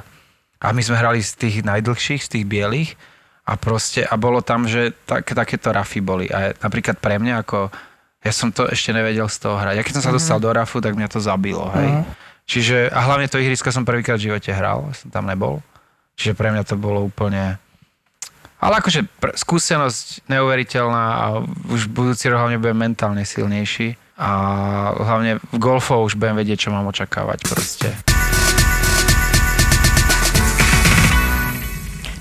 A 0.58 0.74
my 0.74 0.82
sme 0.82 0.98
hrali 0.98 1.22
z 1.22 1.38
tých 1.38 1.56
najdlhších, 1.62 2.26
z 2.26 2.28
tých 2.30 2.44
bielých 2.46 2.94
a 3.50 3.58
proste, 3.58 4.06
a 4.06 4.14
bolo 4.14 4.46
tam, 4.46 4.70
že 4.70 4.94
tak, 5.02 5.26
takéto 5.34 5.74
rafy 5.74 5.98
boli. 5.98 6.30
A 6.30 6.54
napríklad 6.62 7.02
pre 7.02 7.18
mňa 7.18 7.42
ako, 7.42 7.66
ja 8.22 8.30
som 8.30 8.54
to 8.54 8.70
ešte 8.70 8.94
nevedel 8.94 9.26
z 9.26 9.42
toho 9.42 9.58
hrať. 9.58 9.74
Ja 9.74 9.82
keď 9.82 9.94
som 9.98 10.04
sa 10.06 10.14
dostal 10.14 10.38
do 10.38 10.54
rafu, 10.54 10.78
tak 10.78 10.94
mňa 10.94 11.10
to 11.10 11.18
zabilo, 11.18 11.66
hej. 11.74 12.06
Čiže, 12.46 12.90
a 12.90 12.98
hlavne 13.06 13.26
to 13.26 13.42
ihrisko 13.42 13.74
som 13.74 13.82
prvýkrát 13.82 14.18
v 14.18 14.30
živote 14.30 14.50
hral, 14.54 14.86
som 14.94 15.10
tam 15.10 15.26
nebol. 15.26 15.62
Čiže 16.14 16.38
pre 16.38 16.54
mňa 16.54 16.62
to 16.62 16.78
bolo 16.78 17.06
úplne... 17.06 17.58
Ale 18.60 18.76
akože 18.78 19.08
pr- 19.18 19.34
skúsenosť 19.34 20.28
neuveriteľná 20.28 21.04
a 21.16 21.24
už 21.72 21.88
budúci 21.88 22.28
rok 22.28 22.44
hlavne 22.44 22.60
budem 22.60 22.76
mentálne 22.76 23.24
silnejší. 23.24 23.96
A 24.20 24.28
hlavne 25.00 25.40
v 25.40 25.56
golfo 25.56 26.04
už 26.04 26.20
budem 26.20 26.36
vedieť, 26.36 26.68
čo 26.68 26.74
mám 26.74 26.84
očakávať 26.92 27.38
proste. 27.48 27.88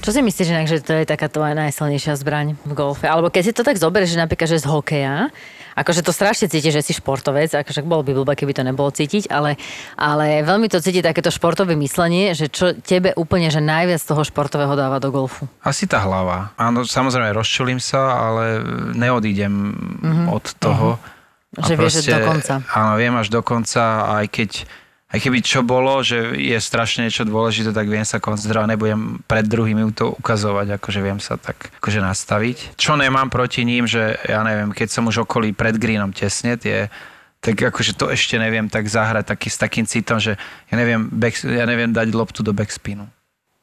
Čo 0.10 0.18
si 0.18 0.26
myslíš 0.26 0.50
inak, 0.50 0.66
že 0.66 0.82
to 0.82 0.98
je 0.98 1.06
taká 1.06 1.30
tvoja 1.30 1.54
najsilnejšia 1.54 2.18
zbraň 2.18 2.58
v 2.66 2.74
golfe? 2.74 3.06
Alebo 3.06 3.30
keď 3.30 3.44
si 3.46 3.54
to 3.54 3.62
tak 3.62 3.78
zoberieš, 3.78 4.18
že 4.18 4.24
napríklad, 4.26 4.50
že 4.50 4.58
z 4.58 4.66
hokeja, 4.66 5.30
akože 5.78 6.02
to 6.02 6.10
strašne 6.10 6.50
cítiš, 6.50 6.82
že 6.82 6.82
si 6.82 6.98
športovec, 6.98 7.54
akože 7.54 7.86
bolo 7.86 8.02
by 8.02 8.18
blbé, 8.18 8.34
keby 8.34 8.58
to 8.58 8.66
nebolo 8.66 8.90
cítiť, 8.90 9.30
ale, 9.30 9.54
ale 9.94 10.42
veľmi 10.42 10.66
to 10.66 10.82
cíti 10.82 11.06
takéto 11.06 11.30
športové 11.30 11.78
myslenie, 11.78 12.34
že 12.34 12.50
čo 12.50 12.74
tebe 12.74 13.14
úplne, 13.22 13.54
že 13.54 13.62
najviac 13.62 14.02
toho 14.02 14.26
športového 14.26 14.74
dáva 14.74 14.98
do 14.98 15.14
golfu. 15.14 15.46
Asi 15.62 15.86
tá 15.86 16.02
hlava. 16.02 16.58
Áno, 16.58 16.90
samozrejme, 16.90 17.30
rozčulím 17.30 17.78
sa, 17.78 18.18
ale 18.18 18.66
neodídem 18.98 19.54
mm-hmm. 19.54 20.26
od 20.34 20.46
toho. 20.58 20.98
Uh-huh. 20.98 21.70
Že 21.70 21.74
vieš, 21.78 22.02
že 22.02 22.18
do 22.18 22.26
konca. 22.26 22.66
Áno, 22.74 22.98
viem 22.98 23.14
až 23.14 23.30
do 23.30 23.46
konca, 23.46 24.10
aj 24.10 24.26
keď 24.26 24.66
aj 25.10 25.20
keby 25.26 25.42
čo 25.42 25.66
bolo, 25.66 26.06
že 26.06 26.38
je 26.38 26.54
strašne 26.62 27.10
niečo 27.10 27.26
dôležité, 27.26 27.74
tak 27.74 27.90
viem 27.90 28.06
sa 28.06 28.22
koncentrovať, 28.22 28.70
nebudem 28.70 29.26
pred 29.26 29.42
druhými 29.42 29.90
to 29.90 30.14
ukazovať, 30.14 30.78
akože 30.78 31.00
viem 31.02 31.18
sa 31.18 31.34
tak 31.42 31.74
akože 31.82 31.98
nastaviť. 31.98 32.78
Čo 32.78 32.94
nemám 32.94 33.34
proti 33.34 33.66
ním, 33.66 33.90
že 33.90 34.22
ja 34.30 34.46
neviem, 34.46 34.70
keď 34.70 34.88
som 34.94 35.10
už 35.10 35.26
okolí 35.26 35.50
pred 35.58 35.82
greenom 35.82 36.14
tesne, 36.14 36.62
tie 36.62 36.94
tak 37.40 37.56
akože 37.56 37.96
to 37.96 38.12
ešte 38.12 38.36
neviem 38.36 38.68
tak 38.68 38.86
zahrať 38.92 39.32
taký, 39.32 39.48
s 39.48 39.58
takým 39.58 39.88
citom, 39.88 40.20
že 40.20 40.36
ja 40.70 40.76
neviem, 40.76 41.08
back, 41.08 41.40
ja 41.40 41.64
neviem 41.64 41.90
dať 41.90 42.12
loptu 42.12 42.44
do 42.44 42.52
backspinu. 42.52 43.08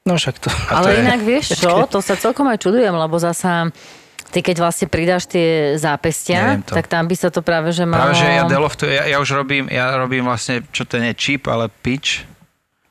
No 0.09 0.17
však 0.17 0.41
to. 0.41 0.49
Ale 0.73 0.97
to 0.97 1.03
inak 1.05 1.21
je... 1.21 1.27
vieš 1.29 1.47
čo, 1.63 1.85
to 1.85 2.01
sa 2.01 2.17
celkom 2.17 2.49
aj 2.49 2.65
čudujem, 2.65 2.95
lebo 2.97 3.21
zasa 3.21 3.69
ty 4.33 4.43
keď 4.43 4.57
vlastne 4.63 4.87
pridáš 4.91 5.31
tie 5.31 5.77
zápestia, 5.79 6.61
tak 6.65 6.91
tam 6.91 7.07
by 7.07 7.17
sa 7.17 7.29
to 7.31 7.41
práve, 7.41 7.71
že 7.71 7.87
malo... 7.87 8.11
Práve, 8.11 8.21
že 8.21 8.27
ja 8.27 8.45
deloftu, 8.45 8.85
ja, 8.89 9.05
ja 9.07 9.17
už 9.23 9.31
robím, 9.37 9.71
ja 9.71 9.95
robím 9.95 10.27
vlastne, 10.27 10.67
čo 10.75 10.83
to 10.83 10.99
nie 10.99 11.15
chip, 11.15 11.47
ale 11.47 11.71
pitch. 11.71 12.27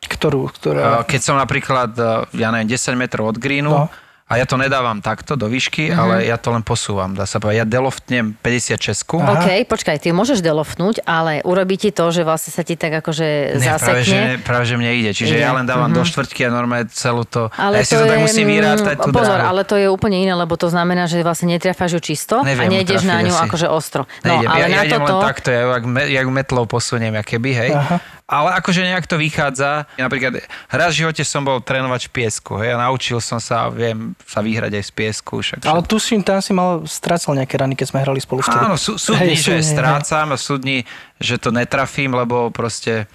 Ktorú? 0.05 0.53
Ktorá... 0.53 1.01
Keď 1.03 1.21
som 1.21 1.35
napríklad, 1.35 1.97
ja 2.33 2.47
neviem, 2.53 2.69
10 2.69 2.93
metrov 2.93 3.33
od 3.33 3.37
greenu, 3.41 3.73
no 3.73 4.04
a 4.25 4.41
ja 4.41 4.45
to 4.49 4.57
nedávam 4.57 5.05
takto 5.05 5.37
do 5.37 5.45
výšky, 5.45 5.93
uh-huh. 5.93 6.01
ale 6.01 6.13
ja 6.25 6.41
to 6.41 6.49
len 6.49 6.65
posúvam, 6.65 7.13
dá 7.13 7.29
sa 7.29 7.37
povedať. 7.37 7.61
Ja 7.61 7.67
deloftnem 7.69 8.33
56. 8.41 9.21
Aha. 9.21 9.37
OK, 9.37 9.69
počkaj, 9.69 10.01
ty 10.01 10.09
môžeš 10.09 10.41
deloftnúť, 10.41 11.05
ale 11.05 11.45
urobí 11.45 11.77
ti 11.77 11.93
to, 11.93 12.09
že 12.09 12.25
vlastne 12.25 12.49
sa 12.49 12.65
ti 12.65 12.73
tak 12.73 13.05
akože 13.05 13.61
Nie, 13.61 13.77
zasekne. 13.77 13.85
Práve 13.85 14.01
že, 14.01 14.19
práve, 14.41 14.63
že 14.65 14.75
mne 14.81 14.91
ide. 14.97 15.13
Čiže 15.13 15.37
ide. 15.37 15.45
ja 15.45 15.53
len 15.53 15.69
dávam 15.69 15.93
uh-huh. 15.93 16.01
do 16.01 16.09
štvrtky 16.09 16.41
a 16.41 16.49
normálne 16.49 16.89
celú 16.89 17.21
to... 17.21 17.53
Ale 17.53 17.85
ja 17.85 17.85
si 17.85 17.93
to, 17.93 18.01
to 18.01 18.09
tak 18.09 18.17
musím 18.17 18.49
vyrátať 18.49 18.97
tú 18.97 19.13
Pozor, 19.13 19.37
dráhu. 19.37 19.49
ale 19.53 19.61
to 19.61 19.77
je 19.77 19.87
úplne 19.93 20.17
iné, 20.17 20.33
lebo 20.33 20.57
to 20.57 20.73
znamená, 20.73 21.05
že 21.05 21.21
vlastne 21.21 21.53
netriafáš 21.53 21.93
ju 21.93 22.01
čisto 22.01 22.41
Neviem 22.41 22.65
a 22.65 22.73
nejdeš 22.81 23.05
na 23.05 23.21
ňu 23.21 23.29
asi. 23.29 23.45
akože 23.45 23.67
ostro. 23.69 24.09
No, 24.25 24.41
Nejdem. 24.41 24.49
ale 24.49 24.57
ja, 24.57 24.65
na 24.65 24.73
ja 24.73 24.81
idem 24.89 25.01
toto... 25.05 25.13
len 25.13 25.17
takto, 25.21 25.47
ja, 25.53 25.61
jak, 25.69 25.85
jak 26.09 26.27
metlou 26.33 26.65
posuniem, 26.65 27.13
keby, 27.21 27.51
hej. 27.53 27.71
Aha. 27.77 28.01
Ale 28.25 28.57
akože 28.57 28.81
nejak 28.81 29.05
to 29.05 29.21
vychádza. 29.21 29.85
Napríklad 30.01 30.41
raz 30.73 30.97
v 30.97 31.05
živote 31.05 31.21
som 31.21 31.45
bol 31.45 31.61
trénovať 31.61 32.09
v 32.09 32.11
piesku. 32.25 32.57
Hej, 32.57 32.73
a 32.73 32.81
naučil 32.81 33.21
som 33.21 33.37
sa 33.37 33.69
viem 33.69 34.14
sa 34.25 34.39
vyhrať 34.41 34.71
aj 34.79 34.83
z 34.83 34.91
piesku. 34.95 35.33
Však, 35.43 35.67
Ale 35.67 35.83
tu 35.83 35.99
si, 35.99 36.17
tam 36.23 36.39
si 36.39 36.55
mal 36.55 36.87
strácal 36.87 37.35
nejaké 37.35 37.59
rany, 37.59 37.75
keď 37.75 37.87
sme 37.91 37.99
hrali 38.01 38.19
spolu 38.23 38.41
vtedy. 38.41 38.63
Áno, 38.63 38.79
sú, 38.79 38.95
sú 38.95 39.13
dní, 39.13 39.35
že 39.37 39.61
strácam 39.61 40.33
a 40.33 40.37
sú 40.39 40.57
dní, 40.57 40.87
že 41.21 41.37
to 41.37 41.53
netrafím, 41.53 42.17
lebo 42.17 42.49
proste 42.49 43.05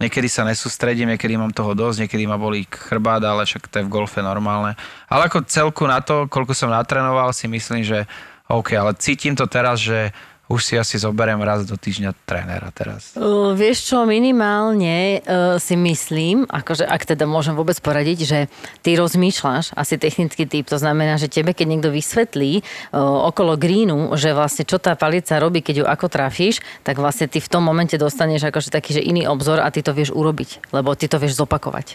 niekedy 0.00 0.28
sa 0.28 0.44
nesústredím, 0.44 1.12
niekedy 1.12 1.36
mám 1.36 1.52
toho 1.52 1.76
dosť, 1.76 2.08
niekedy 2.08 2.24
ma 2.24 2.40
bolí 2.40 2.64
chrbát, 2.68 3.20
ale 3.24 3.44
však 3.44 3.68
to 3.68 3.80
je 3.80 3.86
v 3.86 3.92
golfe 3.92 4.20
normálne. 4.24 4.76
Ale 5.08 5.28
ako 5.28 5.44
celku 5.48 5.84
na 5.84 6.00
to, 6.00 6.28
koľko 6.28 6.56
som 6.56 6.72
natrénoval, 6.72 7.32
si 7.36 7.48
myslím, 7.48 7.84
že 7.84 8.08
OK, 8.50 8.74
ale 8.74 8.98
cítim 8.98 9.38
to 9.38 9.46
teraz, 9.46 9.78
že 9.78 10.10
už 10.50 10.66
si 10.66 10.74
asi 10.74 10.98
zoberiem 10.98 11.38
raz 11.38 11.62
do 11.62 11.78
týždňa 11.78 12.10
trénera 12.26 12.74
teraz. 12.74 13.14
Uh, 13.14 13.54
vieš 13.54 13.86
čo, 13.86 14.02
minimálne 14.02 15.22
uh, 15.22 15.62
si 15.62 15.78
myslím, 15.78 16.42
akože 16.50 16.82
ak 16.82 17.06
teda 17.06 17.22
môžem 17.22 17.54
vôbec 17.54 17.78
poradiť, 17.78 18.18
že 18.26 18.38
ty 18.82 18.98
rozmýšľaš, 18.98 19.78
asi 19.78 19.94
technický 19.94 20.50
typ, 20.50 20.66
to 20.66 20.74
znamená, 20.74 21.22
že 21.22 21.30
tebe, 21.30 21.54
keď 21.54 21.66
niekto 21.70 21.94
vysvetlí 21.94 22.66
uh, 22.66 22.98
okolo 23.30 23.54
greenu, 23.54 24.10
že 24.18 24.34
vlastne 24.34 24.66
čo 24.66 24.82
tá 24.82 24.98
palica 24.98 25.38
robí, 25.38 25.62
keď 25.62 25.74
ju 25.80 25.86
ako 25.86 26.10
trafíš, 26.10 26.58
tak 26.82 26.98
vlastne 26.98 27.30
ty 27.30 27.38
v 27.38 27.46
tom 27.46 27.62
momente 27.62 27.94
dostaneš 27.94 28.50
akože 28.50 28.74
taký, 28.74 28.98
že 28.98 29.06
iný 29.06 29.30
obzor 29.30 29.62
a 29.62 29.70
ty 29.70 29.86
to 29.86 29.94
vieš 29.94 30.10
urobiť, 30.10 30.74
lebo 30.74 30.98
ty 30.98 31.06
to 31.06 31.22
vieš 31.22 31.38
zopakovať. 31.38 31.94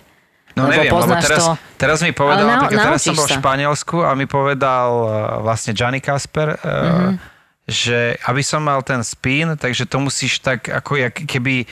No 0.55 0.71
lebo 0.71 0.87
neviem, 0.87 0.95
lebo 0.95 1.19
teraz, 1.19 1.43
to... 1.43 1.51
teraz 1.75 1.99
mi 1.99 2.15
povedal, 2.15 2.47
na, 2.47 2.63
napríklad 2.63 2.95
teraz 2.95 3.03
som 3.03 3.11
bol 3.11 3.27
v 3.27 3.35
Španielsku 3.35 3.97
a 3.99 4.15
mi 4.15 4.23
povedal 4.23 4.89
uh, 4.95 5.11
vlastne 5.43 5.75
Gianni 5.75 5.99
Kasper, 5.99 6.55
uh, 6.55 6.63
mm-hmm 6.63 7.34
že 7.65 8.13
aby 8.29 8.45
som 8.45 8.61
mal 8.61 8.85
ten 8.85 9.01
spin, 9.01 9.57
takže 9.57 9.89
to 9.89 9.97
musíš 9.97 10.39
tak 10.39 10.69
ako 10.69 11.01
jak, 11.01 11.15
keby 11.25 11.65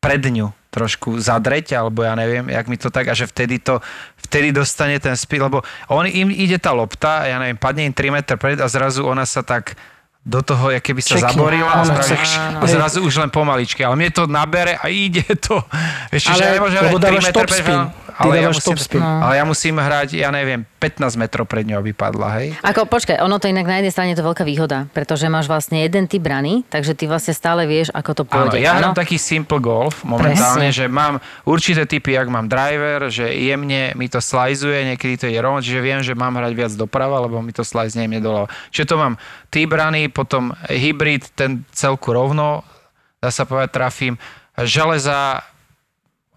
pred 0.00 0.20
ňu 0.20 0.52
trošku 0.70 1.18
zadreť, 1.18 1.74
alebo 1.74 2.06
ja 2.06 2.14
neviem, 2.14 2.46
jak 2.46 2.66
mi 2.70 2.78
to 2.78 2.94
tak, 2.94 3.10
a 3.10 3.14
že 3.16 3.26
vtedy 3.26 3.58
to, 3.58 3.82
vtedy 4.22 4.54
dostane 4.54 5.02
ten 5.02 5.18
spin, 5.18 5.42
lebo 5.42 5.66
on, 5.90 6.06
im 6.06 6.30
ide 6.30 6.62
tá 6.62 6.70
lopta, 6.70 7.26
ja 7.26 7.42
neviem, 7.42 7.58
padne 7.58 7.90
im 7.90 7.94
3 7.96 8.14
metre 8.14 8.36
pred 8.38 8.62
a 8.62 8.70
zrazu 8.70 9.02
ona 9.02 9.26
sa 9.26 9.42
tak 9.42 9.74
do 10.20 10.44
toho, 10.44 10.70
jak 10.70 10.84
keby 10.84 11.00
sa 11.00 11.16
Čekne, 11.16 11.32
zaborila 11.32 11.80
a, 11.80 11.82
spraví, 11.82 12.16
a 12.60 12.64
zrazu 12.68 13.00
už 13.00 13.24
len 13.24 13.30
pomaličky. 13.32 13.80
Ale 13.80 13.96
mne 13.96 14.12
to 14.12 14.28
nabere 14.28 14.76
a 14.76 14.92
ide 14.92 15.24
to. 15.40 15.64
Vieš, 16.12 16.28
ale, 16.28 16.36
že 16.36 16.44
ja 16.44 16.52
nemôžem 16.60 16.80
lebo 16.84 16.98
dávaš 17.00 17.24
top 17.32 17.48
spin. 17.48 17.80
Ale 18.20 18.36
ja, 18.36 18.52
musím, 18.52 18.76
spin. 18.76 19.00
No. 19.00 19.24
ale 19.24 19.40
ja 19.40 19.44
musím 19.48 19.80
hrať, 19.80 20.12
ja 20.20 20.28
neviem, 20.28 20.60
15 20.76 21.16
metrov 21.16 21.48
pred 21.48 21.64
ňou, 21.64 21.80
aby 21.80 21.96
padla, 21.96 22.28
hej? 22.36 22.52
Ako, 22.60 22.84
počkaj, 22.84 23.16
ono 23.16 23.40
to 23.40 23.48
inak 23.48 23.64
na 23.64 23.80
jednej 23.80 23.92
strane 23.96 24.12
je 24.12 24.20
to 24.20 24.28
veľká 24.28 24.44
výhoda, 24.44 24.84
pretože 24.92 25.24
máš 25.32 25.48
vlastne 25.48 25.80
jeden 25.80 26.04
typ 26.04 26.20
brany, 26.20 26.60
takže 26.68 26.92
ty 26.92 27.08
vlastne 27.08 27.32
stále 27.32 27.64
vieš, 27.64 27.88
ako 27.96 28.20
to 28.20 28.22
pôjde. 28.28 28.60
Áno, 28.60 28.64
ja 28.64 28.76
hrám 28.76 28.92
taký 28.92 29.16
simple 29.16 29.56
golf 29.56 30.04
momentálne, 30.04 30.68
Presne. 30.68 30.76
že 30.76 30.92
mám 30.92 31.16
určité 31.48 31.88
typy, 31.88 32.20
ak 32.20 32.28
mám 32.28 32.44
driver, 32.44 33.08
že 33.08 33.24
jemne 33.32 33.96
mi 33.96 34.06
to 34.12 34.20
slajzuje, 34.20 34.92
niekedy 34.92 35.14
to 35.16 35.26
je 35.32 35.40
rovno, 35.40 35.64
čiže 35.64 35.80
viem, 35.80 36.04
že 36.04 36.12
mám 36.12 36.36
hrať 36.36 36.52
viac 36.52 36.72
doprava, 36.76 37.24
lebo 37.24 37.40
mi 37.40 37.56
to 37.56 37.64
slajzne 37.64 38.04
jemne 38.04 38.20
doľava. 38.20 38.52
Čiže 38.68 38.88
to 38.92 38.96
mám 39.00 39.16
typ 39.48 39.64
brany, 39.72 40.12
potom 40.12 40.52
hybrid, 40.68 41.32
ten 41.32 41.64
celku 41.72 42.12
rovno, 42.12 42.68
dá 43.16 43.32
sa 43.32 43.48
povedať, 43.48 43.72
trafím. 43.72 44.14
Železa 44.60 45.40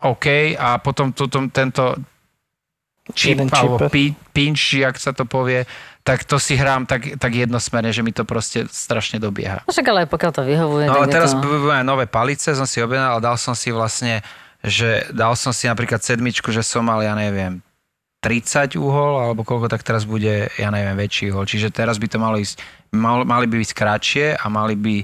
OK, 0.04 0.60
a 0.60 0.84
potom 0.84 1.16
tuto, 1.16 1.48
tento 1.48 1.96
čip, 3.12 3.40
alebo 3.52 3.88
pinch, 4.32 4.80
jak 4.80 4.96
sa 4.96 5.12
to 5.12 5.28
povie, 5.28 5.68
tak 6.04 6.28
to 6.28 6.36
si 6.36 6.60
hrám 6.60 6.84
tak, 6.84 7.16
tak 7.16 7.32
jednosmerne, 7.32 7.92
že 7.92 8.04
mi 8.04 8.12
to 8.12 8.28
proste 8.28 8.68
strašne 8.68 9.20
dobieha. 9.24 9.64
No 9.64 9.72
však 9.72 9.88
ale 9.88 10.02
pokiaľ 10.08 10.32
to 10.36 10.44
vyhovuje. 10.44 10.86
No 10.92 11.04
a 11.04 11.08
teraz 11.08 11.32
to... 11.32 11.40
nové 11.84 12.08
palice, 12.08 12.52
som 12.56 12.68
si 12.68 12.84
objednal 12.84 13.20
a 13.20 13.24
dal 13.24 13.40
som 13.40 13.56
si 13.56 13.72
vlastne, 13.72 14.20
že 14.60 15.08
dal 15.12 15.36
som 15.40 15.56
si 15.56 15.68
napríklad 15.68 16.04
sedmičku, 16.04 16.52
že 16.52 16.64
som 16.64 16.84
mal, 16.84 17.00
ja 17.00 17.16
neviem, 17.16 17.64
30 18.24 18.80
uhol, 18.80 19.20
alebo 19.20 19.44
koľko, 19.44 19.68
tak 19.68 19.84
teraz 19.84 20.08
bude, 20.08 20.48
ja 20.56 20.72
neviem, 20.72 20.96
väčší 20.96 21.32
uhol. 21.32 21.44
Čiže 21.48 21.72
teraz 21.72 22.00
by 22.00 22.08
to 22.08 22.20
malo 22.20 22.40
ísť, 22.40 22.60
mal, 22.96 23.28
mali 23.28 23.48
by 23.48 23.60
byť 23.60 23.72
kratšie 23.72 24.26
a 24.40 24.46
mali 24.48 24.76
by 24.80 24.96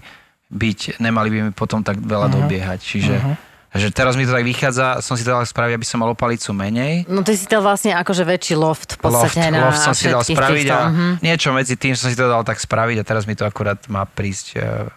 byť, 0.52 1.04
nemali 1.04 1.28
by 1.32 1.38
mi 1.48 1.52
potom 1.52 1.84
tak 1.84 2.00
veľa 2.00 2.32
uh-huh. 2.32 2.38
dobiehať. 2.44 2.80
Čiže 2.80 3.16
uh-huh 3.20 3.48
že 3.78 3.94
teraz 3.94 4.18
mi 4.18 4.26
to 4.26 4.34
tak 4.34 4.42
vychádza, 4.42 5.06
som 5.06 5.14
si 5.14 5.22
to 5.22 5.30
dal 5.30 5.46
spraviť, 5.46 5.78
aby 5.78 5.86
som 5.86 6.02
mal 6.02 6.10
opalicu 6.10 6.50
menej. 6.58 7.06
No 7.06 7.22
ty 7.22 7.38
si 7.38 7.46
dal 7.46 7.62
vlastne 7.62 7.94
akože 7.94 8.26
väčší 8.26 8.56
loft 8.58 8.98
v 8.98 9.00
podstate 9.06 9.46
loft, 9.46 9.54
na 9.54 9.60
loft 9.70 9.82
som 9.86 9.94
si 9.94 10.10
dal 10.10 10.26
spraviť 10.26 10.66
týchto, 10.66 10.74
a 10.74 10.82
uh-huh. 10.90 11.14
niečo 11.22 11.50
medzi 11.54 11.78
tým 11.78 11.94
som 11.94 12.10
si 12.10 12.18
to 12.18 12.26
dal 12.26 12.42
tak 12.42 12.58
spraviť 12.58 12.98
a 12.98 13.04
teraz 13.06 13.30
mi 13.30 13.38
to 13.38 13.46
akurát 13.46 13.78
má 13.86 14.10
prísť 14.10 14.58
e, 14.58 14.90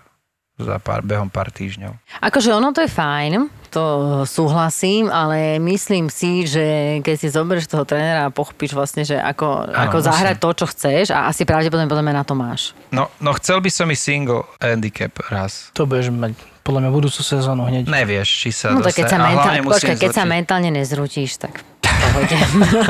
za 0.57 0.77
pár, 0.81 1.05
behom 1.05 1.29
pár 1.29 1.53
týždňov. 1.53 1.93
Akože 2.25 2.49
ono 2.53 2.73
to 2.73 2.81
je 2.81 2.89
fajn, 2.89 3.53
to 3.73 3.85
súhlasím, 4.29 5.09
ale 5.09 5.57
myslím 5.61 6.13
si, 6.13 6.45
že 6.45 7.01
keď 7.01 7.15
si 7.17 7.29
zoberieš 7.33 7.73
toho 7.73 7.89
trénera 7.89 8.29
a 8.29 8.35
pochopíš 8.35 8.77
vlastne, 8.77 9.05
že 9.05 9.17
ako, 9.17 9.69
ano, 9.69 9.81
ako 9.89 9.97
zahrať 10.01 10.37
to, 10.41 10.51
čo 10.53 10.67
chceš 10.69 11.05
a 11.13 11.29
asi 11.29 11.49
pravdepodobne 11.49 12.13
na 12.13 12.25
to 12.25 12.37
máš. 12.37 12.77
No, 12.93 13.09
no 13.21 13.33
chcel 13.37 13.65
by 13.65 13.69
som 13.73 13.89
i 13.89 13.97
single 13.97 14.45
handicap 14.61 15.17
raz. 15.33 15.73
To 15.73 15.89
budeš 15.89 16.13
mať 16.13 16.52
podľa 16.63 16.87
mňa 16.87 16.91
budúcu 16.95 17.21
sezónu 17.21 17.67
hneď. 17.67 17.91
Nevieš, 17.91 18.29
či 18.31 18.51
sa 18.55 18.71
No 18.71 18.81
tak 18.81 18.95
keď 18.95 19.07
sa, 19.11 19.19
mentál, 19.19 19.53
počkaj, 19.67 19.97
keď 19.99 20.13
sa 20.15 20.25
mentálne 20.25 20.71
nezrutíš, 20.71 21.43
tak 21.43 21.67
pohode. 22.03 22.37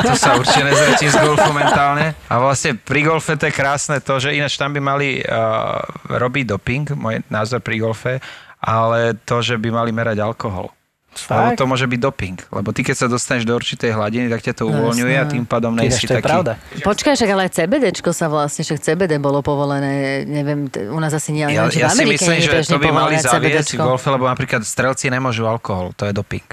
to 0.05 0.15
sa 0.17 0.37
určite 0.37 0.63
nezrutí 0.69 1.07
z 1.09 1.17
golfu 1.17 1.51
mentálne. 1.57 2.13
A 2.29 2.35
vlastne 2.37 2.77
pri 2.77 3.01
golfe 3.09 3.37
to 3.41 3.49
je 3.49 3.55
krásne 3.57 3.99
to, 4.05 4.21
že 4.21 4.37
ináč 4.37 4.61
tam 4.61 4.77
by 4.77 4.81
mali 4.81 5.25
uh, 5.25 5.81
robiť 6.13 6.45
doping, 6.53 6.87
môj 6.97 7.25
názor 7.33 7.65
pri 7.65 7.81
golfe, 7.81 8.21
ale 8.63 9.17
to, 9.25 9.41
že 9.41 9.57
by 9.57 9.73
mali 9.73 9.91
merať 9.91 10.21
alkohol. 10.21 10.71
Fakt? 11.13 11.37
Lebo 11.37 11.49
to 11.61 11.65
môže 11.69 11.85
byť 11.85 12.01
doping. 12.01 12.39
Lebo 12.49 12.73
ty, 12.73 12.81
keď 12.81 12.97
sa 12.97 13.07
dostaneš 13.07 13.45
do 13.45 13.53
určitej 13.53 13.93
hladiny, 13.93 14.33
tak 14.33 14.41
ťa 14.41 14.53
to 14.57 14.65
uvoľňuje 14.73 15.17
a 15.21 15.25
tým 15.29 15.45
pádom 15.45 15.77
nejsi 15.77 16.09
taký... 16.09 16.25
pravda. 16.25 16.57
Počkaj, 16.81 17.15
však 17.21 17.31
ale 17.31 17.53
CBDčko 17.53 18.11
sa 18.17 18.33
vlastne, 18.33 18.65
však 18.65 18.81
CBD 18.81 19.21
bolo 19.21 19.45
povolené, 19.45 20.25
neviem, 20.25 20.73
u 20.73 20.99
nás 20.99 21.13
asi 21.13 21.37
nie, 21.37 21.45
ja, 21.45 21.69
ja, 21.69 21.89
ja 21.89 21.91
si 21.93 22.09
myslím, 22.09 22.41
že 22.41 22.65
to 22.65 22.81
by 22.81 22.89
mali 22.89 23.21
zaviesť 23.21 23.77
v 23.77 23.85
golfe, 23.85 24.09
lebo 24.09 24.25
napríklad 24.25 24.65
strelci 24.65 25.13
nemôžu 25.13 25.45
alkohol, 25.45 25.93
to 25.93 26.09
je 26.09 26.17
doping. 26.17 26.49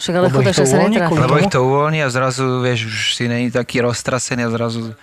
Však 0.00 0.14
ale 0.16 0.28
chudák, 0.32 0.56
že 0.56 0.64
sa 0.64 0.80
Lebo 0.88 1.36
ich 1.36 1.52
to 1.52 1.60
uvoľní 1.60 2.00
a 2.00 2.08
zrazu, 2.08 2.64
vieš, 2.64 2.88
už 2.88 2.98
si 3.20 3.28
není 3.28 3.52
taký 3.52 3.84
roztrasený 3.84 4.48
a 4.48 4.50
zrazu 4.50 4.96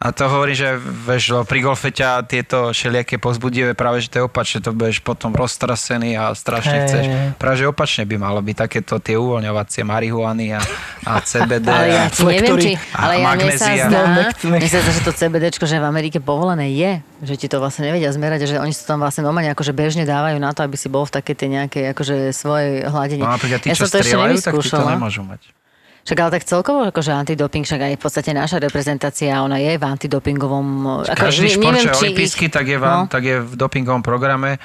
A 0.00 0.16
to 0.16 0.32
hovorím, 0.32 0.56
že 0.56 0.80
lebo 1.28 1.44
pri 1.44 1.60
golfe 1.60 1.92
ťa 1.92 2.24
tieto 2.24 2.72
všelijaké 2.72 3.20
pozbudivé 3.20 3.76
práve, 3.76 4.00
že 4.00 4.08
to 4.08 4.16
je 4.16 4.24
opačne, 4.24 4.64
to 4.64 4.72
budeš 4.72 5.04
potom 5.04 5.36
roztrasený 5.36 6.16
a 6.16 6.32
strašne 6.32 6.72
Hej. 6.72 6.84
chceš. 6.88 7.04
Práve, 7.36 7.60
že 7.60 7.68
opačne 7.68 8.08
by 8.08 8.16
malo 8.16 8.40
byť 8.40 8.56
takéto 8.64 8.96
tie 8.96 9.20
uvoľňovacie 9.20 9.84
marihuany 9.84 10.56
a, 10.56 10.60
a 11.04 11.20
CBD. 11.28 11.68
Ale 11.68 11.86
ja 11.92 12.04
a, 12.08 12.16
neviem, 12.16 12.56
či... 12.56 12.70
Ale 12.96 13.12
ja 13.20 13.28
mne 13.36 13.52
sa 13.60 13.70
zdá, 13.76 14.00
mne 14.40 14.68
sa 14.72 14.78
zdá, 14.80 14.92
že 14.96 15.02
to 15.04 15.12
CBDčko, 15.12 15.68
že 15.68 15.76
v 15.76 15.84
Amerike 15.84 16.16
povolené 16.16 16.72
je, 16.72 17.04
že 17.20 17.34
ti 17.36 17.46
to 17.52 17.60
vlastne 17.60 17.84
nevedia 17.84 18.08
zmerať, 18.08 18.40
a 18.40 18.46
že 18.48 18.56
oni 18.56 18.72
si 18.72 18.80
to 18.80 18.96
tam 18.96 19.04
vlastne 19.04 19.20
normálne 19.20 19.52
akože 19.52 19.76
bežne 19.76 20.08
dávajú 20.08 20.40
na 20.40 20.56
to, 20.56 20.64
aby 20.64 20.80
si 20.80 20.88
bol 20.88 21.04
v 21.04 21.12
takej 21.12 21.36
tej 21.36 21.48
nejakej 21.60 21.84
akože 21.92 22.32
svojej 22.32 22.88
hladine. 22.88 23.20
No 23.20 23.36
napríklad 23.36 23.60
tí, 23.60 23.68
ja 23.68 23.76
čo 23.76 23.84
som 23.84 23.92
to 23.92 24.00
ešte 24.00 24.16
strieľajú, 24.16 24.40
tak 24.40 24.52
tí 24.64 24.68
to 24.72 24.80
nemôžu 24.80 25.28
mať. 25.28 25.59
Však 26.00 26.18
ale 26.18 26.30
tak 26.32 26.44
celkovo, 26.48 26.88
akože 26.88 27.12
antidoping, 27.12 27.64
však 27.64 27.80
aj 27.80 27.92
v 27.96 28.00
podstate 28.00 28.30
naša 28.32 28.56
reprezentácia, 28.58 29.36
ona 29.44 29.60
je 29.60 29.76
v 29.76 29.84
antidopingovom... 29.84 30.66
Ako, 31.04 31.28
Každý 31.28 31.60
šport, 31.60 31.76
je 31.76 31.92
či 31.92 32.04
olimpijský, 32.08 32.46
ich- 32.48 32.54
tak 32.54 32.66
je, 32.66 32.78
v, 32.80 32.84
no. 32.84 33.04
tak 33.06 33.22
je 33.24 33.36
v 33.44 33.52
dopingovom 33.52 34.00
programe, 34.00 34.56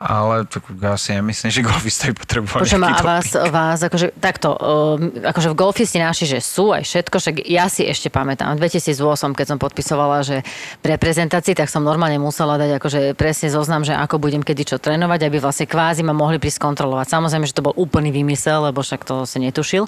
ale 0.00 0.48
tak 0.48 0.64
ja 0.80 0.96
si 0.96 1.12
nemyslím, 1.12 1.52
že 1.52 1.60
golfisti 1.60 2.08
by 2.16 2.24
Počujem, 2.48 2.80
nejaký 2.80 3.04
a 3.04 3.04
vás, 3.04 3.26
doping. 3.28 3.52
vás 3.52 3.78
akože, 3.84 4.06
takto, 4.16 4.56
um, 4.56 5.12
akože 5.20 5.52
v 5.52 5.56
golfi 5.60 5.84
ste 5.84 6.00
našli, 6.00 6.24
že 6.24 6.40
sú 6.40 6.72
aj 6.72 6.88
všetko, 6.88 7.20
však 7.20 7.36
ja 7.44 7.68
si 7.68 7.84
ešte 7.84 8.08
pamätám, 8.08 8.56
v 8.56 8.64
2008, 8.64 9.36
keď 9.36 9.46
som 9.52 9.58
podpisovala, 9.60 10.24
že 10.24 10.40
pre 10.80 10.96
reprezentácii, 10.96 11.52
tak 11.52 11.68
som 11.68 11.84
normálne 11.84 12.16
musela 12.16 12.56
dať 12.56 12.80
akože 12.80 13.00
presne 13.12 13.52
zoznam, 13.52 13.84
že 13.84 13.92
ako 13.92 14.16
budem 14.16 14.40
kedy 14.40 14.72
čo 14.72 14.76
trénovať, 14.80 15.28
aby 15.28 15.36
vlastne 15.36 15.68
kvázi 15.68 16.00
ma 16.00 16.16
mohli 16.16 16.40
prísť 16.40 16.64
kontrolovať. 16.64 17.20
Samozrejme, 17.20 17.44
že 17.44 17.60
to 17.60 17.66
bol 17.68 17.76
úplný 17.76 18.08
vymysel, 18.08 18.72
lebo 18.72 18.80
však 18.80 19.04
to 19.04 19.28
si 19.28 19.36
netušil. 19.36 19.84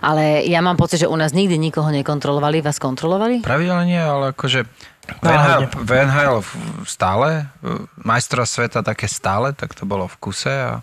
Ale 0.00 0.48
ja 0.48 0.64
mám 0.64 0.80
pocit, 0.80 1.04
že 1.04 1.12
u 1.12 1.16
nás 1.20 1.36
nikdy 1.36 1.60
nikoho 1.60 1.92
nekontrolovali, 1.92 2.64
vás 2.64 2.80
kontrolovali? 2.80 3.44
Pravidelne 3.44 3.84
nie, 3.84 4.00
ale 4.00 4.32
akože 4.32 4.64
v 5.02 5.22
Náhodne. 5.26 5.66
NHL, 5.66 5.82
v 5.82 5.90
NHL 6.06 6.36
stále, 6.86 7.28
majstra 7.98 8.46
sveta 8.46 8.86
také 8.86 9.10
stále, 9.10 9.50
tak 9.50 9.74
to 9.74 9.82
bolo 9.82 10.06
v 10.06 10.16
kuse 10.22 10.54
a, 10.54 10.78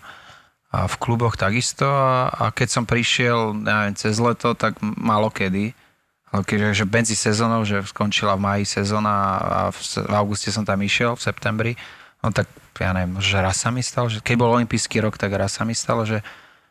a 0.70 0.78
v 0.84 0.94
kluboch 1.00 1.40
takisto 1.40 1.88
a, 1.88 2.28
a 2.28 2.44
keď 2.52 2.68
som 2.68 2.84
prišiel, 2.84 3.56
neviem, 3.56 3.96
cez 3.96 4.20
leto, 4.20 4.52
tak 4.52 4.76
málo 4.80 5.32
kedy. 5.32 5.72
Ale 6.30 6.46
keďže 6.46 6.84
že 6.84 6.86
medzi 6.86 7.16
sezónou, 7.18 7.66
že 7.66 7.82
skončila 7.82 8.38
v 8.38 8.44
máji 8.46 8.64
sezóna 8.68 9.14
a 9.40 9.60
v, 9.74 9.78
v 9.82 10.14
auguste 10.14 10.54
som 10.54 10.62
tam 10.62 10.78
išiel, 10.78 11.18
v 11.18 11.26
septembri, 11.26 11.72
no 12.22 12.30
tak 12.30 12.46
ja 12.78 12.94
neviem, 12.94 13.18
že 13.18 13.42
raz 13.42 13.58
sa 13.58 13.74
mi 13.74 13.82
stalo, 13.82 14.06
že 14.06 14.22
keď 14.22 14.34
bol 14.38 14.54
olympijský 14.54 15.02
rok, 15.02 15.18
tak 15.18 15.34
raz 15.34 15.58
sa 15.58 15.66
mi 15.66 15.74
stalo, 15.74 16.06
že 16.06 16.22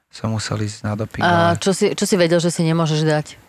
som 0.10 0.32
musel 0.32 0.58
ísť 0.64 0.80
na 0.88 0.96
doping. 0.96 1.22
A 1.22 1.54
ale- 1.54 1.62
čo 1.62 1.76
si, 1.76 1.92
čo 1.94 2.06
si 2.08 2.16
vedel, 2.16 2.40
že 2.42 2.50
si 2.50 2.64
nemôžeš 2.66 3.02
dať? 3.04 3.49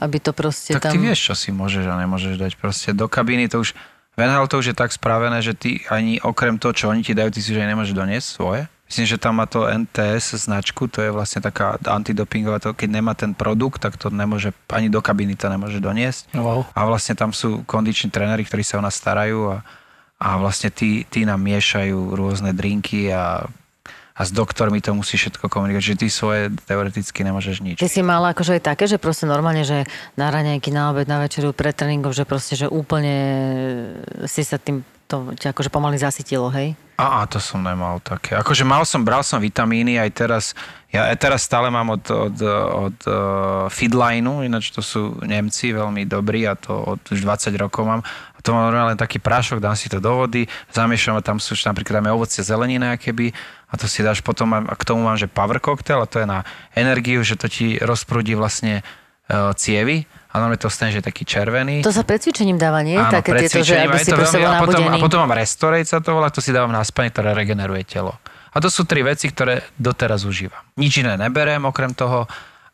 Aby 0.00 0.16
to 0.18 0.32
proste 0.32 0.72
tak 0.80 0.88
tam... 0.88 0.92
ty 0.92 0.98
vieš, 0.98 1.30
čo 1.30 1.34
si 1.36 1.52
môžeš 1.52 1.84
a 1.84 1.94
nemôžeš 2.00 2.40
dať. 2.40 2.52
Proste 2.56 2.96
do 2.96 3.06
kabíny 3.06 3.46
to 3.52 3.60
už... 3.60 3.76
V 4.16 4.26
NHL 4.26 4.50
to 4.50 4.58
už 4.58 4.66
je 4.72 4.76
tak 4.76 4.90
spravené, 4.90 5.38
že 5.40 5.54
ty 5.54 5.86
ani 5.86 6.18
okrem 6.20 6.58
toho, 6.58 6.74
čo 6.74 6.90
oni 6.90 7.04
ti 7.04 7.14
dajú, 7.14 7.30
ty 7.30 7.40
si 7.40 7.54
aj 7.54 7.68
nemôžeš 7.68 7.94
doniesť 7.94 8.28
svoje. 8.28 8.62
Myslím, 8.90 9.06
že 9.06 9.22
tam 9.22 9.38
má 9.38 9.46
to 9.46 9.70
NTS 9.70 10.34
značku, 10.50 10.90
to 10.90 10.98
je 10.98 11.14
vlastne 11.14 11.38
taká 11.38 11.78
antidopingová, 11.78 12.58
to, 12.58 12.74
keď 12.74 12.90
nemá 12.90 13.14
ten 13.14 13.38
produkt, 13.38 13.78
tak 13.78 13.94
to 13.94 14.10
nemôže, 14.10 14.50
ani 14.66 14.90
do 14.90 14.98
kabíny 14.98 15.38
to 15.38 15.46
nemôže 15.46 15.78
doniesť. 15.78 16.34
Wow. 16.34 16.66
A 16.74 16.90
vlastne 16.90 17.14
tam 17.14 17.30
sú 17.30 17.62
kondiční 17.70 18.10
tréneri, 18.10 18.42
ktorí 18.42 18.66
sa 18.66 18.82
o 18.82 18.84
nás 18.84 18.98
starajú 18.98 19.54
a, 19.54 19.62
a 20.18 20.42
vlastne 20.42 20.74
tí, 20.74 21.06
tí 21.06 21.22
nám 21.22 21.38
miešajú 21.38 22.18
rôzne 22.18 22.50
drinky 22.50 23.14
a, 23.14 23.46
a 24.14 24.20
s 24.26 24.30
doktormi 24.34 24.82
to 24.82 24.92
musí 24.92 25.16
všetko 25.16 25.46
komunikovať, 25.46 25.84
že 25.84 25.98
ty 25.98 26.06
svoje 26.10 26.50
teoreticky 26.66 27.22
nemôžeš 27.22 27.62
nič. 27.62 27.76
Ty 27.80 27.90
si 27.90 28.02
mala 28.02 28.34
akože 28.34 28.58
aj 28.58 28.62
také, 28.74 28.84
že 28.90 29.00
proste 29.00 29.24
normálne, 29.24 29.62
že 29.62 29.86
na 30.18 30.28
raňajky, 30.28 30.70
na 30.74 30.90
obed, 30.90 31.06
na 31.06 31.22
večeru, 31.22 31.54
pred 31.54 31.72
tréningom, 31.72 32.10
že 32.10 32.26
proste, 32.26 32.58
že 32.58 32.66
úplne 32.66 33.16
si 34.26 34.42
sa 34.42 34.58
tým 34.58 34.82
to 35.10 35.34
ťa 35.34 35.50
akože 35.50 35.74
pomaly 35.74 35.98
zasytilo, 35.98 36.46
hej? 36.54 36.78
Á, 36.94 37.26
to 37.26 37.42
som 37.42 37.58
nemal 37.58 37.98
také. 37.98 38.38
Akože 38.38 38.62
mal 38.62 38.86
som, 38.86 39.02
bral 39.02 39.26
som 39.26 39.42
vitamíny 39.42 39.98
aj 39.98 40.10
teraz. 40.14 40.44
Ja 40.94 41.10
aj 41.10 41.18
teraz 41.18 41.42
stále 41.42 41.66
mám 41.66 41.90
od, 41.90 42.04
od, 42.06 42.36
od 42.86 42.98
uh, 43.08 43.66
Fidlineu, 43.72 44.46
ináč 44.46 44.70
to 44.70 44.84
sú 44.84 45.18
Nemci 45.26 45.74
veľmi 45.74 46.06
dobrí 46.06 46.46
a 46.46 46.54
to 46.54 46.76
od 46.76 47.02
už 47.10 47.26
20 47.26 47.50
rokov 47.58 47.82
mám. 47.88 48.00
To 48.44 48.56
mám 48.56 48.72
normálne 48.72 48.96
taký 48.96 49.20
prášok, 49.20 49.60
dám 49.60 49.76
si 49.76 49.92
to 49.92 50.00
do 50.00 50.12
vody, 50.16 50.48
zamiešam 50.72 51.16
a 51.16 51.22
tam 51.24 51.36
sú 51.36 51.52
napríklad 51.54 52.00
dáme 52.00 52.10
ovocie, 52.12 52.40
zelenina 52.40 52.96
keby 52.96 53.32
a 53.70 53.74
to 53.76 53.86
si 53.86 54.00
dáš 54.02 54.24
potom, 54.24 54.50
a 54.56 54.74
k 54.74 54.82
tomu 54.82 55.04
mám, 55.04 55.14
že 55.14 55.30
power 55.30 55.62
cocktail 55.62 56.02
a 56.02 56.10
to 56.10 56.22
je 56.22 56.26
na 56.26 56.42
energiu, 56.74 57.22
že 57.22 57.38
to 57.38 57.46
ti 57.46 57.78
rozprúdi 57.78 58.34
vlastne 58.34 58.80
uh, 58.80 59.54
cievy 59.54 60.08
a 60.30 60.38
normálne 60.38 60.62
to 60.62 60.70
stane, 60.70 60.94
že 60.94 61.02
je 61.02 61.06
taký 61.06 61.26
červený. 61.26 61.82
To 61.82 61.94
sa 61.94 62.06
pred 62.06 62.22
cvičením 62.22 62.58
dáva, 62.58 62.82
nie? 62.86 62.98
Áno, 62.98 63.10
Také 63.10 63.46
tieto, 63.46 63.62
že 63.62 63.78
aby 63.82 63.98
si 63.98 64.10
to 64.10 64.18
veľmi- 64.18 64.46
a 64.46 64.62
potom, 64.62 64.82
a 64.86 64.96
potom 64.98 65.18
mám 65.26 65.34
Restorate 65.34 65.86
sa 65.86 65.98
to 65.98 66.14
volá, 66.14 66.30
to 66.30 66.42
si 66.42 66.54
dávam 66.54 66.70
na 66.70 66.82
spanie, 66.86 67.10
ktoré 67.10 67.34
regeneruje 67.34 67.82
telo. 67.86 68.14
A 68.50 68.58
to 68.58 68.66
sú 68.66 68.82
tri 68.82 69.06
veci, 69.06 69.30
ktoré 69.30 69.62
doteraz 69.78 70.26
užívam. 70.26 70.58
Nič 70.74 71.02
iné 71.02 71.14
neberiem 71.14 71.62
okrem 71.62 71.94
toho 71.94 72.26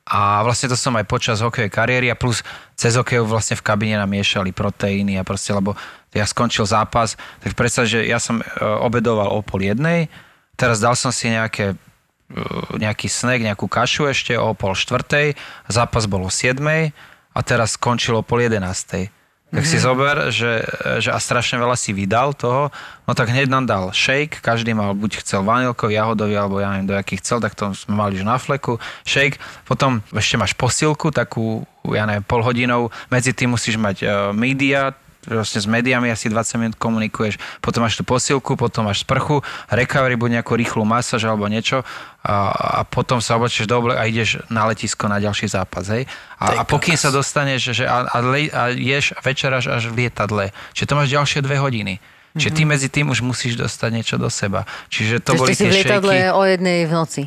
a 0.07 0.39
vlastne 0.47 0.71
to 0.71 0.79
som 0.79 0.95
aj 0.95 1.11
počas 1.11 1.43
hokejovej 1.43 1.75
kariéry 1.75 2.07
a 2.15 2.17
plus 2.17 2.47
cez 2.79 2.95
hokej 2.95 3.27
vlastne 3.27 3.59
v 3.59 3.67
kabine 3.67 3.99
nám 3.99 4.07
miešali 4.07 4.55
proteíny 4.55 5.19
a 5.19 5.27
proste, 5.27 5.51
lebo 5.51 5.75
ja 6.15 6.23
skončil 6.23 6.63
zápas, 6.63 7.19
tak 7.43 7.59
predstav, 7.59 7.91
že 7.91 8.07
ja 8.07 8.23
som 8.23 8.39
e, 8.39 8.45
obedoval 8.63 9.35
o 9.35 9.43
pol 9.43 9.67
jednej, 9.67 10.07
teraz 10.55 10.79
dal 10.79 10.95
som 10.95 11.11
si 11.11 11.27
nejaké 11.27 11.75
e, 11.75 11.77
nejaký 12.79 13.11
snack, 13.11 13.43
nejakú 13.43 13.67
kašu 13.67 14.07
ešte 14.07 14.39
o 14.39 14.55
pol 14.55 14.79
štvrtej, 14.79 15.35
zápas 15.67 16.07
bol 16.07 16.23
o 16.23 16.31
siedmej 16.31 16.95
a 17.35 17.39
teraz 17.43 17.75
skončilo 17.75 18.23
o 18.23 18.27
pol 18.27 18.47
jedenastej. 18.47 19.11
Tak 19.47 19.63
si 19.63 19.79
zober, 19.79 20.35
že, 20.35 20.67
že 20.99 21.15
a 21.15 21.23
strašne 21.23 21.63
veľa 21.63 21.79
si 21.79 21.95
vydal 21.95 22.35
toho, 22.35 22.75
no 23.07 23.13
tak 23.15 23.31
hneď 23.31 23.47
nám 23.47 23.65
dal 23.65 23.85
shake, 23.95 24.43
každý 24.43 24.75
mal 24.75 24.91
buď 24.91 25.23
chcel 25.23 25.47
vanilkový, 25.47 25.95
jahodový, 25.95 26.35
alebo 26.35 26.59
ja 26.59 26.75
neviem, 26.75 26.91
do 26.91 26.99
akých 26.99 27.23
chcel, 27.23 27.39
tak 27.39 27.55
to 27.55 27.71
sme 27.71 27.95
mali 27.95 28.19
už 28.19 28.27
na 28.27 28.43
fleku, 28.43 28.83
shake, 29.07 29.39
potom 29.63 30.03
ešte 30.11 30.35
máš 30.35 30.51
posilku, 30.59 31.15
takú, 31.15 31.63
ja 31.87 32.11
neviem, 32.11 32.27
pol 32.27 32.43
hodinou, 32.43 32.91
medzi 33.07 33.31
tým 33.31 33.55
musíš 33.55 33.79
mať 33.79 33.97
uh, 34.03 34.11
media, 34.35 34.91
vlastne 35.27 35.61
s 35.61 35.69
médiami 35.69 36.09
asi 36.09 36.31
20 36.31 36.63
minút 36.63 36.77
komunikuješ, 36.79 37.39
potom 37.59 37.83
máš 37.83 37.99
tú 37.99 38.05
posilku, 38.07 38.55
potom 38.55 38.87
máš 38.87 39.03
sprchu, 39.03 39.43
recovery, 39.69 40.15
buď 40.15 40.41
nejakú 40.41 40.55
rýchlu 40.55 40.87
masáž 40.87 41.27
alebo 41.27 41.51
niečo 41.51 41.83
a, 42.27 42.35
a 42.53 42.81
potom 42.83 43.23
sa 43.23 43.39
oblečeš 43.39 43.71
do 43.71 43.79
oblek 43.79 43.99
a 43.99 44.07
ideš 44.07 44.43
na 44.51 44.67
letisko 44.67 45.07
na 45.07 45.23
ďalší 45.23 45.47
zápas, 45.47 45.87
hej. 45.91 46.07
A, 46.39 46.61
a 46.61 46.63
pokým 46.67 46.99
sa 46.99 47.15
dostaneš, 47.15 47.77
že 47.77 47.85
a, 47.87 48.07
a, 48.07 48.19
le, 48.23 48.51
a 48.51 48.71
ješ 48.75 49.15
a 49.15 49.21
večeraš 49.23 49.71
až 49.71 49.91
v 49.91 50.07
lietadle, 50.07 50.51
čiže 50.75 50.89
to 50.91 50.95
máš 50.99 51.11
ďalšie 51.11 51.41
dve 51.43 51.59
hodiny. 51.59 51.99
Čiže 52.37 52.53
ty 52.53 52.63
medzi 52.69 52.89
tým 52.93 53.09
už 53.09 53.25
musíš 53.25 53.57
dostať 53.57 53.91
niečo 53.97 54.17
do 54.21 54.29
seba. 54.29 54.69
Čiže 54.93 55.25
to 55.25 55.33
Čiže 55.33 55.41
boli 55.41 55.49
ty 55.49 55.57
si 55.57 55.65
tie 55.65 55.71
v 55.73 55.77
lietadle 55.81 56.15
šejky. 56.21 56.37
o 56.37 56.43
jednej 56.45 56.79
v 56.85 56.93
noci. 56.93 57.23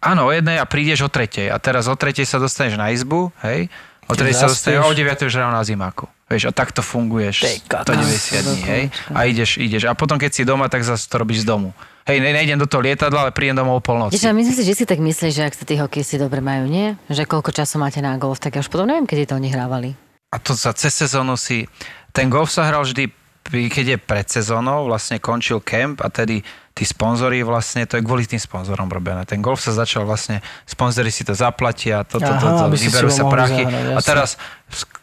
Áno, 0.00 0.20
o 0.24 0.32
jednej 0.32 0.56
a 0.56 0.64
prídeš 0.64 1.04
o 1.04 1.10
tretej. 1.12 1.52
A 1.52 1.60
teraz 1.60 1.84
o 1.84 1.94
tretej 1.98 2.24
sa 2.24 2.40
dostaneš 2.40 2.80
na 2.80 2.88
izbu, 2.88 3.28
hej? 3.44 3.68
O 4.08 4.16
tretej 4.16 4.40
sa 4.40 4.48
dostaneš 4.48 4.80
a 4.80 4.88
o 4.88 4.92
9. 4.96 5.28
už 5.28 5.34
ráno 5.36 5.52
na 5.52 5.60
zimáku. 5.60 6.08
Vieš, 6.28 6.48
a 6.48 6.52
takto 6.52 6.80
funguješ 6.80 7.44
Tej 7.44 7.58
kokos. 7.68 7.92
190 7.92 8.44
dní, 8.44 8.60
hej? 8.64 8.84
A 9.12 9.28
ideš, 9.28 9.60
ideš. 9.60 9.88
A 9.88 9.92
potom, 9.92 10.16
keď 10.16 10.30
si 10.32 10.42
doma, 10.48 10.68
tak 10.68 10.84
zase 10.84 11.08
to 11.08 11.20
robíš 11.20 11.44
z 11.44 11.46
domu. 11.48 11.72
Hej, 12.08 12.24
ne, 12.24 12.32
nejdem 12.32 12.56
do 12.56 12.64
toho 12.64 12.80
lietadla, 12.84 13.28
ale 13.28 13.32
prídem 13.36 13.60
domov 13.60 13.80
o 13.80 13.82
polnoci. 13.84 14.16
Čiže 14.16 14.32
myslím 14.32 14.56
si, 14.56 14.64
že 14.64 14.74
si 14.76 14.84
tak 14.88 14.96
myslíš, 14.96 15.32
že 15.32 15.44
ak 15.44 15.54
sa 15.56 15.64
tí 15.68 15.76
hokejisti 15.76 16.16
dobre 16.16 16.40
majú, 16.40 16.64
nie? 16.64 16.96
Že 17.12 17.28
koľko 17.28 17.52
času 17.52 17.76
máte 17.76 18.00
na 18.00 18.16
golf, 18.16 18.40
tak 18.40 18.56
ja 18.56 18.64
už 18.64 18.72
potom 18.72 18.88
neviem, 18.88 19.04
kedy 19.04 19.28
to 19.28 19.36
oni 19.36 19.52
hrávali. 19.52 19.92
A 20.32 20.40
to 20.40 20.56
za 20.56 20.72
cez 20.72 20.96
sezónu 20.96 21.36
si... 21.36 21.68
Ten 22.12 22.32
golf 22.32 22.48
sa 22.48 22.64
hral 22.64 22.88
vždy, 22.88 23.12
keď 23.48 23.86
je 23.96 23.98
pred 23.98 24.26
sezónou, 24.28 24.86
vlastne 24.86 25.16
končil 25.18 25.64
kemp 25.64 26.04
a 26.04 26.12
tedy 26.12 26.44
tí 26.78 26.86
sponzori 26.86 27.42
vlastne, 27.42 27.90
to 27.90 27.98
je 27.98 28.06
kvôli 28.06 28.22
tým 28.22 28.38
sponzorom 28.38 28.86
robené. 28.86 29.26
Ten 29.26 29.42
golf 29.42 29.58
sa 29.58 29.74
začal 29.74 30.06
vlastne, 30.06 30.38
sponzori 30.62 31.10
si 31.10 31.26
to 31.26 31.34
zaplatia, 31.34 32.06
toto, 32.06 32.30
Aha, 32.30 32.38
toto, 32.38 32.70
si 32.78 32.86
vyberú 32.86 33.10
sa 33.10 33.26
prachy. 33.26 33.66
zahrať, 33.66 33.98
a 33.98 34.00
teraz 34.06 34.38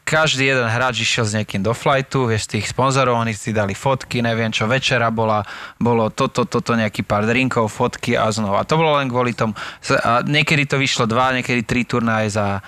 každý 0.08 0.56
jeden 0.56 0.70
hráč 0.72 1.04
išiel 1.04 1.26
s 1.28 1.34
niekým 1.36 1.60
do 1.60 1.76
flightu, 1.76 2.32
vieš, 2.32 2.48
tých 2.48 2.72
sponzorov, 2.72 3.20
oni 3.20 3.36
si 3.36 3.52
dali 3.52 3.76
fotky, 3.76 4.24
neviem 4.24 4.56
čo, 4.56 4.70
večera 4.72 5.12
bola, 5.12 5.43
bolo 5.76 6.08
toto, 6.14 6.48
toto, 6.48 6.78
nejaký 6.80 7.04
pár 7.04 7.28
drinkov, 7.28 7.68
fotky 7.68 8.16
a 8.16 8.32
znova. 8.32 8.64
A 8.64 8.68
to 8.70 8.80
bolo 8.80 8.96
len 8.96 9.12
kvôli 9.12 9.36
tomu. 9.36 9.52
A 10.06 10.24
niekedy 10.24 10.70
to 10.70 10.80
vyšlo 10.80 11.10
dva, 11.10 11.36
niekedy 11.36 11.66
tri 11.68 11.84
turnaje 11.84 12.32
za 12.32 12.64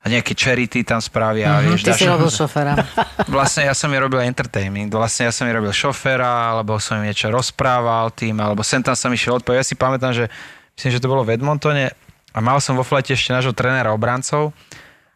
a 0.00 0.08
nejaké 0.08 0.32
charity 0.32 0.80
tam 0.80 0.96
spravia, 0.96 1.60
mm-hmm, 1.60 1.68
vieš, 1.76 1.80
Ty 1.84 1.92
si 1.92 2.08
robil 2.08 2.30
šoféra. 2.32 2.72
Vlastne 3.36 3.68
ja 3.68 3.74
som 3.76 3.92
mi 3.92 4.00
robil 4.00 4.24
entertainment, 4.24 4.88
vlastne 4.96 5.28
ja 5.28 5.32
som 5.32 5.44
mi 5.44 5.52
robil 5.52 5.76
šoféra, 5.76 6.56
alebo 6.56 6.80
som 6.80 6.96
im 6.96 7.04
niečo 7.04 7.28
rozprával 7.28 8.08
tým, 8.16 8.40
alebo 8.40 8.64
sem 8.64 8.80
tam 8.80 8.96
som 8.96 9.12
išiel 9.12 9.36
odpovedať. 9.36 9.60
Ja 9.60 9.68
si 9.68 9.76
pamätám, 9.76 10.16
že 10.16 10.32
myslím, 10.80 10.90
že 10.96 11.02
to 11.04 11.12
bolo 11.12 11.20
v 11.20 11.36
Edmontone 11.36 11.92
a 12.32 12.38
mal 12.40 12.64
som 12.64 12.80
vo 12.80 12.84
flete 12.86 13.12
ešte 13.12 13.36
nášho 13.36 13.52
trénera 13.52 13.92
obrancov 13.92 14.56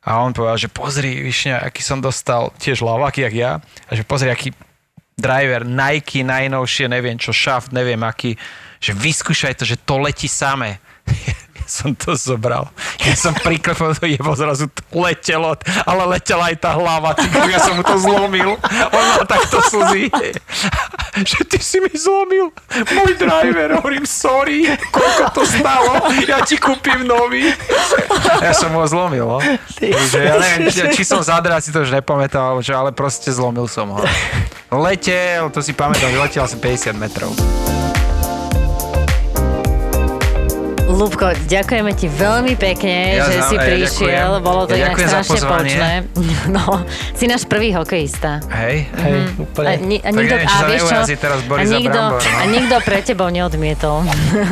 a 0.05 0.20
on 0.20 0.37
povedal, 0.37 0.61
že 0.61 0.68
pozri, 0.68 1.16
Višňa, 1.24 1.64
aký 1.64 1.80
som 1.80 2.05
dostal 2.05 2.53
tiež 2.61 2.85
lavaky, 2.85 3.24
jak 3.24 3.35
ja, 3.35 3.53
a 3.89 3.93
že 3.97 4.05
pozri, 4.05 4.28
aký 4.28 4.53
driver, 5.16 5.64
Nike, 5.64 6.20
najnovšie, 6.20 6.93
neviem 6.93 7.16
čo, 7.16 7.32
shaft, 7.32 7.72
neviem 7.72 8.05
aký, 8.05 8.37
že 8.82 8.93
vyskúšaj 8.93 9.57
to, 9.57 9.64
že 9.64 9.80
to 9.80 9.97
letí 9.97 10.28
samé. 10.28 10.76
som 11.67 11.93
to 11.97 12.15
zobral. 12.15 12.69
Ja 13.03 13.17
som 13.17 13.35
priklepol 13.35 13.97
to 13.97 14.07
jebo, 14.09 14.33
zrazu 14.37 14.69
letelo, 14.93 15.57
ale 15.85 16.03
letela 16.17 16.53
aj 16.53 16.57
tá 16.61 16.71
hlava. 16.77 17.17
Ty, 17.17 17.27
ja 17.49 17.61
som 17.61 17.81
mu 17.81 17.83
to 17.85 17.97
zlomil. 18.01 18.57
On 18.93 19.05
má 19.19 19.25
takto 19.25 19.61
slzy. 19.65 20.09
Že 21.15 21.39
ty 21.47 21.59
si 21.62 21.79
mi 21.79 21.93
zlomil 21.95 22.51
môj 22.91 23.12
driver. 23.19 23.79
Hovorím, 23.79 24.05
sorry, 24.05 24.67
koľko 24.91 25.25
to 25.31 25.43
stalo. 25.47 25.93
Ja 26.27 26.43
ti 26.43 26.59
kúpim 26.59 27.07
nový. 27.07 27.55
Ja 28.43 28.53
som 28.53 28.75
ho 28.75 28.85
zlomil, 28.85 29.25
no. 29.25 29.39
Takže 29.79 30.19
ja 30.19 30.35
neviem, 30.41 30.69
či, 30.93 31.03
som 31.07 31.23
zadral, 31.23 31.62
si 31.62 31.71
to 31.71 31.87
už 31.87 31.95
nepamätal, 31.95 32.59
ale 32.59 32.91
proste 32.91 33.31
zlomil 33.31 33.71
som 33.71 33.95
ho. 33.95 34.03
Letel, 34.75 35.55
to 35.55 35.62
si 35.62 35.71
pamätám, 35.71 36.11
vyletel 36.11 36.43
asi 36.43 36.59
50 36.59 36.99
metrov. 36.99 37.31
Lúbko, 40.95 41.34
ďakujeme 41.45 41.90
ti 41.92 42.07
veľmi 42.07 42.55
pekne, 42.55 43.18
Ja 43.18 43.26
že 43.26 43.34
za- 43.36 43.51
si 43.51 43.55
ja 43.55 43.61
prišiel. 43.61 44.30
ďakujem. 44.30 44.47
Bolo 44.47 44.62
to 44.62 44.72
Ja 44.72 44.86
inak 44.86 44.97
strašne 44.97 45.40
počné. 45.42 45.90
No, 46.55 46.84
si 47.12 47.24
náš 47.24 47.42
prvý 47.42 47.72
hokejista. 47.72 48.38
Hej. 48.47 48.86
Hej, 48.95 49.14
A, 49.26 49.42
úplne. 49.42 49.74
ni, 49.82 49.97
a 49.99 50.07
Tak 50.07 50.14
nikto, 50.14 50.34
neviem, 50.36 50.47
a 50.47 50.59
vieš 50.64 50.82
čo? 50.84 50.99
teraz 51.16 51.38
a 51.40 51.62
nikto, 51.64 51.88
brambor, 51.90 52.20
no. 52.20 52.30
a 52.30 52.45
nikto 52.47 52.74
pre 52.80 52.99
tebou 53.01 53.28
neodmietol. 53.28 53.97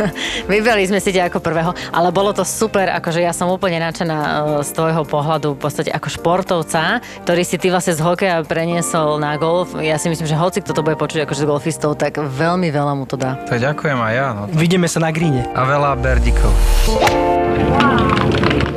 Vybrali 0.51 0.83
sme 0.83 0.99
si 0.99 1.13
ťa 1.13 1.31
ako 1.31 1.39
prvého, 1.39 1.71
ale 1.91 2.09
bolo 2.11 2.33
to 2.33 2.43
super, 2.43 2.91
akože 2.91 3.21
ja 3.21 3.31
som 3.31 3.47
úplne 3.47 3.79
nadšená 3.79 4.17
eh, 4.17 4.31
z 4.61 4.71
tvojho 4.73 5.03
pohľadu, 5.05 5.53
v 5.53 5.61
podstate 5.61 5.91
ako 5.91 6.09
športovca, 6.09 6.99
ktorý 7.23 7.43
si 7.43 7.55
ty 7.55 7.69
vlastne 7.69 7.93
z 7.93 8.01
hokeja 8.01 8.43
preniesol 8.43 9.17
na 9.17 9.37
golf. 9.37 9.77
Ja 9.77 9.95
si 9.95 10.09
myslím, 10.09 10.27
že 10.27 10.35
hoci 10.35 10.59
kto 10.59 10.73
to 10.73 10.83
bude 10.83 10.97
počuť 10.97 11.23
akože 11.23 11.39
z 11.39 11.47
golfistov, 11.47 11.95
tak 11.95 12.17
veľmi 12.17 12.67
veľa 12.69 12.93
mu 12.95 13.05
to 13.05 13.15
dá. 13.15 13.39
Tak 13.45 13.61
ďakujem 13.61 13.99
aj 14.01 14.13
ja. 14.13 14.27
No. 14.33 14.43
Vidíme 14.51 14.89
sa 14.89 14.99
na 14.99 15.13
gríne. 15.13 15.45
A 15.53 15.63
veľa 15.63 15.95
berdikov. 16.33 16.53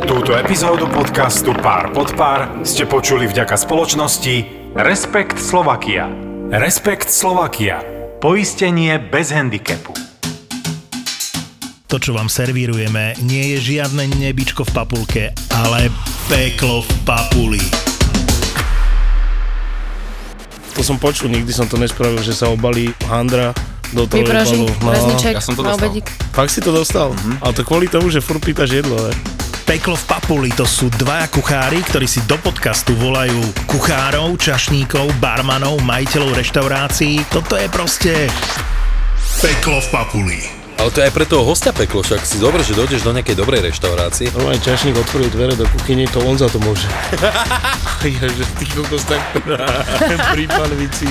Túto 0.06 0.32
epizódu 0.36 0.86
podcastu 0.91 1.56
Pár 1.56 1.91
pod 1.95 2.14
pár 2.14 2.62
ste 2.68 2.84
počuli 2.86 3.26
vďaka 3.28 3.56
spoločnosti 3.56 4.36
Respekt 4.76 5.39
Slovakia. 5.39 6.12
Respekt 6.51 7.08
Slovakia. 7.10 7.82
Poistenie 8.20 8.99
bez 8.99 9.32
handicapu. 9.32 9.95
To, 11.86 12.01
čo 12.01 12.18
vám 12.18 12.28
servírujeme, 12.28 13.16
nie 13.24 13.56
je 13.56 13.78
žiadne 13.78 14.10
nebičko 14.20 14.66
v 14.68 14.72
papulke, 14.74 15.24
ale 15.53 15.88
peklo 16.28 16.84
v 16.84 16.91
papuli. 17.08 17.64
To 20.76 20.84
som 20.84 20.99
počul, 20.99 21.32
nikdy 21.32 21.56
som 21.56 21.72
to 21.72 21.80
nespravil, 21.80 22.20
že 22.20 22.36
sa 22.36 22.51
obalí 22.51 22.91
handra 23.08 23.56
do 23.96 24.04
toho 24.04 24.28
obalu. 24.28 24.91
rezniček 24.91 25.34
Ja 25.39 25.41
som 25.41 25.56
to 25.56 25.64
na 25.64 25.72
dostal. 25.72 25.88
obedík. 25.88 26.08
Fakt 26.36 26.52
si 26.52 26.60
to 26.60 26.72
dostal? 26.76 27.16
Ale 27.39 27.52
to 27.56 27.64
kvôli 27.64 27.88
tomu, 27.88 28.12
že 28.12 28.20
furt 28.20 28.43
pýtaš 28.43 28.84
jedlo, 28.84 29.00
ne? 29.00 29.16
Peklo 29.66 29.98
v 29.98 30.06
papuli 30.06 30.54
to 30.54 30.62
sú 30.62 30.93
dvaja 30.93 31.26
kuchári, 31.34 31.82
ktorí 31.82 32.06
si 32.06 32.22
do 32.30 32.38
podcastu 32.38 32.93
volajú 32.93 33.41
kuchárov, 33.66 34.38
čašníkov, 34.38 35.18
barmanov, 35.18 35.82
majiteľov 35.82 36.38
reštaurácií. 36.38 37.26
Toto 37.34 37.58
je 37.58 37.66
proste 37.74 38.30
peklo 39.41 39.82
v 39.82 39.88
papuli. 39.89 40.39
Ale 40.76 40.91
to 40.91 41.02
je 41.02 41.08
aj 41.08 41.14
pre 41.18 41.26
toho 41.26 41.41
hostia 41.48 41.74
peklo, 41.74 42.04
však 42.06 42.22
si 42.28 42.38
dobre, 42.38 42.62
že 42.62 42.78
dojdeš 42.78 43.02
do 43.02 43.16
nejakej 43.16 43.34
dobrej 43.34 43.74
reštaurácie. 43.74 44.30
Normálne 44.38 44.62
čašník 44.62 44.93
otvorí 44.93 45.34
dvere 45.34 45.58
do 45.58 45.66
kuchyne, 45.72 46.06
to 46.14 46.22
on 46.22 46.38
za 46.38 46.46
to 46.52 46.62
môže. 46.62 46.86
ja, 48.06 48.28
že 48.30 48.46
ty 48.62 48.70
kokos 48.70 49.08
tak 49.08 49.24
pri 50.38 50.46
panvici. 50.46 51.10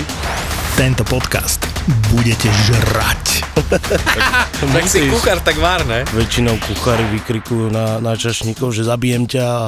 Tento 0.78 1.02
podcast 1.02 1.73
budete 2.12 2.48
žrať. 2.70 3.24
Tak 4.64 4.90
si 4.90 5.06
kuchár 5.12 5.38
tak 5.44 5.60
vár, 5.60 5.84
ne? 5.86 6.02
Väčšinou 6.16 6.56
kuchári 6.64 7.04
vykrikujú 7.14 7.68
na, 7.68 8.00
na 8.00 8.16
čašníkov, 8.16 8.72
že 8.74 8.82
zabijem 8.82 9.28
ťa 9.28 9.44
a, 9.44 9.64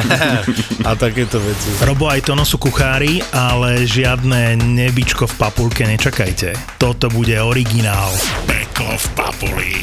a 0.88 0.90
takéto 0.94 1.42
veci. 1.42 1.68
Robo 1.82 2.08
aj 2.08 2.24
Tono 2.24 2.46
sú 2.46 2.56
kuchári, 2.56 3.20
ale 3.34 3.84
žiadne 3.84 4.56
nebičko 4.56 5.26
v 5.28 5.34
papulke 5.34 5.84
nečakajte. 5.84 6.78
Toto 6.78 7.10
bude 7.10 7.36
originál. 7.36 8.14
Peklo 8.48 8.94
v 8.96 9.06
papuli. 9.18 9.74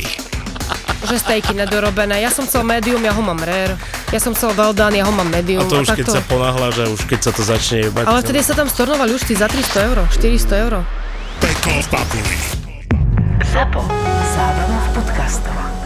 Že 1.05 1.17
stejky 1.17 1.53
nedorobené. 1.57 2.23
Ja 2.23 2.31
som 2.31 2.47
chcel 2.47 2.63
medium, 2.63 3.03
ja 3.03 3.11
ho 3.11 3.21
mám 3.21 3.41
rare. 3.41 3.75
Ja 4.09 4.17
som 4.21 4.31
chcel 4.33 4.55
well 4.55 4.71
done, 4.71 4.95
ja 4.95 5.05
ho 5.05 5.13
mám 5.13 5.27
medium. 5.27 5.61
A 5.61 5.69
to 5.69 5.83
už 5.83 5.91
keď 5.97 6.07
takto. 6.07 6.17
sa 6.17 6.21
ponáhľaš 6.25 6.75
a 6.81 6.85
už 6.87 7.01
keď 7.05 7.19
sa 7.19 7.31
to 7.35 7.41
začne 7.43 7.77
jebať. 7.89 8.03
Ale 8.07 8.19
vtedy 8.23 8.39
sa 8.41 8.53
tam 8.57 8.67
stornovali 8.71 9.11
už 9.13 9.23
tí 9.27 9.33
za 9.35 9.51
300 9.51 9.89
eur, 9.91 9.97
400 10.07 10.63
eur. 10.65 10.73
Peklo 11.41 11.73
v 11.81 11.87
papuli. 11.89 12.37
ZAPO. 13.49 13.81
Zábrná 14.37 14.77
v 14.77 14.89
podcastov. 14.93 15.80